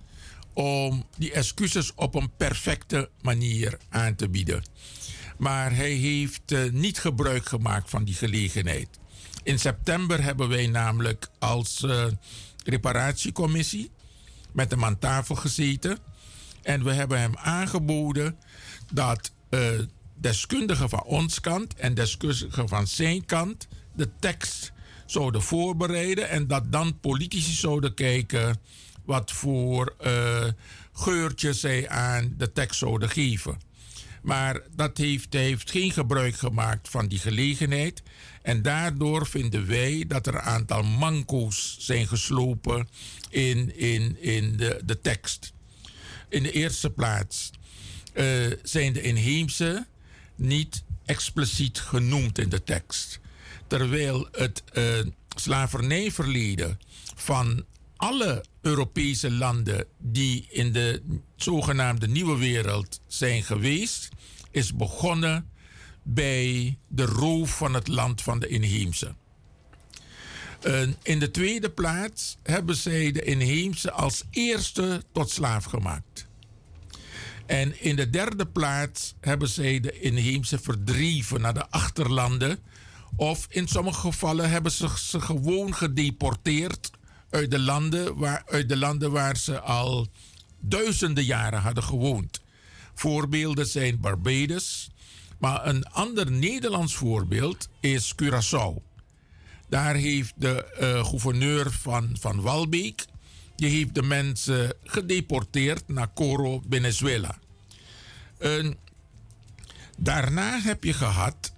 om 0.53 1.07
die 1.17 1.33
excuses 1.33 1.95
op 1.95 2.15
een 2.15 2.31
perfecte 2.37 3.11
manier 3.23 3.79
aan 3.89 4.15
te 4.15 4.29
bieden. 4.29 4.63
Maar 5.39 5.77
hij 5.77 5.93
heeft 5.93 6.53
eh, 6.53 6.71
niet 6.71 6.99
gebruik 6.99 7.47
gemaakt 7.47 7.91
van 7.91 8.05
die 8.05 8.15
gelegenheid. 8.15 8.89
In 9.43 9.59
september 9.59 10.23
hebben 10.23 10.49
wij 10.49 10.67
namelijk 10.67 11.29
als 11.39 11.83
eh, 11.83 12.05
reparatiecommissie 12.65 13.91
met 14.53 14.71
hem 14.71 14.85
aan 14.85 14.99
tafel 14.99 15.35
gezeten. 15.35 15.99
En 16.63 16.85
we 16.85 16.93
hebben 16.93 17.21
hem 17.21 17.37
aangeboden 17.37 18.37
dat 18.93 19.33
eh, 19.49 19.61
deskundigen 20.15 20.89
van 20.89 21.03
ons 21.03 21.41
kant 21.41 21.75
en 21.75 21.95
deskundigen 21.95 22.69
van 22.69 22.87
zijn 22.87 23.25
kant 23.25 23.69
de 23.95 24.11
tekst 24.19 24.73
zouden 25.11 25.43
voorbereiden. 25.43 26.29
En 26.29 26.47
dat 26.47 26.73
dan 26.73 27.01
politici 27.01 27.53
zouden 27.53 27.95
kijken 27.95 28.61
wat 29.05 29.33
voor 29.33 29.95
eh 29.99 30.49
geurtje 30.93 31.53
zij 31.53 31.89
aan 31.89 32.35
de 32.37 32.53
tekst 32.53 32.79
zouden 32.79 33.11
geven. 33.11 33.59
Maar 34.23 34.61
dat 34.75 34.99
heeft, 34.99 35.33
heeft 35.33 35.71
geen 35.71 35.93
gebruik 35.93 36.37
gemaakt 36.37 36.89
van 36.89 37.09
die 37.09 37.19
gelegenheid. 37.19 38.03
En 38.43 38.63
daardoor 38.63 39.27
vinden 39.27 39.67
wij 39.67 40.05
dat 40.09 40.27
er 40.27 40.35
een 40.35 40.41
aantal 40.41 40.83
manco's 40.83 41.77
zijn 41.79 42.07
geslopen 42.07 42.89
in, 43.29 43.79
in, 43.79 44.23
in 44.23 44.57
de, 44.57 44.81
de 44.85 45.01
tekst. 45.01 45.53
In 46.29 46.43
de 46.43 46.53
eerste 46.53 46.91
plaats 46.91 47.51
eh, 48.13 48.27
zijn 48.63 48.93
de 48.93 49.03
inheemse 49.03 49.87
niet 50.35 50.83
expliciet 51.05 51.79
genoemd 51.79 52.39
in 52.39 52.49
de 52.49 52.63
tekst. 52.63 53.20
Terwijl 53.71 54.29
het 54.33 54.63
eh, 54.73 54.85
slavernijverleden 55.37 56.79
van 57.15 57.65
alle 57.97 58.45
Europese 58.61 59.31
landen 59.31 59.87
die 59.99 60.47
in 60.49 60.73
de 60.73 61.03
zogenaamde 61.37 62.09
nieuwe 62.09 62.39
wereld 62.39 63.01
zijn 63.07 63.43
geweest, 63.43 64.09
is 64.51 64.75
begonnen 64.75 65.51
bij 66.03 66.79
de 66.89 67.05
roof 67.05 67.57
van 67.57 67.75
het 67.75 67.89
land 67.89 68.23
van 68.23 68.39
de 68.39 68.49
inheemse. 68.49 69.15
In 71.03 71.19
de 71.19 71.31
tweede 71.31 71.71
plaats 71.71 72.37
hebben 72.43 72.77
zij 72.77 73.13
de 73.13 73.23
inheemse 73.23 73.93
als 73.93 74.25
eerste 74.31 75.03
tot 75.13 75.31
slaaf 75.31 75.65
gemaakt. 75.65 76.27
En 77.47 77.83
in 77.83 77.97
de 77.97 78.11
derde 78.11 78.47
plaats 78.47 79.15
hebben 79.21 79.49
zij 79.49 79.81
de 79.81 80.01
inheemse 80.01 80.59
verdreven 80.59 81.41
naar 81.41 81.55
de 81.55 81.71
achterlanden. 81.71 82.59
Of 83.21 83.47
in 83.51 83.69
sommige 83.69 84.01
gevallen 84.01 84.51
hebben 84.51 84.73
ze 84.73 84.89
ze 84.99 85.21
gewoon 85.21 85.75
gedeporteerd 85.75 86.91
uit 87.31 87.51
de 87.51 87.59
landen 87.59 88.17
waar, 88.17 88.43
uit 88.47 88.69
de 88.69 88.77
landen 88.77 89.11
waar 89.11 89.37
ze 89.37 89.61
al 89.61 90.09
duizenden 90.61 91.25
jaren 91.25 91.61
hadden 91.61 91.83
gewoond. 91.83 92.41
Voorbeelden 92.95 93.67
zijn 93.67 94.01
Barbados, 94.01 94.91
maar 95.39 95.67
een 95.67 95.87
ander 95.87 96.31
Nederlands 96.31 96.95
voorbeeld 96.95 97.69
is 97.81 98.15
Curaçao. 98.23 98.83
Daar 99.69 99.95
heeft 99.95 100.33
de 100.37 100.65
eh, 100.65 101.05
gouverneur 101.05 101.71
van, 101.71 102.17
van 102.21 102.41
Walbeek 102.41 103.05
die 103.57 103.69
heeft 103.69 103.95
de 103.95 104.03
mensen 104.03 104.75
gedeporteerd 104.85 105.89
naar 105.89 106.13
Coro, 106.15 106.63
Venezuela. 106.71 107.39
En 108.39 108.77
daarna 109.99 110.61
heb 110.61 110.85
je 110.85 110.93
gehad 110.93 111.50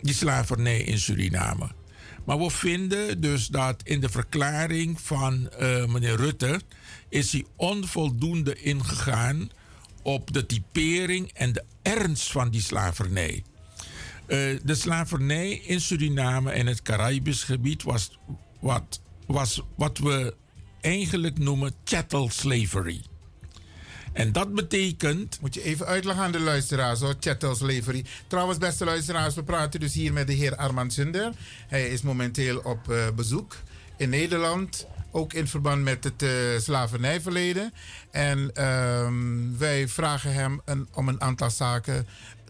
die 0.00 0.14
slavernij 0.14 0.80
in 0.80 0.98
Suriname. 0.98 1.70
Maar 2.24 2.38
we 2.38 2.50
vinden 2.50 3.20
dus 3.20 3.46
dat 3.46 3.82
in 3.84 4.00
de 4.00 4.08
verklaring 4.08 5.00
van 5.00 5.50
eh, 5.50 5.86
meneer 5.86 6.16
Rutte 6.16 6.60
is 7.08 7.32
hij 7.32 7.44
onvoldoende 7.56 8.54
ingegaan 8.54 9.50
op 10.02 10.32
de 10.32 10.46
typering 10.46 11.30
en 11.32 11.52
de 11.52 11.64
ernst 11.82 12.32
van 12.32 12.50
die 12.50 12.60
slavernij. 12.60 13.44
Eh, 14.26 14.38
de 14.62 14.74
slavernij 14.74 15.50
in 15.52 15.80
Suriname 15.80 16.50
en 16.50 16.66
het 16.66 16.82
Caribisch 16.82 17.42
gebied 17.42 17.82
was 17.82 18.18
wat, 18.60 19.00
was 19.26 19.62
wat 19.76 19.98
we 19.98 20.34
eigenlijk 20.80 21.38
noemen 21.38 21.74
chattel 21.84 22.30
slavery. 22.30 23.02
En 24.12 24.32
dat 24.32 24.54
betekent. 24.54 25.38
Moet 25.40 25.54
je 25.54 25.62
even 25.62 25.86
uitleggen 25.86 26.24
aan 26.24 26.32
de 26.32 26.40
luisteraars 26.40 27.00
hoor, 27.00 27.14
chattel 27.20 27.54
slavery. 27.54 28.04
Trouwens, 28.26 28.58
beste 28.58 28.84
luisteraars, 28.84 29.34
we 29.34 29.42
praten 29.42 29.80
dus 29.80 29.94
hier 29.94 30.12
met 30.12 30.26
de 30.26 30.32
heer 30.32 30.56
Armand 30.56 30.92
Zinder. 30.92 31.32
Hij 31.68 31.88
is 31.88 32.02
momenteel 32.02 32.58
op 32.58 32.90
eh, 32.90 33.10
bezoek 33.14 33.56
in 33.96 34.08
Nederland. 34.08 34.86
Ook 35.10 35.32
in 35.32 35.48
verband 35.48 35.82
met 35.82 36.04
het 36.04 36.22
eh, 36.22 36.30
slavernijverleden. 36.58 37.72
En 38.10 38.50
ehm, 38.54 39.56
wij 39.58 39.88
vragen 39.88 40.32
hem 40.34 40.60
een, 40.64 40.88
om 40.94 41.08
een 41.08 41.20
aantal 41.20 41.50
zaken 41.50 42.06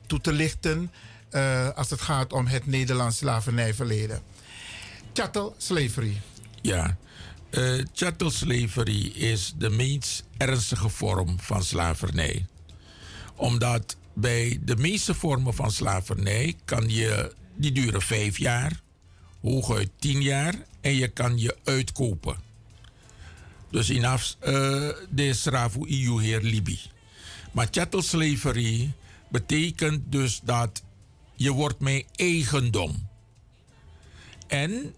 toe 0.07 0.21
te 0.21 0.33
lichten. 0.33 0.91
eh, 1.31 1.69
als 1.75 1.91
het 1.91 2.01
gaat 2.01 2.33
om 2.33 2.47
het 2.47 2.67
Nederlands 2.67 3.17
slavernijverleden. 3.17 4.21
Chattel 5.13 5.55
slavery. 5.59 6.21
Ja, 6.63 6.97
eh 7.53 7.85
chattel 7.93 8.31
slavery 8.31 9.07
is 9.15 9.55
de 9.59 9.71
meest 9.71 10.25
ernstige 10.37 10.89
vorm 10.89 11.41
van 11.41 11.63
slavernij. 11.63 12.47
Omdat 13.37 13.97
bij 14.13 14.59
de 14.63 14.77
meeste 14.77 15.15
vormen 15.15 15.55
van 15.55 15.71
slavernij 15.71 16.55
kan 16.65 16.89
je, 16.89 17.35
die 17.57 17.73
duren 17.73 18.03
vijf 18.03 18.39
jaar, 18.39 18.81
hooguit 19.41 19.91
tien 19.99 20.23
jaar, 20.23 20.55
en 20.81 20.95
je 20.95 21.09
kan 21.09 21.39
je 21.39 21.57
uitkopen. 21.65 22.37
Dus 23.71 23.91
inaf 23.91 24.37
uh, 24.41 24.89
de 25.11 25.33
Sravu 25.35 25.79
EU 25.79 26.23
heer 26.23 26.41
Libi. 26.41 26.81
Maar 27.53 27.69
chattel 27.71 28.03
slavery 28.03 28.93
betekent 29.29 30.13
dus 30.13 30.41
dat 30.45 30.83
je 31.35 31.53
wordt 31.53 31.81
mijn 31.81 32.05
eigendom. 32.15 33.09
En 34.47 34.95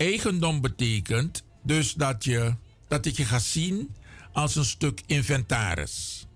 eigendom 0.00 0.60
betekent 0.60 1.44
dus 1.62 1.94
dat, 1.94 2.24
je, 2.24 2.54
dat 2.88 3.06
ik 3.06 3.16
je 3.16 3.24
ga 3.24 3.38
zien 3.38 3.94
als 4.32 4.56
een 4.56 4.64
stuk 4.64 5.02
inventaris. 5.06 6.26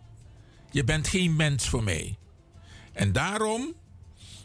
Je 0.71 0.85
bent 0.85 1.09
geen 1.09 1.37
mens 1.37 1.69
voor 1.69 1.83
mij. 1.83 2.17
En 2.93 3.13
daarom, 3.13 3.75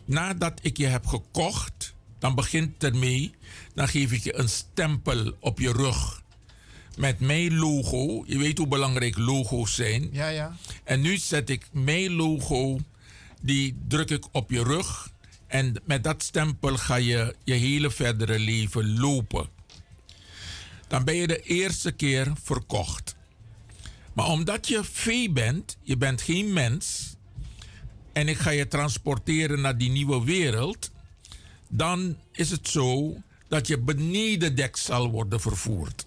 nadat 0.05 0.59
ik 0.61 0.77
je 0.77 0.85
heb 0.85 1.05
gekocht, 1.05 1.95
dan 2.19 2.35
begint 2.35 2.83
ermee, 2.83 3.31
dan 3.73 3.87
geef 3.87 4.11
ik 4.11 4.23
je 4.23 4.35
een 4.35 4.49
stempel 4.49 5.33
op 5.39 5.59
je 5.59 5.71
rug. 5.71 6.23
Met 6.97 7.19
mijn 7.19 7.55
logo. 7.55 8.23
Je 8.27 8.37
weet 8.37 8.57
hoe 8.57 8.67
belangrijk 8.67 9.17
logo's 9.17 9.75
zijn. 9.75 10.09
Ja, 10.11 10.27
ja. 10.27 10.55
En 10.83 11.01
nu 11.01 11.17
zet 11.17 11.49
ik 11.49 11.67
mijn 11.71 12.11
logo, 12.11 12.79
die 13.41 13.77
druk 13.87 14.09
ik 14.09 14.25
op 14.31 14.49
je 14.51 14.63
rug. 14.63 15.11
En 15.49 15.75
met 15.85 16.03
dat 16.03 16.23
stempel 16.23 16.77
ga 16.77 16.95
je 16.95 17.35
je 17.43 17.53
hele 17.53 17.91
verdere 17.91 18.39
leven 18.39 18.99
lopen. 18.99 19.49
Dan 20.87 21.03
ben 21.03 21.15
je 21.15 21.27
de 21.27 21.41
eerste 21.41 21.91
keer 21.91 22.31
verkocht. 22.43 23.15
Maar 24.13 24.27
omdat 24.27 24.67
je 24.67 24.83
vee 24.83 25.31
bent, 25.31 25.77
je 25.81 25.97
bent 25.97 26.21
geen 26.21 26.53
mens. 26.53 27.15
En 28.13 28.27
ik 28.27 28.37
ga 28.37 28.49
je 28.49 28.67
transporteren 28.67 29.61
naar 29.61 29.77
die 29.77 29.89
nieuwe 29.89 30.23
wereld. 30.23 30.91
Dan 31.67 32.17
is 32.31 32.51
het 32.51 32.67
zo 32.67 33.17
dat 33.47 33.67
je 33.67 33.77
beneden 33.77 34.55
dek 34.55 34.77
zal 34.77 35.11
worden 35.11 35.41
vervoerd. 35.41 36.05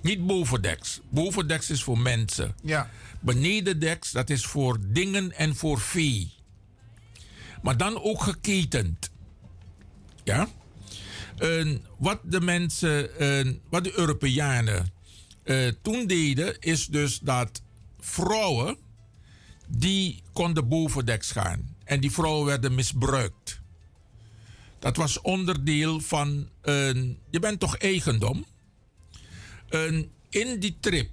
Niet 0.00 0.26
bovendeks. 0.26 1.00
Bovendeks 1.08 1.70
is 1.70 1.82
voor 1.82 1.98
mensen. 1.98 2.54
Ja. 2.62 2.90
Benedendeks, 3.20 4.10
dat 4.10 4.30
is 4.30 4.46
voor 4.46 4.78
dingen 4.86 5.32
en 5.32 5.56
voor 5.56 5.80
vee. 5.80 6.32
Maar 7.62 7.76
dan 7.76 8.02
ook 8.02 8.22
geketend. 8.22 9.10
Ja? 10.24 10.48
Wat 11.98 12.20
de 12.24 12.40
mensen, 12.40 13.18
en 13.18 13.60
wat 13.68 13.84
de 13.84 13.98
Europeanen 13.98 14.92
eh, 15.42 15.68
toen 15.82 16.06
deden, 16.06 16.60
is 16.60 16.86
dus 16.86 17.18
dat 17.18 17.62
vrouwen, 17.98 18.76
die 19.66 20.22
konden 20.32 20.68
bovendeks 20.68 21.30
gaan. 21.30 21.76
En 21.84 22.00
die 22.00 22.10
vrouwen 22.10 22.46
werden 22.46 22.74
misbruikt. 22.74 23.60
Dat 24.78 24.96
was 24.96 25.20
onderdeel 25.20 26.00
van. 26.00 26.48
Je 27.30 27.38
bent 27.40 27.60
toch 27.60 27.76
eigendom? 27.76 28.44
In 30.30 30.60
die 30.60 30.76
trip 30.80 31.10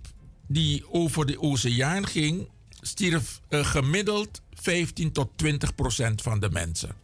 die 0.48 0.92
over 0.92 1.26
de 1.26 1.42
oceaan 1.42 2.08
ging, 2.08 2.50
stierf 2.82 3.42
eh, 3.50 3.66
gemiddeld 3.66 4.42
15 4.68 5.12
tot 5.12 5.30
20 5.36 5.76
procent 5.76 6.22
van 6.22 6.40
de 6.40 6.50
mensen. 6.50 6.96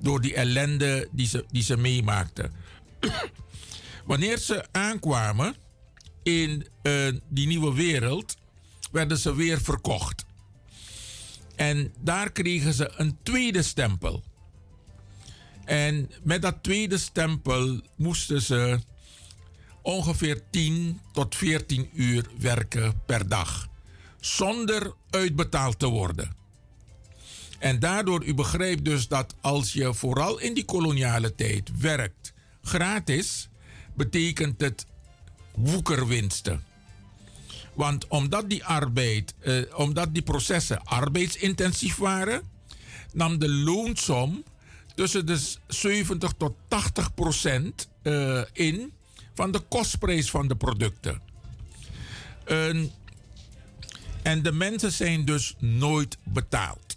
Door 0.00 0.20
die 0.20 0.34
ellende 0.34 1.08
die 1.12 1.26
ze, 1.26 1.44
die 1.50 1.62
ze 1.62 1.76
meemaakten. 1.76 2.52
Wanneer 4.06 4.38
ze 4.38 4.66
aankwamen 4.72 5.54
in 6.22 6.66
eh, 6.82 7.12
die 7.28 7.46
nieuwe 7.46 7.74
wereld, 7.74 8.36
werden 8.92 9.18
ze 9.18 9.34
weer 9.34 9.60
verkocht. 9.60 10.24
En 11.56 11.92
daar 12.00 12.32
kregen 12.32 12.72
ze 12.72 12.92
een 12.96 13.18
tweede 13.22 13.62
stempel. 13.62 14.22
En 15.64 16.10
met 16.22 16.42
dat 16.42 16.62
tweede 16.62 16.98
stempel 16.98 17.80
moesten 17.96 18.42
ze 18.42 18.80
ongeveer 19.82 20.42
10 20.50 21.00
tot 21.12 21.34
14 21.34 21.90
uur 21.92 22.26
werken 22.38 23.02
per 23.06 23.28
dag. 23.28 23.68
Zonder 24.20 24.92
uitbetaald 25.10 25.78
te 25.78 25.86
worden. 25.86 26.36
En 27.58 27.78
daardoor, 27.78 28.24
u 28.24 28.34
begrijpt 28.34 28.84
dus 28.84 29.08
dat 29.08 29.34
als 29.40 29.72
je 29.72 29.94
vooral 29.94 30.38
in 30.38 30.54
die 30.54 30.64
koloniale 30.64 31.34
tijd 31.34 31.70
werkt 31.80 32.32
gratis, 32.62 33.48
betekent 33.94 34.60
het 34.60 34.86
woekerwinsten. 35.54 36.64
Want 37.74 38.06
omdat 38.08 38.50
die 38.50 38.64
arbeid, 38.64 39.34
eh, 39.38 39.62
omdat 39.74 40.14
die 40.14 40.22
processen 40.22 40.84
arbeidsintensief 40.84 41.96
waren, 41.96 42.42
nam 43.12 43.38
de 43.38 43.48
loonsom 43.50 44.44
tussen 44.94 45.26
de 45.26 45.40
70 45.66 46.32
tot 46.36 46.54
80 46.68 47.14
procent 47.14 47.88
eh, 48.02 48.42
in 48.52 48.92
van 49.34 49.50
de 49.50 49.60
kostprijs 49.60 50.30
van 50.30 50.48
de 50.48 50.56
producten. 50.56 51.20
En, 52.44 52.90
en 54.22 54.42
de 54.42 54.52
mensen 54.52 54.92
zijn 54.92 55.24
dus 55.24 55.54
nooit 55.58 56.18
betaald. 56.24 56.87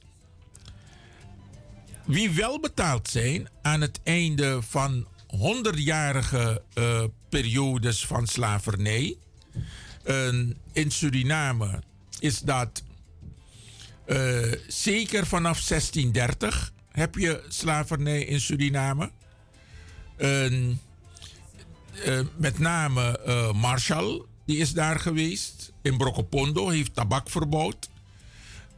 Wie 2.11 2.31
wel 2.31 2.59
betaald 2.59 3.07
zijn 3.09 3.49
aan 3.61 3.81
het 3.81 3.99
einde 4.03 4.61
van 4.61 5.07
honderdjarige 5.27 6.63
eh, 6.73 7.03
periodes 7.29 8.05
van 8.05 8.27
slavernij. 8.27 9.15
In 10.73 10.91
Suriname 10.91 11.83
is 12.19 12.39
dat 12.39 12.83
eh, 14.05 14.51
zeker 14.67 15.27
vanaf 15.27 15.63
1630 15.63 16.73
heb 16.91 17.15
je 17.15 17.43
slavernij 17.47 18.21
in 18.23 18.41
Suriname. 18.41 19.11
Eh, 20.17 20.51
met 22.37 22.59
name 22.59 23.19
Marshall, 23.55 24.21
die 24.45 24.57
is 24.57 24.73
daar 24.73 24.99
geweest. 24.99 25.71
In 25.81 25.97
Brokopondo 25.97 26.69
heeft 26.69 26.93
tabak 26.93 27.29
verbouwd. 27.29 27.89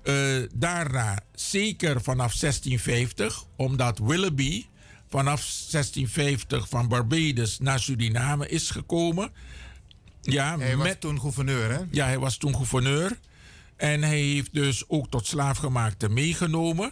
Eh, 0.04 0.50
daarna 0.54 1.20
zeker 1.34 2.02
vanaf 2.02 2.34
1650, 2.34 3.46
omdat 3.56 4.00
Willoughby 4.00 4.66
vanaf 5.10 5.42
1650 5.42 6.70
van 6.70 6.88
Barbados 6.88 7.60
naar 7.60 7.80
Suriname 7.80 8.48
is 8.48 8.70
gekomen. 8.70 9.32
Ja, 10.22 10.58
Hij 10.60 10.78
was 10.78 10.96
toen 11.00 11.20
gouverneur, 11.20 11.72
hè? 11.72 11.80
Ja, 11.92 12.06
hij 12.06 12.20
was 12.20 12.38
toen 12.38 12.56
gouverneur. 12.56 13.20
En 13.76 14.04
hij 14.04 14.20
heeft 14.20 14.54
dus 14.54 14.84
ook 14.90 15.10
tot 15.10 15.28
slaafgemaakte 15.28 16.10
meegenomen. 16.10 16.92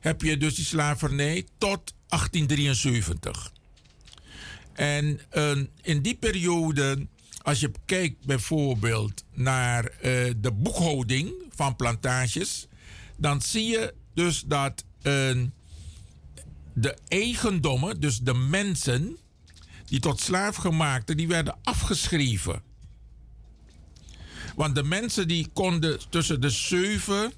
Heb 0.00 0.22
je 0.22 0.36
dus 0.36 0.54
die 0.54 0.64
slavernij 0.64 1.46
tot 1.58 1.94
1873. 2.08 3.52
En 4.72 5.20
eh, 5.30 5.50
in 5.82 6.02
die 6.02 6.14
periode, 6.14 7.06
als 7.42 7.60
je 7.60 7.70
kijkt 7.84 8.24
bijvoorbeeld 8.24 9.24
naar 9.32 9.84
eh, 9.84 10.30
de 10.36 10.52
boekhouding 10.52 11.43
van 11.56 11.76
plantages, 11.76 12.66
dan 13.16 13.42
zie 13.42 13.66
je 13.66 13.94
dus 14.14 14.42
dat 14.46 14.84
eh, 15.02 15.40
de 16.74 16.96
eigendommen, 17.08 18.00
dus 18.00 18.18
de 18.18 18.34
mensen 18.34 19.16
die 19.84 20.00
tot 20.00 20.20
slaafgemaakte, 20.20 21.14
die 21.14 21.28
werden 21.28 21.56
afgeschreven. 21.62 22.62
Want 24.54 24.74
de 24.74 24.82
mensen 24.82 25.28
die 25.28 25.48
konden 25.52 25.98
tussen 26.08 26.40
de 26.40 26.50
7, 26.50 27.32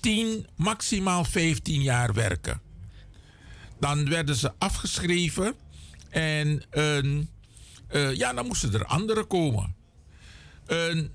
10, 0.00 0.46
maximaal 0.56 1.24
15 1.24 1.82
jaar 1.82 2.14
werken. 2.14 2.60
Dan 3.80 4.08
werden 4.08 4.36
ze 4.36 4.52
afgeschreven 4.58 5.54
en 6.10 6.62
een, 6.70 7.28
eh, 7.88 8.14
ja, 8.14 8.32
dan 8.32 8.46
moesten 8.46 8.74
er 8.74 8.84
anderen 8.84 9.26
komen. 9.26 9.74
Een, 10.66 11.12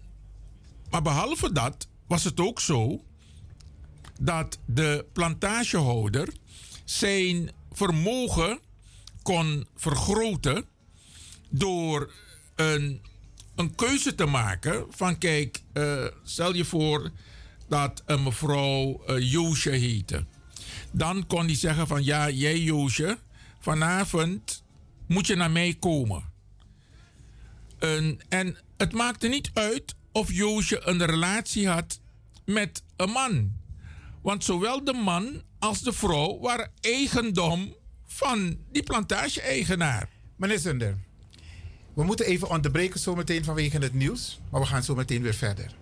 maar 0.89 1.01
behalve 1.01 1.51
dat 1.51 1.87
was 2.13 2.23
het 2.23 2.39
ook 2.39 2.59
zo 2.59 3.03
dat 4.19 4.59
de 4.65 5.05
plantagehouder 5.13 6.33
zijn 6.83 7.51
vermogen 7.71 8.59
kon 9.21 9.67
vergroten 9.75 10.65
door 11.49 12.13
een, 12.55 13.01
een 13.55 13.75
keuze 13.75 14.15
te 14.15 14.25
maken 14.25 14.85
van 14.89 15.17
kijk, 15.17 15.61
eh, 15.73 16.05
stel 16.23 16.53
je 16.53 16.65
voor 16.65 17.11
dat 17.67 18.03
een 18.05 18.23
mevrouw 18.23 19.03
uh, 19.07 19.31
Joosje 19.31 19.69
heette. 19.69 20.25
Dan 20.91 21.27
kon 21.27 21.45
hij 21.45 21.55
zeggen 21.55 21.87
van 21.87 22.03
ja, 22.03 22.29
jij 22.29 22.59
Joosje, 22.59 23.17
vanavond 23.59 24.63
moet 25.07 25.27
je 25.27 25.35
naar 25.35 25.51
mij 25.51 25.75
komen. 25.79 26.23
En, 27.79 28.19
en 28.29 28.57
het 28.77 28.93
maakte 28.93 29.27
niet 29.27 29.51
uit 29.53 29.95
of 30.13 30.31
Joosje 30.31 30.87
een 30.87 31.05
relatie 31.05 31.67
had 31.67 31.99
met 32.45 32.83
een 32.95 33.09
man. 33.09 33.51
Want 34.21 34.43
zowel 34.43 34.83
de 34.83 34.93
man 34.93 35.41
als 35.59 35.81
de 35.81 35.93
vrouw 35.93 36.39
waren 36.39 36.71
eigendom 36.81 37.75
van 38.05 38.57
die 38.71 38.83
plantage-eigenaar. 38.83 40.09
Meneer 40.35 40.59
Zunder, 40.59 40.97
we 41.93 42.03
moeten 42.03 42.25
even 42.25 42.49
onderbreken 42.49 42.99
zometeen 42.99 43.43
vanwege 43.43 43.77
het 43.77 43.93
nieuws. 43.93 44.39
Maar 44.49 44.61
we 44.61 44.67
gaan 44.67 44.83
zo 44.83 44.95
meteen 44.95 45.21
weer 45.21 45.33
verder. 45.33 45.75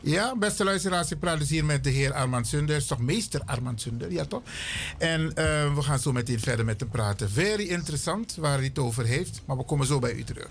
Ja, 0.00 0.36
beste 0.36 0.64
luisteraars, 0.64 1.10
ik 1.10 1.18
praat 1.18 1.38
dus 1.38 1.50
hier 1.50 1.64
met 1.64 1.84
de 1.84 1.90
heer 1.90 2.12
Armand 2.12 2.46
Sunder. 2.46 2.76
Is 2.76 2.86
toch 2.86 2.98
meester 2.98 3.40
Armand 3.44 3.80
Sunder, 3.80 4.12
ja 4.12 4.24
toch? 4.24 4.42
En 4.98 5.34
eh, 5.34 5.74
we 5.74 5.82
gaan 5.82 5.98
zo 5.98 6.12
meteen 6.12 6.40
verder 6.40 6.64
met 6.64 6.80
hem 6.80 6.88
praten. 6.88 7.30
Very 7.30 7.68
interessant 7.68 8.34
waar 8.34 8.56
hij 8.56 8.66
het 8.66 8.78
over 8.78 9.04
heeft. 9.04 9.42
Maar 9.46 9.56
we 9.56 9.64
komen 9.64 9.86
zo 9.86 9.98
bij 9.98 10.12
u 10.12 10.24
terug. 10.24 10.48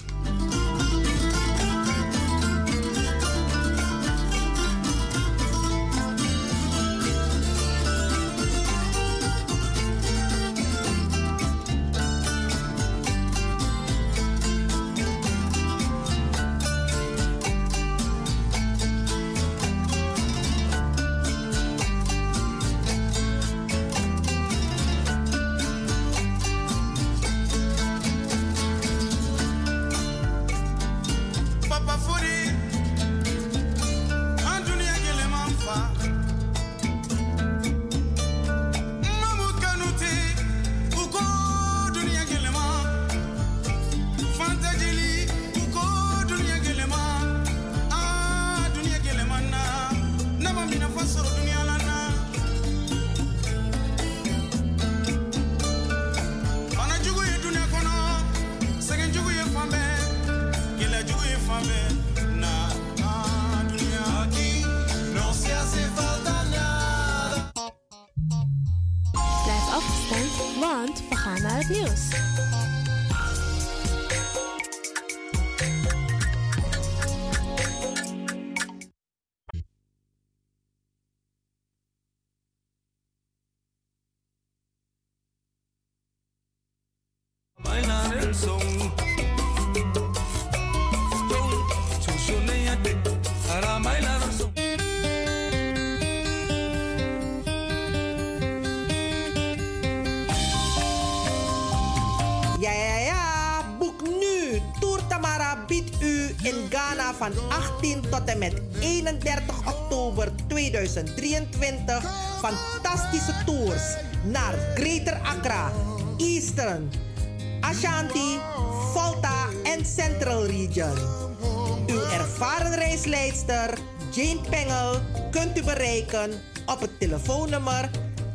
Jane 123.45 124.39
Pengel 124.49 124.99
kunt 125.31 125.57
u 125.57 125.63
bereiken 125.63 126.31
op 126.65 126.80
het 126.80 126.99
telefoonnummer 126.99 127.89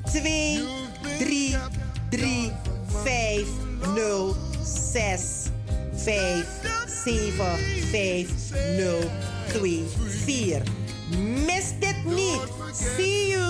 2 0.04 0.64
3 1.18 1.56
3 2.10 2.52
5 3.02 3.46
0 3.94 4.36
6 4.92 5.22
5 5.94 6.46
7 7.04 7.58
5 7.90 8.28
0 8.76 9.00
2 9.48 9.84
4. 10.26 10.62
Mis 11.46 11.64
dit 11.78 12.04
niet. 12.04 12.40
See 12.72 13.28
you. 13.28 13.49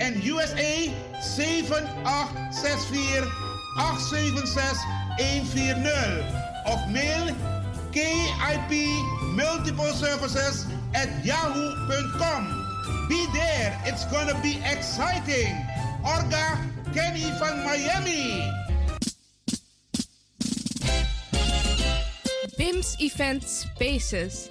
en 0.00 0.20
USA 0.24 0.88
7864 1.20 3.28
876 3.78 4.78
140 5.18 6.42
of 6.66 6.90
mail 6.90 7.34
KIP 7.92 8.72
Multiple 9.34 9.92
Services 9.92 10.66
at 10.94 11.08
yahoo.com. 11.24 12.58
Be 13.08 13.26
there, 13.32 13.78
it's 13.84 14.04
gonna 14.06 14.38
be 14.42 14.58
exciting. 14.64 15.54
Orga 16.04 16.58
Kenny 16.94 17.30
van 17.38 17.64
Miami. 17.64 18.50
BIMS 22.58 22.96
Event 23.00 23.42
Spaces. 23.42 24.50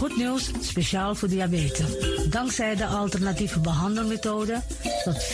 Goed 0.00 0.16
nieuws, 0.16 0.50
speciaal 0.60 1.14
voor 1.14 1.28
diabetes. 1.28 1.98
Dankzij 2.30 2.76
de 2.76 2.86
alternatieve 2.86 3.60
behandelmethode 3.60 4.62
tot 5.04 5.24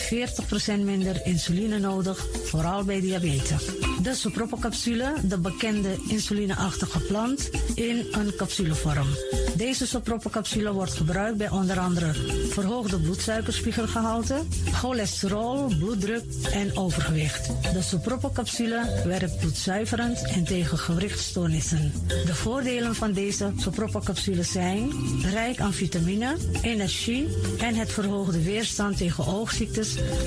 40% 0.79 0.83
minder 0.83 1.21
insuline 1.23 1.79
nodig, 1.79 2.25
vooral 2.43 2.83
bij 2.83 3.01
diabetes. 3.01 3.65
De 4.01 4.15
soproppencapsule, 4.15 5.13
de 5.23 5.37
bekende 5.37 5.95
insulineachtige 6.07 6.99
plant, 6.99 7.49
in 7.75 8.07
een 8.11 8.35
capsulevorm. 8.35 9.07
Deze 9.55 9.87
soproppencapsule 9.87 10.71
wordt 10.73 10.93
gebruikt 10.93 11.37
bij 11.37 11.49
onder 11.49 11.79
andere 11.79 12.13
verhoogde 12.49 12.99
bloedsuikerspiegelgehalte, 12.99 14.41
cholesterol, 14.73 15.75
bloeddruk 15.79 16.23
en 16.51 16.77
overgewicht. 16.77 17.47
De 17.73 17.81
soproppencapsule 17.81 19.01
werkt 19.05 19.37
bloedzuiverend 19.37 20.27
en 20.27 20.43
tegen 20.43 20.77
gewrichtstoornissen. 20.77 21.91
De 22.25 22.35
voordelen 22.35 22.95
van 22.95 23.13
deze 23.13 23.51
soproppencapsules 23.57 24.51
zijn 24.51 24.91
rijk 25.31 25.59
aan 25.59 25.73
vitamine, 25.73 26.35
energie 26.61 27.27
en 27.59 27.75
het 27.75 27.91
verhoogde 27.91 28.43
weerstand 28.43 28.97
tegen 28.97 29.25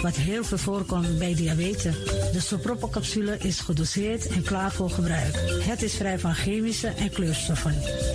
wat 0.02 0.16
heel 0.16 0.44
veel 0.44 0.58
voorkomt 0.58 1.18
bij 1.18 1.34
diabetes. 1.34 1.94
De 2.32 2.40
soproppencapsule 2.40 3.38
is 3.38 3.60
gedoseerd 3.60 4.26
en 4.26 4.42
klaar 4.42 4.72
voor 4.72 4.90
gebruik. 4.90 5.34
Het 5.62 5.82
is 5.82 5.94
vrij 5.94 6.18
van 6.18 6.34
chemische 6.34 6.88
en 6.88 7.10
kleurstoffen. 7.10 7.74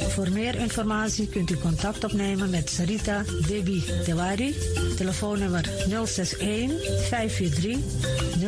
Voor 0.09 0.31
meer 0.31 0.55
informatie 0.55 1.27
kunt 1.27 1.49
u 1.49 1.57
contact 1.57 2.03
opnemen 2.03 2.49
met 2.49 2.69
Sarita 2.69 3.23
Debi 3.47 3.83
Dewari, 4.05 4.55
telefoonnummer 4.95 5.69
061 5.87 6.71
543 7.07 7.77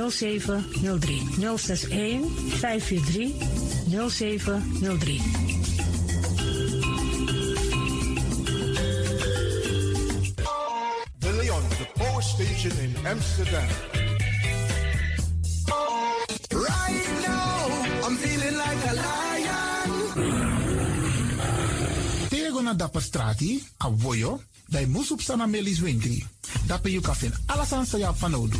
0703. 0.10 1.22
061 1.58 2.20
543 2.60 3.32
0703. 4.10 5.47
In 12.68 12.92
Amsterdam. 13.08 13.70
Right 16.52 17.08
now, 17.24 17.56
I'm 18.04 18.16
feeling 18.20 18.58
like 18.60 18.82
a 18.84 18.94
lion. 18.94 19.90
Tego 22.28 22.60
na 22.62 22.74
dapper 22.74 23.00
strati, 23.02 23.64
a 23.80 23.90
voyo, 23.90 24.44
dai 24.68 24.86
musup 24.86 25.22
sana 25.22 25.48
melis 25.48 25.80
wintri. 25.80 26.20
Dapper 26.68 26.92
you 26.92 27.00
kafin 27.00 27.32
alasan 27.48 27.86
sa 27.88 27.98
ya 27.98 28.12
fanodu. 28.12 28.60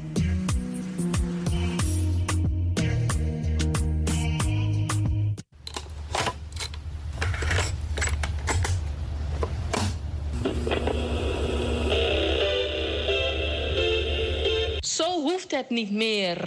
Het 15.51 15.69
niet 15.69 15.91
meer. 15.91 16.37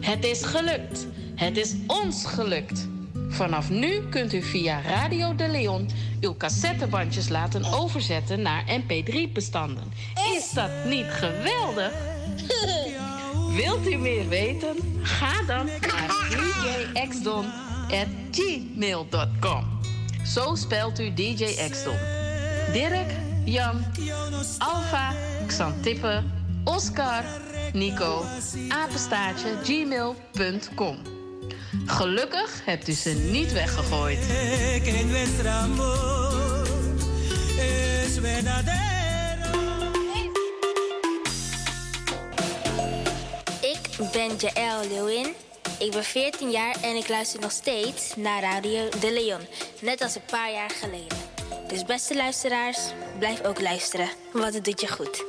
Het 0.00 0.24
is 0.24 0.42
gelukt. 0.42 1.06
Het 1.34 1.56
is 1.56 1.74
ons 1.86 2.26
gelukt. 2.26 2.88
Vanaf 3.28 3.70
nu 3.70 4.08
kunt 4.08 4.32
u 4.32 4.42
via 4.42 4.82
Radio 4.82 5.34
de 5.34 5.48
Leon 5.48 5.88
uw 6.20 6.36
cassettebandjes 6.36 7.28
laten 7.28 7.64
overzetten 7.64 8.42
naar 8.42 8.64
mp3-bestanden. 8.68 9.92
Is 10.36 10.50
dat 10.50 10.70
niet 10.84 11.06
geweldig? 11.06 11.92
Wilt 13.62 13.86
u 13.86 13.96
meer 13.96 14.28
weten? 14.28 14.76
Ga 15.02 15.42
dan 15.46 15.66
naar 15.66 16.10
djxdon.gmail.com. 16.94 19.78
Zo 20.24 20.54
spelt 20.54 21.00
u 21.00 21.14
DJ 21.14 21.44
Xdon. 21.70 21.96
Dirk, 22.72 23.10
Jan, 23.44 23.84
Alfa, 24.58 25.12
Xantippe, 25.46 26.22
Oscar, 26.64 27.24
Nico, 27.72 28.24
apenstaartje, 28.68 29.48
gmail.com. 29.62 30.98
Gelukkig 31.86 32.64
hebt 32.64 32.88
u 32.88 32.92
ze 32.92 33.10
niet 33.10 33.52
weggegooid. 33.52 34.18
Ik 43.60 44.10
ben 44.12 44.36
Jaël 44.36 44.88
Leeuwin. 44.88 45.34
Ik 45.78 45.90
ben 45.90 46.04
14 46.04 46.50
jaar 46.50 46.76
en 46.82 46.96
ik 46.96 47.08
luister 47.08 47.40
nog 47.40 47.50
steeds 47.50 48.16
naar 48.16 48.42
Radio 48.42 48.88
De 49.00 49.12
Leon. 49.12 49.40
Net 49.80 50.02
als 50.02 50.14
een 50.14 50.24
paar 50.30 50.52
jaar 50.52 50.70
geleden. 50.70 51.16
Dus 51.68 51.84
beste 51.84 52.16
luisteraars, 52.16 52.78
blijf 53.18 53.42
ook 53.44 53.60
luisteren, 53.60 54.08
want 54.32 54.54
het 54.54 54.64
doet 54.64 54.80
je 54.80 54.88
goed. 54.88 55.24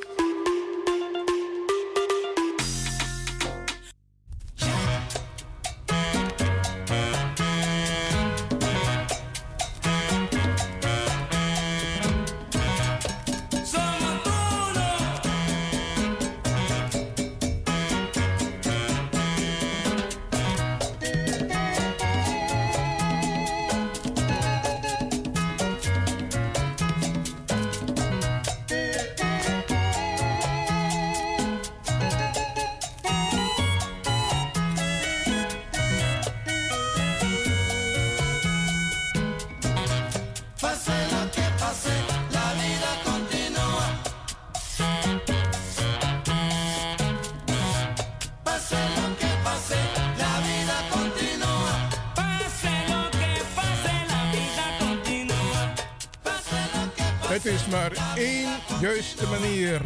Is 57.42 57.66
maar 57.66 57.92
één 58.14 58.48
juiste 58.80 59.26
manier. 59.26 59.80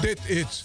Dit 0.00 0.18
is 0.24 0.64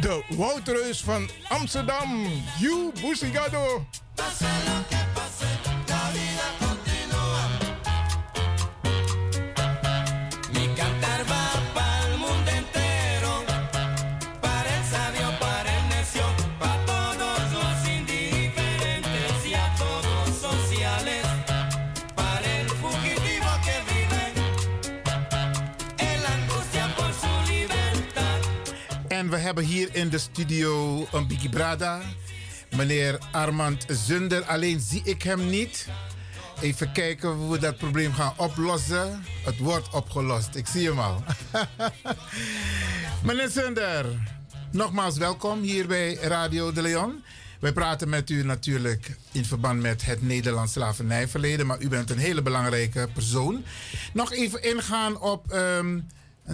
de 0.00 0.24
Woutreus 0.28 1.00
van 1.00 1.30
Amsterdam. 1.48 2.26
You 2.58 2.92
Busigado. 3.00 3.86
In 30.00 30.08
de 30.08 30.18
studio 30.18 31.06
een 31.12 31.26
Biggie 31.26 31.48
Brada. 31.48 32.00
Meneer 32.76 33.18
Armand 33.32 33.84
Zunder. 33.88 34.42
Alleen 34.44 34.80
zie 34.80 35.00
ik 35.04 35.22
hem 35.22 35.48
niet. 35.48 35.88
Even 36.60 36.92
kijken 36.92 37.28
hoe 37.28 37.50
we 37.50 37.58
dat 37.58 37.76
probleem 37.76 38.12
gaan 38.12 38.32
oplossen. 38.36 39.24
Het 39.44 39.58
wordt 39.58 39.88
opgelost. 39.90 40.54
Ik 40.54 40.66
zie 40.66 40.88
hem 40.88 40.98
al. 40.98 41.22
Meneer 43.24 43.48
Zunder, 43.48 44.06
nogmaals 44.70 45.16
welkom 45.16 45.60
hier 45.60 45.86
bij 45.86 46.14
Radio 46.14 46.72
de 46.72 46.82
Leon. 46.82 47.24
Wij 47.58 47.72
praten 47.72 48.08
met 48.08 48.30
u 48.30 48.44
natuurlijk 48.44 49.16
in 49.32 49.44
verband 49.44 49.80
met 49.80 50.04
het 50.04 50.22
Nederlands 50.22 50.72
slavernijverleden, 50.72 51.66
maar 51.66 51.80
u 51.80 51.88
bent 51.88 52.10
een 52.10 52.18
hele 52.18 52.42
belangrijke 52.42 53.08
persoon. 53.14 53.64
Nog 54.12 54.32
even 54.32 54.62
ingaan 54.62 55.20
op, 55.20 55.52
ehm, 55.52 55.98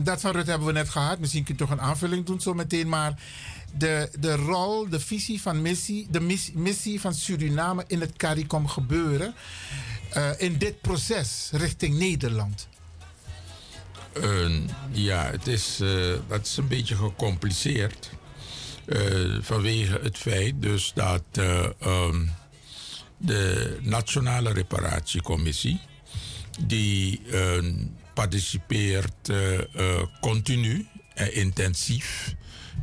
dat 0.02 0.20
van 0.20 0.32
Rut 0.32 0.46
hebben 0.46 0.66
we 0.66 0.72
net 0.72 0.88
gehad, 0.88 1.18
misschien 1.18 1.44
kunt 1.44 1.60
u 1.60 1.64
toch 1.64 1.70
een 1.70 1.80
aanvulling 1.80 2.26
doen 2.26 2.40
zo 2.40 2.54
meteen, 2.54 2.88
maar 2.88 3.20
de, 3.72 4.10
de 4.18 4.36
rol, 4.36 4.88
de 4.88 5.00
visie 5.00 5.42
van 5.42 5.62
missie, 5.62 6.06
de 6.10 6.20
mis- 6.20 6.50
missie 6.54 7.00
van 7.00 7.14
Suriname 7.14 7.84
in 7.86 8.00
het 8.00 8.16
CARICOM 8.16 8.68
gebeuren 8.68 9.34
eh, 10.10 10.30
in 10.36 10.58
dit 10.58 10.80
proces 10.80 11.48
richting 11.52 11.98
Nederland. 11.98 12.68
Ja, 14.90 15.30
het 15.30 15.46
is, 15.46 15.80
eh, 15.80 16.12
dat 16.28 16.46
is 16.46 16.56
een 16.56 16.68
beetje 16.68 16.96
gecompliceerd. 16.96 18.10
Eh, 18.84 18.98
vanwege 19.40 20.00
het 20.02 20.18
feit 20.18 20.62
dus 20.62 20.92
dat 20.94 21.22
eh, 21.32 21.66
ehm, 21.80 22.26
de 23.16 23.76
Nationale 23.82 24.52
Reparatiecommissie... 24.52 25.80
die 26.60 27.20
participeert 28.16 29.28
eh, 29.28 29.58
eh, 29.58 30.02
continu 30.20 30.86
en 31.14 31.34
intensief 31.34 32.34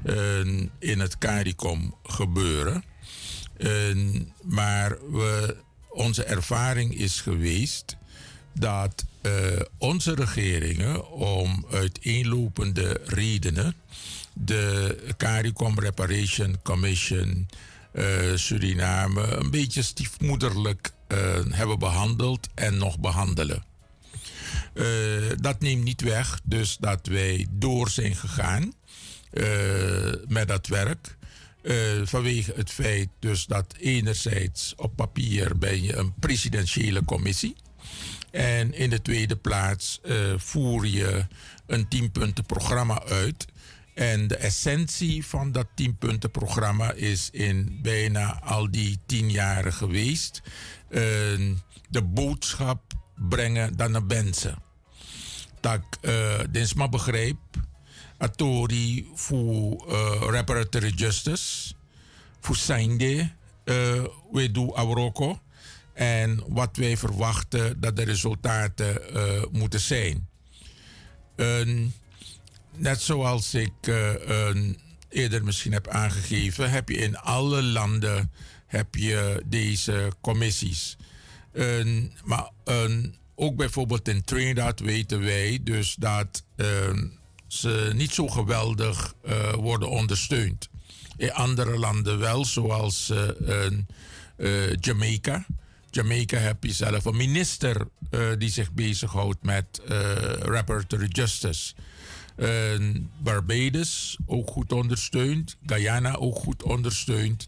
eh, 0.05 0.39
in 0.79 0.99
het 0.99 1.17
CARICOM 1.17 1.95
gebeuren. 2.03 2.83
Maar 4.41 4.89
we, 5.11 5.55
onze 5.89 6.23
ervaring 6.23 6.97
is 6.97 7.21
geweest 7.21 7.97
dat 8.53 9.05
onze 9.77 10.13
regeringen 10.13 11.11
om 11.11 11.65
uiteenlopende 11.71 13.01
redenen 13.05 13.75
de 14.33 14.97
CARICOM 15.17 15.79
Reparation 15.79 16.61
Commission 16.63 17.47
Suriname 18.35 19.21
een 19.21 19.51
beetje 19.51 19.81
stiefmoederlijk 19.81 20.91
hebben 21.49 21.79
behandeld 21.79 22.49
en 22.55 22.77
nog 22.77 22.99
behandelen. 22.99 23.72
Eh, 24.73 24.85
dat 25.35 25.59
neemt 25.59 25.83
niet 25.83 26.01
weg, 26.01 26.39
dus 26.43 26.77
dat 26.77 27.07
wij 27.07 27.47
door 27.49 27.89
zijn 27.89 28.15
gegaan 28.15 28.73
eh, 29.31 30.13
met 30.27 30.47
dat 30.47 30.67
werk. 30.67 31.17
Eh, 31.61 31.75
vanwege 32.03 32.53
het 32.55 32.71
feit 32.71 33.09
dus 33.19 33.45
dat 33.45 33.75
enerzijds 33.79 34.73
op 34.75 34.95
papier 34.95 35.57
ben 35.57 35.83
je 35.83 35.95
een 35.95 36.13
presidentiële 36.19 37.03
commissie. 37.05 37.55
En 38.31 38.73
in 38.73 38.89
de 38.89 39.01
tweede 39.01 39.35
plaats 39.35 40.01
voer 40.37 40.87
je 40.87 41.25
een 41.67 41.87
tienpuntenprogramma 41.87 43.03
uit. 43.03 43.45
En 43.93 44.27
de 44.27 44.35
essentie 44.35 45.25
van 45.25 45.51
dat 45.51 45.67
tienpuntenprogramma 45.75 46.91
is 46.91 47.29
in 47.31 47.79
bijna 47.81 48.41
al 48.41 48.71
die 48.71 48.99
tien 49.05 49.31
jaren 49.31 49.73
geweest. 49.73 50.41
de 51.89 52.03
boodschap 52.03 52.92
brengen 53.15 53.77
dan 53.77 53.91
naar 53.91 54.03
mensen. 54.03 54.61
Dat 55.59 55.81
uh, 56.01 56.39
dit 56.49 56.75
maar 56.75 56.89
begrijp. 56.89 57.37
Atori 58.17 59.07
voor 59.13 59.85
uh, 59.89 60.21
reparatory 60.29 60.89
justice. 60.95 61.73
Voor 62.39 62.55
zijnde. 62.55 63.31
Uh, 63.65 64.03
we 64.31 64.51
doen 64.51 64.73
Abroko. 64.73 65.39
En 65.93 66.43
wat 66.47 66.77
wij 66.77 66.97
verwachten 66.97 67.79
dat 67.79 67.95
de 67.95 68.03
resultaten 68.03 69.15
uh, 69.15 69.43
moeten 69.51 69.79
zijn. 69.79 70.27
Net 72.75 73.01
zoals 73.01 73.53
ik 73.53 73.71
eerder 75.09 75.43
misschien 75.43 75.71
heb 75.71 75.87
aangegeven, 75.87 76.69
heb 76.69 76.89
je 76.89 76.97
in 76.97 77.17
alle 77.17 77.63
landen 77.63 78.31
heb 78.65 78.95
je 78.95 79.43
deze 79.45 80.11
commissies. 80.21 80.97
Maar 82.23 82.49
ook 83.35 83.55
bijvoorbeeld 83.55 84.07
in 84.07 84.23
Trinidad 84.23 84.79
weten 84.79 85.21
wij 85.21 85.59
dus 85.61 85.95
dat 85.95 86.43
ze 87.53 87.91
niet 87.95 88.11
zo 88.11 88.27
geweldig 88.27 89.13
uh, 89.25 89.53
worden 89.53 89.89
ondersteund. 89.89 90.69
In 91.17 91.31
andere 91.31 91.77
landen 91.77 92.19
wel, 92.19 92.45
zoals 92.45 93.11
uh, 94.37 94.69
Jamaica. 94.79 95.45
Jamaica 95.89 96.37
heb 96.37 96.63
je 96.63 96.73
zelf 96.73 97.05
een 97.05 97.15
minister 97.15 97.87
die 98.37 98.49
zich 98.49 98.71
bezighoudt 98.71 99.43
met 99.43 99.81
reparatory 100.41 101.07
justice. 101.07 101.73
Barbados 103.21 104.17
ook 104.25 104.49
goed 104.49 104.71
ondersteund. 104.71 105.57
Guyana 105.65 106.15
ook 106.15 106.35
goed 106.35 106.63
ondersteund. 106.63 107.47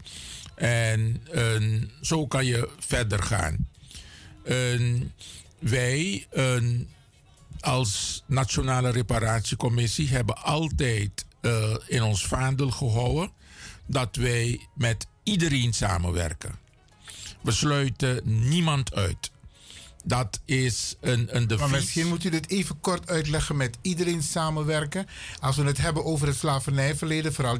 En 0.56 1.22
zo 2.02 2.28
kan 2.28 2.46
je 2.46 2.70
verder 2.80 3.24
gaan. 3.24 3.68
Wij 5.60 6.28
als 7.60 8.24
Nationale 8.28 8.90
Reparatiecommissie 8.90 10.10
hebben 10.10 10.44
altijd 10.44 11.26
uh, 11.42 11.76
in 11.88 12.04
ons 12.04 12.26
vaandel 12.26 12.72
gehouden 12.72 13.32
dat 13.86 14.16
wij 14.16 14.68
met 14.76 15.08
iedereen 15.24 15.74
samenwerken. 15.74 16.60
We 17.42 17.52
sluiten 17.52 18.22
niemand 18.24 18.94
uit. 18.94 19.32
Dat 20.08 20.40
is 20.46 20.96
een, 21.02 21.36
een 21.36 21.48
devies. 21.48 21.60
Maar 21.66 21.76
misschien 21.76 22.08
moet 22.08 22.24
u 22.24 22.30
dit 22.30 22.50
even 22.50 22.80
kort 22.80 23.10
uitleggen 23.10 23.58
met 23.58 23.78
iedereen 23.82 24.24
samenwerken. 24.24 25.08
Als 25.40 25.56
we 25.56 25.64
het 25.64 25.78
hebben 25.78 26.06
over 26.06 26.28
het 26.28 26.36
slavernijverleden, 26.36 27.34
vooral 27.34 27.58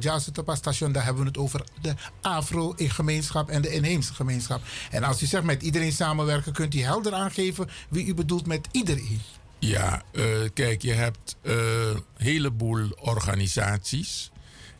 Station, 0.54 0.92
daar 0.92 1.04
hebben 1.04 1.22
we 1.22 1.28
het 1.28 1.38
over 1.38 1.64
de 1.80 1.94
Afro-gemeenschap 2.20 3.48
en 3.48 3.62
de 3.62 3.72
inheemse 3.72 4.14
gemeenschap. 4.14 4.62
En 4.90 5.02
als 5.02 5.22
u 5.22 5.26
zegt 5.26 5.44
met 5.44 5.62
iedereen 5.62 5.92
samenwerken, 5.92 6.52
kunt 6.52 6.74
u 6.74 6.80
helder 6.80 7.12
aangeven 7.12 7.68
wie 7.88 8.06
u 8.06 8.14
bedoelt 8.14 8.46
met 8.46 8.68
iedereen. 8.70 9.20
Ja, 9.58 10.02
uh, 10.12 10.24
kijk, 10.54 10.82
je 10.82 10.92
hebt 10.92 11.36
een 11.42 11.92
uh, 11.92 12.00
heleboel 12.16 12.90
organisaties 12.90 14.30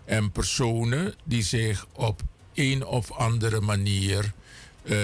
en 0.05 0.32
personen 0.32 1.14
die 1.24 1.43
zich 1.43 1.86
op 1.93 2.22
een 2.55 2.84
of 2.84 3.12
andere 3.12 3.60
manier 3.60 4.32
uh, 4.82 4.98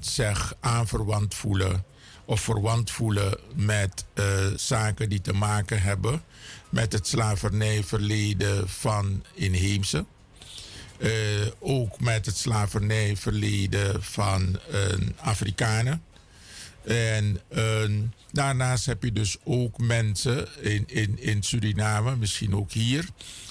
zich 0.00 0.54
aanverwant 0.60 1.34
voelen 1.34 1.84
of 2.24 2.40
verwant 2.40 2.90
voelen 2.90 3.38
met 3.54 4.04
zaken 4.56 5.08
die 5.08 5.20
te 5.20 5.32
maken 5.32 5.82
hebben 5.82 6.22
met 6.68 6.92
het 6.92 7.06
slavernijverleden 7.06 8.68
van 8.68 9.24
inheemse. 9.34 10.04
ook 11.58 12.00
met 12.00 12.26
het 12.26 12.36
slavernijverleden 12.36 14.02
van 14.02 14.60
Afrikanen. 15.16 16.02
En 16.84 17.40
Daarnaast 18.34 18.86
heb 18.86 19.02
je 19.02 19.12
dus 19.12 19.36
ook 19.44 19.78
mensen 19.78 20.48
in, 20.60 20.84
in, 20.86 21.18
in 21.18 21.42
Suriname, 21.42 22.16
misschien 22.16 22.56
ook 22.56 22.72
hier, 22.72 23.08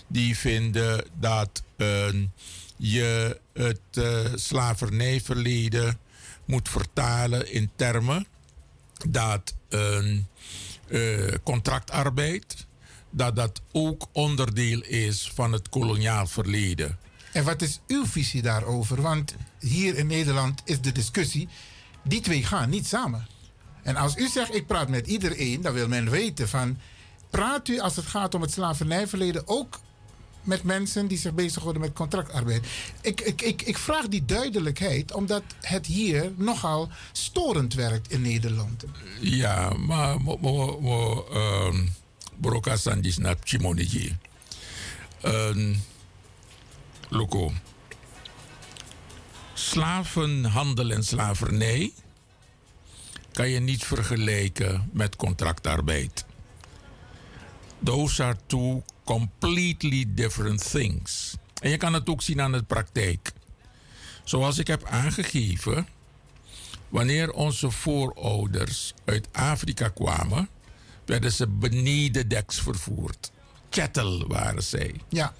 die 0.08 0.38
vinden 0.38 1.06
dat 1.20 1.64
uh, 1.78 2.08
je 2.78 3.40
het 3.54 3.80
uh, 3.98 4.20
slavernijverleden 4.36 6.00
moet 6.46 6.70
vertalen 6.70 7.52
in 7.52 7.70
termen 7.76 8.28
dat 9.08 9.56
uh, 9.70 11.28
contractarbeid, 11.44 12.68
dat 13.10 13.36
dat 13.36 13.62
ook 13.72 14.08
onderdeel 14.12 14.82
is 14.82 15.32
van 15.34 15.52
het 15.52 15.70
koloniaal 15.70 16.28
verleden. 16.28 16.98
En 17.34 17.44
wat 17.44 17.62
is 17.62 17.80
uw 17.88 18.06
visie 18.06 18.42
daarover? 18.42 19.02
Want 19.02 19.36
hier 19.60 19.98
in 19.98 20.08
Nederland 20.08 20.62
is 20.66 20.82
de 20.82 20.92
discussie, 20.92 21.50
die 22.04 22.22
twee 22.22 22.44
gaan 22.44 22.70
niet 22.70 22.88
samen. 22.88 23.28
En 23.84 23.96
als 23.96 24.16
u 24.16 24.28
zegt, 24.28 24.56
ik 24.56 24.68
praat 24.68 24.90
met 24.90 25.08
iedereen, 25.08 25.62
dan 25.62 25.74
wil 25.74 25.88
men 25.88 26.10
weten 26.10 26.50
van... 26.50 26.78
praat 27.30 27.68
u 27.68 27.80
als 27.80 27.96
het 27.96 28.06
gaat 28.06 28.36
om 28.36 28.42
het 28.42 28.52
slavernijverleden 28.52 29.48
ook 29.48 29.80
met 30.44 30.64
mensen 30.64 31.08
die 31.08 31.18
zich 31.18 31.34
bezighouden 31.34 31.82
met 31.82 31.94
contractarbeid? 31.94 32.66
Ik, 33.02 33.22
ik, 33.22 33.42
ik, 33.42 33.62
ik 33.62 33.78
vraag 33.78 34.08
die 34.08 34.26
duidelijkheid 34.26 35.14
omdat 35.14 35.44
het 35.62 35.86
hier 35.86 36.32
nogal 36.36 36.90
storend 37.12 37.74
werkt 37.74 38.12
in 38.12 38.22
Nederland. 38.22 38.84
Ja, 39.20 39.74
maar 39.74 40.16
um, 40.16 41.94
broka 42.38 42.76
sandis 42.76 43.18
na 43.18 43.36
chimoniji. 43.44 44.18
Um, 45.26 45.84
Loco. 47.10 47.52
Slavenhandel 49.54 50.92
en 50.92 51.04
slavernij 51.04 51.94
kan 53.32 53.50
je 53.50 53.60
niet 53.60 53.84
vergelijken 53.84 54.90
met 54.94 55.16
contractarbeid. 55.16 56.26
Those 57.84 58.24
are 58.24 58.38
completely 59.04 60.06
different 60.08 60.72
things. 60.72 61.36
En 61.62 61.70
je 61.70 61.78
kan 61.78 61.94
het 61.94 62.10
ook 62.10 62.22
zien 62.22 62.42
aan 62.42 62.52
de 62.52 62.64
praktijk. 62.64 63.32
Zoals 64.24 64.58
ik 64.58 64.68
heb 64.68 64.86
aangegeven, 64.86 65.88
wanneer 66.90 67.32
onze 67.32 67.72
voorouders 67.72 68.94
uit 69.06 69.28
Afrika 69.32 69.88
kwamen, 69.88 70.50
werden 71.06 71.32
ze 71.32 71.48
benedendeks 71.48 72.60
vervoerd. 72.62 73.32
Chattel 73.70 74.28
waren 74.28 74.64
zij. 74.64 74.94
Ja. 75.10 75.34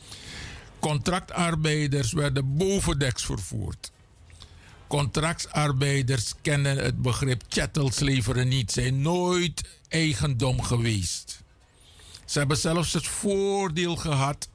Contractarbeiders 0.80 2.14
werden 2.14 2.58
bovendeks 2.58 3.26
vervoerd. 3.26 3.92
Contractarbeiders 4.88 6.34
kennen 6.42 6.78
het 6.78 7.02
begrip 7.02 7.44
chattelsleveren 7.48 8.48
niet, 8.48 8.72
zijn 8.72 9.02
nooit 9.02 9.64
eigendom 9.88 10.62
geweest. 10.62 11.43
Ze 12.26 12.40
hebben 12.40 12.58
zelfs 12.58 12.94
het 12.94 13.08
voordeel 13.08 13.96
gehad 13.96 14.50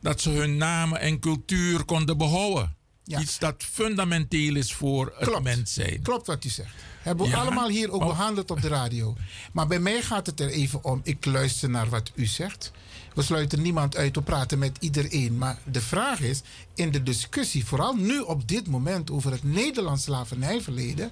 dat 0.00 0.20
ze 0.20 0.30
hun 0.30 0.56
namen 0.56 1.00
en 1.00 1.18
cultuur 1.20 1.84
konden 1.84 2.16
behouden. 2.18 2.74
Iets 3.04 3.38
dat 3.38 3.54
fundamenteel 3.72 4.56
is 4.56 4.72
voor 4.72 5.12
het 5.18 5.28
Klopt. 5.28 5.42
mens 5.44 5.74
zijn. 5.74 6.02
Klopt 6.02 6.26
wat 6.26 6.44
u 6.44 6.48
zegt. 6.48 6.74
Hebben 7.02 7.24
we 7.26 7.32
Ja. 7.32 7.38
allemaal 7.40 7.68
hier 7.68 7.90
ook 7.92 8.00
Oh. 8.02 8.06
behandeld 8.08 8.50
op 8.50 8.60
de 8.62 8.68
radio. 8.68 9.16
Maar 9.52 9.66
bij 9.66 9.78
mij 9.78 10.02
gaat 10.02 10.26
het 10.26 10.40
er 10.40 10.48
even 10.48 10.84
om. 10.84 11.00
Ik 11.04 11.24
luister 11.24 11.70
naar 11.70 11.88
wat 11.88 12.10
u 12.14 12.26
zegt. 12.26 12.70
We 13.14 13.22
sluiten 13.22 13.62
niemand 13.62 13.96
uit. 13.96 14.14
We 14.16 14.22
praten 14.22 14.58
met 14.58 14.76
iedereen. 14.80 15.38
Maar 15.38 15.58
de 15.64 15.80
vraag 15.80 16.20
is, 16.20 16.40
in 16.74 16.90
de 16.90 17.02
discussie, 17.02 17.64
vooral 17.66 17.94
nu 17.94 18.18
op 18.20 18.48
dit 18.48 18.66
moment 18.68 19.10
over 19.10 19.30
het 19.32 19.42
Nederlands 19.44 20.02
slavernijverleden, 20.04 21.10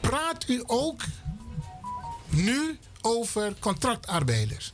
praat 0.00 0.48
u 0.48 0.62
ook 0.66 1.02
nu 2.28 2.78
over 3.00 3.54
contractarbeiders? 3.58 4.72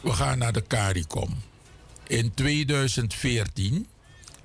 We 0.00 0.12
gaan 0.12 0.38
naar 0.38 0.52
de 0.52 0.66
CARICOM. 0.66 1.42
In 2.06 2.34
2014 2.34 3.86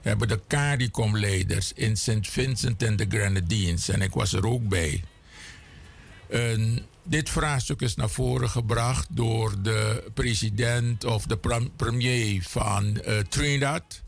hebben 0.02 0.28
de 0.28 0.40
CARICOM-leiders 0.48 1.74
in 1.74 1.98
St. 1.98 2.30
Vincent 2.30 2.84
en 2.84 2.96
de 2.96 3.06
Grenadines, 3.10 3.90
en 3.90 4.02
ik 4.02 4.14
was 4.14 4.34
er 4.34 4.48
ook 4.48 4.68
bij, 4.68 5.04
dit 7.04 7.30
vraagstuk 7.30 7.82
is 7.82 7.96
naar 7.96 8.10
voren 8.10 8.50
gebracht 8.50 9.08
door 9.12 9.62
de 9.62 10.12
president 10.14 11.04
of 11.04 11.26
de 11.26 11.70
premier 11.76 12.44
van 12.44 12.98
eh, 12.98 13.20
Trinidad 13.20 14.02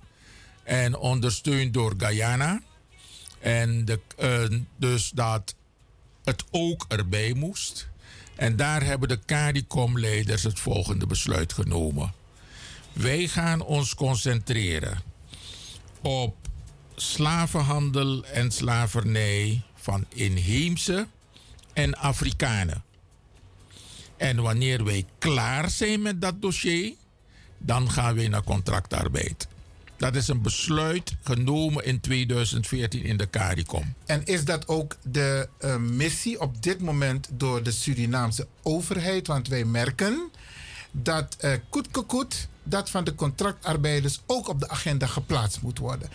en 0.63 0.97
ondersteund 0.97 1.73
door 1.73 1.93
Guyana. 1.97 2.61
En 3.39 3.85
de, 3.85 3.99
eh, 4.17 4.59
dus 4.77 5.09
dat 5.09 5.55
het 6.23 6.43
ook 6.51 6.85
erbij 6.87 7.33
moest. 7.33 7.89
En 8.35 8.55
daar 8.55 8.83
hebben 8.83 9.09
de 9.09 9.19
CARICOM-leiders 9.25 10.43
het 10.43 10.59
volgende 10.59 11.07
besluit 11.07 11.53
genomen. 11.53 12.13
Wij 12.93 13.27
gaan 13.27 13.61
ons 13.61 13.95
concentreren 13.95 15.01
op 16.01 16.35
slavenhandel 16.95 18.25
en 18.25 18.51
slavernij 18.51 19.61
van 19.75 20.05
inheemse 20.09 21.07
en 21.73 21.95
Afrikanen. 21.95 22.83
En 24.17 24.41
wanneer 24.41 24.83
wij 24.83 25.05
klaar 25.19 25.69
zijn 25.69 26.01
met 26.01 26.21
dat 26.21 26.41
dossier, 26.41 26.93
dan 27.57 27.91
gaan 27.91 28.15
we 28.15 28.27
naar 28.27 28.43
contractarbeid. 28.43 29.47
Dat 30.03 30.15
is 30.15 30.27
een 30.27 30.41
besluit 30.41 31.15
genomen 31.23 31.85
in 31.85 31.99
2014 31.99 33.03
in 33.03 33.17
de 33.17 33.29
CARICOM. 33.29 33.93
En 34.05 34.25
is 34.25 34.45
dat 34.45 34.67
ook 34.67 34.95
de 35.03 35.49
eh, 35.57 35.77
missie 35.77 36.39
op 36.41 36.63
dit 36.63 36.81
moment 36.81 37.29
door 37.31 37.63
de 37.63 37.71
Surinaamse 37.71 38.47
overheid? 38.61 39.27
Want 39.27 39.47
wij 39.47 39.65
merken 39.65 40.29
dat 40.91 41.35
eh 41.39 41.51
koet 42.07 42.47
dat 42.63 42.89
van 42.89 43.03
de 43.03 43.15
contractarbeiders 43.15 44.21
ook 44.25 44.47
op 44.47 44.59
de 44.59 44.69
agenda 44.69 45.05
geplaatst 45.07 45.61
moet 45.61 45.77
worden. 45.79 46.09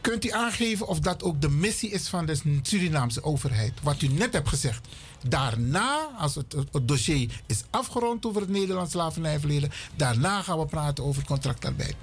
Kunt 0.00 0.24
u 0.24 0.30
aangeven 0.30 0.86
of 0.86 1.00
dat 1.00 1.22
ook 1.22 1.40
de 1.40 1.50
missie 1.50 1.90
is 1.90 2.08
van 2.08 2.26
de 2.26 2.40
Surinaamse 2.62 3.22
overheid? 3.24 3.72
Wat 3.82 4.02
u 4.02 4.08
net 4.08 4.32
hebt 4.32 4.48
gezegd. 4.48 4.88
Daarna, 5.28 6.08
als 6.18 6.34
het- 6.34 6.54
het 6.72 6.88
dossier 6.88 7.40
is 7.46 7.62
afgerond 7.70 8.26
over 8.26 8.40
het 8.40 8.50
Nederlands 8.50 8.92
slavernijverleden, 8.92 9.70
daarna 9.96 10.42
gaan 10.42 10.58
we 10.58 10.66
praten 10.66 11.04
over 11.04 11.24
contractarbeid. 11.24 11.94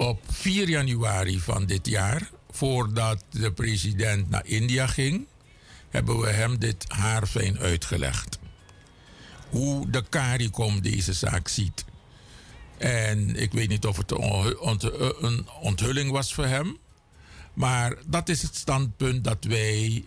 Op 0.00 0.20
4 0.30 0.68
januari 0.68 1.40
van 1.40 1.66
dit 1.66 1.86
jaar, 1.86 2.30
voordat 2.50 3.24
de 3.30 3.52
president 3.52 4.30
naar 4.30 4.46
India 4.46 4.86
ging, 4.86 5.26
hebben 5.88 6.20
we 6.20 6.30
hem 6.30 6.58
dit 6.58 6.84
haarfijn 6.88 7.58
uitgelegd. 7.58 8.38
Hoe 9.48 9.90
de 9.90 10.04
CARICOM 10.08 10.80
deze 10.80 11.12
zaak 11.12 11.48
ziet. 11.48 11.84
En 12.78 13.36
ik 13.36 13.52
weet 13.52 13.68
niet 13.68 13.86
of 13.86 13.96
het 13.96 14.10
een, 14.10 15.46
onthulling 15.60 16.10
was 16.10 16.34
voor 16.34 16.46
hem. 16.46 16.78
Maar 17.54 17.94
dat 18.06 18.28
is 18.28 18.42
het 18.42 18.56
standpunt 18.56 19.24
dat 19.24 19.44
wij, 19.44 20.04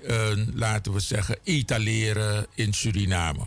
laten 0.53 0.94
we 0.94 0.99
zeggen, 0.99 1.38
etaleren 1.44 2.48
in 2.53 2.74
Suriname. 2.74 3.44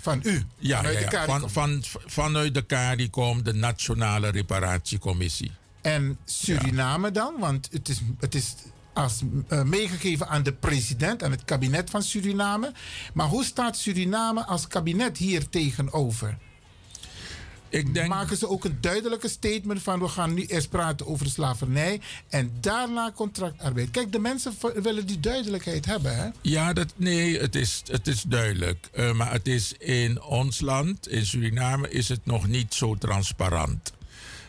Van 0.00 0.20
u? 0.24 0.44
Ja, 0.58 0.76
vanuit 0.76 0.98
ja, 0.98 1.04
de. 1.04 1.10
CARICOM. 1.16 1.50
Van, 1.50 1.50
van, 1.50 2.02
vanuit 2.06 2.54
de 2.54 2.66
CARICOM, 2.66 3.42
de 3.42 3.52
Nationale 3.54 4.28
Reparatiecommissie. 4.28 5.52
En 5.82 6.18
Suriname 6.24 7.10
dan? 7.10 7.34
Want 7.38 7.68
het 7.72 7.88
is, 7.88 8.00
het 8.18 8.34
is 8.34 8.54
als, 8.92 9.22
eh, 9.48 9.62
meegegeven 9.62 10.28
aan 10.28 10.42
de 10.42 10.52
president, 10.52 11.22
aan 11.22 11.30
het 11.30 11.44
kabinet 11.44 11.90
van 11.90 12.02
Suriname. 12.02 12.72
Maar 13.14 13.28
hoe 13.28 13.44
staat 13.44 13.76
Suriname 13.76 14.46
als 14.46 14.66
kabinet 14.66 15.18
hier 15.18 15.48
tegenover? 15.48 16.38
Ik 17.68 17.94
denk... 17.94 18.08
Maken 18.08 18.36
ze 18.36 18.48
ook 18.48 18.64
een 18.64 18.78
duidelijke 18.80 19.28
statement 19.28 19.82
van 19.82 20.00
we 20.00 20.08
gaan 20.08 20.34
nu 20.34 20.44
eerst 20.44 20.68
praten 20.68 21.06
over 21.06 21.24
de 21.24 21.30
slavernij 21.30 22.00
en 22.28 22.52
daarna 22.60 23.12
contractarbeid? 23.14 23.90
Kijk, 23.90 24.12
de 24.12 24.18
mensen 24.18 24.54
willen 24.82 25.06
die 25.06 25.20
duidelijkheid 25.20 25.86
hebben. 25.86 26.16
Hè? 26.16 26.28
Ja, 26.40 26.72
dat, 26.72 26.92
nee, 26.96 27.38
het 27.38 27.54
is, 27.54 27.82
het 27.86 28.06
is 28.06 28.22
duidelijk. 28.22 28.88
Eh, 28.92 29.12
maar 29.12 29.32
het 29.32 29.48
is 29.48 29.72
in 29.78 30.22
ons 30.22 30.60
land, 30.60 31.08
in 31.08 31.26
Suriname, 31.26 31.90
is 31.90 32.08
het 32.08 32.26
nog 32.26 32.46
niet 32.46 32.74
zo 32.74 32.94
transparant. 32.94 33.92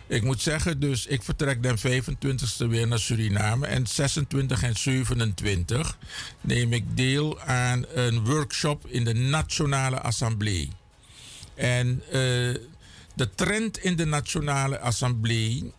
Ik 0.08 0.24
moet 0.24 0.42
zeggen, 0.42 0.80
dus 0.80 1.06
ik 1.06 1.24
vertrek 1.24 1.64
den 1.64 1.78
25e 1.78 2.68
weer 2.68 2.88
naar 2.88 3.00
Suriname. 3.00 3.68
En 3.68 3.88
26 3.88 4.64
en 4.64 4.76
27 4.76 5.98
neem 6.42 6.74
ik 6.74 6.98
deel 6.98 7.42
aan 7.42 7.86
een 7.94 8.26
workshop 8.26 8.88
in 8.88 9.04
de 9.04 9.14
Nationale 9.14 10.00
Assemblée. 10.00 10.70
En 11.56 12.02
eh, 12.06 12.12
de 13.16 13.30
trend 13.36 13.78
in 13.78 13.96
de 13.96 14.06
Nationale 14.06 14.80
Assemblée 14.80 15.74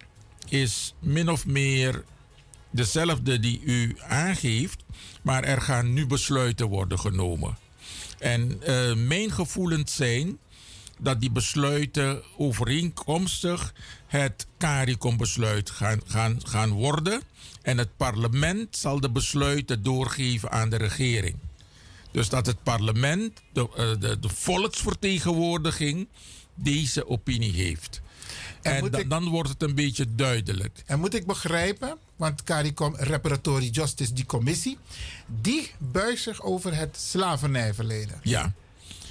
is 0.49 0.95
min 0.99 1.29
of 1.29 1.47
meer 1.47 2.05
dezelfde 2.71 3.41
die 3.41 3.61
u 3.65 3.97
aangeeft, 4.09 4.85
maar 5.23 5.45
er 5.45 5.61
gaan 5.61 5.93
nu 5.93 6.07
besluiten 6.07 6.67
worden 6.67 6.99
genomen. 6.99 7.59
En 8.19 8.63
eh, 8.63 8.95
mijn 8.95 9.31
gevoelens 9.31 9.95
zijn 9.95 10.39
dat 10.99 11.21
die 11.21 11.31
besluiten 11.31 12.23
overeenkomstig 12.37 13.75
het 14.23 14.47
CARICOM-besluit 14.59 15.70
gaan, 15.70 16.01
gaan, 16.07 16.41
gaan 16.45 16.70
worden. 16.70 17.23
En 17.62 17.78
het 17.78 17.97
parlement 17.97 18.77
zal 18.77 19.01
de 19.01 19.11
besluiten 19.11 19.82
doorgeven 19.82 20.51
aan 20.51 20.69
de 20.70 20.77
regering. 20.77 21.36
Dus 22.11 22.28
dat 22.28 22.47
het 22.47 22.62
parlement, 22.62 23.41
de, 23.53 23.69
eh, 23.77 24.01
de, 24.01 24.19
de 24.20 24.28
volksvertegenwoordiging, 24.28 26.09
deze 26.55 27.09
opinie 27.09 27.53
heeft. 27.53 28.01
En, 28.62 28.85
ik- 28.85 29.11
dan 29.11 29.28
wordt 29.28 29.49
het 29.49 29.62
een 29.62 29.74
beetje 29.74 30.15
duidelijk. 30.15 30.82
En 30.86 31.01
moet 31.01 31.15
ik 31.15 31.27
begrijpen, 31.27 31.99
want 32.16 32.43
CARICOM, 32.45 32.97
Reparatory 32.97 33.69
Justice, 33.69 34.12
die 34.12 34.27
commissie, 34.27 34.78
die 35.27 35.70
buigt 35.78 36.23
zich 36.23 36.43
over 36.43 36.77
het 36.77 36.97
slavernijverleden. 37.09 38.20
Ja. 38.23 38.53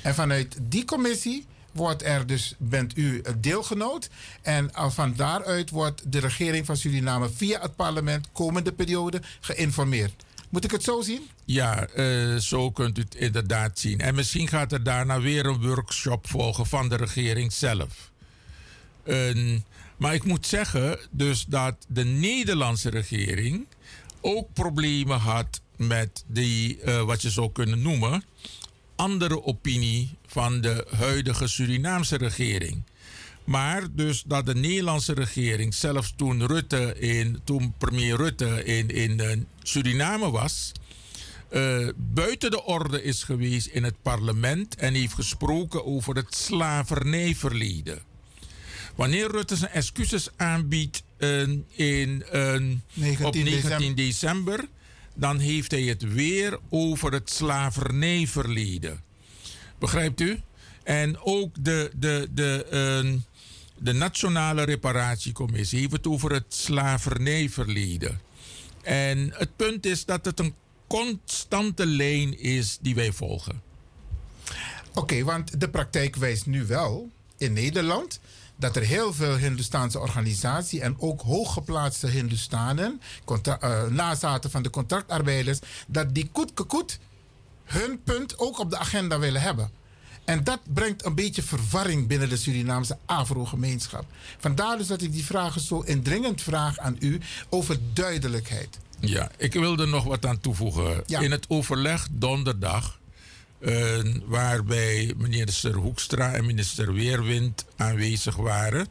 En 0.02 0.16
vanuit 0.16 0.58
die 0.62 0.86
commissie 0.86 1.46
wordt 1.74 2.04
er 2.04 2.28
dus, 2.28 2.56
bent 2.58 2.98
u 2.98 3.22
deelgenoot. 3.38 4.10
En 4.42 4.72
uh, 4.76 4.90
van 4.90 5.14
daaruit 5.16 5.70
wordt 5.70 6.12
de 6.12 6.20
regering 6.20 6.66
van 6.66 6.78
Suriname 6.78 7.30
via 7.30 7.62
het 7.62 7.76
parlement 7.76 8.28
komende 8.32 8.72
periode 8.72 9.22
geïnformeerd. 9.40 10.24
Moet 10.50 10.64
ik 10.64 10.72
het 10.72 10.84
zo 10.84 11.02
zien? 11.02 11.30
Ja, 11.46 11.86
eh, 11.86 12.36
zo 12.36 12.72
kunt 12.72 12.98
u 12.98 13.02
het 13.02 13.16
inderdaad 13.16 13.80
zien. 13.80 14.00
En 14.00 14.16
misschien 14.16 14.48
gaat 14.48 14.72
er 14.72 14.84
daarna 14.84 15.22
weer 15.22 15.46
een 15.46 15.62
workshop 15.62 16.30
volgen 16.30 16.66
van 16.66 16.90
de 16.90 16.96
regering 16.96 17.54
zelf. 17.54 18.12
Maar 19.98 20.14
ik 20.14 20.24
moet 20.24 20.48
zeggen 20.48 21.00
dus 21.12 21.46
dat 21.46 21.76
de 21.88 22.04
Nederlandse 22.04 22.90
regering 22.90 23.66
ook 24.22 24.54
problemen 24.54 25.20
had 25.20 25.62
met 25.76 26.24
die, 26.28 26.82
eh, 26.82 27.02
wat 27.02 27.22
je 27.22 27.30
zou 27.30 27.52
kunnen 27.52 27.82
noemen, 27.82 28.24
andere 28.96 29.44
opinie 29.44 30.18
van 30.26 30.62
de 30.62 30.88
huidige 30.98 31.48
Surinaamse 31.48 32.18
regering. 32.18 32.84
Maar 33.44 33.84
dus 33.92 34.24
dat 34.26 34.46
de 34.46 34.56
Nederlandse 34.56 35.14
regering, 35.14 35.74
zelfs 35.74 36.14
toen, 36.16 36.48
Rutte 36.48 37.00
in, 37.00 37.40
toen 37.44 37.74
premier 37.78 38.16
Rutte 38.16 38.64
in, 38.64 38.90
in 38.90 39.20
eh, 39.20 39.38
Suriname 39.64 40.32
was, 40.32 40.72
eh, 41.50 41.88
buiten 41.96 42.52
de 42.52 42.64
orde 42.64 43.04
is 43.04 43.24
geweest 43.24 43.68
in 43.68 43.84
het 43.84 44.02
parlement 44.02 44.76
en 44.76 44.94
heeft 44.94 45.14
gesproken 45.14 45.86
over 45.86 46.16
het 46.16 46.36
slavernijverleden. 46.36 48.02
Wanneer 48.96 49.32
Rutte 49.32 49.56
zijn 49.56 49.72
excuses 49.72 50.30
aanbiedt 50.36 51.04
eh, 51.18 51.42
in, 51.70 52.24
eh, 52.32 53.26
op 53.26 53.36
19 53.36 53.96
december, 53.96 54.68
dan 55.14 55.40
heeft 55.40 55.72
hij 55.72 55.82
het 55.82 56.14
weer 56.14 56.60
over 56.70 57.12
het 57.12 57.30
slavernijverleden. 57.30 59.04
Begrijpt 59.80 60.20
u? 60.20 60.42
En 60.84 61.20
ook 61.20 61.64
de, 61.64 61.92
de, 61.96 62.28
de, 62.34 62.66
eh, 62.66 63.20
de 63.78 63.94
Nationale 63.94 64.64
Reparatiecommissie 64.64 65.80
heeft 65.80 65.92
het 65.92 66.08
over 66.08 66.32
het 66.32 66.54
slavernijverleden. 66.54 68.22
En 68.82 69.34
het 69.34 69.56
punt 69.56 69.86
is 69.86 70.06
dat 70.06 70.26
het 70.26 70.40
een 70.40 70.54
constante 70.88 71.86
lijn 71.86 72.40
is 72.40 72.78
die 72.82 72.96
wij 72.96 73.12
volgen. 73.12 73.62
Oké, 74.94 75.24
want 75.24 75.60
de 75.60 75.70
praktijk 75.70 76.16
wijst 76.16 76.46
nu 76.46 76.66
wel 76.66 77.10
in 77.38 77.54
Nederland 77.54 78.20
dat 78.64 78.76
er 78.76 78.82
heel 78.84 79.14
veel 79.14 79.36
Hindoestaanse 79.38 80.00
organisaties 80.00 80.80
en 80.80 80.96
ook 81.00 81.22
hooggeplaatste 81.22 82.08
Hindoestanen, 82.08 83.02
contra- 83.26 83.60
eh, 83.60 83.84
nazaten 83.88 84.52
van 84.52 84.64
de 84.64 84.70
contractarbeiders, 84.70 85.60
dat 85.88 86.14
die 86.14 86.30
koet 86.32 87.00
hun 87.64 88.02
punt 88.04 88.40
ook 88.40 88.60
op 88.60 88.70
de 88.70 88.78
agenda 88.78 89.20
willen 89.20 89.42
hebben. 89.42 89.70
En 90.26 90.44
dat 90.44 90.60
brengt 90.74 91.06
een 91.06 91.16
beetje 91.16 91.44
verwarring 91.44 92.08
binnen 92.08 92.30
de 92.30 92.38
Surinaamse 92.38 92.98
Afro-gemeenschap. 93.06 94.06
Vandaar 94.40 94.78
dus 94.78 94.88
dat 94.88 95.02
ik 95.02 95.12
die 95.12 95.26
vragen 95.26 95.62
zo 95.62 95.80
indringend 95.80 96.42
vraag 96.42 96.78
aan 96.78 96.96
u 97.00 97.20
over 97.50 97.78
duidelijkheid. 97.94 98.80
Ja, 99.00 99.32
ik 99.38 99.54
wilde 99.54 99.86
nog 99.86 100.04
wat 100.04 100.26
aan 100.26 100.40
toevoegen. 100.40 101.04
Ja. 101.06 101.20
In 101.20 101.32
het 101.32 101.46
overleg 101.48 102.08
donderdag, 102.12 103.00
waarbij 104.26 105.14
minister 105.18 105.74
Hoekstra 105.74 106.34
en 106.34 106.46
minister 106.46 106.94
Weerwind 106.94 107.66
aanwezig 107.76 108.36
waren, 108.36 108.88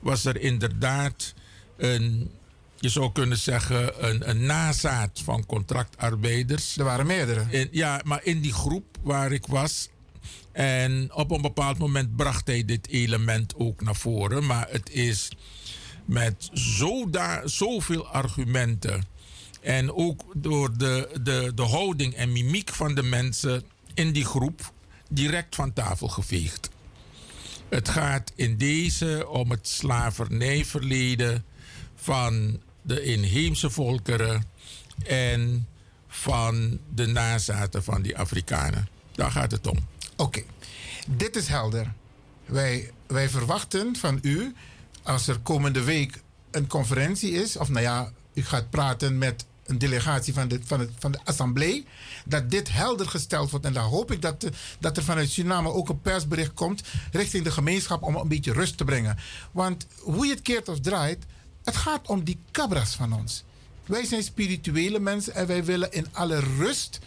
was 0.00 0.24
er 0.24 0.40
inderdaad 0.40 1.34
een, 1.76 2.30
je 2.78 2.88
zou 2.88 3.12
kunnen 3.12 3.38
zeggen, 3.38 4.08
een, 4.08 4.28
een 4.28 4.46
nazaat 4.46 5.20
van 5.24 5.46
contractarbeiders. 5.46 6.76
Er 6.76 6.84
waren 6.84 7.06
meerdere. 7.06 7.46
In, 7.50 7.68
ja, 7.70 8.00
maar 8.04 8.24
in 8.24 8.40
die 8.40 8.52
groep 8.52 8.84
waar 9.02 9.32
ik 9.32 9.46
was. 9.46 9.88
En 10.52 11.14
op 11.14 11.30
een 11.30 11.42
bepaald 11.42 11.78
moment 11.78 12.16
bracht 12.16 12.46
hij 12.46 12.64
dit 12.64 12.88
element 12.88 13.54
ook 13.56 13.82
naar 13.82 13.96
voren. 13.96 14.46
Maar 14.46 14.66
het 14.70 14.90
is 14.90 15.30
met 16.04 16.50
zoda, 16.52 17.46
zoveel 17.46 18.06
argumenten. 18.06 19.04
En 19.60 19.92
ook 19.92 20.24
door 20.36 20.78
de, 20.78 21.08
de, 21.22 21.52
de 21.54 21.62
houding 21.62 22.14
en 22.14 22.32
mimiek 22.32 22.70
van 22.70 22.94
de 22.94 23.02
mensen 23.02 23.64
in 23.94 24.12
die 24.12 24.24
groep 24.24 24.72
direct 25.10 25.54
van 25.54 25.72
tafel 25.72 26.08
geveegd. 26.08 26.70
Het 27.68 27.88
gaat 27.88 28.32
in 28.34 28.56
deze 28.56 29.28
om 29.28 29.50
het 29.50 29.68
slavernijverleden 29.68 31.44
van 31.94 32.60
de 32.82 33.02
inheemse 33.02 33.70
volkeren 33.70 34.44
en 35.06 35.68
van 36.08 36.78
de 36.94 37.06
nazaten 37.06 37.84
van 37.84 38.02
die 38.02 38.18
Afrikanen. 38.18 38.88
Daar 39.12 39.30
gaat 39.30 39.50
het 39.50 39.66
om. 39.66 39.78
Oké, 40.16 40.42
dit 41.08 41.36
is 41.36 41.46
helder. 41.46 41.92
Wij, 42.44 42.90
wij 43.06 43.28
verwachten 43.28 43.96
van 43.96 44.18
u, 44.22 44.54
als 45.02 45.26
er 45.26 45.38
komende 45.38 45.82
week 45.82 46.22
een 46.50 46.66
conferentie 46.66 47.32
is, 47.32 47.56
of 47.56 47.68
nou 47.68 47.82
ja, 47.82 48.12
u 48.34 48.44
gaat 48.44 48.70
praten 48.70 49.18
met 49.18 49.46
een 49.66 49.78
delegatie 49.78 50.34
van 50.34 50.48
de, 50.48 50.60
van, 50.64 50.80
het, 50.80 50.90
van 50.98 51.12
de 51.12 51.18
assemblee, 51.24 51.86
dat 52.24 52.50
dit 52.50 52.72
helder 52.72 53.08
gesteld 53.08 53.50
wordt. 53.50 53.66
En 53.66 53.72
dan 53.72 53.84
hoop 53.84 54.12
ik 54.12 54.22
dat, 54.22 54.48
dat 54.78 54.96
er 54.96 55.02
vanuit 55.02 55.30
Suriname 55.30 55.72
ook 55.72 55.88
een 55.88 56.00
persbericht 56.00 56.54
komt 56.54 56.82
richting 57.12 57.44
de 57.44 57.50
gemeenschap 57.50 58.02
om 58.02 58.16
een 58.16 58.28
beetje 58.28 58.52
rust 58.52 58.76
te 58.76 58.84
brengen. 58.84 59.18
Want 59.52 59.86
hoe 60.00 60.26
je 60.26 60.32
het 60.32 60.42
keert 60.42 60.68
of 60.68 60.80
draait, 60.80 61.24
het 61.64 61.76
gaat 61.76 62.08
om 62.08 62.24
die 62.24 62.38
cabras 62.50 62.94
van 62.94 63.12
ons. 63.12 63.44
Wij 63.86 64.04
zijn 64.04 64.22
spirituele 64.22 64.98
mensen 64.98 65.34
en 65.34 65.46
wij 65.46 65.64
willen 65.64 65.92
in 65.92 66.06
alle 66.12 66.40
rust 66.40 66.98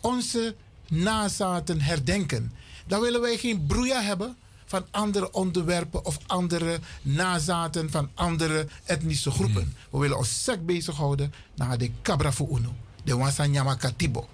onze 0.00 0.54
nazaten 0.88 1.80
herdenken. 1.80 2.52
Dan 2.86 3.00
willen 3.00 3.20
wij 3.20 3.36
geen 3.36 3.66
broeia 3.66 4.00
hebben 4.00 4.36
van 4.66 4.86
andere 4.90 5.32
onderwerpen 5.32 6.04
of 6.04 6.18
andere 6.26 6.78
nazaten 7.02 7.90
van 7.90 8.10
andere 8.14 8.66
etnische 8.84 9.30
groepen. 9.30 9.74
We 9.90 9.98
willen 9.98 10.16
ons 10.16 10.42
sec 10.42 10.66
bezighouden 10.66 11.32
naar 11.54 11.78
de 11.78 11.90
Cabra 12.02 12.32
voor 12.32 12.58
Uno, 12.58 12.74
de 13.06 13.16
Wansanyama 13.16 13.74
Katibo. 13.74 14.28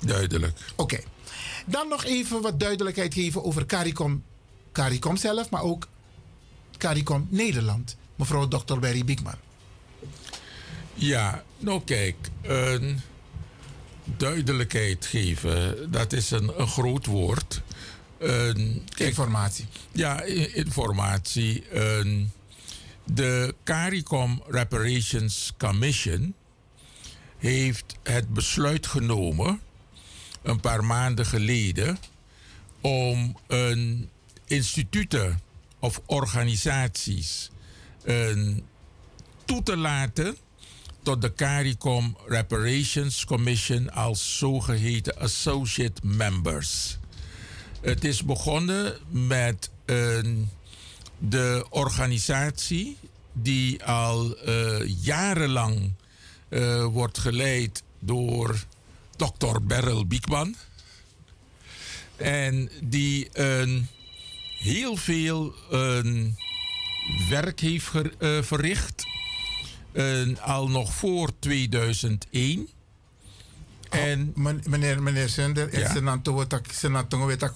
Duidelijk. 0.00 0.58
Oké. 0.76 1.00
Dan 1.66 1.88
nog 1.88 2.04
even 2.04 2.42
wat 2.42 2.60
duidelijkheid 2.60 3.14
geven 3.14 3.44
over 3.44 3.66
CARICOM, 3.66 4.22
CARICOM 4.72 5.16
zelf, 5.16 5.50
maar 5.50 5.62
ook 5.62 5.88
CARICOM 6.78 7.26
Nederland. 7.30 7.96
Mevrouw 8.16 8.48
Dr. 8.48 8.78
Berry 8.78 9.04
Biekman. 9.04 9.34
Ja, 10.94 11.44
nou 11.58 11.82
kijk, 11.84 12.16
duidelijkheid 14.16 15.06
geven, 15.06 15.90
dat 15.90 16.12
is 16.12 16.30
een, 16.30 16.60
een 16.60 16.68
groot 16.68 17.06
woord. 17.06 17.62
Informatie. 18.96 19.66
Ja, 19.92 20.22
informatie. 20.54 21.64
Een, 21.70 22.30
de 23.04 23.54
CARICOM 23.64 24.42
Reparations 24.46 25.52
Commission 25.58 26.34
heeft 27.40 27.96
het 28.02 28.34
besluit 28.34 28.86
genomen, 28.86 29.60
een 30.42 30.60
paar 30.60 30.84
maanden 30.84 31.26
geleden, 31.26 31.98
om 32.80 33.36
een 33.46 34.08
instituten 34.46 35.40
of 35.78 36.00
organisaties 36.06 37.50
een, 38.04 38.64
toe 39.44 39.62
te 39.62 39.76
laten 39.76 40.36
tot 41.02 41.22
de 41.22 41.34
CARICOM 41.34 42.16
Reparations 42.26 43.24
Commission 43.24 43.90
als 43.90 44.38
zogeheten 44.38 45.18
associate 45.18 46.00
members. 46.04 46.98
Het 47.80 48.04
is 48.04 48.24
begonnen 48.24 48.98
met 49.08 49.70
een, 49.84 50.50
de 51.18 51.66
organisatie 51.70 52.96
die 53.32 53.84
al 53.84 54.36
eh, 54.36 55.02
jarenlang 55.02 55.92
eh, 56.50 56.84
wordt 56.84 57.18
geleid 57.18 57.82
door 57.98 58.64
Dr. 59.16 59.60
Beryl 59.62 60.06
Biekman. 60.06 60.54
En 62.16 62.70
die 62.82 63.28
een 63.32 63.88
heel 64.58 64.96
veel 64.96 65.54
een 65.70 66.36
werk 67.28 67.60
heeft 67.60 67.90
eh, 68.18 68.42
verricht. 68.42 69.04
eh, 69.92 70.22
al 70.40 70.68
nog 70.68 70.92
voor 70.94 71.30
2001. 71.38 72.68
En, 73.90 74.32
meneer, 74.64 75.02
meneer 75.02 75.28
Zender, 75.28 75.78
Ja. 75.78 75.88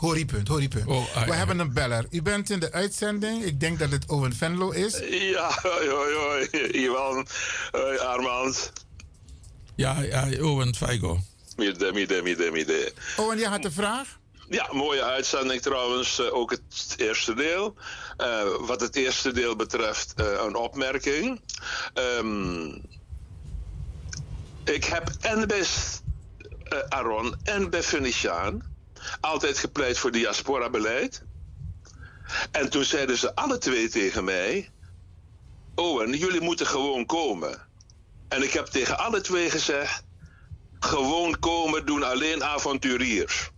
horipunt, 0.01 0.49
horipunt. 0.49 0.87
Oh, 0.87 1.17
ah, 1.17 1.27
We 1.27 1.35
hebben 1.35 1.59
een 1.59 1.73
beller. 1.73 2.07
U 2.11 2.23
bent 2.23 2.51
in 2.51 2.59
de 2.61 2.73
uitzending. 2.73 3.45
Ik 3.45 3.61
denk 3.61 3.79
dat 3.79 3.91
het 3.91 4.07
Owen 4.11 4.33
Venlo 4.37 4.71
is. 4.71 4.99
Ja, 5.11 5.59
hoi, 5.63 5.89
hoi, 5.89 6.15
hoi. 6.15 6.49
Ivan, 6.85 7.27
hoi, 7.73 7.99
Armand. 7.99 8.73
Ja, 9.77 10.01
ja, 10.01 10.29
Owen 10.43 10.75
Feigo. 10.75 11.19
Midden, 11.57 11.95
midden, 11.95 12.23
midden, 12.23 12.53
midden. 12.53 12.93
Owen, 13.17 13.39
jij 13.39 13.49
had 13.49 13.65
een 13.65 13.73
vraag? 13.73 14.19
Ja, 14.49 14.69
mooie 14.73 15.03
uitzending 15.03 15.63
trouwens. 15.63 16.19
eh, 16.19 16.35
ook 16.35 16.51
het 16.51 16.95
eerste 16.97 17.35
deel. 17.35 17.75
Eh, 18.17 18.43
wat 18.61 18.81
het 18.81 18.97
eerste 18.97 19.33
deel 19.33 19.57
betreft, 19.57 20.13
eh, 20.17 20.43
een 20.47 20.55
opmerking. 20.55 21.41
Ehm, 21.95 22.67
ik 24.65 24.85
heb 24.85 25.11
en 25.21 25.47
bij 25.49 25.65
Aaron 26.89 27.35
en 27.43 27.71
bij 27.71 27.83
Venetiaan 27.83 28.63
altijd 29.21 29.59
gepleit 29.59 29.99
voor 29.99 30.11
diaspora-beleid. 30.11 31.23
En 32.51 32.71
toen 32.71 32.85
zeiden 32.85 33.19
ze 33.19 33.35
alle 33.35 33.59
twee 33.59 33.89
tegen 33.89 34.25
mij: 34.25 34.71
Owen, 35.75 36.17
jullie 36.17 36.41
moeten 36.41 36.67
gewoon 36.67 37.07
komen. 37.07 37.64
En 38.35 38.43
ik 38.43 38.53
heb 38.53 38.67
tegen 38.67 38.99
alle 38.99 39.21
twee 39.21 39.51
gezegd: 39.51 40.05
gewoon 40.79 41.39
komen 41.39 41.87
doen 41.87 42.03
alleen 42.03 42.45
avonturiers. 42.45 43.51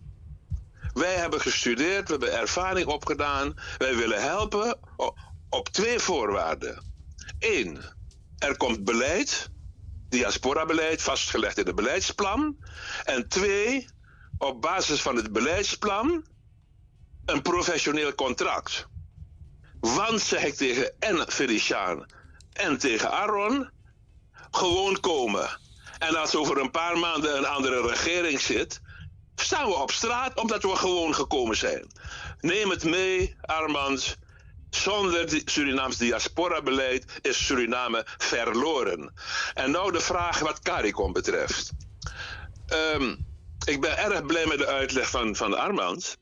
Wij 0.93 1.15
hebben 1.15 1.41
gestudeerd, 1.41 2.05
we 2.05 2.11
hebben 2.11 2.39
ervaring 2.39 2.87
opgedaan. 2.87 3.53
Wij 3.77 3.95
willen 3.95 4.21
helpen 4.21 4.79
op 5.49 5.69
twee 5.69 5.99
voorwaarden. 5.99 6.83
Eén, 7.39 7.83
er 8.37 8.57
komt 8.57 8.83
beleid, 8.83 9.49
diaspora-beleid, 10.09 11.01
vastgelegd 11.01 11.57
in 11.57 11.65
het 11.65 11.75
beleidsplan. 11.75 12.57
En 13.03 13.27
twee, 13.27 13.87
op 14.37 14.61
basis 14.61 15.01
van 15.01 15.15
het 15.15 15.31
beleidsplan, 15.31 16.25
een 17.25 17.41
professioneel 17.41 18.15
contract. 18.15 18.87
Want, 19.79 20.21
zeg 20.21 20.43
ik 20.43 20.55
tegen 20.55 20.93
en 20.99 21.27
en 22.53 22.77
tegen 22.77 23.11
Aaron, 23.11 23.75
gewoon 24.51 24.99
komen. 24.99 25.59
En 25.97 26.15
als 26.15 26.35
over 26.35 26.57
een 26.57 26.71
paar 26.71 26.97
maanden 26.97 27.37
een 27.37 27.45
andere 27.45 27.87
regering 27.87 28.41
zit, 28.41 28.81
staan 29.35 29.67
we 29.67 29.75
op 29.75 29.91
straat 29.91 30.39
omdat 30.39 30.63
we 30.63 30.75
gewoon 30.75 31.15
gekomen 31.15 31.57
zijn. 31.57 31.91
Neem 32.39 32.69
het 32.69 32.83
mee, 32.83 33.35
Armand. 33.41 34.17
Zonder 34.69 35.41
Surinaams 35.45 35.97
diaspora-beleid 35.97 37.19
is 37.21 37.45
Suriname 37.45 38.05
verloren. 38.17 39.13
En 39.53 39.71
nou 39.71 39.91
de 39.91 39.99
vraag 39.99 40.39
wat 40.39 40.59
CARICOM 40.59 41.13
betreft. 41.13 41.73
Ehm, 42.67 43.15
ik 43.65 43.81
ben 43.81 43.97
erg 43.97 44.25
blij 44.25 44.45
met 44.45 44.57
de 44.57 44.67
uitleg 44.67 45.09
van, 45.09 45.35
van 45.35 45.57
Armand. 45.57 46.17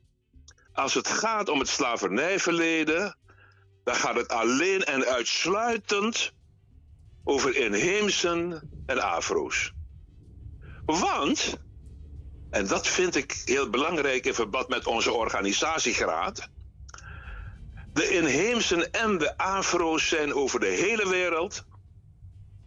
Als 0.73 0.93
het 0.93 1.07
gaat 1.07 1.49
om 1.49 1.59
het 1.59 1.69
slavernijverleden, 1.69 3.17
dan 3.83 3.95
gaat 3.95 4.15
het 4.15 4.27
alleen 4.27 4.83
en 4.83 5.05
uitsluitend 5.05 6.33
over 7.27 7.55
inheemsen 7.55 8.69
en 8.85 8.99
afro's. 8.99 9.73
Want, 10.85 11.57
en 12.49 12.67
dat 12.67 12.87
vind 12.87 13.15
ik 13.15 13.41
heel 13.45 13.69
belangrijk 13.69 14.25
in 14.25 14.33
verband 14.33 14.67
met 14.67 14.85
onze 14.85 15.11
organisatiegraad. 15.11 16.49
De 17.91 18.09
inheemsen 18.09 18.91
en 18.91 19.17
de 19.17 19.37
afro's 19.37 20.07
zijn 20.07 20.33
over 20.33 20.59
de 20.59 20.65
hele 20.65 21.09
wereld 21.09 21.65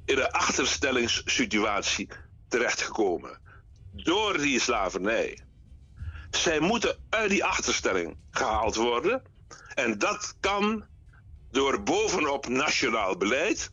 in 0.05 0.19
een 0.19 0.31
achterstellingssituatie 0.31 2.09
terechtgekomen. 2.49 3.41
Door 3.91 4.39
die 4.39 4.61
slavernij. 4.61 5.39
Zij 6.31 6.61
moeten 6.61 6.97
uit 7.09 7.31
die 7.31 7.45
achterstelling 7.45 8.17
gehaald 8.31 8.75
worden. 8.75 9.23
En 9.75 9.99
dat 9.99 10.37
kan 10.41 10.89
door 11.51 11.83
bovenop 11.83 12.49
nationaal 12.49 13.17
beleid 13.17 13.73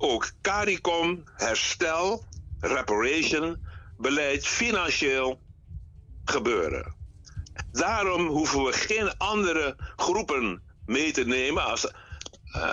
ook 0.00 0.32
CARICOM, 0.40 1.24
herstel, 1.34 2.24
reparation, 2.58 3.64
beleid 3.96 4.46
financieel 4.46 5.40
gebeuren. 6.24 6.94
Daarom 7.72 8.26
hoeven 8.26 8.64
we 8.64 8.72
geen 8.72 9.16
andere 9.16 9.76
groepen 9.96 10.62
mee 10.84 11.12
te 11.12 11.24
nemen. 11.24 11.64
Als 11.64 11.92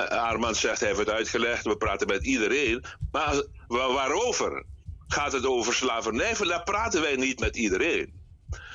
Armand 0.09 0.57
zegt, 0.57 0.79
hij 0.79 0.87
heeft 0.87 0.99
het 0.99 1.09
uitgelegd, 1.09 1.63
we 1.63 1.77
praten 1.77 2.07
met 2.07 2.23
iedereen. 2.23 2.83
Maar 3.11 3.43
waarover? 3.67 4.65
Gaat 5.07 5.31
het 5.31 5.45
over 5.45 5.73
slavernij? 5.73 6.33
Daar 6.33 6.63
praten 6.63 7.01
wij 7.01 7.15
niet 7.15 7.39
met 7.39 7.55
iedereen. 7.55 8.21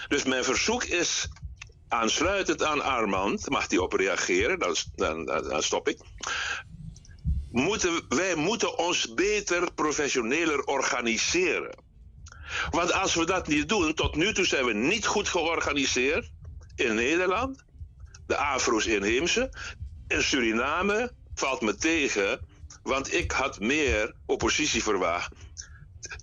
Dus 0.08 0.22
mijn 0.24 0.44
verzoek 0.44 0.84
is, 0.84 1.28
aansluitend 1.89 2.62
aan 2.62 2.82
Armand, 2.82 3.48
mag 3.48 3.68
hij 3.68 3.78
op 3.78 3.92
reageren, 3.92 4.58
dan, 4.58 4.74
dan, 4.94 5.24
dan 5.24 5.62
stop 5.62 5.89
ik. 5.89 5.98
Moeten, 7.52 8.05
wij 8.08 8.34
moeten 8.34 8.78
ons 8.78 9.14
beter 9.14 9.72
professioneler 9.72 10.64
organiseren. 10.64 11.74
Want 12.70 12.92
als 12.92 13.14
we 13.14 13.24
dat 13.24 13.47
niet 13.47 13.68
doen, 13.68 13.94
tot 13.94 14.14
nu 14.14 14.32
toe 14.32 14.44
zijn 14.44 14.64
we 14.64 14.72
niet 14.72 15.06
goed 15.06 15.28
georganiseerd 15.28 16.32
in 16.74 16.94
Nederland. 16.94 17.64
De 18.26 18.36
Afro's 18.36 18.86
inheemse. 18.86 19.52
In 20.06 20.22
Suriname 20.22 21.14
valt 21.34 21.60
me 21.60 21.76
tegen, 21.76 22.40
want 22.82 23.12
ik 23.12 23.31
had 23.32 23.60
meer 23.60 24.14
oppositie 24.26 24.82
verwacht 24.82 25.34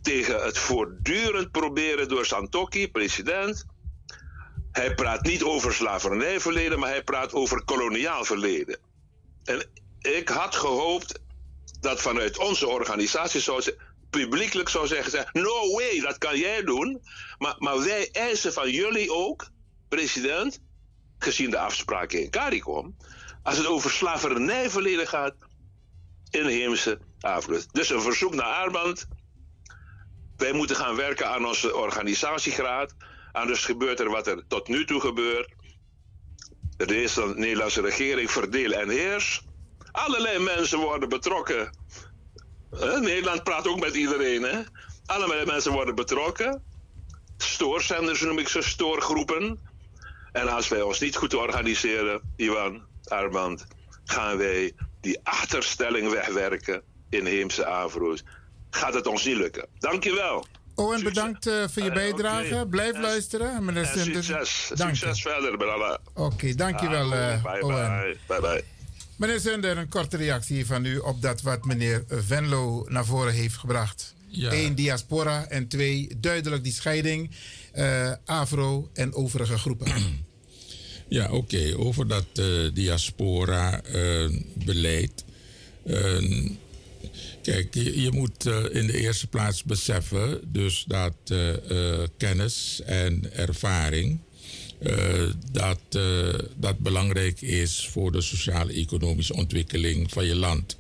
tegen 0.01 0.43
het 0.43 0.57
voortdurend 0.57 1.51
proberen 1.51 2.07
door 2.09 2.25
Santokki, 2.25 2.91
president. 2.91 3.65
Hij 4.71 4.93
praat 4.93 5.23
niet 5.23 5.43
over 5.43 5.73
slavernijverleden, 5.73 6.79
maar 6.79 6.89
hij 6.89 7.03
praat 7.03 7.33
over 7.33 7.63
koloniaal 7.63 8.25
verleden. 8.25 8.79
En 9.43 9.69
ik 10.01 10.29
had 10.29 10.55
gehoopt 10.55 11.19
dat 11.79 12.01
vanuit 12.01 12.37
onze 12.37 12.67
organisatie 12.67 13.41
zou 13.41 13.73
publiekelijk 14.09 14.69
zou 14.69 14.87
zeggen: 14.87 15.29
No 15.31 15.71
way, 15.71 15.99
dat 15.99 16.17
kan 16.17 16.37
jij 16.37 16.63
doen. 16.63 17.01
Maar, 17.37 17.55
maar 17.57 17.79
wij 17.83 18.09
eisen 18.11 18.53
van 18.53 18.71
jullie 18.71 19.13
ook, 19.13 19.49
president, 19.87 20.59
gezien 21.17 21.49
de 21.49 21.59
afspraken 21.59 22.21
in 22.21 22.29
CARICOM, 22.29 22.97
als 23.43 23.57
het 23.57 23.67
over 23.67 23.91
slavernijverleden 23.91 25.07
gaat, 25.07 25.35
inheemse 26.29 26.99
Afro. 27.19 27.59
Dus 27.71 27.89
een 27.89 28.01
verzoek 28.01 28.33
naar 28.33 28.53
Armand. 28.55 29.07
Wij 30.35 30.51
moeten 30.51 30.75
gaan 30.75 30.95
werken 30.95 31.27
aan 31.29 31.45
onze 31.45 31.75
organisatiegraad. 31.75 32.95
Anders 33.31 33.65
gebeurt 33.65 33.99
er 33.99 34.09
wat 34.09 34.27
er 34.27 34.47
tot 34.47 34.67
nu 34.67 34.85
toe 34.85 35.01
gebeurt. 35.01 35.53
De 36.77 36.85
Nederlandse- 36.85 37.39
Nederlandse 37.39 37.81
regering 37.81 38.31
verdeel 38.31 38.71
en 38.71 38.89
heers. 38.89 39.48
Allerlei 39.91 40.39
mensen 40.39 40.79
worden 40.79 41.09
betrokken. 41.09 41.69
Nederland 42.99 43.43
praat 43.43 43.67
ook 43.67 43.79
met 43.79 43.95
iedereen. 43.95 44.43
Hè? 44.43 44.59
Allerlei 45.05 45.45
mensen 45.45 45.71
worden 45.71 45.95
betrokken. 45.95 46.63
Stoorzenders 47.37 48.21
noem 48.21 48.39
ik 48.39 48.47
ze, 48.47 48.61
stoorgroepen. 48.61 49.59
En 50.31 50.47
als 50.47 50.67
wij 50.67 50.81
ons 50.81 50.99
niet 50.99 51.15
goed 51.15 51.33
organiseren, 51.33 52.21
Iwan, 52.35 52.81
Armand, 53.07 53.65
gaan 54.05 54.37
wij 54.37 54.73
die 55.01 55.19
achterstelling 55.23 56.09
wegwerken 56.11 56.81
in 57.09 57.25
Heemse 57.25 57.65
Avro's. 57.65 58.23
Gaat 58.69 58.93
het 58.93 59.07
ons 59.07 59.25
niet 59.25 59.37
lukken. 59.37 59.67
Dankjewel. 59.79 60.45
Owen, 60.75 61.03
bedankt 61.03 61.47
eh, 61.47 61.53
voor 61.67 61.83
je 61.83 61.89
Eh, 61.89 61.95
bijdrage. 61.95 62.65
Blijf 62.69 62.93
En- 62.93 63.01
luisteren. 63.01 63.65
Meneer 63.65 63.83
En 63.83 63.99
succes. 63.99 64.71
Dank 64.75 64.89
je. 64.89 64.95
Succes 64.95 65.21
verder, 65.21 65.57
Bralla. 65.57 65.99
Oké, 66.13 66.55
dankjewel, 66.55 67.13
eh 67.13 67.43
bye, 67.43 67.61
Owen. 67.63 68.01
bye, 68.01 68.17
bye, 68.27 68.39
bye. 68.41 68.63
Meneer 69.19 69.39
Zunder, 69.39 69.77
een 69.77 69.89
korte 69.89 70.17
reactie 70.17 70.65
van 70.65 70.85
u 70.85 70.97
op 70.97 71.21
dat 71.21 71.41
wat 71.41 71.65
meneer 71.65 72.03
Venlo 72.07 72.85
naar 72.89 73.05
voren 73.05 73.33
heeft 73.33 73.57
gebracht. 73.57 74.13
Ja. 74.27 74.53
Eén, 74.53 74.75
diaspora. 74.75 75.47
En 75.47 75.67
twee, 75.67 76.07
duidelijk 76.17 76.63
die 76.63 76.73
scheiding. 76.73 77.31
eh, 77.71 78.11
Afro 78.25 78.89
en 78.93 79.13
overige 79.13 79.57
groepen. 79.57 79.87
Ja, 81.11 81.31
oké. 81.31 81.73
Over 81.77 82.07
dat 82.07 82.25
eh, 82.33 82.45
diaspora-beleid. 82.73 85.23
kijk, 87.41 87.73
je, 87.73 88.01
je 88.01 88.11
moet 88.11 88.45
eh, 88.45 88.63
in 88.71 88.87
de 88.87 88.97
eerste 88.99 89.27
plaats 89.27 89.63
beseffen 89.63 90.39
dus 90.51 90.83
dat 90.87 91.13
eh, 91.27 91.71
eh, 92.01 92.07
kennis 92.17 92.81
en 92.85 93.33
ervaring... 93.33 94.19
eh, 94.79 95.29
dat, 95.51 95.79
eh, 95.89 96.39
dat 96.55 96.79
belangrijk 96.79 97.41
is 97.41 97.87
voor 97.91 98.11
de 98.11 98.21
sociaal-economische 98.21 99.33
ontwikkeling 99.33 100.11
van 100.11 100.25
je 100.25 100.35
land. 100.35 100.75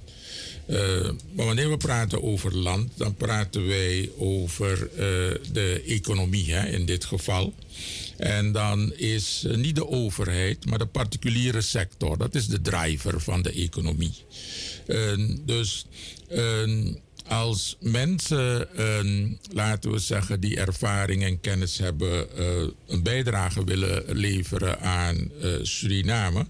Eh, 0.65 1.09
maar 1.33 1.45
wanneer 1.45 1.69
we 1.69 1.77
praten 1.77 2.23
over 2.23 2.55
land, 2.55 2.91
dan 2.95 3.15
praten 3.15 3.67
wij 3.67 4.09
over 4.17 4.89
de 5.51 5.83
economie 5.87 6.53
hè, 6.53 6.67
in 6.67 6.85
dit 6.85 7.05
geval. 7.05 7.53
En 8.17 8.51
dan 8.51 8.93
is 8.93 9.45
niet 9.55 9.75
de 9.75 9.87
overheid, 9.87 10.65
maar 10.65 10.77
de 10.77 10.85
particuliere 10.85 11.61
sector. 11.61 12.17
Dat 12.17 12.35
is 12.35 12.47
de 12.47 12.61
driver 12.61 13.21
van 13.21 13.41
de 13.41 13.51
economie. 13.51 14.13
Eh, 14.87 15.13
dus 15.45 15.85
eh, 16.27 16.93
als 17.29 17.77
mensen, 17.79 18.75
eh, 18.75 19.31
laten 19.51 19.91
we 19.91 19.99
zeggen, 19.99 20.39
die 20.39 20.57
ervaring 20.57 21.23
en 21.23 21.39
kennis 21.39 21.77
hebben, 21.77 22.37
eh, 22.37 22.67
een 22.87 23.03
bijdrage 23.03 23.63
willen 23.63 24.03
leveren 24.07 24.79
aan 24.79 25.31
eh, 25.41 25.51
Suriname 25.61 26.45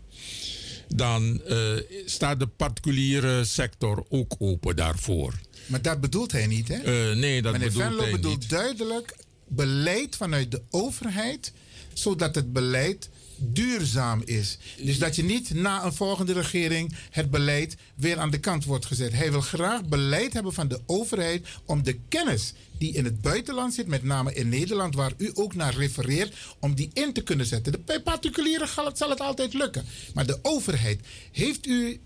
dan 0.95 1.41
eh, 1.45 1.57
staat 2.05 2.39
de 2.39 2.47
particuliere 2.47 3.43
sector 3.43 4.05
ook 4.09 4.35
open 4.39 4.75
daarvoor. 4.75 5.33
Maar 5.65 5.81
dat 5.81 6.01
bedoelt 6.01 6.31
hij 6.31 6.47
niet, 6.47 6.67
hè? 6.67 7.15
Nee, 7.15 7.41
dat 7.41 7.51
Meneer 7.51 7.67
bedoelt 7.67 7.85
Venlo 7.87 8.01
hij 8.01 8.11
bedoelt 8.11 8.39
niet. 8.39 8.49
duidelijk 8.49 9.15
beleid 9.47 10.15
vanuit 10.15 10.51
de 10.51 10.61
overheid, 10.69 11.53
zodat 11.93 12.35
het 12.35 12.53
beleid 12.53 13.09
duurzaam 13.41 14.21
is. 14.25 14.57
Dus 14.81 14.97
dat 14.97 15.15
je 15.15 15.23
niet 15.23 15.53
na 15.53 15.83
een 15.83 15.93
volgende 15.93 16.33
regering 16.33 16.95
het 17.09 17.31
beleid 17.31 17.75
weer 17.95 18.17
aan 18.17 18.29
de 18.29 18.39
kant 18.39 18.65
wordt 18.65 18.85
gezet. 18.85 19.13
Hij 19.13 19.31
wil 19.31 19.41
graag 19.41 19.85
beleid 19.85 20.33
hebben 20.33 20.53
van 20.53 20.67
de 20.67 20.79
overheid 20.85 21.47
om 21.65 21.83
de 21.83 21.99
kennis 22.07 22.53
die 22.77 22.93
in 22.93 23.05
het 23.05 23.21
buitenland 23.21 23.73
zit, 23.73 23.87
met 23.87 24.03
name 24.03 24.33
in 24.33 24.49
Nederland, 24.49 24.95
waar 24.95 25.13
u 25.17 25.31
ook 25.33 25.55
naar 25.55 25.73
refereert, 25.73 26.35
om 26.59 26.75
die 26.75 26.89
in 26.93 27.13
te 27.13 27.21
kunnen 27.21 27.45
zetten. 27.45 27.71
De, 27.71 27.79
bij 27.85 28.01
particulieren 28.01 28.67
zal 28.93 29.09
het, 29.09 29.19
altijd 29.19 29.53
lukken. 29.53 29.85
Maar 30.13 30.25
de 30.25 30.39
overheid, 30.41 30.99
heeft 31.31 31.65
u 31.65 31.99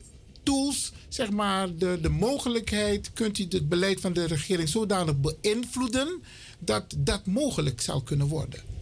tools, 0.43 0.91
zeg 1.07 1.29
maar, 1.31 1.75
de, 1.75 1.99
de 2.01 2.09
mogelijkheid, 2.09 3.11
kunt 3.13 3.39
u 3.39 3.45
het 3.49 3.69
beleid 3.69 3.99
van 4.01 4.13
de 4.13 4.25
regering 4.25 4.69
zodanig 4.69 5.15
beïnvloeden 5.19 6.23
dat 6.59 6.95
dat 6.97 7.25
mogelijk 7.25 7.81
zou 7.81 8.03
kunnen 8.03 8.27
worden? 8.27 8.72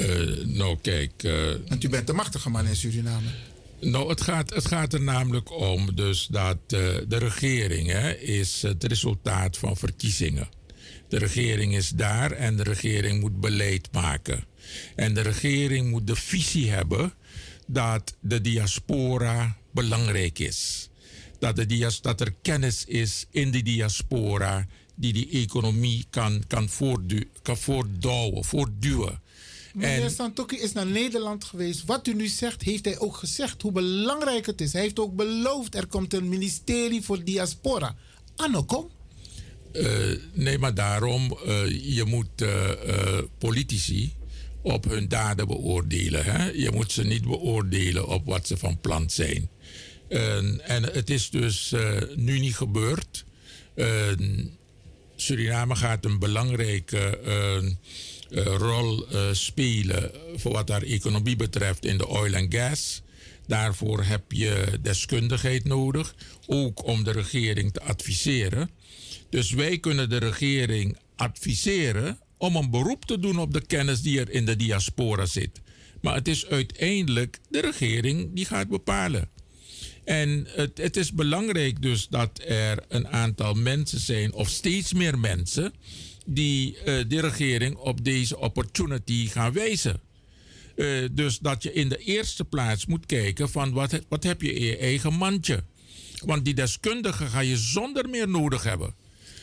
Eh, 0.00 0.44
nou, 0.46 0.78
kijk. 0.82 1.22
eh, 1.22 1.54
Want 1.68 1.84
u 1.84 1.88
bent 1.88 2.06
de 2.06 2.12
machtige 2.12 2.50
man 2.50 2.66
in 2.66 2.76
Suriname. 2.76 3.28
Nou, 3.80 4.08
het 4.08 4.20
gaat, 4.20 4.54
het 4.54 4.66
gaat 4.66 4.92
er 4.92 5.02
namelijk 5.02 5.50
om 5.52 5.94
dus 5.94 6.26
dat 6.30 6.56
eh, 6.66 6.78
de 7.08 7.18
regering 7.18 7.90
hè, 7.90 8.16
is 8.16 8.62
het 8.62 8.84
resultaat 8.84 9.58
van 9.58 9.76
verkiezingen. 9.76 10.48
De 11.08 11.18
regering 11.18 11.76
is 11.76 11.88
daar 11.88 12.32
en 12.32 12.56
de 12.56 12.62
regering 12.62 13.20
moet 13.20 13.40
beleid 13.40 13.88
maken. 13.92 14.44
En 14.96 15.14
de 15.14 15.20
regering 15.20 15.90
moet 15.90 16.06
de 16.06 16.16
visie 16.16 16.70
hebben 16.70 17.12
dat 17.66 18.14
de 18.20 18.40
diaspora 18.40 19.56
belangrijk 19.72 20.38
is. 20.38 20.88
Dat, 21.38 21.56
de 21.56 21.66
dias, 21.66 22.00
dat 22.00 22.20
er 22.20 22.34
kennis 22.42 22.84
is 22.84 23.26
in 23.30 23.50
de 23.50 23.62
diaspora 23.62 24.66
die 24.94 25.12
die 25.12 25.28
economie 25.30 26.04
kan, 26.10 26.44
kan, 26.46 26.68
voortdu 26.68 27.28
kan 27.42 27.56
voortdouwen, 27.56 28.44
voortduwen. 28.44 29.20
Meneer 29.74 30.02
En- 30.02 30.10
Santoki 30.10 30.56
is 30.56 30.72
naar 30.72 30.86
Nederland 30.86 31.44
geweest. 31.44 31.84
Wat 31.84 32.06
u 32.06 32.14
nu 32.14 32.26
zegt, 32.28 32.62
heeft 32.62 32.84
hij 32.84 32.98
ook 32.98 33.16
gezegd 33.16 33.62
hoe 33.62 33.72
belangrijk 33.72 34.46
het 34.46 34.60
is. 34.60 34.72
Hij 34.72 34.82
heeft 34.82 34.98
ook 34.98 35.16
beloofd, 35.16 35.74
er 35.74 35.86
komt 35.86 36.14
een 36.14 36.28
ministerie 36.28 37.02
voor 37.02 37.24
diaspora. 37.24 37.96
Anno, 38.36 38.62
kom. 38.64 38.88
Eh, 39.72 39.88
nee, 40.32 40.58
maar 40.58 40.74
daarom, 40.74 41.36
eh, 41.46 41.94
je 41.96 42.04
moet 42.04 42.42
eh, 42.42 43.18
politici 43.38 44.12
op 44.62 44.84
hun 44.84 45.08
daden 45.08 45.46
beoordelen. 45.46 46.24
Hè? 46.24 46.50
Je 46.50 46.70
moet 46.70 46.92
ze 46.92 47.04
niet 47.04 47.22
beoordelen 47.24 48.08
op 48.08 48.26
wat 48.26 48.46
ze 48.46 48.56
van 48.56 48.80
plan 48.80 49.10
zijn. 49.10 49.48
En- 50.08 50.60
en 50.64 50.82
het 50.82 51.10
is 51.10 51.30
dus 51.30 51.74
nu 52.16 52.38
niet 52.38 52.56
gebeurd. 52.56 53.24
Suriname 55.16 55.76
gaat 55.76 56.04
een 56.04 56.18
belangrijke 56.18 57.18
rol 58.30 59.06
eh, 59.08 59.32
spelen 59.32 60.10
voor 60.36 60.52
wat 60.52 60.68
haar 60.68 60.82
economie 60.82 61.36
betreft 61.36 61.84
in 61.84 61.98
de 61.98 62.08
oil 62.08 62.32
en 62.32 62.52
gas. 62.52 63.02
Daarvoor 63.46 64.02
heb 64.02 64.32
je 64.32 64.78
deskundigheid 64.82 65.64
nodig, 65.64 66.14
ook 66.46 66.84
om 66.84 67.04
de 67.04 67.10
regering 67.10 67.72
te 67.72 67.82
adviseren. 67.82 68.70
Dus 69.30 69.50
wij 69.50 69.78
kunnen 69.78 70.08
de 70.08 70.16
regering 70.16 70.98
adviseren 71.16 72.18
om 72.36 72.56
een 72.56 72.70
beroep 72.70 73.04
te 73.04 73.18
doen 73.18 73.38
op 73.38 73.52
de 73.52 73.66
kennis 73.66 74.02
die 74.02 74.20
er 74.20 74.30
in 74.30 74.44
de 74.44 74.56
diaspora 74.56 75.26
zit. 75.26 75.60
Maar 76.00 76.14
het 76.14 76.28
is 76.28 76.46
uiteindelijk 76.46 77.38
de 77.48 77.60
regering 77.60 78.34
die 78.34 78.44
gaat 78.44 78.68
bepalen. 78.68 79.28
En 80.04 80.46
het, 80.48 80.78
het 80.78 80.96
is 80.96 81.12
belangrijk 81.12 81.82
dus 81.82 82.08
dat 82.08 82.40
er 82.46 82.84
een 82.88 83.08
aantal 83.08 83.54
mensen 83.54 84.00
zijn, 84.00 84.32
of 84.32 84.48
steeds 84.48 84.92
meer 84.92 85.18
mensen, 85.18 85.72
die 86.34 86.76
eh, 86.78 87.04
de 87.08 87.20
regering 87.20 87.76
op 87.76 88.04
deze 88.04 88.38
opportunity 88.38 89.28
gaan 89.28 89.52
wijzen. 89.52 90.00
Eh, 90.76 90.86
dus 91.12 91.38
dat 91.38 91.62
je 91.62 91.72
in 91.72 91.88
de 91.88 91.96
eerste 91.96 92.44
plaats 92.44 92.86
moet 92.86 93.06
kijken 93.06 93.50
van 93.50 93.72
wat, 93.72 94.00
wat 94.08 94.22
heb 94.22 94.42
je 94.42 94.52
in 94.52 94.64
je 94.64 94.76
eigen 94.76 95.12
mandje. 95.12 95.62
Want 96.24 96.44
die 96.44 96.54
deskundigen 96.54 97.28
ga 97.28 97.40
je 97.40 97.56
zonder 97.56 98.08
meer 98.08 98.28
nodig 98.28 98.62
hebben. 98.62 98.94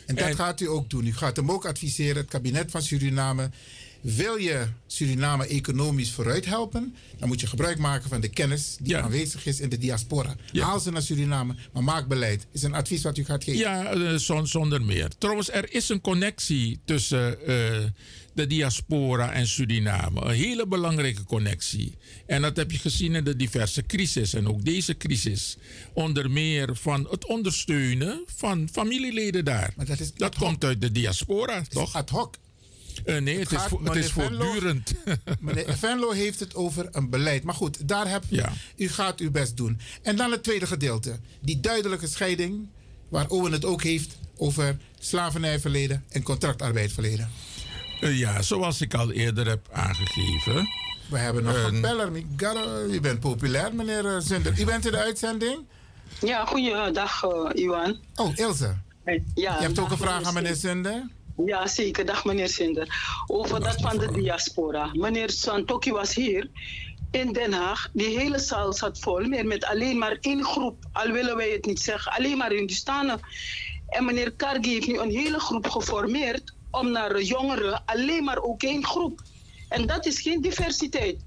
En 0.05 0.15
dat 0.15 0.27
En- 0.27 0.35
gaat 0.35 0.61
u 0.61 0.67
ook 0.67 0.89
doen. 0.89 1.05
U 1.05 1.13
gaat 1.13 1.35
hem 1.35 1.51
ook 1.51 1.65
adviseren, 1.65 2.15
het 2.15 2.29
kabinet 2.29 2.71
van 2.71 2.81
Suriname. 2.81 3.49
Wil 4.15 4.35
je 4.35 4.67
Suriname 4.87 5.47
economisch 5.47 6.11
vooruit 6.11 6.45
helpen, 6.45 6.95
dan 7.19 7.27
moet 7.27 7.39
je 7.39 7.47
gebruik 7.47 7.77
maken 7.77 8.09
van 8.09 8.21
de 8.21 8.27
kennis 8.27 8.77
die 8.81 8.97
aanwezig 8.97 9.45
is 9.45 9.59
in 9.59 9.69
de 9.69 9.77
diaspora. 9.77 10.35
Haal 10.53 10.79
ze 10.79 10.91
naar 10.91 11.01
Suriname, 11.01 11.55
maar 11.73 11.83
maak 11.83 12.07
beleid. 12.07 12.47
Is 12.51 12.63
een 12.63 12.73
advies 12.73 13.01
wat 13.03 13.17
u 13.17 13.25
gaat 13.25 13.43
geven. 13.43 13.59
Ja, 13.59 13.85
eh, 13.85 14.15
zon- 14.15 14.47
zonder 14.47 14.81
meer. 14.81 15.09
Trouwens, 15.17 15.51
er 15.51 15.73
is 15.73 15.89
een 15.89 16.01
connectie 16.01 16.79
tussen 16.85 17.39
eh, 17.47 17.83
de 18.33 18.47
diaspora 18.47 19.31
en 19.33 19.47
Suriname. 19.47 20.21
Een 20.21 20.35
hele 20.35 20.67
belangrijke 20.67 21.23
connectie. 21.23 21.97
En 22.25 22.41
dat 22.41 22.55
heb 22.57 22.71
je 22.71 22.77
gezien 22.77 23.15
in 23.15 23.23
de 23.23 23.35
diverse 23.35 23.85
crisis. 23.85 24.33
En 24.33 24.47
ook 24.47 24.65
deze 24.65 24.97
crisis. 24.97 25.57
Onder 25.93 26.31
meer 26.31 26.75
van 26.75 27.07
het 27.09 27.25
ondersteunen 27.25 28.23
van 28.25 28.69
familieleden 28.71 29.45
daar. 29.45 29.73
Maar 29.75 29.85
dat 29.85 29.99
is 29.99 30.13
dat 30.13 30.35
komt 30.35 30.63
uit 30.63 30.81
de 30.81 30.91
diaspora, 30.91 31.61
toch? 31.69 31.95
Ad 31.95 32.09
hoc. 32.09 32.35
Eh, 33.05 33.17
nee, 33.21 33.39
het, 33.39 33.51
is, 33.51 33.57
gaat- 33.57 33.69
het 33.69 33.79
is 33.79 34.13
meneer 34.13 34.29
Venlo- 34.29 34.43
voortdurend. 34.45 34.93
Meneer 35.39 35.77
Venlo 35.77 36.11
heeft 36.11 36.39
het 36.39 36.55
over 36.55 36.87
een 36.91 37.09
beleid. 37.09 37.43
Maar 37.43 37.53
goed, 37.55 37.87
daar 37.87 38.09
heb, 38.09 38.23
u 38.75 38.87
gaat 38.89 39.19
uw 39.19 39.31
best 39.31 39.57
doen. 39.57 39.79
En 40.01 40.15
dan 40.15 40.31
het 40.31 40.43
tweede 40.43 40.67
gedeelte. 40.67 41.19
Die 41.41 41.59
duidelijke 41.59 42.07
scheiding, 42.07 42.67
waar 43.09 43.27
Owen 43.27 43.51
het 43.51 43.65
ook 43.65 43.83
heeft 43.83 44.17
over 44.37 44.77
slavernijverleden 44.99 46.03
en 46.09 46.23
contractarbeidverleden. 46.23 47.29
Eh, 48.01 48.17
ja, 48.19 48.41
zoals 48.41 48.81
ik 48.81 48.93
al 48.93 49.11
eerder 49.11 49.47
heb 49.47 49.67
aangegeven. 49.71 50.67
We 51.09 51.17
hebben 51.17 51.43
nog 51.43 51.55
Eh, 51.55 51.63
een 51.63 51.81
beller. 51.81 52.11
U 52.89 52.99
bent 53.01 53.19
populair, 53.19 53.75
meneer 53.75 54.21
Zunder. 54.21 54.59
U 54.59 54.65
bent 54.65 54.85
in 54.85 54.91
de 54.91 54.97
uitzending? 54.97 55.57
Ja, 56.21 56.45
goeiedag, 56.45 57.23
uh, 57.23 57.49
Iwan. 57.53 57.97
Oh, 58.15 58.31
Ilse. 58.37 58.75
Ja, 59.05 59.21
Je 59.35 59.47
hebt 59.49 59.79
ook 59.79 59.91
een 59.91 59.97
vraag 59.97 60.23
aan 60.23 60.33
meneer. 60.33 60.55
Zunder? 60.55 61.07
Ja, 61.45 61.67
zeker. 61.67 62.05
Dag, 62.05 62.25
meneer 62.25 62.49
Zinder. 62.49 62.87
Over 63.27 63.59
dat 63.59 63.81
van 63.81 63.97
de 63.97 64.11
diaspora. 64.11 64.89
Meneer 64.93 65.29
Santoki 65.29 65.91
was 65.91 66.13
hier 66.13 66.49
in 67.11 67.33
Den 67.33 67.53
Haag. 67.53 67.89
Die 67.93 68.17
hele 68.17 68.39
zaal 68.39 68.73
zat 68.73 68.99
vol, 68.99 69.27
meer 69.27 69.45
met 69.45 69.65
alleen 69.65 69.97
maar 69.97 70.17
één 70.21 70.43
groep. 70.43 70.85
Al 70.93 71.11
willen 71.11 71.35
wij 71.35 71.49
het 71.49 71.65
niet 71.65 71.81
zeggen, 71.81 72.11
alleen 72.11 72.37
maar 72.37 72.51
Hindustanen. 72.51 73.19
En 73.87 74.05
meneer 74.05 74.31
Kargi 74.31 74.73
heeft 74.73 74.87
nu 74.87 74.99
een 74.99 75.11
hele 75.11 75.39
groep 75.39 75.67
geformeerd 75.67 76.53
om 76.71 76.91
naar 76.91 77.21
jongeren 77.21 77.83
alleen 77.85 78.23
maar 78.23 78.41
ook 78.41 78.63
één 78.63 78.85
groep. 78.85 79.21
En 79.69 79.87
dat 79.87 80.05
is 80.05 80.21
geen 80.21 80.41
diversiteit. 80.41 81.25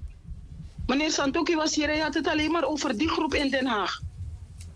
Meneer 0.85 1.11
Santoki 1.11 1.55
was 1.55 1.75
hier, 1.75 1.87
hij 1.87 1.99
had 1.99 2.13
het 2.13 2.27
alleen 2.27 2.51
maar 2.51 2.63
over 2.63 2.97
die 2.97 3.09
groep 3.09 3.33
in 3.33 3.49
Den 3.49 3.65
Haag. 3.65 4.01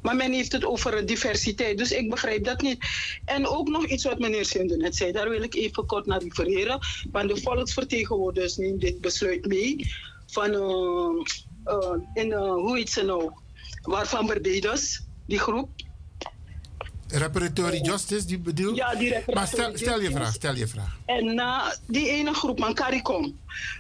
Maar 0.06 0.16
men 0.16 0.32
heeft 0.32 0.52
het 0.52 0.66
over 0.66 1.06
diversiteit, 1.06 1.78
dus 1.78 1.92
ik 1.92 2.10
begrijp 2.10 2.44
dat 2.44 2.62
niet. 2.62 2.86
En 3.26 3.48
ook 3.48 3.68
nog 3.68 3.86
iets 3.86 4.04
wat 4.04 4.20
meneer 4.20 4.46
Sinder 4.46 4.78
net 4.78 4.96
zei, 4.96 5.12
daar 5.12 5.30
wil 5.30 5.42
ik 5.42 5.56
even 5.56 5.86
kort 5.86 6.06
naar 6.06 6.22
refereren. 6.22 6.80
Want 7.12 7.30
de 7.30 7.42
volksvertegenwoordigers 7.42 8.58
nemen 8.58 8.80
dit 8.80 9.02
besluit 9.02 9.46
mee. 9.46 9.94
Van, 10.26 10.54
eh, 10.54 11.74
eh, 11.74 11.96
in, 12.14 12.32
eh, 12.32 12.40
hoe 12.40 12.78
heet 12.78 12.90
ze 12.90 13.04
nou? 13.04 13.32
Waarvan 13.82 14.26
Barbados, 14.26 15.02
die 15.26 15.40
groep. 15.40 15.70
Reparatory 17.08 17.82
Justice, 17.82 18.26
die 18.26 18.40
bedoelt? 18.40 18.76
Ja, 18.76 18.96
die 18.96 19.14
Maar 19.34 19.48
stel, 19.48 19.72
stel 19.74 20.02
je 20.02 20.12
vraag, 20.12 20.34
stel 20.34 20.56
je 20.56 20.68
vraag. 20.68 20.98
En 21.06 21.36
na 21.36 21.76
die 21.88 22.10
ene 22.10 22.34
groep, 22.34 22.60
man 22.60 22.74
CARICOM, 22.74 23.40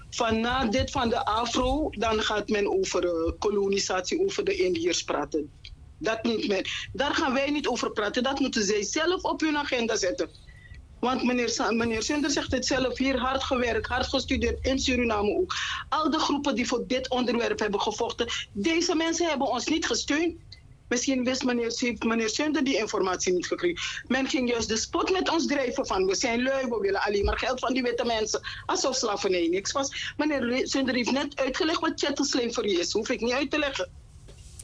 van 0.10 0.40
na 0.40 0.66
dit 0.66 0.92
van 0.92 1.10
de 1.10 1.26
AFRO, 1.26 1.90
dan 1.92 2.22
gaat 2.22 2.50
men 2.50 2.72
over 2.72 3.34
kolonisatie, 3.40 4.20
over 4.26 4.44
de 4.44 4.56
Indiërs 4.56 5.04
praten. 5.04 5.50
Dat 5.98 6.24
niet 6.24 6.48
meer. 6.48 6.90
Daar 6.92 7.16
gaan 7.16 7.34
wij 7.34 7.50
niet 7.50 7.68
over 7.68 7.92
praten. 7.92 8.24
Dat 8.24 8.40
moeten 8.40 8.64
zij 8.64 8.84
zelf 8.84 9.24
op 9.24 9.42
hun 9.42 9.58
agenda 9.58 9.96
zetten. 9.96 10.30
Want 11.00 11.24
meneer, 11.24 11.68
meneer 11.70 12.04
zegt 12.04 12.52
het 12.52 12.66
zelf 12.66 12.98
hier, 12.98 13.18
hard 13.18 13.44
gewerkt, 13.44 13.88
hard 13.88 14.08
gestudeerd 14.08 14.66
in 14.66 14.80
Suriname 14.80 15.30
ook. 15.30 15.56
Al 15.90 16.10
de 16.10 16.20
groepen 16.20 16.56
die 16.56 16.68
voor 16.68 16.88
dit 16.88 17.10
onderwerp 17.10 17.60
hebben 17.60 17.82
gevochten, 17.82 18.28
deze 18.52 18.96
mensen 18.96 19.30
hebben 19.30 19.48
ons 19.48 19.66
niet 19.66 19.86
gesteund. 19.86 20.36
Misschien 20.88 21.24
wist 21.24 21.44
meneer, 21.44 21.74
heeft 21.76 22.04
meneer 22.04 22.30
Sunder 22.30 22.64
die 22.64 22.78
informatie 22.78 23.34
niet 23.34 23.48
gekregen. 23.48 24.04
Men 24.08 24.28
ging 24.28 24.50
juist 24.50 24.68
de 24.68 24.78
spot 24.78 25.12
met 25.12 25.30
ons 25.30 25.46
drijven 25.46 25.86
van 25.86 26.06
we 26.06 26.16
zijn 26.16 26.44
lui, 26.44 26.68
we 26.68 26.80
willen 26.80 27.02
alleen 27.02 27.26
maar 27.26 27.38
geld 27.38 27.60
van 27.60 27.74
die 27.74 27.84
witte 27.84 28.06
mensen. 28.06 28.42
Alsof 28.66 28.96
slavernij 28.96 29.48
niks 29.48 29.72
was. 29.72 30.14
Meneer 30.18 30.68
Sunder 30.68 30.96
heeft 30.96 31.12
net 31.12 31.40
uitgelegd 31.40 31.80
wat 31.80 32.00
chattel 32.00 32.26
slavery 32.26 32.80
is. 32.80 32.94
Hoef 32.94 33.10
ik 33.10 33.22
niet 33.22 33.34
uit 33.34 33.52
te 33.52 33.60
leggen. 33.60 34.05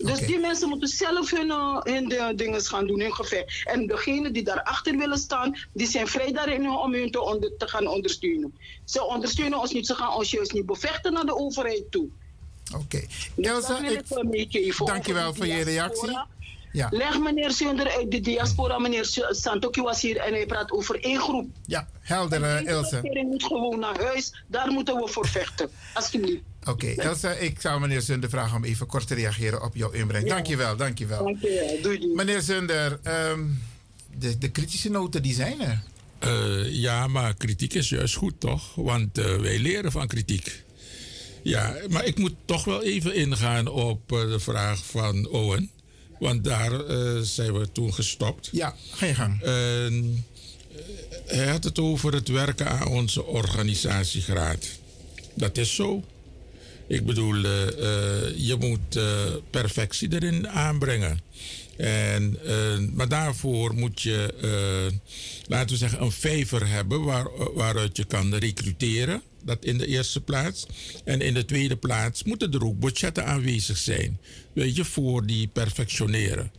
Dus 0.05 0.19
die 0.19 0.39
mensen 0.39 0.69
moeten 0.69 0.87
zelf 0.87 1.31
hun, 1.31 1.49
eh, 1.51 1.77
hun 1.83 2.07
de- 2.09 2.33
dingen 2.35 2.61
gaan 2.61 2.87
doen, 2.87 2.99
hun 2.99 3.13
gevecht. 3.13 3.61
En 3.67 3.87
degenen 3.87 4.33
die 4.33 4.43
daarachter 4.43 4.97
willen 4.97 5.17
staan, 5.17 5.55
die 5.73 5.87
zijn 5.87 6.07
vrij 6.07 6.31
daarin 6.31 6.69
om 6.69 6.93
hun 6.93 7.11
te, 7.11 7.21
onder, 7.21 7.57
te 7.57 7.67
gaan 7.67 7.87
ondersteunen. 7.87 8.57
Ze 8.85 9.03
ondersteunen 9.05 9.59
ons 9.59 9.73
niet, 9.73 9.85
ze 9.87 9.95
gaan 9.95 10.13
ons 10.13 10.31
juist 10.31 10.53
niet 10.53 10.65
bevechten 10.65 11.13
naar 11.13 11.25
de 11.25 11.35
overheid 11.35 11.83
toe. 11.91 12.07
Oké. 12.75 13.01
Dus 13.35 13.45
Elsa, 13.47 13.67
dat 13.67 13.79
wil 13.81 13.91
ik- 13.91 13.99
ik 13.99 14.05
wel 14.07 14.23
meegeven. 14.23 14.85
dankjewel 14.85 15.33
voor 15.33 15.45
de 15.45 15.51
je 15.51 15.63
reactie. 15.63 16.17
Ja. 16.73 16.87
Leg 16.91 17.19
meneer 17.19 17.51
Sunder 17.51 17.89
uit 17.91 18.11
de 18.11 18.19
diaspora. 18.19 18.79
Meneer 18.79 19.05
Santoki 19.29 19.81
was 19.81 20.01
hier 20.01 20.17
en 20.17 20.33
hij 20.33 20.45
praat 20.45 20.71
over 20.71 21.03
één 21.03 21.19
groep. 21.19 21.47
Ja, 21.65 21.87
helder, 22.01 22.43
eh, 22.43 22.67
Ilse. 22.73 22.99
regering 22.99 23.29
moet 23.29 23.43
gewoon 23.43 23.79
naar 23.79 24.01
huis. 24.03 24.43
Daar 24.47 24.71
moeten 24.71 24.95
we 24.95 25.07
voor 25.07 25.27
vechten. 25.27 25.69
Alsjeblieft. 25.93 26.41
Oké, 26.67 26.87
Elsa, 26.87 27.31
ik 27.31 27.61
zou 27.61 27.79
meneer 27.79 28.01
Zunder 28.01 28.29
vragen 28.29 28.57
om 28.57 28.63
even 28.63 28.87
kort 28.87 29.07
te 29.07 29.13
reageren 29.15 29.63
op 29.63 29.75
jouw 29.75 29.91
inbreng. 29.91 30.27
Ja. 30.27 30.33
Dankjewel, 30.33 30.75
dankjewel. 30.75 31.23
Dankjewel, 31.23 31.81
doei 31.81 31.99
doei. 31.99 32.13
Meneer 32.15 32.41
Zunder, 32.41 32.99
ehm, 33.03 33.39
de, 34.17 34.37
de 34.37 34.49
kritische 34.49 34.89
noten 34.89 35.21
die 35.21 35.33
zijn 35.33 35.61
er. 35.61 35.83
Eh, 36.19 36.71
ja, 36.71 37.07
maar 37.07 37.33
kritiek 37.33 37.73
is 37.73 37.89
juist 37.89 38.15
goed, 38.15 38.39
toch? 38.39 38.75
Want 38.75 39.17
eh, 39.17 39.35
wij 39.35 39.59
leren 39.59 39.91
van 39.91 40.07
kritiek. 40.07 40.63
Ja, 41.43 41.75
maar 41.89 42.05
ik 42.05 42.17
moet 42.17 42.35
toch 42.45 42.63
wel 42.65 42.83
even 42.83 43.15
ingaan 43.15 43.67
op 43.67 44.11
eh, 44.11 44.21
de 44.21 44.39
vraag 44.39 44.85
van 44.85 45.27
Owen. 45.27 45.69
Want 46.19 46.43
daar 46.43 46.85
eh, 46.85 47.19
zijn 47.21 47.53
we 47.59 47.71
toen 47.71 47.93
gestopt. 47.93 48.49
Ja, 48.51 48.75
ga 48.91 49.05
je 49.05 49.13
gang. 49.13 49.41
En, 49.41 50.25
eh, 51.25 51.37
hij 51.37 51.47
had 51.47 51.63
het 51.63 51.79
over 51.79 52.13
het 52.13 52.27
werken 52.27 52.67
aan 52.67 52.87
onze 52.87 53.25
organisatiegraad. 53.25 54.67
Dat 55.33 55.57
is 55.57 55.75
zo. 55.75 56.03
Ik 56.91 57.05
bedoel, 57.05 57.43
eh, 57.43 57.67
eh, 57.67 58.37
je 58.37 58.55
moet 58.59 58.95
eh, 58.95 59.03
perfectie 59.49 60.13
erin 60.13 60.47
aanbrengen. 60.49 61.19
En, 61.77 62.37
maar 62.93 63.07
daarvoor 63.07 63.73
moet 63.73 64.01
je, 64.01 64.33
laten 65.47 65.69
we 65.69 65.77
zeggen, 65.77 66.01
een 66.01 66.11
vijver 66.11 66.67
hebben 66.67 67.03
waar, 67.03 67.27
waaruit 67.53 67.97
je 67.97 68.03
kan 68.03 68.35
recruteren. 68.35 69.21
Dat 69.43 69.65
in 69.65 69.77
de 69.77 69.87
eerste 69.87 70.21
plaats. 70.21 70.65
En 71.03 71.21
in 71.21 71.33
de 71.33 71.45
tweede 71.45 71.75
plaats 71.75 72.23
moeten 72.23 72.51
er 72.51 72.65
ook 72.65 72.79
budgetten 72.79 73.25
aanwezig 73.25 73.77
zijn. 73.77 74.19
Weet 74.53 74.75
je, 74.75 74.85
voor 74.85 75.25
die 75.25 75.47
perfectioneren. 75.47 76.51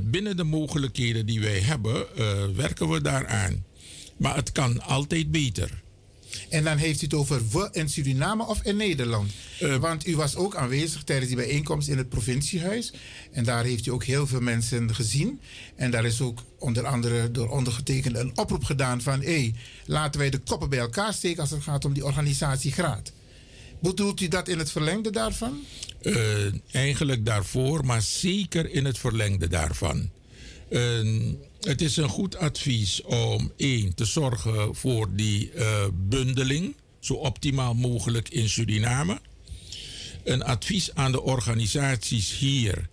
Binnen 0.00 0.36
de 0.36 0.44
mogelijkheden 0.44 1.26
die 1.26 1.40
wij 1.40 1.60
hebben, 1.60 2.06
werken 2.56 2.88
we 2.88 3.02
daaraan. 3.02 3.64
Maar 4.16 4.36
het 4.36 4.52
kan 4.52 4.82
altijd 4.82 5.30
beter. 5.30 5.82
En 6.48 6.64
dan 6.64 6.76
heeft 6.76 7.02
u 7.02 7.04
het 7.04 7.14
over 7.14 7.48
we 7.48 7.68
in 7.72 7.88
Suriname 7.88 8.46
of 8.46 8.62
in 8.62 8.76
Nederland. 8.76 9.32
Want 9.80 10.06
u 10.06 10.16
was 10.16 10.36
ook 10.36 10.56
aanwezig 10.56 11.02
tijdens 11.02 11.28
die 11.28 11.36
bijeenkomst 11.36 11.88
in 11.88 11.98
het 11.98 12.08
provinciehuis. 12.08 12.92
En 13.32 13.44
daar 13.44 13.64
heeft 13.64 13.86
u 13.86 13.90
ook 13.90 14.04
heel 14.04 14.26
veel 14.26 14.40
mensen 14.40 14.94
gezien. 14.94 15.40
En 15.76 15.90
daar 15.90 16.04
is 16.04 16.20
ook 16.20 16.42
onder 16.58 16.86
andere 16.86 17.30
door 17.30 17.48
ondergetekende 17.48 18.18
een 18.18 18.38
oproep 18.38 18.64
gedaan 18.64 19.00
van... 19.00 19.22
hé, 19.22 19.52
laten 19.86 20.20
wij 20.20 20.30
de 20.30 20.38
koppen 20.38 20.68
bij 20.68 20.78
elkaar 20.78 21.12
steken 21.14 21.40
als 21.40 21.50
het 21.50 21.62
gaat 21.62 21.84
om 21.84 21.92
die 21.92 22.04
organisatiegraad. 22.04 23.12
Bedoelt 23.80 24.20
u 24.20 24.28
dat 24.28 24.48
in 24.48 24.58
het 24.58 24.70
verlengde 24.70 25.10
daarvan? 25.10 25.64
Eh, 26.02 26.14
eigenlijk 26.70 27.24
daarvoor, 27.24 27.84
maar 27.84 28.02
zeker 28.02 28.70
in 28.70 28.84
het 28.84 28.98
verlengde 28.98 29.48
daarvan. 29.48 30.10
Eh, 30.70 30.80
het 31.60 31.80
is 31.80 31.96
een 31.96 32.08
goed 32.08 32.36
advies 32.36 33.02
om 33.02 33.52
één 33.56 33.94
te 33.94 34.04
zorgen 34.04 34.74
voor 34.74 35.08
die 35.16 35.52
eh, 35.52 35.84
bundeling, 35.94 36.74
zo 36.98 37.14
optimaal 37.14 37.74
mogelijk 37.74 38.28
in 38.28 38.48
Suriname. 38.48 39.20
Een 40.24 40.42
advies 40.42 40.94
aan 40.94 41.12
de 41.12 41.22
organisaties 41.22 42.38
hier. 42.38 42.88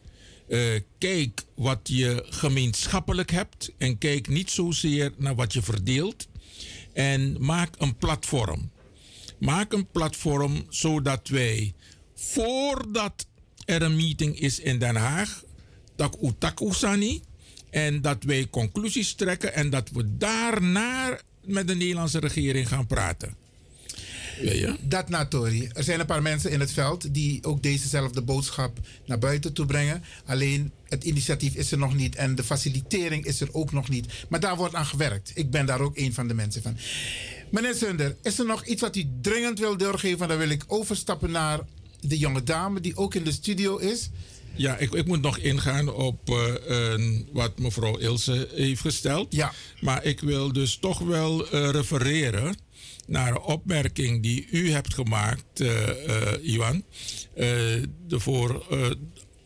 eh, 0.48 0.82
kijk 0.98 1.44
wat 1.56 1.80
je 1.84 2.26
gemeenschappelijk 2.30 3.32
hebt 3.32 3.72
en 3.78 3.98
kijk 3.98 4.28
niet 4.28 4.52
zozeer 4.52 5.14
naar 5.18 5.36
wat 5.36 5.54
je 5.54 5.62
verdeelt. 5.62 6.28
En 6.94 7.36
maak 7.40 7.76
een 7.78 7.96
platform. 7.98 8.72
Maak 9.40 9.74
een 9.74 9.88
platform 9.88 10.66
zodat 10.70 11.28
wij 11.28 11.74
voordat 12.16 13.28
er 13.66 13.82
een 13.82 13.96
meeting 13.96 14.40
is 14.40 14.60
in 14.60 14.80
Den 14.80 14.96
Haag, 14.96 15.44
tak 15.96 16.16
sani, 16.74 17.22
en 17.76 18.02
dat 18.02 18.24
wij 18.24 18.48
conclusies 18.50 19.14
trekken 19.14 19.54
en 19.54 19.70
dat 19.70 19.90
we 19.90 20.18
daarna 20.18 21.20
met 21.46 21.68
de 21.68 21.76
Nederlandse 21.76 22.20
regering 22.20 22.68
gaan 22.68 22.88
praten. 22.88 23.36
Ja, 24.42 24.54
ja. 24.54 24.78
Dat 24.82 25.10
Natori. 25.10 25.70
Er 25.74 25.84
zijn 25.84 26.00
een 26.00 26.06
paar 26.06 26.22
mensen 26.22 26.52
in 26.52 26.60
het 26.60 26.72
veld 26.72 27.14
die 27.14 27.44
ook 27.44 27.64
dezezelfde 27.64 28.22
boodschap 28.22 28.80
naar 29.06 29.20
buiten 29.20 29.54
toe 29.54 29.66
brengen. 29.66 30.04
Alleen 30.26 30.72
het 30.84 31.04
initiatief 31.04 31.56
is 31.56 31.72
er 31.72 31.78
nog 31.78 31.96
niet 31.96 32.16
en 32.16 32.36
de 32.36 32.44
facilitering 32.44 33.26
is 33.26 33.42
er 33.42 33.54
ook 33.54 33.72
nog 33.72 33.90
niet. 33.90 34.26
Maar 34.30 34.40
daar 34.40 34.56
wordt 34.56 34.76
aan 34.76 34.86
gewerkt. 34.86 35.32
Ik 35.34 35.52
ben 35.52 35.66
daar 35.66 35.80
ook 35.80 35.98
een 35.98 36.14
van 36.14 36.28
de 36.28 36.34
mensen 36.34 36.62
van. 36.62 36.78
Meneer 37.52 37.76
Sunder, 37.76 38.16
is 38.22 38.40
er 38.40 38.46
nog 38.46 38.66
iets 38.66 38.82
wat 38.82 38.96
u 38.96 39.06
dringend 39.22 39.60
wil 39.60 39.78
doorgeven? 39.78 40.28
Dan 40.28 40.38
wil 40.38 40.50
ik 40.50 40.64
overstappen 40.68 41.32
naar 41.32 41.60
de 42.00 42.18
jonge 42.18 42.44
dame 42.44 42.80
die 42.80 42.98
ook 42.98 43.16
in 43.16 43.24
de 43.24 43.32
studio 43.32 43.78
is. 43.78 44.10
Ja, 44.58 44.78
ik, 44.78 44.94
ik 44.94 45.06
moet 45.06 45.22
nog 45.22 45.38
ingaan 45.38 45.94
op 45.94 46.30
eh, 46.30 46.54
een- 46.66 47.28
wat 47.32 47.60
mevrouw 47.60 47.98
Ilse 47.98 48.48
heeft 48.54 48.82
gesteld. 48.82 49.34
Ja. 49.36 49.54
Maar 49.82 50.04
ik 50.04 50.20
wil 50.20 50.54
dus 50.54 50.76
toch 50.76 51.00
wel 51.00 51.50
eh, 51.50 51.70
refereren 51.70 52.56
naar 53.08 53.32
een 53.32 53.42
opmerking 53.42 54.22
die 54.24 54.48
u 54.52 54.72
hebt 54.72 54.94
gemaakt, 54.94 55.60
eh, 55.60 56.54
Iwan, 56.54 56.84
de 57.36 58.20
voor 58.20 58.66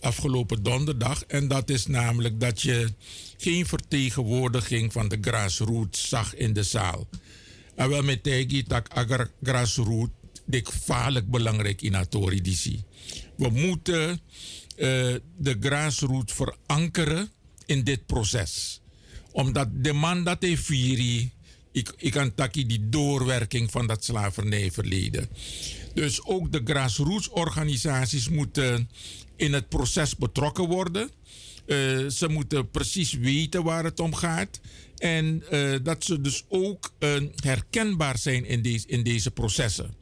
afgelopen 0.02 0.64
donderdag. 0.64 1.24
En 1.24 1.48
dat 1.48 1.70
is 1.70 1.86
namelijk 1.86 2.40
dat 2.40 2.62
je 2.62 2.88
geen 3.38 3.66
vertegenwoordiging 3.66 4.92
van 4.94 5.08
de 5.08 5.18
grassroots 5.22 6.10
zag 6.10 6.36
in 6.36 6.54
de 6.54 6.64
zaal. 6.64 7.08
En 7.76 7.90
wel 7.90 8.04
met 8.04 8.24
tegi 8.24 8.64
dat 8.68 8.88
grassroots 9.44 10.12
dik 10.46 10.72
vaarlijk 10.72 11.30
belangrijk 11.30 11.82
in 11.82 11.96
Atori. 11.96 12.42
We 13.38 13.50
moeten 13.50 14.20
de 15.38 15.58
grassroots 15.60 16.34
verankeren 16.34 17.30
in 17.66 17.84
dit 17.84 18.06
proces. 18.06 18.82
Omdat 19.32 19.68
de 19.72 19.94
man 19.94 20.24
dat 20.24 20.42
heeft 20.42 20.64
vieri, 20.64 21.32
ik, 21.72 21.94
ik 21.98 22.12
kan 22.12 22.36
taki 22.36 22.66
die 22.66 22.90
doorwerking 22.90 23.72
van 23.72 23.88
dat 23.88 24.04
slavernijverleden. 24.04 25.30
Dus 25.94 26.26
ook 26.26 26.52
de 26.52 26.62
grassroots 26.64 27.30
organisaties 27.30 28.30
moeten 28.30 28.90
in 29.36 29.54
het 29.54 29.70
proces 29.70 30.16
betrokken 30.16 30.68
worden. 30.68 31.10
Eh, 31.66 32.08
ze 32.08 32.28
moeten 32.30 32.70
precies 32.70 33.14
weten 33.14 33.64
waar 33.64 33.84
het 33.84 34.00
om 34.00 34.14
gaat. 34.14 34.60
En 34.98 35.44
eh, 35.50 35.74
dat 35.84 36.04
ze 36.04 36.22
dus 36.22 36.46
ook 36.48 36.94
eh, 37.00 37.12
herkenbaar 37.36 38.18
zijn 38.18 38.46
in, 38.46 38.62
deze 38.62 38.88
in 38.88 39.04
deze 39.04 39.32
processen. 39.32 39.94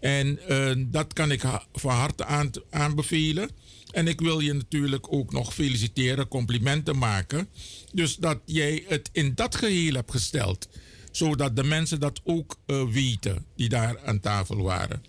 En 0.00 0.48
eh, 0.48 0.72
dat 0.86 1.12
kan 1.12 1.30
ik 1.30 1.42
van 1.72 1.94
harte 1.94 2.24
aan, 2.24 2.50
aanbevelen. 2.70 3.50
En 3.92 4.08
ik 4.08 4.20
wil 4.20 4.40
je 4.40 4.52
natuurlijk 4.52 5.12
ook 5.12 5.32
nog 5.32 5.54
feliciteren, 5.54 6.28
complimenten 6.28 6.98
maken. 6.98 7.48
Dus 7.92 8.16
dat 8.16 8.38
jij 8.44 8.84
het 8.88 9.08
in 9.12 9.34
dat 9.34 9.54
geheel 9.54 9.94
hebt 9.94 10.10
gesteld. 10.10 10.68
Zodat 11.10 11.56
de 11.56 11.64
mensen 11.64 12.00
dat 12.00 12.20
ook 12.24 12.56
eh, 12.66 12.82
weten 12.88 13.44
die 13.56 13.68
daar 13.68 14.00
aan 14.04 14.20
tafel 14.20 14.62
waren. 14.62 15.04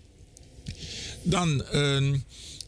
Dan 1.22 1.64
eh, 1.64 2.12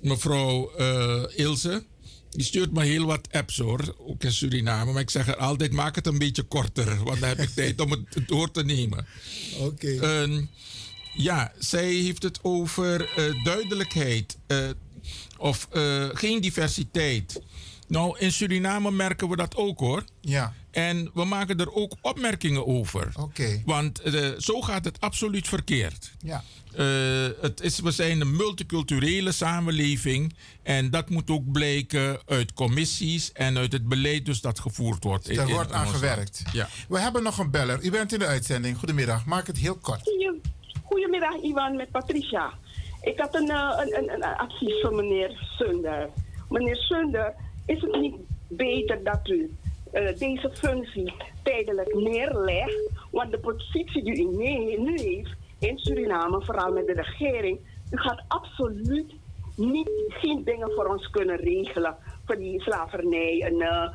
mevrouw 0.01 0.71
eh, 0.71 1.23
Ilse. 1.37 1.85
Die 2.31 2.45
stuurt 2.45 2.73
me 2.73 2.85
heel 2.85 3.05
wat 3.05 3.29
apps 3.31 3.59
hoor, 3.59 3.95
ook 3.99 4.25
in 4.25 4.33
Suriname. 4.33 4.93
Maar 4.93 5.03
ik 5.03 5.11
zeg 5.11 5.29
er 5.29 5.37
altijd, 5.37 5.73
maak 5.73 5.95
het 5.95 6.07
een 6.07 6.19
beetje 6.19 6.43
korter. 6.43 7.05
Want 7.05 7.21
dan 7.21 7.29
heb 7.29 7.39
ik 7.39 7.49
tijd 7.49 7.81
om 7.81 7.91
het 7.91 8.07
door 8.29 8.51
te 8.51 8.65
nemen. 8.65 9.07
Oké. 9.59 10.01
Ehm, 10.01 10.45
ja, 11.17 11.53
zij 11.59 11.93
heeft 11.93 12.23
het 12.23 12.39
over 12.43 13.09
eh, 13.17 13.45
duidelijkheid 13.45 14.37
of 15.45 15.69
eh, 15.73 16.05
geen 16.13 16.41
diversiteit. 16.41 17.43
Nou, 17.89 18.19
in 18.19 18.33
Suriname 18.33 18.91
merken 18.91 19.29
we 19.29 19.37
dat 19.37 19.57
ook 19.57 19.79
hoor. 19.79 20.05
Ja. 20.21 20.53
En 20.71 21.11
we 21.15 21.25
maken 21.25 21.59
er 21.61 21.73
ook 21.75 21.93
opmerkingen 22.01 22.67
over. 22.67 23.13
Oké. 23.21 23.63
Want 23.65 24.01
eh, 24.01 24.29
zo 24.39 24.61
gaat 24.61 24.85
het 24.85 25.01
absoluut 25.01 25.49
verkeerd. 25.49 26.13
Ja. 26.23 26.43
Eh, 26.75 26.87
het 27.41 27.61
is, 27.61 27.81
we 27.81 27.91
zijn 27.91 28.21
een 28.21 28.37
multiculturele 28.37 29.33
samenleving. 29.33 30.35
En 30.63 30.91
dat 30.91 31.11
moet 31.11 31.31
ook 31.31 31.53
blijken 31.53 32.19
uit 32.27 32.53
commissies 32.53 33.33
en 33.33 33.59
uit 33.59 33.73
het 33.73 33.89
beleid 33.89 34.25
dus 34.27 34.41
dat 34.41 34.61
gevoerd 34.61 35.05
wordt. 35.05 35.29
in- 35.29 35.39
Er 35.39 35.47
in 35.49 35.55
wordt 35.55 35.73
aan 35.73 35.89
gewerkt. 35.89 36.43
Ja. 36.53 36.69
We 36.89 37.01
hebben 37.01 37.23
nog 37.23 37.39
een 37.39 37.51
beller. 37.51 37.83
U 37.83 37.91
bent 37.91 38.13
in 38.13 38.19
de 38.19 38.27
uitzending. 38.27 38.79
Goedemiddag. 38.79 39.25
Maak 39.25 39.47
het 39.47 39.59
heel 39.59 39.77
kort. 39.77 40.03
Goedemiddag, 40.83 41.43
Ivan, 41.43 41.77
met 41.77 41.91
Patricia. 41.91 42.53
Ik 43.05 43.21
had 43.21 43.35
een, 43.35 43.51
eh, 43.51 43.81
een, 43.81 43.99
een, 43.99 44.15
een 44.15 44.23
advies 44.23 44.81
voor 44.81 44.95
meneer 44.95 45.49
Sunder. 45.59 46.11
Meneer 46.49 46.77
Sunder, 46.77 47.35
is 47.67 47.81
het 47.81 48.01
niet 48.01 48.17
beter 48.49 49.05
dat 49.05 49.29
u 49.29 49.51
eh, 49.93 50.19
deze 50.19 50.51
functie 50.53 51.15
tijdelijk 51.43 51.95
neerlegt? 51.95 52.91
Want 53.11 53.31
de 53.31 53.39
positie 53.39 54.05
die 54.05 54.19
u 54.19 54.81
nu 54.81 54.99
heeft 55.01 55.35
in 55.59 55.79
Suriname, 55.79 56.45
vooral 56.45 56.73
met 56.73 56.87
de 56.87 56.93
regering, 56.93 57.59
u 57.91 57.97
gaat 57.97 58.25
absoluut 58.29 59.15
niet, 59.57 59.91
geen 60.09 60.45
dingen 60.45 60.71
voor 60.71 60.87
ons 60.87 61.11
kunnen 61.11 61.37
regelen. 61.37 61.97
Voor 62.27 62.37
die 62.37 62.63
slavernij 62.63 63.43
en 63.43 63.61
eh, 63.61 63.89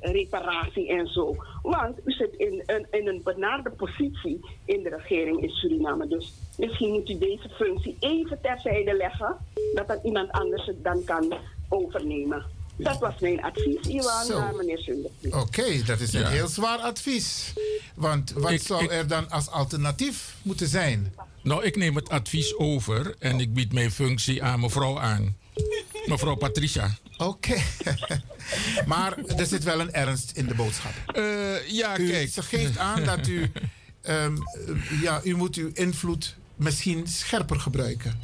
reparatie 0.00 0.88
en 0.88 1.06
zo. 1.06 1.36
Want 1.62 1.98
u 2.04 2.12
zit 2.12 2.34
in, 2.36 2.62
in, 2.66 2.86
in 2.90 3.08
een 3.08 3.20
benarde 3.24 3.70
positie 3.70 4.40
in 4.64 4.82
de 4.82 4.88
regering 4.88 5.42
in 5.42 5.48
Suriname. 5.50 6.08
Dus 6.08 6.32
misschien 6.58 6.92
moet 6.92 7.10
u 7.10 7.18
deze 7.18 7.48
functie 7.48 7.96
even 8.00 8.38
terzijde 8.42 8.94
leggen. 8.96 9.36
Dat 9.74 9.88
dan 9.88 9.98
iemand 10.04 10.30
anders 10.30 10.66
het 10.66 10.84
dan 10.84 11.04
kan 11.04 11.34
overnemen. 11.68 12.44
Dat 12.76 12.98
was 12.98 13.18
mijn 13.20 13.42
advies, 13.42 13.80
Iwan, 13.88 14.28
naar 14.28 14.54
meneer 14.54 14.78
Sunder. 14.78 15.10
Oké, 15.40 15.82
dat 15.86 16.00
is 16.00 16.12
een 16.12 16.20
Ja. 16.20 16.28
heel 16.28 16.46
zwaar 16.48 16.78
advies. 16.78 17.52
Want 17.94 18.32
wat 18.32 18.50
Ik- 18.50 18.60
zou 18.60 18.84
ik- 18.84 18.90
er 18.92 19.06
dan 19.08 19.30
als 19.30 19.50
alternatief 19.50 20.36
moeten 20.42 20.66
zijn? 20.66 21.14
Nou, 21.42 21.64
ik 21.64 21.76
neem 21.76 21.94
het 21.96 22.08
advies 22.08 22.56
over 22.58 23.14
en 23.18 23.40
ik 23.40 23.54
bied 23.54 23.72
mijn 23.72 23.90
functie 23.90 24.42
aan 24.42 24.60
mevrouw 24.60 24.98
aan. 24.98 25.36
Mevrouw 26.06 26.34
Patricia. 26.34 26.90
Oké. 27.16 27.62
maar 28.86 29.18
er 29.18 29.46
zit 29.46 29.64
wel 29.64 29.80
een 29.80 29.92
ernst 29.92 30.30
in 30.34 30.46
de 30.46 30.54
boodschap. 30.54 30.92
ja, 31.66 31.98
u, 31.98 32.10
kijk. 32.10 32.28
Ze 32.28 32.42
geeft 32.42 32.78
aan 32.78 33.04
dat 33.04 33.28
u... 33.28 33.52
ehm, 34.02 34.36
eh, 34.36 35.00
ja, 35.02 35.20
u 35.24 35.36
moet 35.36 35.56
uw 35.56 35.70
invloed 35.72 36.36
misschien 36.56 37.06
scherper 37.06 37.60
gebruiken. 37.60 38.20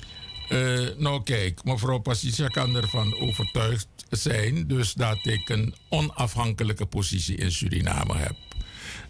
Eh, 0.48 0.86
nou 0.96 1.22
kijk, 1.22 1.64
mevrouw 1.64 1.98
Patricia 1.98 2.46
kan 2.46 2.74
ervan 2.74 3.18
overtuigd 3.20 3.88
zijn... 4.10 4.66
dus 4.66 4.92
dat 4.92 5.18
ik 5.26 5.48
een 5.48 5.74
onafhankelijke 5.88 6.86
positie 6.86 7.36
in 7.36 7.52
Suriname 7.52 8.16
heb. 8.16 8.36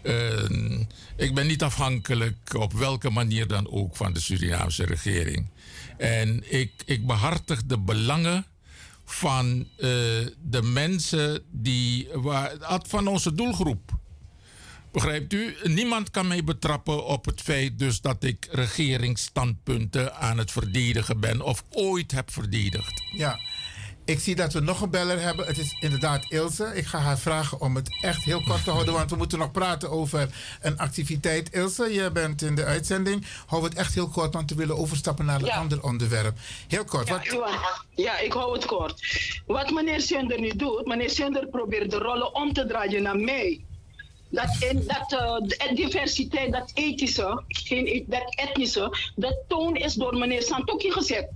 Eh, 0.01 0.79
ik 1.15 1.33
ben 1.33 1.47
niet 1.47 1.63
afhankelijk 1.63 2.53
op 2.53 2.73
welke 2.73 3.09
manier 3.09 3.47
dan 3.47 3.69
ook 3.69 3.95
van 3.95 4.13
de 4.13 4.19
Surinaamse 4.19 4.85
regering. 4.85 5.47
En 5.97 6.51
ik, 6.51 6.71
ik 6.85 7.05
behartig 7.05 7.65
de 7.65 7.77
belangen 7.77 8.45
van 9.11 9.67
eh, 9.77 9.87
de 10.41 10.61
mensen 10.63 11.43
die, 11.51 12.07
waar, 12.13 12.51
van 12.87 13.07
onze 13.07 13.33
doelgroep. 13.33 13.97
Begrijpt 14.91 15.33
u? 15.33 15.55
Niemand 15.63 16.09
kan 16.09 16.27
mij 16.27 16.43
betrappen 16.43 17.05
op 17.05 17.25
het 17.25 17.41
feit 17.41 17.79
dus 17.79 18.01
dat 18.01 18.23
ik 18.23 18.47
regeringsstandpunten 18.51 20.15
aan 20.15 20.37
het 20.37 20.51
verdedigen 20.51 21.19
ben 21.19 21.41
of 21.41 21.63
ooit 21.69 22.11
heb 22.11 22.31
verdedigd. 22.31 23.03
Ja. 23.11 23.39
Ik 24.09 24.19
zie 24.19 24.35
dat 24.35 24.53
we 24.53 24.59
nog 24.59 24.81
een 24.81 24.89
beller 24.89 25.21
hebben. 25.21 25.45
Het 25.45 25.57
is 25.57 25.75
inderdaad 25.79 26.25
Ilse. 26.29 26.71
Ik 26.75 26.85
ga 26.85 26.97
haar 26.99 27.17
vragen 27.19 27.61
om 27.61 27.75
het 27.75 27.97
echt 28.01 28.23
heel 28.23 28.43
kort 28.43 28.63
te 28.63 28.71
houden, 28.71 28.93
want 28.93 29.09
we 29.09 29.15
moeten 29.15 29.39
nog 29.39 29.51
praten 29.51 29.89
over 29.91 30.29
een 30.61 30.77
activiteit. 30.77 31.51
Ilse, 31.53 31.93
je 31.93 32.11
bent 32.11 32.41
in 32.41 32.55
de 32.55 32.63
uitzending. 32.65 33.25
Hou 33.45 33.63
het 33.63 33.73
echt 33.73 33.93
heel 33.93 34.07
kort, 34.07 34.33
want 34.33 34.49
we 34.49 34.55
willen 34.55 34.77
overstappen 34.77 35.25
naar 35.25 35.39
een 35.39 35.45
Ja. 35.45 35.55
ander 35.57 35.83
onderwerp. 35.83 36.37
Heel 36.67 36.83
kort. 36.85 37.07
Ja, 37.07 37.13
Wat, 37.17 37.25
Iwan, 37.25 37.57
ja, 37.95 38.17
ik 38.19 38.33
hou 38.33 38.53
het 38.53 38.65
kort. 38.65 39.01
Wat 39.45 39.71
meneer 39.71 40.01
Sunder 40.01 40.39
nu 40.39 40.49
doet, 40.55 40.85
meneer 40.85 41.09
Sunder 41.09 41.47
probeert 41.47 41.91
de 41.91 41.97
rollen 41.97 42.35
om 42.35 42.53
te 42.53 42.65
draaien 42.65 43.03
naar 43.03 43.19
mij. 43.19 43.63
Dat, 44.29 44.57
dat 44.87 45.13
eh, 45.13 45.35
de 45.47 45.71
diversiteit, 45.75 46.51
dat 46.51 46.71
ethische, 46.73 47.43
geen, 47.47 48.05
dat 48.07 48.35
etnische, 48.35 48.97
dat 49.15 49.37
toon 49.47 49.75
is 49.75 49.93
door 49.93 50.17
meneer 50.17 50.41
Santoki 50.43 50.91
gezet. 50.91 51.29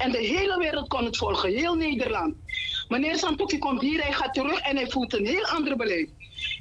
En 0.00 0.10
de 0.10 0.18
hele 0.18 0.58
wereld 0.58 0.88
kon 0.88 1.04
het 1.04 1.16
volgen, 1.16 1.50
heel 1.52 1.74
Nederland. 1.74 2.34
Meneer 2.88 3.18
Santoki 3.18 3.58
komt 3.58 3.80
hier, 3.80 4.02
hij 4.02 4.12
gaat 4.12 4.34
terug 4.34 4.60
en 4.60 4.76
hij 4.76 4.90
voert 4.90 5.12
een 5.12 5.26
heel 5.26 5.44
ander 5.46 5.76
beleid. 5.76 6.08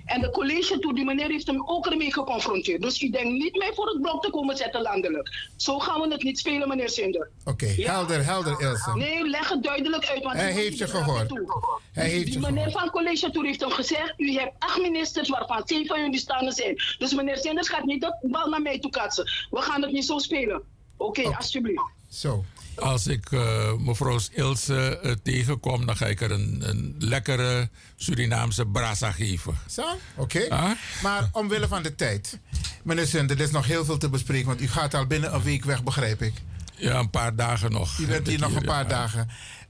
En 0.06 0.22
de 0.22 0.30
college 0.32 0.80
toe, 0.80 0.94
die 0.96 1.06
meneer 1.06 1.30
heeft 1.30 1.48
hem 1.48 1.64
ook 1.66 1.86
ermee 1.88 2.14
geconfronteerd. 2.14 2.82
Dus 2.82 3.02
ik 3.02 3.12
denk 3.12 3.26
niet 3.32 3.56
mee 3.58 3.72
voor 3.74 3.88
het 3.88 4.02
blok 4.02 4.24
te 4.24 4.30
komen 4.30 4.58
zetten 4.58 4.82
landelijk. 4.82 5.50
Zo 5.58 5.80
gaan 5.80 6.02
we 6.02 6.08
het 6.08 6.24
niet 6.24 6.40
spelen, 6.40 6.68
meneer 6.68 6.90
Sunder. 6.90 7.30
Oké, 7.46 7.66
helder, 7.66 8.26
helder 8.26 8.62
Ilse. 8.62 8.92
Nee, 8.96 9.30
leg 9.30 9.50
het 9.50 9.64
duidelijk 9.64 10.06
uit. 10.06 10.24
Want 10.24 10.36
Hij 10.36 10.52
heeft 10.52 10.78
je 10.78 10.88
gehoord. 10.88 11.28
toe. 11.28 11.80
Hij 11.94 12.10
heeft 12.10 12.26
die 12.32 12.40
meneer 12.40 12.72
van 12.72 12.90
college 12.90 13.32
Tour 13.32 13.48
heeft 13.48 13.60
hem 13.60 13.72
gezegd: 13.72 14.14
U 14.18 14.32
hebt 14.34 14.54
acht 14.60 14.82
ministers 14.82 15.30
waarvan 15.30 15.62
zeven 15.66 15.86
van 15.88 16.00
jullie 16.02 16.20
staande 16.20 16.52
zijn. 16.52 16.76
Dus 16.98 17.14
meneer 17.14 17.38
Sanders 17.38 17.70
gaat 17.70 17.84
niet 17.86 18.02
de 18.02 18.16
bal 18.22 18.48
naar 18.50 18.62
mij 18.62 18.80
toe 18.80 18.92
katsen. 18.92 19.24
We 19.50 19.62
gaan 19.62 19.82
het 19.82 19.92
niet 19.92 20.06
zo 20.06 20.18
spelen. 20.18 20.62
Oké, 20.98 21.22
alsjeblieft. 21.36 21.84
Zo. 22.10 22.44
Als 22.80 23.08
ik 23.08 23.32
eh, 23.32 23.74
mevrouw 23.78 24.20
Ilse 24.32 25.00
eh, 25.00 25.12
tegenkom, 25.24 25.86
dan 25.86 25.98
ga 25.98 26.06
ik 26.06 26.22
er 26.22 26.32
een, 26.32 26.62
een 26.66 26.96
lekkere 27.00 27.70
Surinaamse 27.96 28.66
brasa 28.66 29.12
geven. 29.12 29.58
Zo, 29.70 29.84
oké. 30.16 30.50
Ah? 30.50 30.72
Maar 31.04 31.30
omwille 31.32 31.68
van 31.68 31.84
de 31.84 31.96
tijd. 31.96 32.40
Meneer 32.84 33.30
er 33.30 33.40
is 33.40 33.52
nog 33.52 33.66
heel 33.66 33.86
veel 33.86 33.98
te 33.98 34.10
bespreken, 34.10 34.48
want 34.48 34.62
u 34.62 34.68
gaat 34.68 34.94
al 34.94 35.06
binnen 35.06 35.34
een 35.34 35.44
week 35.44 35.66
weg, 35.66 35.84
begrijp 35.84 36.22
ik. 36.22 36.34
Ja, 36.76 37.00
een 37.00 37.10
paar 37.10 37.36
dagen 37.36 37.72
nog. 37.72 37.98
U 37.98 38.08
bent 38.08 38.28
hier 38.28 38.40
nog 38.40 38.56
een 38.56 38.66
paar 38.66 38.84
ja. 38.84 38.90
dagen. 38.90 39.30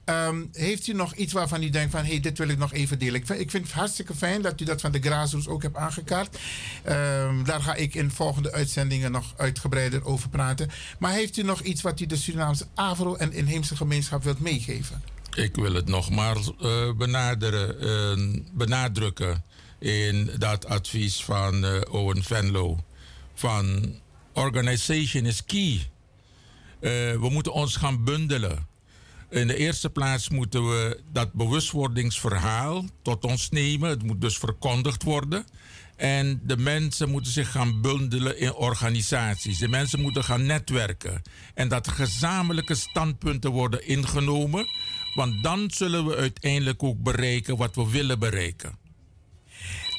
Ehm, 0.09 0.45
heeft 0.51 0.87
u 0.87 0.93
nog 0.93 1.13
iets 1.13 1.33
waarvan 1.33 1.63
u 1.63 1.69
denkt 1.69 1.91
van... 1.91 2.03
hé, 2.03 2.11
hey, 2.11 2.19
dit 2.19 2.37
wil 2.37 2.47
ik 2.47 2.57
nog 2.57 2.73
even 2.73 2.99
delen? 2.99 3.15
Ik 3.15 3.25
vind, 3.25 3.39
ik 3.39 3.51
vind 3.51 3.65
het 3.65 3.75
hartstikke 3.75 4.15
fijn 4.15 4.41
dat 4.41 4.61
u 4.61 4.65
dat 4.65 4.81
van 4.81 4.91
de 4.91 4.99
grassroots 4.99 5.47
ook 5.47 5.61
hebt 5.61 5.75
aangekaart. 5.75 6.37
Ehm, 6.83 7.43
daar 7.43 7.61
ga 7.61 7.75
ik 7.75 7.95
in 7.95 8.11
volgende 8.11 8.51
uitzendingen 8.51 9.11
nog 9.11 9.33
uitgebreider 9.37 10.05
over 10.05 10.29
praten. 10.29 10.69
Maar 10.99 11.11
heeft 11.11 11.37
u 11.37 11.43
nog 11.43 11.61
iets 11.61 11.81
wat 11.81 11.99
u 11.99 12.05
de 12.05 12.15
Surinaamse 12.15 12.65
Avro- 12.75 13.15
en 13.15 13.33
inheemse 13.33 13.75
gemeenschap 13.75 14.23
wilt 14.23 14.39
meegeven? 14.39 15.03
Ik 15.35 15.55
wil 15.55 15.73
het 15.73 15.87
nogmaals 15.87 16.51
eh, 16.61 16.93
benaderen, 16.93 17.79
eh, 17.79 18.41
benadrukken 18.53 19.43
in 19.79 20.31
dat 20.37 20.65
advies 20.65 21.23
van 21.23 21.65
eh, 21.65 21.81
Owen 21.89 22.23
Venlo. 22.23 22.77
Van 23.33 23.95
organization 24.33 25.25
is 25.25 25.45
key. 25.45 25.89
Eh, 26.79 26.91
we 26.91 27.27
moeten 27.29 27.53
ons 27.53 27.75
gaan 27.75 28.03
bundelen. 28.03 28.68
In 29.29 29.47
de 29.47 29.55
eerste 29.57 29.89
plaats 29.89 30.29
moeten 30.29 30.69
we 30.69 30.99
dat 31.11 31.33
bewustwordingsverhaal 31.33 32.85
tot 33.01 33.23
ons 33.23 33.49
nemen. 33.49 33.89
Het 33.89 34.03
moet 34.03 34.21
dus 34.21 34.37
verkondigd 34.37 35.03
worden. 35.03 35.45
En 35.95 36.41
de 36.43 36.57
mensen 36.57 37.09
moeten 37.09 37.31
zich 37.31 37.51
gaan 37.51 37.81
bundelen 37.81 38.39
in 38.39 38.53
organisaties. 38.53 39.57
De 39.57 39.67
mensen 39.67 40.01
moeten 40.01 40.23
gaan 40.23 40.45
netwerken. 40.45 41.21
En 41.53 41.67
dat 41.67 41.87
gezamenlijke 41.87 42.75
standpunten 42.75 43.51
worden 43.51 43.87
ingenomen. 43.87 44.67
Want 45.13 45.43
dan 45.43 45.71
zullen 45.73 46.05
we 46.05 46.15
uiteindelijk 46.15 46.83
ook 46.83 47.03
bereiken 47.03 47.57
wat 47.57 47.75
we 47.75 47.89
willen 47.89 48.19
bereiken. 48.19 48.78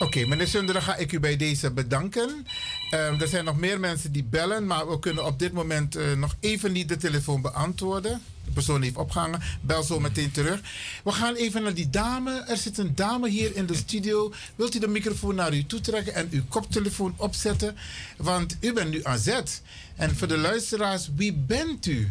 Oké, 0.01 0.27
meneer 0.27 0.47
Sunder, 0.49 0.75
dan 0.75 0.83
ga 0.83 0.97
ik 0.97 1.13
u 1.13 1.21
bij 1.21 1.37
deze 1.37 1.71
bedanken. 1.71 2.47
Ehm, 2.91 3.21
er 3.21 3.29
zijn 3.29 3.45
nog 3.45 3.57
meer 3.57 3.81
mensen 3.81 4.13
die 4.13 4.25
bellen, 4.25 4.67
maar 4.67 4.89
we 4.91 4.99
kunnen 4.99 5.25
op 5.27 5.39
dit 5.39 5.53
moment 5.53 5.97
eh, 5.97 6.13
nog 6.13 6.37
even 6.41 6.73
niet 6.73 6.89
de 6.89 6.97
telefoon 6.97 7.41
beantwoorden. 7.41 8.23
De 8.45 8.51
persoon 8.51 8.83
heeft 8.83 8.97
opgehangen. 8.97 9.41
Bel 9.61 9.83
zo 9.83 10.01
meteen 10.01 10.31
terug. 10.31 10.61
We 11.05 11.13
gaan 11.13 11.35
even 11.35 11.63
naar 11.63 11.75
die 11.75 11.91
dame. 11.91 12.45
Er 12.49 12.57
zit 12.57 12.79
een 12.79 12.95
dame 12.95 13.29
hier 13.29 13.57
in 13.57 13.67
de 13.67 13.75
studio. 13.75 14.33
Wilt 14.57 14.75
u 14.75 14.79
de 14.79 14.89
microfoon 14.89 15.35
naar 15.35 15.55
u 15.55 15.65
toe 15.67 15.81
trekken 15.81 16.15
en 16.15 16.29
uw 16.31 16.43
koptelefoon 16.49 17.15
opzetten? 17.17 17.77
Want 18.17 18.57
u 18.61 18.73
bent 18.73 18.91
nu 18.91 19.01
aan 19.05 19.19
zet. 19.19 19.63
En 19.97 20.17
voor 20.17 20.29
de 20.29 20.39
luisteraars, 20.39 21.11
wie 21.17 21.33
bent 21.33 21.87
u? 21.87 22.11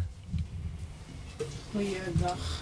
Goeiedag. 1.72 2.62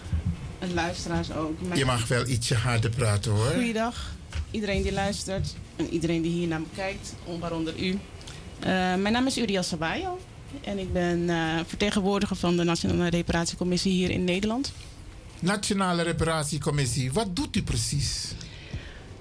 En 0.60 0.74
luisteraars 0.74 1.32
ook. 1.32 1.62
Mijn- 1.62 1.80
Je 1.80 1.86
mag 1.86 2.08
wel 2.08 2.28
ietsje 2.28 2.56
harder 2.56 2.90
praten 2.90 3.32
hoor. 3.32 3.52
Goeiedag. 3.52 4.16
Iedereen 4.52 4.82
die 4.82 4.94
luistert 4.94 5.56
en 5.76 5.90
iedereen 5.90 6.22
die 6.22 6.32
hier 6.32 6.48
naar 6.48 6.60
me 6.60 6.66
kijkt, 6.76 7.14
waaronder 7.40 7.80
u. 7.80 8.00
Eh, 8.60 8.70
mijn 8.96 9.12
naam 9.12 9.26
is 9.26 9.38
Uriel 9.38 9.64
Sabayo 9.64 10.20
en 10.64 10.78
ik 10.78 10.94
ben 10.94 11.30
eh, 11.30 11.60
vertegenwoordiger 11.66 12.36
van 12.36 12.58
de 12.58 12.64
Nationale 12.64 13.10
Reparatiecommissie 13.10 13.92
hier 13.92 14.10
in 14.10 14.24
Nederland. 14.24 14.74
Nationale 15.40 16.02
Reparatiecommissie, 16.02 17.12
wat 17.12 17.36
doet 17.36 17.56
u 17.56 17.64
precies? 17.64 18.32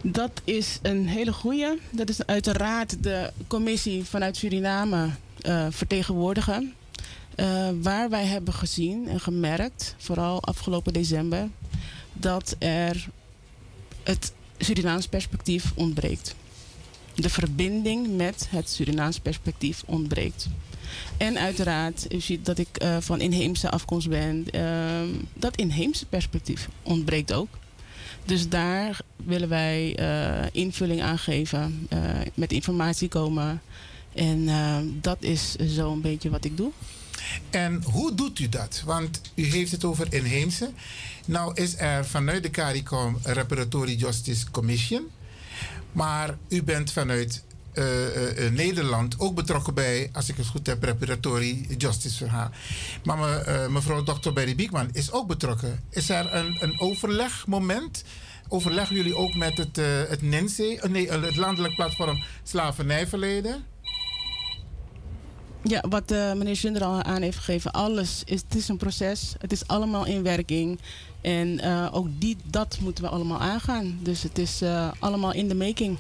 Dat 0.03 0.41
is 0.45 0.79
een 0.83 1.07
hele 1.07 1.33
goeie. 1.33 1.81
Dat 1.91 2.09
is 2.09 2.27
uiteraard 2.27 3.03
de 3.03 3.33
commissie 3.47 4.05
vanuit 4.05 4.37
Suriname 4.37 5.11
eh, 5.41 5.67
vertegenwoordigen. 5.71 6.75
Waar 7.83 8.11
wij 8.11 8.25
hebben 8.25 8.55
gezien 8.55 9.09
en 9.09 9.21
gemerkt, 9.21 9.95
vooral 9.99 10.43
afgelopen 10.43 10.93
december, 10.93 11.49
dat 12.13 12.57
er 12.59 13.09
het 14.03 14.33
Surinaams 14.59 15.07
perspectief 15.07 15.73
ontbreekt. 15.75 16.35
De 17.15 17.31
verbinding 17.31 18.17
met 18.17 18.47
het 18.51 18.71
Surinaams 18.71 19.19
perspectief 19.19 19.83
ontbreekt. 19.87 20.49
En 21.17 21.39
uiteraard, 21.39 22.15
u 22.15 22.21
ziet 22.21 22.45
dat 22.45 22.59
ik 22.59 22.77
eh, 22.77 22.97
van 23.01 23.21
inheemse 23.21 23.71
afkomst 23.71 24.09
ben, 24.09 24.47
ehm, 24.51 25.09
dat 25.35 25.57
inheemse 25.57 26.07
perspectief 26.07 26.69
ontbreekt 26.83 27.33
ook. 27.33 27.49
Dus 28.27 28.49
daar 28.49 28.99
willen 29.17 29.49
wij 29.49 29.97
eh, 29.97 30.47
invulling 30.53 31.03
aan 31.03 31.19
geven, 31.19 31.87
eh, 31.89 32.01
met 32.35 32.53
informatie 32.53 33.09
komen. 33.09 33.63
En 34.13 34.49
eh, 34.49 34.77
dat 35.01 35.17
is 35.21 35.55
zo'n 35.55 36.01
beetje 36.01 36.31
wat 36.31 36.45
ik 36.45 36.57
doe. 36.57 36.71
En 37.51 37.83
hoe 37.83 38.15
doet 38.15 38.39
u 38.39 38.49
dat? 38.49 38.83
Want 38.85 39.21
u 39.35 39.45
heeft 39.45 39.73
het 39.73 39.85
over 39.85 40.07
inheemse. 40.13 40.71
Nou 41.27 41.55
is 41.55 41.79
er 41.79 42.05
vanuit 42.05 42.43
de 42.43 42.51
CARICOM 42.51 43.19
Reparatory 43.23 43.95
Justice 43.95 44.51
Commission. 44.51 45.11
Maar 45.93 46.37
u 46.49 46.63
bent 46.63 46.93
vanuit 46.93 47.45
eh, 47.77 48.07
eh, 48.07 48.47
eh, 48.47 48.53
Nederland 48.53 49.19
ook 49.19 49.35
betrokken 49.35 49.75
bij, 49.75 50.11
als 50.13 50.29
ik 50.29 50.37
het 50.37 50.47
goed 50.47 50.67
heb, 50.67 50.83
Reparatory 50.83 51.67
Justice 51.79 52.17
verhaal. 52.17 52.51
Maar 53.05 53.19
me, 53.19 53.67
mevrouw 53.71 54.03
Dr. 54.03 54.33
Berry 54.33 54.55
Biekman 54.55 54.89
is 54.93 55.13
ook 55.13 55.27
betrokken. 55.27 55.81
Is 55.91 56.09
er 56.09 56.35
een, 56.35 56.57
een 56.61 56.81
overlegmoment? 56.81 58.05
Overleggen 58.49 58.97
jullie 58.97 59.17
ook 59.17 59.35
met 59.35 59.59
het, 59.59 59.77
het 60.09 60.23
NINSE, 60.23 60.81
eh, 60.81 60.91
nee, 60.91 61.11
het 61.11 61.37
Landelijk 61.37 61.75
Platform 61.75 62.23
Slavernijverleden? 62.43 63.65
Ja, 65.63 65.85
wat 65.89 66.11
meneer 66.11 66.57
Zunder 66.57 66.85
al 66.85 67.03
aan 67.03 67.23
heeft 67.23 67.39
gegeven, 67.39 67.73
alles 67.73 68.23
is, 68.25 68.41
het 68.41 68.55
is 68.55 68.69
een 68.69 68.77
proces. 68.77 69.35
Het 69.39 69.53
is 69.53 69.67
allemaal 69.67 70.07
in 70.07 70.23
werking. 70.23 70.79
En 71.27 71.61
eh, 71.61 71.89
ook 71.93 72.07
die, 72.19 72.37
dat 72.45 72.79
moeten 72.81 73.05
we 73.05 73.11
allemaal 73.11 73.41
aangaan. 73.41 73.99
Dus 74.03 74.23
het 74.23 74.39
is 74.39 74.63
eh, 74.63 74.91
allemaal 74.99 75.33
in 75.33 75.49
de 75.49 75.55
making. 75.55 75.99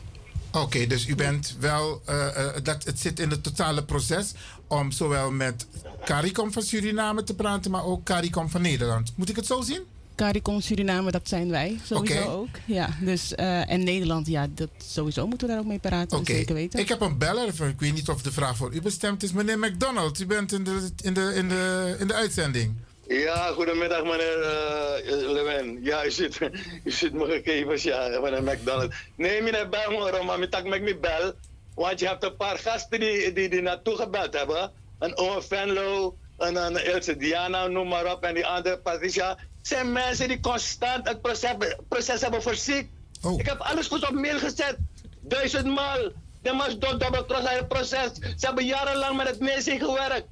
Oké, 0.52 0.86
dus 0.86 1.06
u 1.06 1.14
bent 1.14 1.56
wel, 1.60 2.02
eh, 2.04 2.46
dat, 2.62 2.84
het 2.84 3.00
zit 3.00 3.20
in 3.20 3.30
het 3.30 3.42
totale 3.42 3.84
proces 3.84 4.32
om 4.66 4.90
zowel 4.90 5.30
met 5.30 5.66
CARICOM 6.04 6.52
van 6.52 6.62
Suriname 6.62 7.24
te 7.24 7.34
praten, 7.34 7.70
maar 7.70 7.84
ook 7.84 8.04
CARICOM 8.04 8.50
van 8.50 8.62
Nederland. 8.62 9.12
Moet 9.16 9.28
ik 9.28 9.36
het 9.36 9.46
zo 9.46 9.60
zien? 9.60 9.80
CARICOM 10.14 10.60
Suriname, 10.60 11.10
dat 11.10 11.28
zijn 11.28 11.50
wij 11.50 11.78
sowieso 11.84 12.30
ook. 12.30 12.58
Ja, 12.64 12.88
dus, 13.00 13.34
en 13.34 13.84
Nederland, 13.84 14.26
ja, 14.26 14.46
dat, 14.54 14.70
sowieso 14.86 15.26
moeten 15.26 15.46
we 15.46 15.52
daar 15.52 15.62
ook 15.62 15.68
mee 15.68 15.78
praten. 15.78 16.26
Zeker 16.26 16.54
weten. 16.54 16.80
ik 16.80 16.88
heb 16.88 17.00
een 17.00 17.18
beller, 17.18 17.48
ik 17.68 17.80
weet 17.80 17.94
niet 17.94 18.08
of 18.08 18.22
de 18.22 18.32
vraag 18.32 18.56
voor 18.56 18.74
u 18.74 18.82
bestemd 18.82 19.22
is. 19.22 19.32
Meneer 19.32 19.58
McDonald, 19.58 20.20
u 20.20 20.26
bent 20.26 20.52
in 20.52 20.64
de, 20.64 20.90
in 21.02 21.14
de, 21.14 21.32
in 21.34 21.48
de, 21.48 21.96
in 21.98 22.06
de 22.06 22.14
uitzending. 22.14 22.74
Ja, 23.08 23.52
goedemiddag 23.52 24.02
meneer 24.02 24.38
uh, 24.38 25.30
Lewin. 25.32 25.78
Ja, 25.82 26.04
u 26.04 26.10
zit, 26.10 26.38
u 26.84 26.90
zit 26.90 27.12
me 27.12 27.24
gegevens, 27.24 27.82
ja, 27.82 28.20
van 28.20 28.32
een 28.32 28.44
McDonald's. 28.44 28.96
Nee, 29.16 29.42
meneer 29.42 29.68
bel 29.68 29.90
me, 29.90 30.22
maar 30.24 30.40
ik 30.40 30.50
tak 30.50 30.64
me 30.64 30.78
niet 30.78 31.00
bel. 31.00 31.32
Want 31.74 32.00
je 32.00 32.06
hebt 32.06 32.24
een 32.24 32.36
paar 32.36 32.58
gasten 32.58 33.00
die, 33.00 33.32
die, 33.32 33.48
die 33.48 33.60
naartoe 33.60 33.96
gebeld 33.96 34.34
hebben. 34.34 34.72
Een 34.98 35.18
Owen 35.18 35.44
Venlo, 35.44 36.16
een, 36.36 36.56
een 36.56 36.84
Ilse 36.84 37.16
Diana, 37.16 37.66
noem 37.66 37.88
maar 37.88 38.12
op. 38.12 38.24
En 38.24 38.34
die 38.34 38.46
andere 38.46 38.78
Patricia. 38.78 39.38
zijn 39.62 39.92
mensen 39.92 40.28
die 40.28 40.40
constant 40.40 41.08
het 41.08 41.22
proces, 41.22 41.54
proces 41.88 42.20
hebben 42.20 42.42
verziekt. 42.42 42.88
Ik 43.36 43.46
heb 43.46 43.58
alles 43.58 43.86
goed 43.86 44.08
op 44.08 44.14
mail 44.14 44.38
gezet. 44.38 44.76
Duizendmaal. 45.20 46.10
De 46.42 46.52
mas 46.52 46.78
double 46.78 47.24
cross 47.26 47.50
het 47.50 47.68
proces. 47.68 48.10
Ze 48.12 48.46
hebben 48.46 48.64
jarenlang 48.64 49.16
met 49.16 49.28
het 49.28 49.40
NEC 49.40 49.78
gewerkt. 49.82 50.26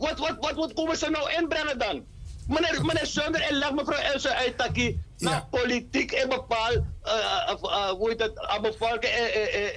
Wat, 0.00 0.18
wat, 0.18 0.36
wat, 0.40 0.54
wat 0.54 0.72
komen 0.72 0.96
ze 0.96 1.10
nou 1.10 1.32
inbrengen 1.38 1.78
dan? 1.78 2.04
Meneer, 2.46 2.84
meneer 2.84 3.06
Sunder 3.06 3.40
en 3.40 3.54
leg 3.54 3.72
mevrouw 3.72 3.98
Elsa 3.98 4.34
uit 4.34 4.58
Taki. 4.58 5.00
Na 5.18 5.46
politiek 5.50 6.12
en 6.12 6.28
bepaal, 6.28 6.72
uh, 6.72 7.54
uh, 7.62 7.88
hoe 7.88 8.08
heet 8.08 8.20
het, 8.20 8.32
uh, 8.36 8.60
bevolking 8.60 9.12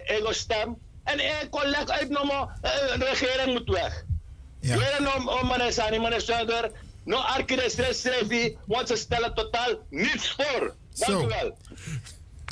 en 0.06 0.35
stem. 0.35 0.77
En 1.03 1.19
ik 1.19 1.48
kon 1.50 1.66
leg 1.66 1.88
uit, 1.88 2.10
de 2.10 3.06
regering 3.10 3.53
moet 3.53 3.69
weg. 3.69 4.03
Ja. 4.60 4.77
Weer 4.77 5.14
om, 5.16 5.48
meneer 5.48 5.74
Sani, 5.74 6.00
meneer 6.00 6.22
Sunder. 6.22 6.72
No 7.06 7.18
archides 7.18 8.02
schreef 8.02 8.53
want 8.66 8.88
ze 8.88 8.95
stellen 8.95 9.34
totaal 9.34 9.74
niets 9.90 10.35
voor. 10.38 10.76
Dank 10.93 11.24
u 11.24 11.27
wel. 11.27 11.58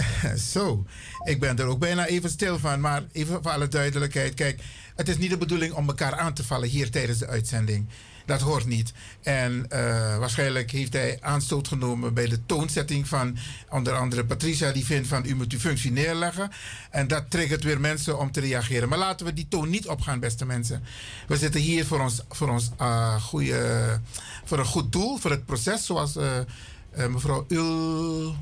Zo, 0.53 0.85
ik 1.24 1.40
ben 1.40 1.59
er 1.59 1.66
ook 1.66 1.80
bijna 1.80 2.06
even 2.06 2.30
stil 2.30 2.59
van. 2.59 2.80
Maar 2.80 3.03
even 3.11 3.43
voor 3.43 3.51
alle 3.51 3.67
duidelijkheid. 3.67 4.33
Kijk, 4.33 4.61
het 4.95 5.09
is 5.09 5.17
niet 5.17 5.29
de 5.29 5.37
bedoeling 5.37 5.73
om 5.73 5.87
elkaar 5.87 6.15
aan 6.15 6.33
te 6.33 6.43
vallen 6.43 6.69
hier 6.69 6.91
tijdens 6.91 7.19
de 7.19 7.27
uitzending. 7.27 7.87
Dat 8.25 8.41
hoort 8.41 8.65
niet. 8.65 8.93
En 9.21 9.65
uh, 9.69 10.17
waarschijnlijk 10.17 10.71
heeft 10.71 10.93
hij 10.93 11.17
aanstoot 11.21 11.67
genomen 11.67 12.13
bij 12.13 12.27
de 12.27 12.45
toonzetting 12.45 13.07
van 13.07 13.37
onder 13.69 13.93
andere 13.93 14.25
Patricia, 14.25 14.71
die 14.71 14.85
vindt 14.85 15.07
van 15.07 15.25
u 15.25 15.35
moet 15.35 15.51
uw 15.51 15.59
functie 15.59 15.91
neerleggen. 15.91 16.51
En 16.89 17.07
dat 17.07 17.29
triggert 17.29 17.63
weer 17.63 17.79
mensen 17.79 18.19
om 18.19 18.31
te 18.31 18.39
reageren. 18.39 18.89
Maar 18.89 18.97
laten 18.97 19.25
we 19.25 19.33
die 19.33 19.47
toon 19.47 19.69
niet 19.69 19.87
opgaan, 19.87 20.19
beste 20.19 20.45
mensen. 20.45 20.83
We 21.27 21.37
zitten 21.37 21.61
hier 21.61 21.85
voor 21.85 21.99
ons, 21.99 22.21
voor 22.29 22.49
ons 22.49 22.69
uh, 22.81 23.21
goede, 23.21 23.99
voor 24.43 24.59
een 24.59 24.65
goed 24.65 24.91
doel, 24.91 25.17
voor 25.17 25.31
het 25.31 25.45
proces, 25.45 25.85
zoals 25.85 26.15
uh, 26.15 27.07
mevrouw 27.07 27.45
Ul. 27.47 28.35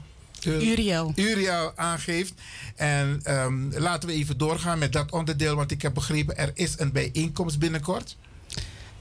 Uriel. 0.45 1.11
Uriel 1.15 1.71
aangeeft. 1.75 2.33
En 2.75 3.21
um, 3.27 3.71
laten 3.77 4.09
we 4.09 4.15
even 4.15 4.37
doorgaan 4.37 4.79
met 4.79 4.93
dat 4.93 5.11
onderdeel, 5.11 5.55
want 5.55 5.71
ik 5.71 5.81
heb 5.81 5.93
begrepen 5.93 6.37
er 6.37 6.51
is 6.53 6.79
een 6.79 6.91
bijeenkomst 6.91 7.59
binnenkort. 7.59 8.17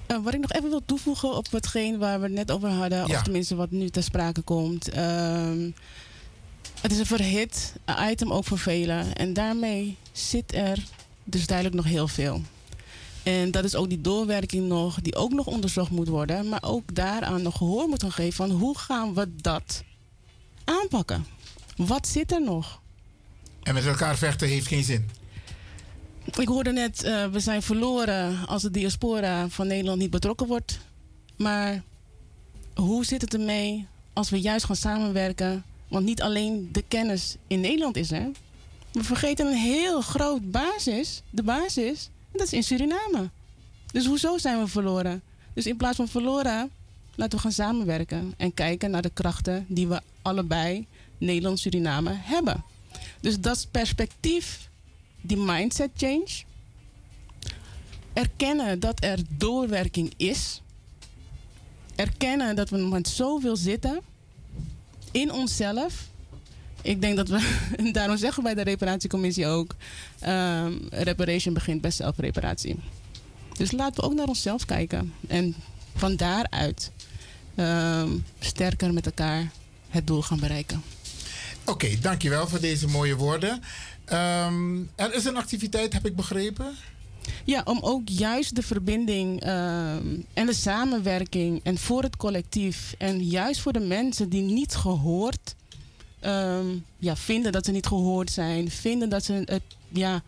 Uh, 0.09 0.25
wat 0.25 0.35
ik 0.35 0.41
nog 0.41 0.53
even 0.53 0.69
wil 0.69 0.83
toevoegen 0.87 1.37
op 1.37 1.51
hetgeen 1.51 1.99
waar 1.99 2.19
we 2.19 2.25
het 2.25 2.35
net 2.35 2.51
over 2.51 2.69
hadden, 2.69 2.99
ja. 2.99 3.17
of 3.17 3.23
tenminste 3.23 3.55
wat 3.55 3.71
nu 3.71 3.89
ter 3.89 4.03
sprake 4.03 4.41
komt. 4.41 4.97
Um, 4.97 5.75
het 6.81 6.93
is 6.93 6.99
een 6.99 7.07
verhit 7.07 7.73
item 8.11 8.33
ook 8.33 8.45
voor 8.45 8.59
velen. 8.59 9.15
En 9.15 9.33
daarmee 9.33 9.97
zit 10.13 10.55
er 10.55 10.79
dus 11.25 11.47
duidelijk 11.47 11.77
nog 11.77 11.87
heel 11.87 12.09
veel. 12.09 12.43
En 13.23 13.51
dat 13.51 13.65
is 13.65 13.75
ook 13.75 13.89
die 13.89 14.01
doorwerking 14.01 14.69
nog, 14.69 15.01
die 15.01 15.17
ook 15.17 15.33
nog 15.33 15.47
onderzocht 15.47 15.91
moet 15.91 16.09
worden. 16.09 16.49
Maar 16.49 16.63
ook 16.63 16.95
daaraan 16.95 17.43
nog 17.43 17.57
gehoor 17.57 17.89
moet 17.89 18.03
gaan 18.03 18.13
geven 18.13 18.33
van 18.33 18.51
hoe 18.51 18.79
gaan 18.79 19.15
we 19.15 19.29
dat 19.37 19.83
aanpakken? 20.69 21.27
Wat 21.77 22.07
zit 22.09 22.33
er 22.33 22.43
nog? 22.43 22.81
En 23.63 23.75
met 23.75 23.87
elkaar 23.87 24.17
vechten 24.17 24.49
heeft 24.49 24.67
geen 24.67 24.85
zin. 24.85 25.11
Ik 26.39 26.49
hoorde 26.49 26.73
net, 26.73 27.05
uh, 27.05 27.27
we 27.27 27.41
zijn 27.41 27.63
verloren 27.63 28.47
als 28.47 28.63
de 28.63 28.71
diaspora 28.71 29.49
van 29.49 29.67
Nederland 29.67 29.99
niet 29.99 30.11
betrokken 30.11 30.47
wordt. 30.47 30.79
Maar 31.37 31.83
hoe 32.75 33.05
zit 33.05 33.21
het 33.21 33.35
ermee 33.35 33.87
als 34.13 34.31
we 34.31 34.41
juist 34.41 34.65
gaan 34.65 34.77
samenwerken? 34.77 35.65
Want 35.89 36.05
niet 36.05 36.23
alleen 36.23 36.69
de 36.73 36.85
kennis 36.89 37.37
in 37.47 37.61
Nederland 37.61 37.97
is 37.97 38.11
er. 38.11 38.31
We 38.93 39.05
vergeten 39.05 39.47
een 39.47 39.59
heel 39.59 40.01
groot 40.01 40.51
basis, 40.51 41.23
de 41.31 41.43
basis, 41.43 42.11
en 42.33 42.39
dat 42.39 42.47
is 42.47 42.53
in 42.53 42.63
Suriname. 42.63 43.31
Dus 43.93 44.07
hoezo 44.07 44.39
zijn 44.39 44.59
we 44.59 44.67
verloren? 44.67 45.23
Dus 45.55 45.67
in 45.67 45.77
plaats 45.77 45.97
van 45.97 46.09
verloren, 46.09 46.71
laten 47.19 47.37
we 47.37 47.43
gaan 47.43 47.53
samenwerken 47.53 48.35
en 48.37 48.55
kijken 48.55 48.91
naar 48.91 49.03
de 49.03 49.11
krachten 49.11 49.65
die 49.69 49.89
we 49.89 50.01
allebei, 50.23 50.87
Nederland, 51.19 51.59
Suriname, 51.59 52.11
hebben. 52.15 52.65
Dus 53.21 53.41
dat 53.41 53.69
perspectief 53.71 54.69
die 55.21 55.37
mindset 55.37 55.91
change. 55.97 56.29
Erkennen 58.13 58.81
dat 58.81 59.05
er 59.05 59.19
doorwerking 59.29 60.13
is. 60.17 60.63
Erkennen 61.95 62.57
dat 62.57 62.71
we 62.71 62.77
met 62.77 63.09
zoveel 63.09 63.57
zitten 63.57 64.01
in 65.11 65.33
onszelf. 65.33 66.09
Ik 66.83 67.01
denk 67.01 67.17
dat 67.17 67.29
we, 67.29 67.67
daarom 67.93 68.17
zeggen 68.17 68.43
we 68.43 68.55
bij 68.55 68.65
de 68.65 68.71
reparatiecommissie 68.71 69.47
ook, 69.47 69.75
um, 70.27 70.89
reparation 70.91 71.55
begint 71.55 71.81
bij 71.81 71.91
zelfreparatie. 71.91 72.77
Dus 73.57 73.73
laten 73.73 74.03
we 74.03 74.09
ook 74.09 74.15
naar 74.15 74.29
onszelf 74.29 74.65
kijken. 74.65 75.13
En 75.27 75.55
van 75.95 76.17
daaruit 76.17 76.91
um, 77.61 78.25
sterker 78.39 78.93
met 78.93 79.07
elkaar 79.07 79.51
het 79.89 80.07
doel 80.07 80.23
gaan 80.23 80.41
bereiken. 80.41 80.83
Oké, 81.61 81.71
okay, 81.71 81.99
dankjewel 82.01 82.49
voor 82.49 82.61
deze 82.61 82.89
mooie 82.89 83.17
woorden. 83.17 83.63
Um, 84.13 84.91
er 84.95 85.15
is 85.15 85.25
een 85.25 85.37
activiteit, 85.37 85.93
heb 85.93 86.07
ik 86.07 86.17
begrepen. 86.17 86.75
Ja, 87.45 87.63
om 87.65 87.79
ook 87.81 88.09
juist 88.09 88.55
de 88.55 88.63
verbinding 88.63 89.47
um, 89.47 90.25
en 90.35 90.47
de 90.47 90.55
samenwerking 90.55 91.61
en 91.63 91.79
voor 91.79 92.03
het 92.03 92.17
collectief 92.17 92.95
en 92.99 93.25
juist 93.25 93.61
voor 93.61 93.73
de 93.73 93.81
mensen 93.81 94.29
die 94.29 94.43
niet 94.43 94.75
gehoord 94.75 95.55
um, 96.21 96.85
ja, 96.99 97.17
vinden 97.17 97.53
dat 97.53 97.65
ze 97.65 97.73
niet 97.73 97.87
gehoord 97.87 98.31
zijn, 98.31 98.71
vinden 98.71 99.09
dat 99.09 99.25
ze 99.25 99.43
het 99.45 99.63
ja, 99.89 100.23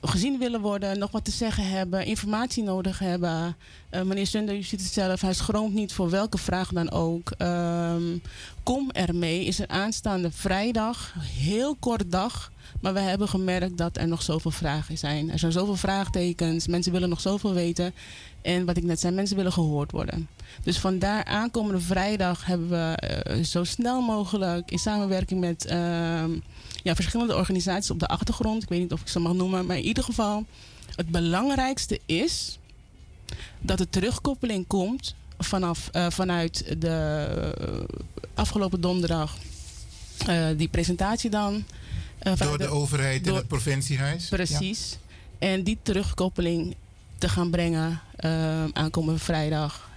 gezien 0.00 0.38
willen 0.38 0.60
worden, 0.60 0.98
nog 0.98 1.10
wat 1.10 1.24
te 1.24 1.30
zeggen 1.30 1.68
hebben, 1.68 2.04
informatie 2.04 2.62
nodig 2.62 2.98
hebben. 2.98 3.56
Uh, 3.90 4.02
meneer 4.02 4.26
Sunder, 4.26 4.56
u 4.56 4.62
ziet 4.62 4.80
het 4.80 4.92
zelf, 4.92 5.20
hij 5.20 5.34
schroomt 5.34 5.74
niet 5.74 5.92
voor 5.92 6.10
welke 6.10 6.38
vraag 6.38 6.68
dan 6.68 6.90
ook. 6.90 7.32
Um, 7.38 8.22
kom 8.62 8.90
ermee, 8.90 9.44
is 9.44 9.60
er 9.60 9.68
aanstaande 9.68 10.30
vrijdag, 10.30 11.14
heel 11.18 11.76
kort 11.80 12.10
dag. 12.10 12.52
Maar 12.80 12.94
we 12.94 13.00
hebben 13.00 13.28
gemerkt 13.28 13.78
dat 13.78 13.96
er 13.96 14.08
nog 14.08 14.22
zoveel 14.22 14.50
vragen 14.50 14.98
zijn. 14.98 15.30
Er 15.30 15.38
zijn 15.38 15.52
zoveel 15.52 15.76
vraagtekens, 15.76 16.66
mensen 16.66 16.92
willen 16.92 17.08
nog 17.08 17.20
zoveel 17.20 17.52
weten. 17.52 17.94
En 18.42 18.64
wat 18.64 18.76
ik 18.76 18.82
net 18.82 19.00
zei, 19.00 19.14
mensen 19.14 19.36
willen 19.36 19.52
gehoord 19.52 19.90
worden. 19.90 20.28
Dus 20.62 20.78
vandaar 20.78 21.24
aankomende 21.24 21.80
vrijdag 21.80 22.44
hebben 22.44 22.68
we 22.68 23.02
uh, 23.28 23.44
zo 23.44 23.64
snel 23.64 24.00
mogelijk 24.00 24.70
in 24.70 24.78
samenwerking 24.78 25.40
met 25.40 25.66
uh, 25.66 25.72
ja, 26.82 26.94
verschillende 26.94 27.36
organisaties 27.36 27.90
op 27.90 27.98
de 27.98 28.06
achtergrond. 28.06 28.62
Ik 28.62 28.68
weet 28.68 28.80
niet 28.80 28.92
of 28.92 29.00
ik 29.00 29.08
ze 29.08 29.18
mag 29.18 29.32
noemen, 29.32 29.66
maar 29.66 29.76
in 29.76 29.84
ieder 29.84 30.04
geval, 30.04 30.44
het 30.96 31.08
belangrijkste 31.08 32.00
is 32.06 32.58
dat 33.60 33.78
de 33.78 33.88
terugkoppeling 33.88 34.66
komt 34.66 35.14
vanaf, 35.38 35.90
uh, 35.92 36.10
vanuit 36.10 36.74
de 36.78 37.26
afgelopen 38.34 38.80
donderdag. 38.80 39.36
Die 40.56 40.68
presentatie 40.68 41.30
dan. 41.30 41.64
Uh, 42.26 42.36
door 42.36 42.58
de, 42.58 42.64
de 42.64 42.70
overheid 42.70 43.24
door, 43.24 43.32
in 43.32 43.38
het 43.38 43.48
provinciehuis. 43.48 44.28
Precies. 44.28 44.98
Ja. 45.38 45.48
En 45.48 45.62
die 45.62 45.78
terugkoppeling 45.82 46.76
te 47.18 47.28
gaan 47.28 47.50
brengen 47.50 48.00
uh, 48.20 48.64
aankomende 48.72 49.20
vrijdag. 49.20 49.90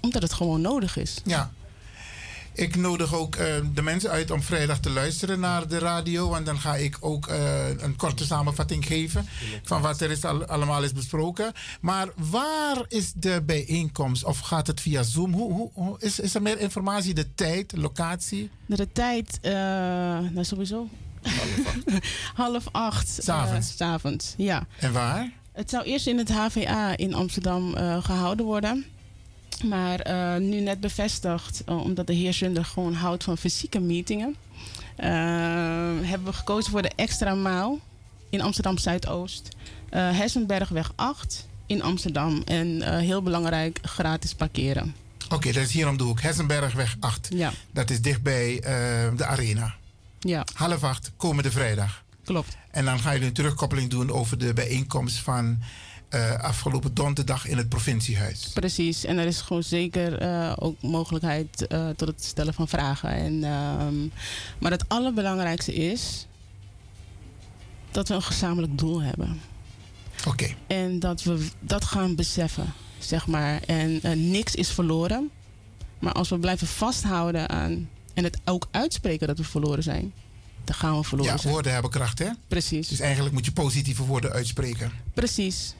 omdat 0.00 0.22
het 0.22 0.32
gewoon 0.32 0.60
nodig 0.60 0.96
is. 0.96 1.20
Ja. 1.24 1.52
Ik 2.56 2.76
nodig 2.76 3.14
ook 3.14 3.36
uh, 3.36 3.44
de 3.74 3.82
mensen 3.82 4.10
uit 4.10 4.30
om 4.30 4.42
vrijdag 4.42 4.80
te 4.80 4.90
luisteren 4.90 5.40
naar 5.40 5.68
de 5.68 5.78
radio. 5.78 6.28
Want 6.28 6.46
dan 6.46 6.58
ga 6.58 6.76
ik 6.76 6.96
ook 7.00 7.28
uh, 7.28 7.68
een 7.78 7.96
korte 7.96 8.24
samenvatting 8.24 8.86
geven 8.86 9.28
van 9.62 9.82
wat 9.82 10.00
er 10.00 10.10
is 10.10 10.24
al, 10.24 10.44
allemaal 10.44 10.82
is 10.82 10.92
besproken. 10.92 11.52
Maar 11.80 12.08
waar 12.14 12.84
is 12.88 13.12
de 13.16 13.42
bijeenkomst? 13.46 14.24
Of 14.24 14.38
gaat 14.38 14.66
het 14.66 14.80
via 14.80 15.02
Zoom? 15.02 15.32
Hoe, 15.32 15.52
hoe, 15.52 15.70
hoe 15.72 15.96
is, 16.00 16.20
is 16.20 16.34
er 16.34 16.42
meer 16.42 16.60
informatie? 16.60 17.14
De 17.14 17.34
tijd, 17.34 17.76
locatie? 17.76 18.50
De, 18.66 18.76
de 18.76 18.92
tijd, 18.92 19.38
uh, 19.42 19.52
nou 20.32 20.44
sowieso. 20.44 20.88
Half 21.24 21.66
acht. 21.66 22.06
Half 22.34 22.64
acht. 22.72 23.18
S'avonds. 23.22 23.76
S'avonds, 23.76 24.34
ja. 24.36 24.66
En 24.78 24.92
waar? 24.92 25.30
Het 25.52 25.70
zou 25.70 25.84
eerst 25.84 26.06
in 26.06 26.18
het 26.18 26.32
HVA 26.32 26.96
in 26.96 27.14
Amsterdam 27.14 27.74
gehouden 28.02 28.46
worden. 28.46 28.84
Maar 29.62 30.08
uh, 30.08 30.36
nu 30.48 30.60
net 30.60 30.80
bevestigd, 30.80 31.62
omdat 31.66 32.06
de 32.06 32.12
heer 32.12 32.32
Zunder 32.32 32.64
gewoon 32.64 32.94
houdt 32.94 33.24
van 33.24 33.38
fysieke 33.38 33.80
meetingen, 33.80 34.36
hebben 36.02 36.24
we 36.24 36.32
gekozen 36.32 36.70
voor 36.70 36.82
de 36.82 36.92
extra 36.96 37.34
maal 37.34 37.78
in 38.30 38.40
Amsterdam 38.40 38.78
Zuidoost. 38.78 39.48
Hessenbergweg 39.90 40.92
8 40.94 41.46
in 41.66 41.82
Amsterdam. 41.82 42.42
En 42.44 42.98
heel 42.98 43.22
belangrijk, 43.22 43.78
gratis 43.82 44.34
parkeren. 44.34 44.94
Oké, 45.24 45.34
okay, 45.34 45.52
dat 45.52 45.62
is 45.62 45.72
hier 45.72 45.88
om 45.88 45.96
de 45.96 46.04
hoek. 46.04 46.20
Hessenbergweg 46.20 46.96
8. 47.00 47.28
Ja. 47.32 47.52
Dat 47.70 47.90
is 47.90 48.00
dichtbij 48.00 48.60
de 49.16 49.24
arena. 49.24 49.74
Ja. 50.24 50.46
Half 50.54 50.82
acht, 50.82 51.12
komende 51.16 51.50
vrijdag. 51.50 52.04
Klopt. 52.24 52.56
En 52.70 52.84
dan 52.84 52.98
ga 52.98 53.10
je 53.10 53.24
een 53.24 53.32
terugkoppeling 53.32 53.90
doen 53.90 54.10
over 54.10 54.38
de 54.38 54.52
bijeenkomst 54.52 55.18
van 55.18 55.58
uh, 56.14 56.32
afgelopen 56.32 56.94
donderdag 56.94 57.46
in 57.46 57.56
het 57.56 57.68
provinciehuis. 57.68 58.50
Precies, 58.54 59.04
en 59.04 59.18
er 59.18 59.26
is 59.26 59.40
gewoon 59.40 59.62
zeker 59.62 60.22
uh, 60.22 60.52
ook 60.56 60.82
mogelijkheid 60.82 61.66
uh, 61.68 61.88
tot 61.88 62.08
het 62.08 62.24
stellen 62.24 62.54
van 62.54 62.68
vragen. 62.68 63.10
En, 63.10 63.44
um, 63.44 64.12
maar 64.58 64.70
het 64.70 64.88
allerbelangrijkste 64.88 65.74
is 65.74 66.26
dat 67.90 68.08
we 68.08 68.14
een 68.14 68.22
gezamenlijk 68.22 68.78
doel 68.78 69.02
hebben. 69.02 69.40
Oké. 70.18 70.28
Okay. 70.28 70.56
En 70.66 70.98
dat 70.98 71.22
we 71.22 71.48
dat 71.60 71.84
gaan 71.84 72.14
beseffen, 72.14 72.72
zeg 72.98 73.26
maar. 73.26 73.62
En 73.62 74.00
niks 74.30 74.54
is 74.54 74.70
verloren. 74.70 75.30
Maar 75.98 76.12
als 76.12 76.28
we 76.28 76.38
blijven 76.38 76.66
vasthouden 76.66 77.48
aan 77.48 77.88
en 78.14 78.24
het 78.24 78.38
ook 78.44 78.68
uitspreken 78.70 79.26
dat 79.26 79.38
we 79.38 79.44
verloren 79.44 79.82
zijn, 79.82 80.12
dan 80.64 80.74
gaan 80.74 80.96
we 80.96 81.04
verloren 81.04 81.32
ja, 81.32 81.38
zijn. 81.38 81.52
woorden 81.52 81.72
hebben 81.72 81.90
kracht, 81.90 82.18
hè? 82.18 82.28
Precies. 82.48 82.88
Dus 82.88 83.00
eigenlijk 83.00 83.34
moet 83.34 83.44
je 83.44 83.52
positieve 83.52 84.04
woorden 84.04 84.32
uitspreken. 84.32 84.92
Precies. 85.14 85.74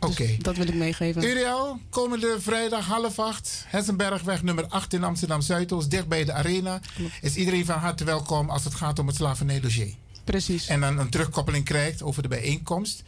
Oké. 0.00 0.36
dat 0.38 0.56
wil 0.56 0.66
ik 0.66 0.74
meegeven. 0.74 1.22
Uriel, 1.24 1.80
komende 1.90 2.36
vrijdag 2.40 2.86
half 2.86 3.18
acht, 3.18 3.64
Hessenbergweg 3.66 4.42
nummer 4.42 4.66
8 4.66 4.92
in 4.92 5.04
Amsterdam 5.04 5.40
Zuidoost, 5.40 5.90
dicht 5.90 6.08
bij 6.08 6.24
de 6.24 6.32
arena. 6.32 6.80
Is 7.20 7.34
iedereen 7.34 7.64
van 7.64 7.78
harte 7.78 8.04
welkom 8.04 8.50
als 8.50 8.64
het 8.64 8.74
gaat 8.74 8.98
om 8.98 9.06
het 9.06 9.16
slavernijdossier. 9.16 9.94
Precies. 10.24 10.66
En 10.66 10.80
dan 10.80 10.98
een 10.98 11.08
terugkoppeling 11.08 11.64
krijgt 11.64 12.02
over 12.02 12.22
de 12.22 12.28
bijeenkomst 12.28 13.02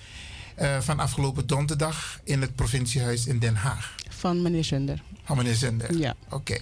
eh, 0.55 0.81
van 0.81 0.99
afgelopen 0.99 1.47
donderdag 1.47 2.21
in 2.25 2.41
het 2.41 2.55
provinciehuis 2.55 3.27
in 3.27 3.39
Den 3.39 3.55
Haag. 3.55 3.95
Van 4.09 4.43
meneer 4.43 4.65
Zunder. 4.65 5.03
Van 5.25 5.37
meneer 5.37 5.55
Zunder. 5.55 5.99
Ja. 5.99 6.15
Oké. 6.29 6.59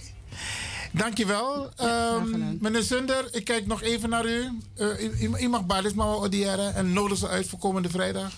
Dankjewel. 0.91 1.69
Ehm 1.75 2.57
meneer 2.59 2.81
Zunder, 2.81 3.25
ik 3.31 3.43
kijk 3.45 3.65
nog 3.67 3.81
even 3.81 4.09
naar 4.09 4.25
u. 4.25 4.49
Eh, 4.75 4.87
u, 5.03 5.11
u- 5.19 5.37
u 5.43 5.47
mag 5.47 5.65
Balis 5.65 5.93
maar 5.93 6.07
odiëren 6.07 6.75
en 6.75 6.93
nodig 6.93 7.17
ze 7.17 7.27
uit 7.27 7.47
voor 7.47 7.59
komende 7.59 7.89
vrijdag. 7.89 8.31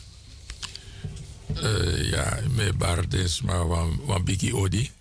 Eh, 1.56 2.10
ja, 2.12 2.40
me 2.56 2.74
bardens 2.78 3.42
maar 3.42 3.68
wan, 3.68 4.00
wan 4.06 4.24
biki 4.24 4.54
odi. 4.54 4.92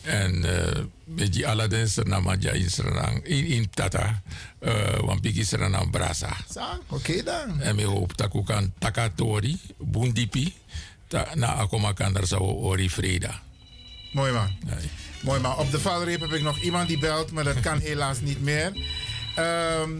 En 0.00 0.34
uh, 0.44 0.84
met 1.04 1.32
die 1.32 1.46
Aladdin 1.48 1.88
Sernama 1.88 2.36
ja 2.38 2.50
in 2.50 2.70
Sernang, 2.70 3.24
in, 3.24 3.70
Tata, 3.70 4.22
uh, 4.60 4.98
wan 4.98 5.20
biki 5.20 5.44
Sernang 5.44 5.90
Brasa. 5.90 6.36
Oké 6.88 7.22
dan. 7.22 7.60
En 7.60 7.76
me 7.76 7.84
hoop 7.84 8.16
dat 8.16 8.34
ik 8.34 8.44
kan 8.44 8.72
takatori, 8.78 9.60
bundipi, 9.78 10.54
ta, 11.08 11.26
na 11.34 11.46
akoma 11.54 11.92
kan 11.92 12.12
daar 12.12 12.26
zou 12.26 12.42
ori 12.42 12.90
vreda. 12.90 13.40
Mooi 14.12 14.32
man. 14.32 14.50
Mooi 15.20 15.40
man. 15.40 15.56
Op 15.56 15.70
de 15.70 15.80
valreep 15.80 16.20
heb 16.20 16.32
ik 16.32 16.42
nog 16.42 16.60
iemand 16.60 16.88
die 16.88 16.98
belt, 16.98 17.32
maar 17.32 17.44
dat 17.44 17.60
kan 17.60 17.78
helaas 17.78 18.20
niet 18.20 18.42
meer. 18.42 18.72
Ehm, 19.34 19.90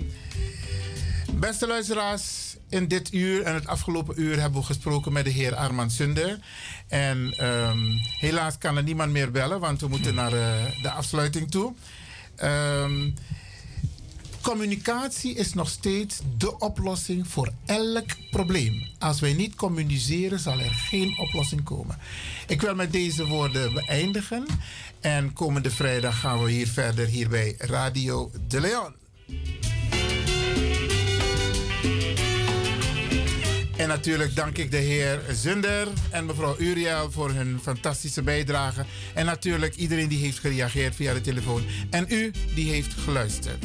beste 1.32 1.66
luisteraars, 1.66 2.56
in 2.68 2.88
dit 2.88 3.12
uur 3.12 3.42
en 3.42 3.54
het 3.54 3.66
afgelopen 3.66 4.20
uur 4.20 4.40
hebben 4.40 4.60
we 4.60 4.66
gesproken 4.66 5.12
met 5.12 5.24
de 5.24 5.30
heer 5.30 5.54
Armand 5.54 5.92
Sunder. 5.92 6.38
En 6.88 7.34
ehm, 7.36 7.78
helaas 8.18 8.58
kan 8.58 8.76
er 8.76 8.82
niemand 8.82 9.12
meer 9.12 9.30
bellen, 9.30 9.60
want 9.60 9.80
we 9.80 9.88
moeten 9.88 10.14
naar 10.14 10.32
eh, 10.32 10.82
de 10.82 10.90
afsluiting 10.90 11.50
toe. 11.50 11.74
Ehm, 12.36 13.10
communicatie 14.40 15.34
is 15.34 15.54
nog 15.54 15.68
steeds 15.68 16.20
de 16.38 16.58
oplossing 16.58 17.28
voor 17.28 17.52
elk 17.66 18.06
probleem. 18.30 18.86
Als 18.98 19.20
wij 19.20 19.32
niet 19.32 19.54
communiceren, 19.54 20.38
zal 20.38 20.60
er 20.60 20.74
geen 20.74 21.18
oplossing 21.18 21.64
komen. 21.64 21.98
Ik 22.46 22.60
wil 22.60 22.74
met 22.74 22.92
deze 22.92 23.26
woorden 23.26 23.72
beëindigen. 23.72 24.46
En 25.00 25.32
komende 25.32 25.70
vrijdag 25.70 26.20
gaan 26.20 26.44
we 26.44 26.50
hier 26.50 26.66
verder 26.66 27.06
hier 27.06 27.28
bij 27.28 27.54
Radio 27.58 28.30
De 28.48 28.60
Leon. 28.60 28.94
En 33.76 33.88
natuurlijk 33.88 34.34
dank 34.36 34.58
ik 34.58 34.70
de 34.70 34.76
heer 34.76 35.20
Zunder 35.32 35.88
en 36.10 36.26
mevrouw 36.26 36.54
Uriel 36.58 37.10
voor 37.10 37.30
hun 37.30 37.58
fantastische 37.62 38.22
bijdrage. 38.22 38.84
En 39.14 39.26
natuurlijk 39.26 39.74
iedereen 39.74 40.08
die 40.08 40.24
heeft 40.24 40.38
gereageerd 40.38 40.94
via 40.94 41.14
de 41.14 41.20
telefoon. 41.20 41.62
En 41.90 42.06
u 42.08 42.32
die 42.54 42.70
heeft 42.70 42.94
geluisterd. 42.94 43.64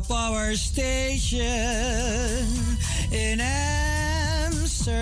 Power 0.00 0.54
station 0.54 1.46
in 3.10 3.40
Amsterdam. 3.40 4.98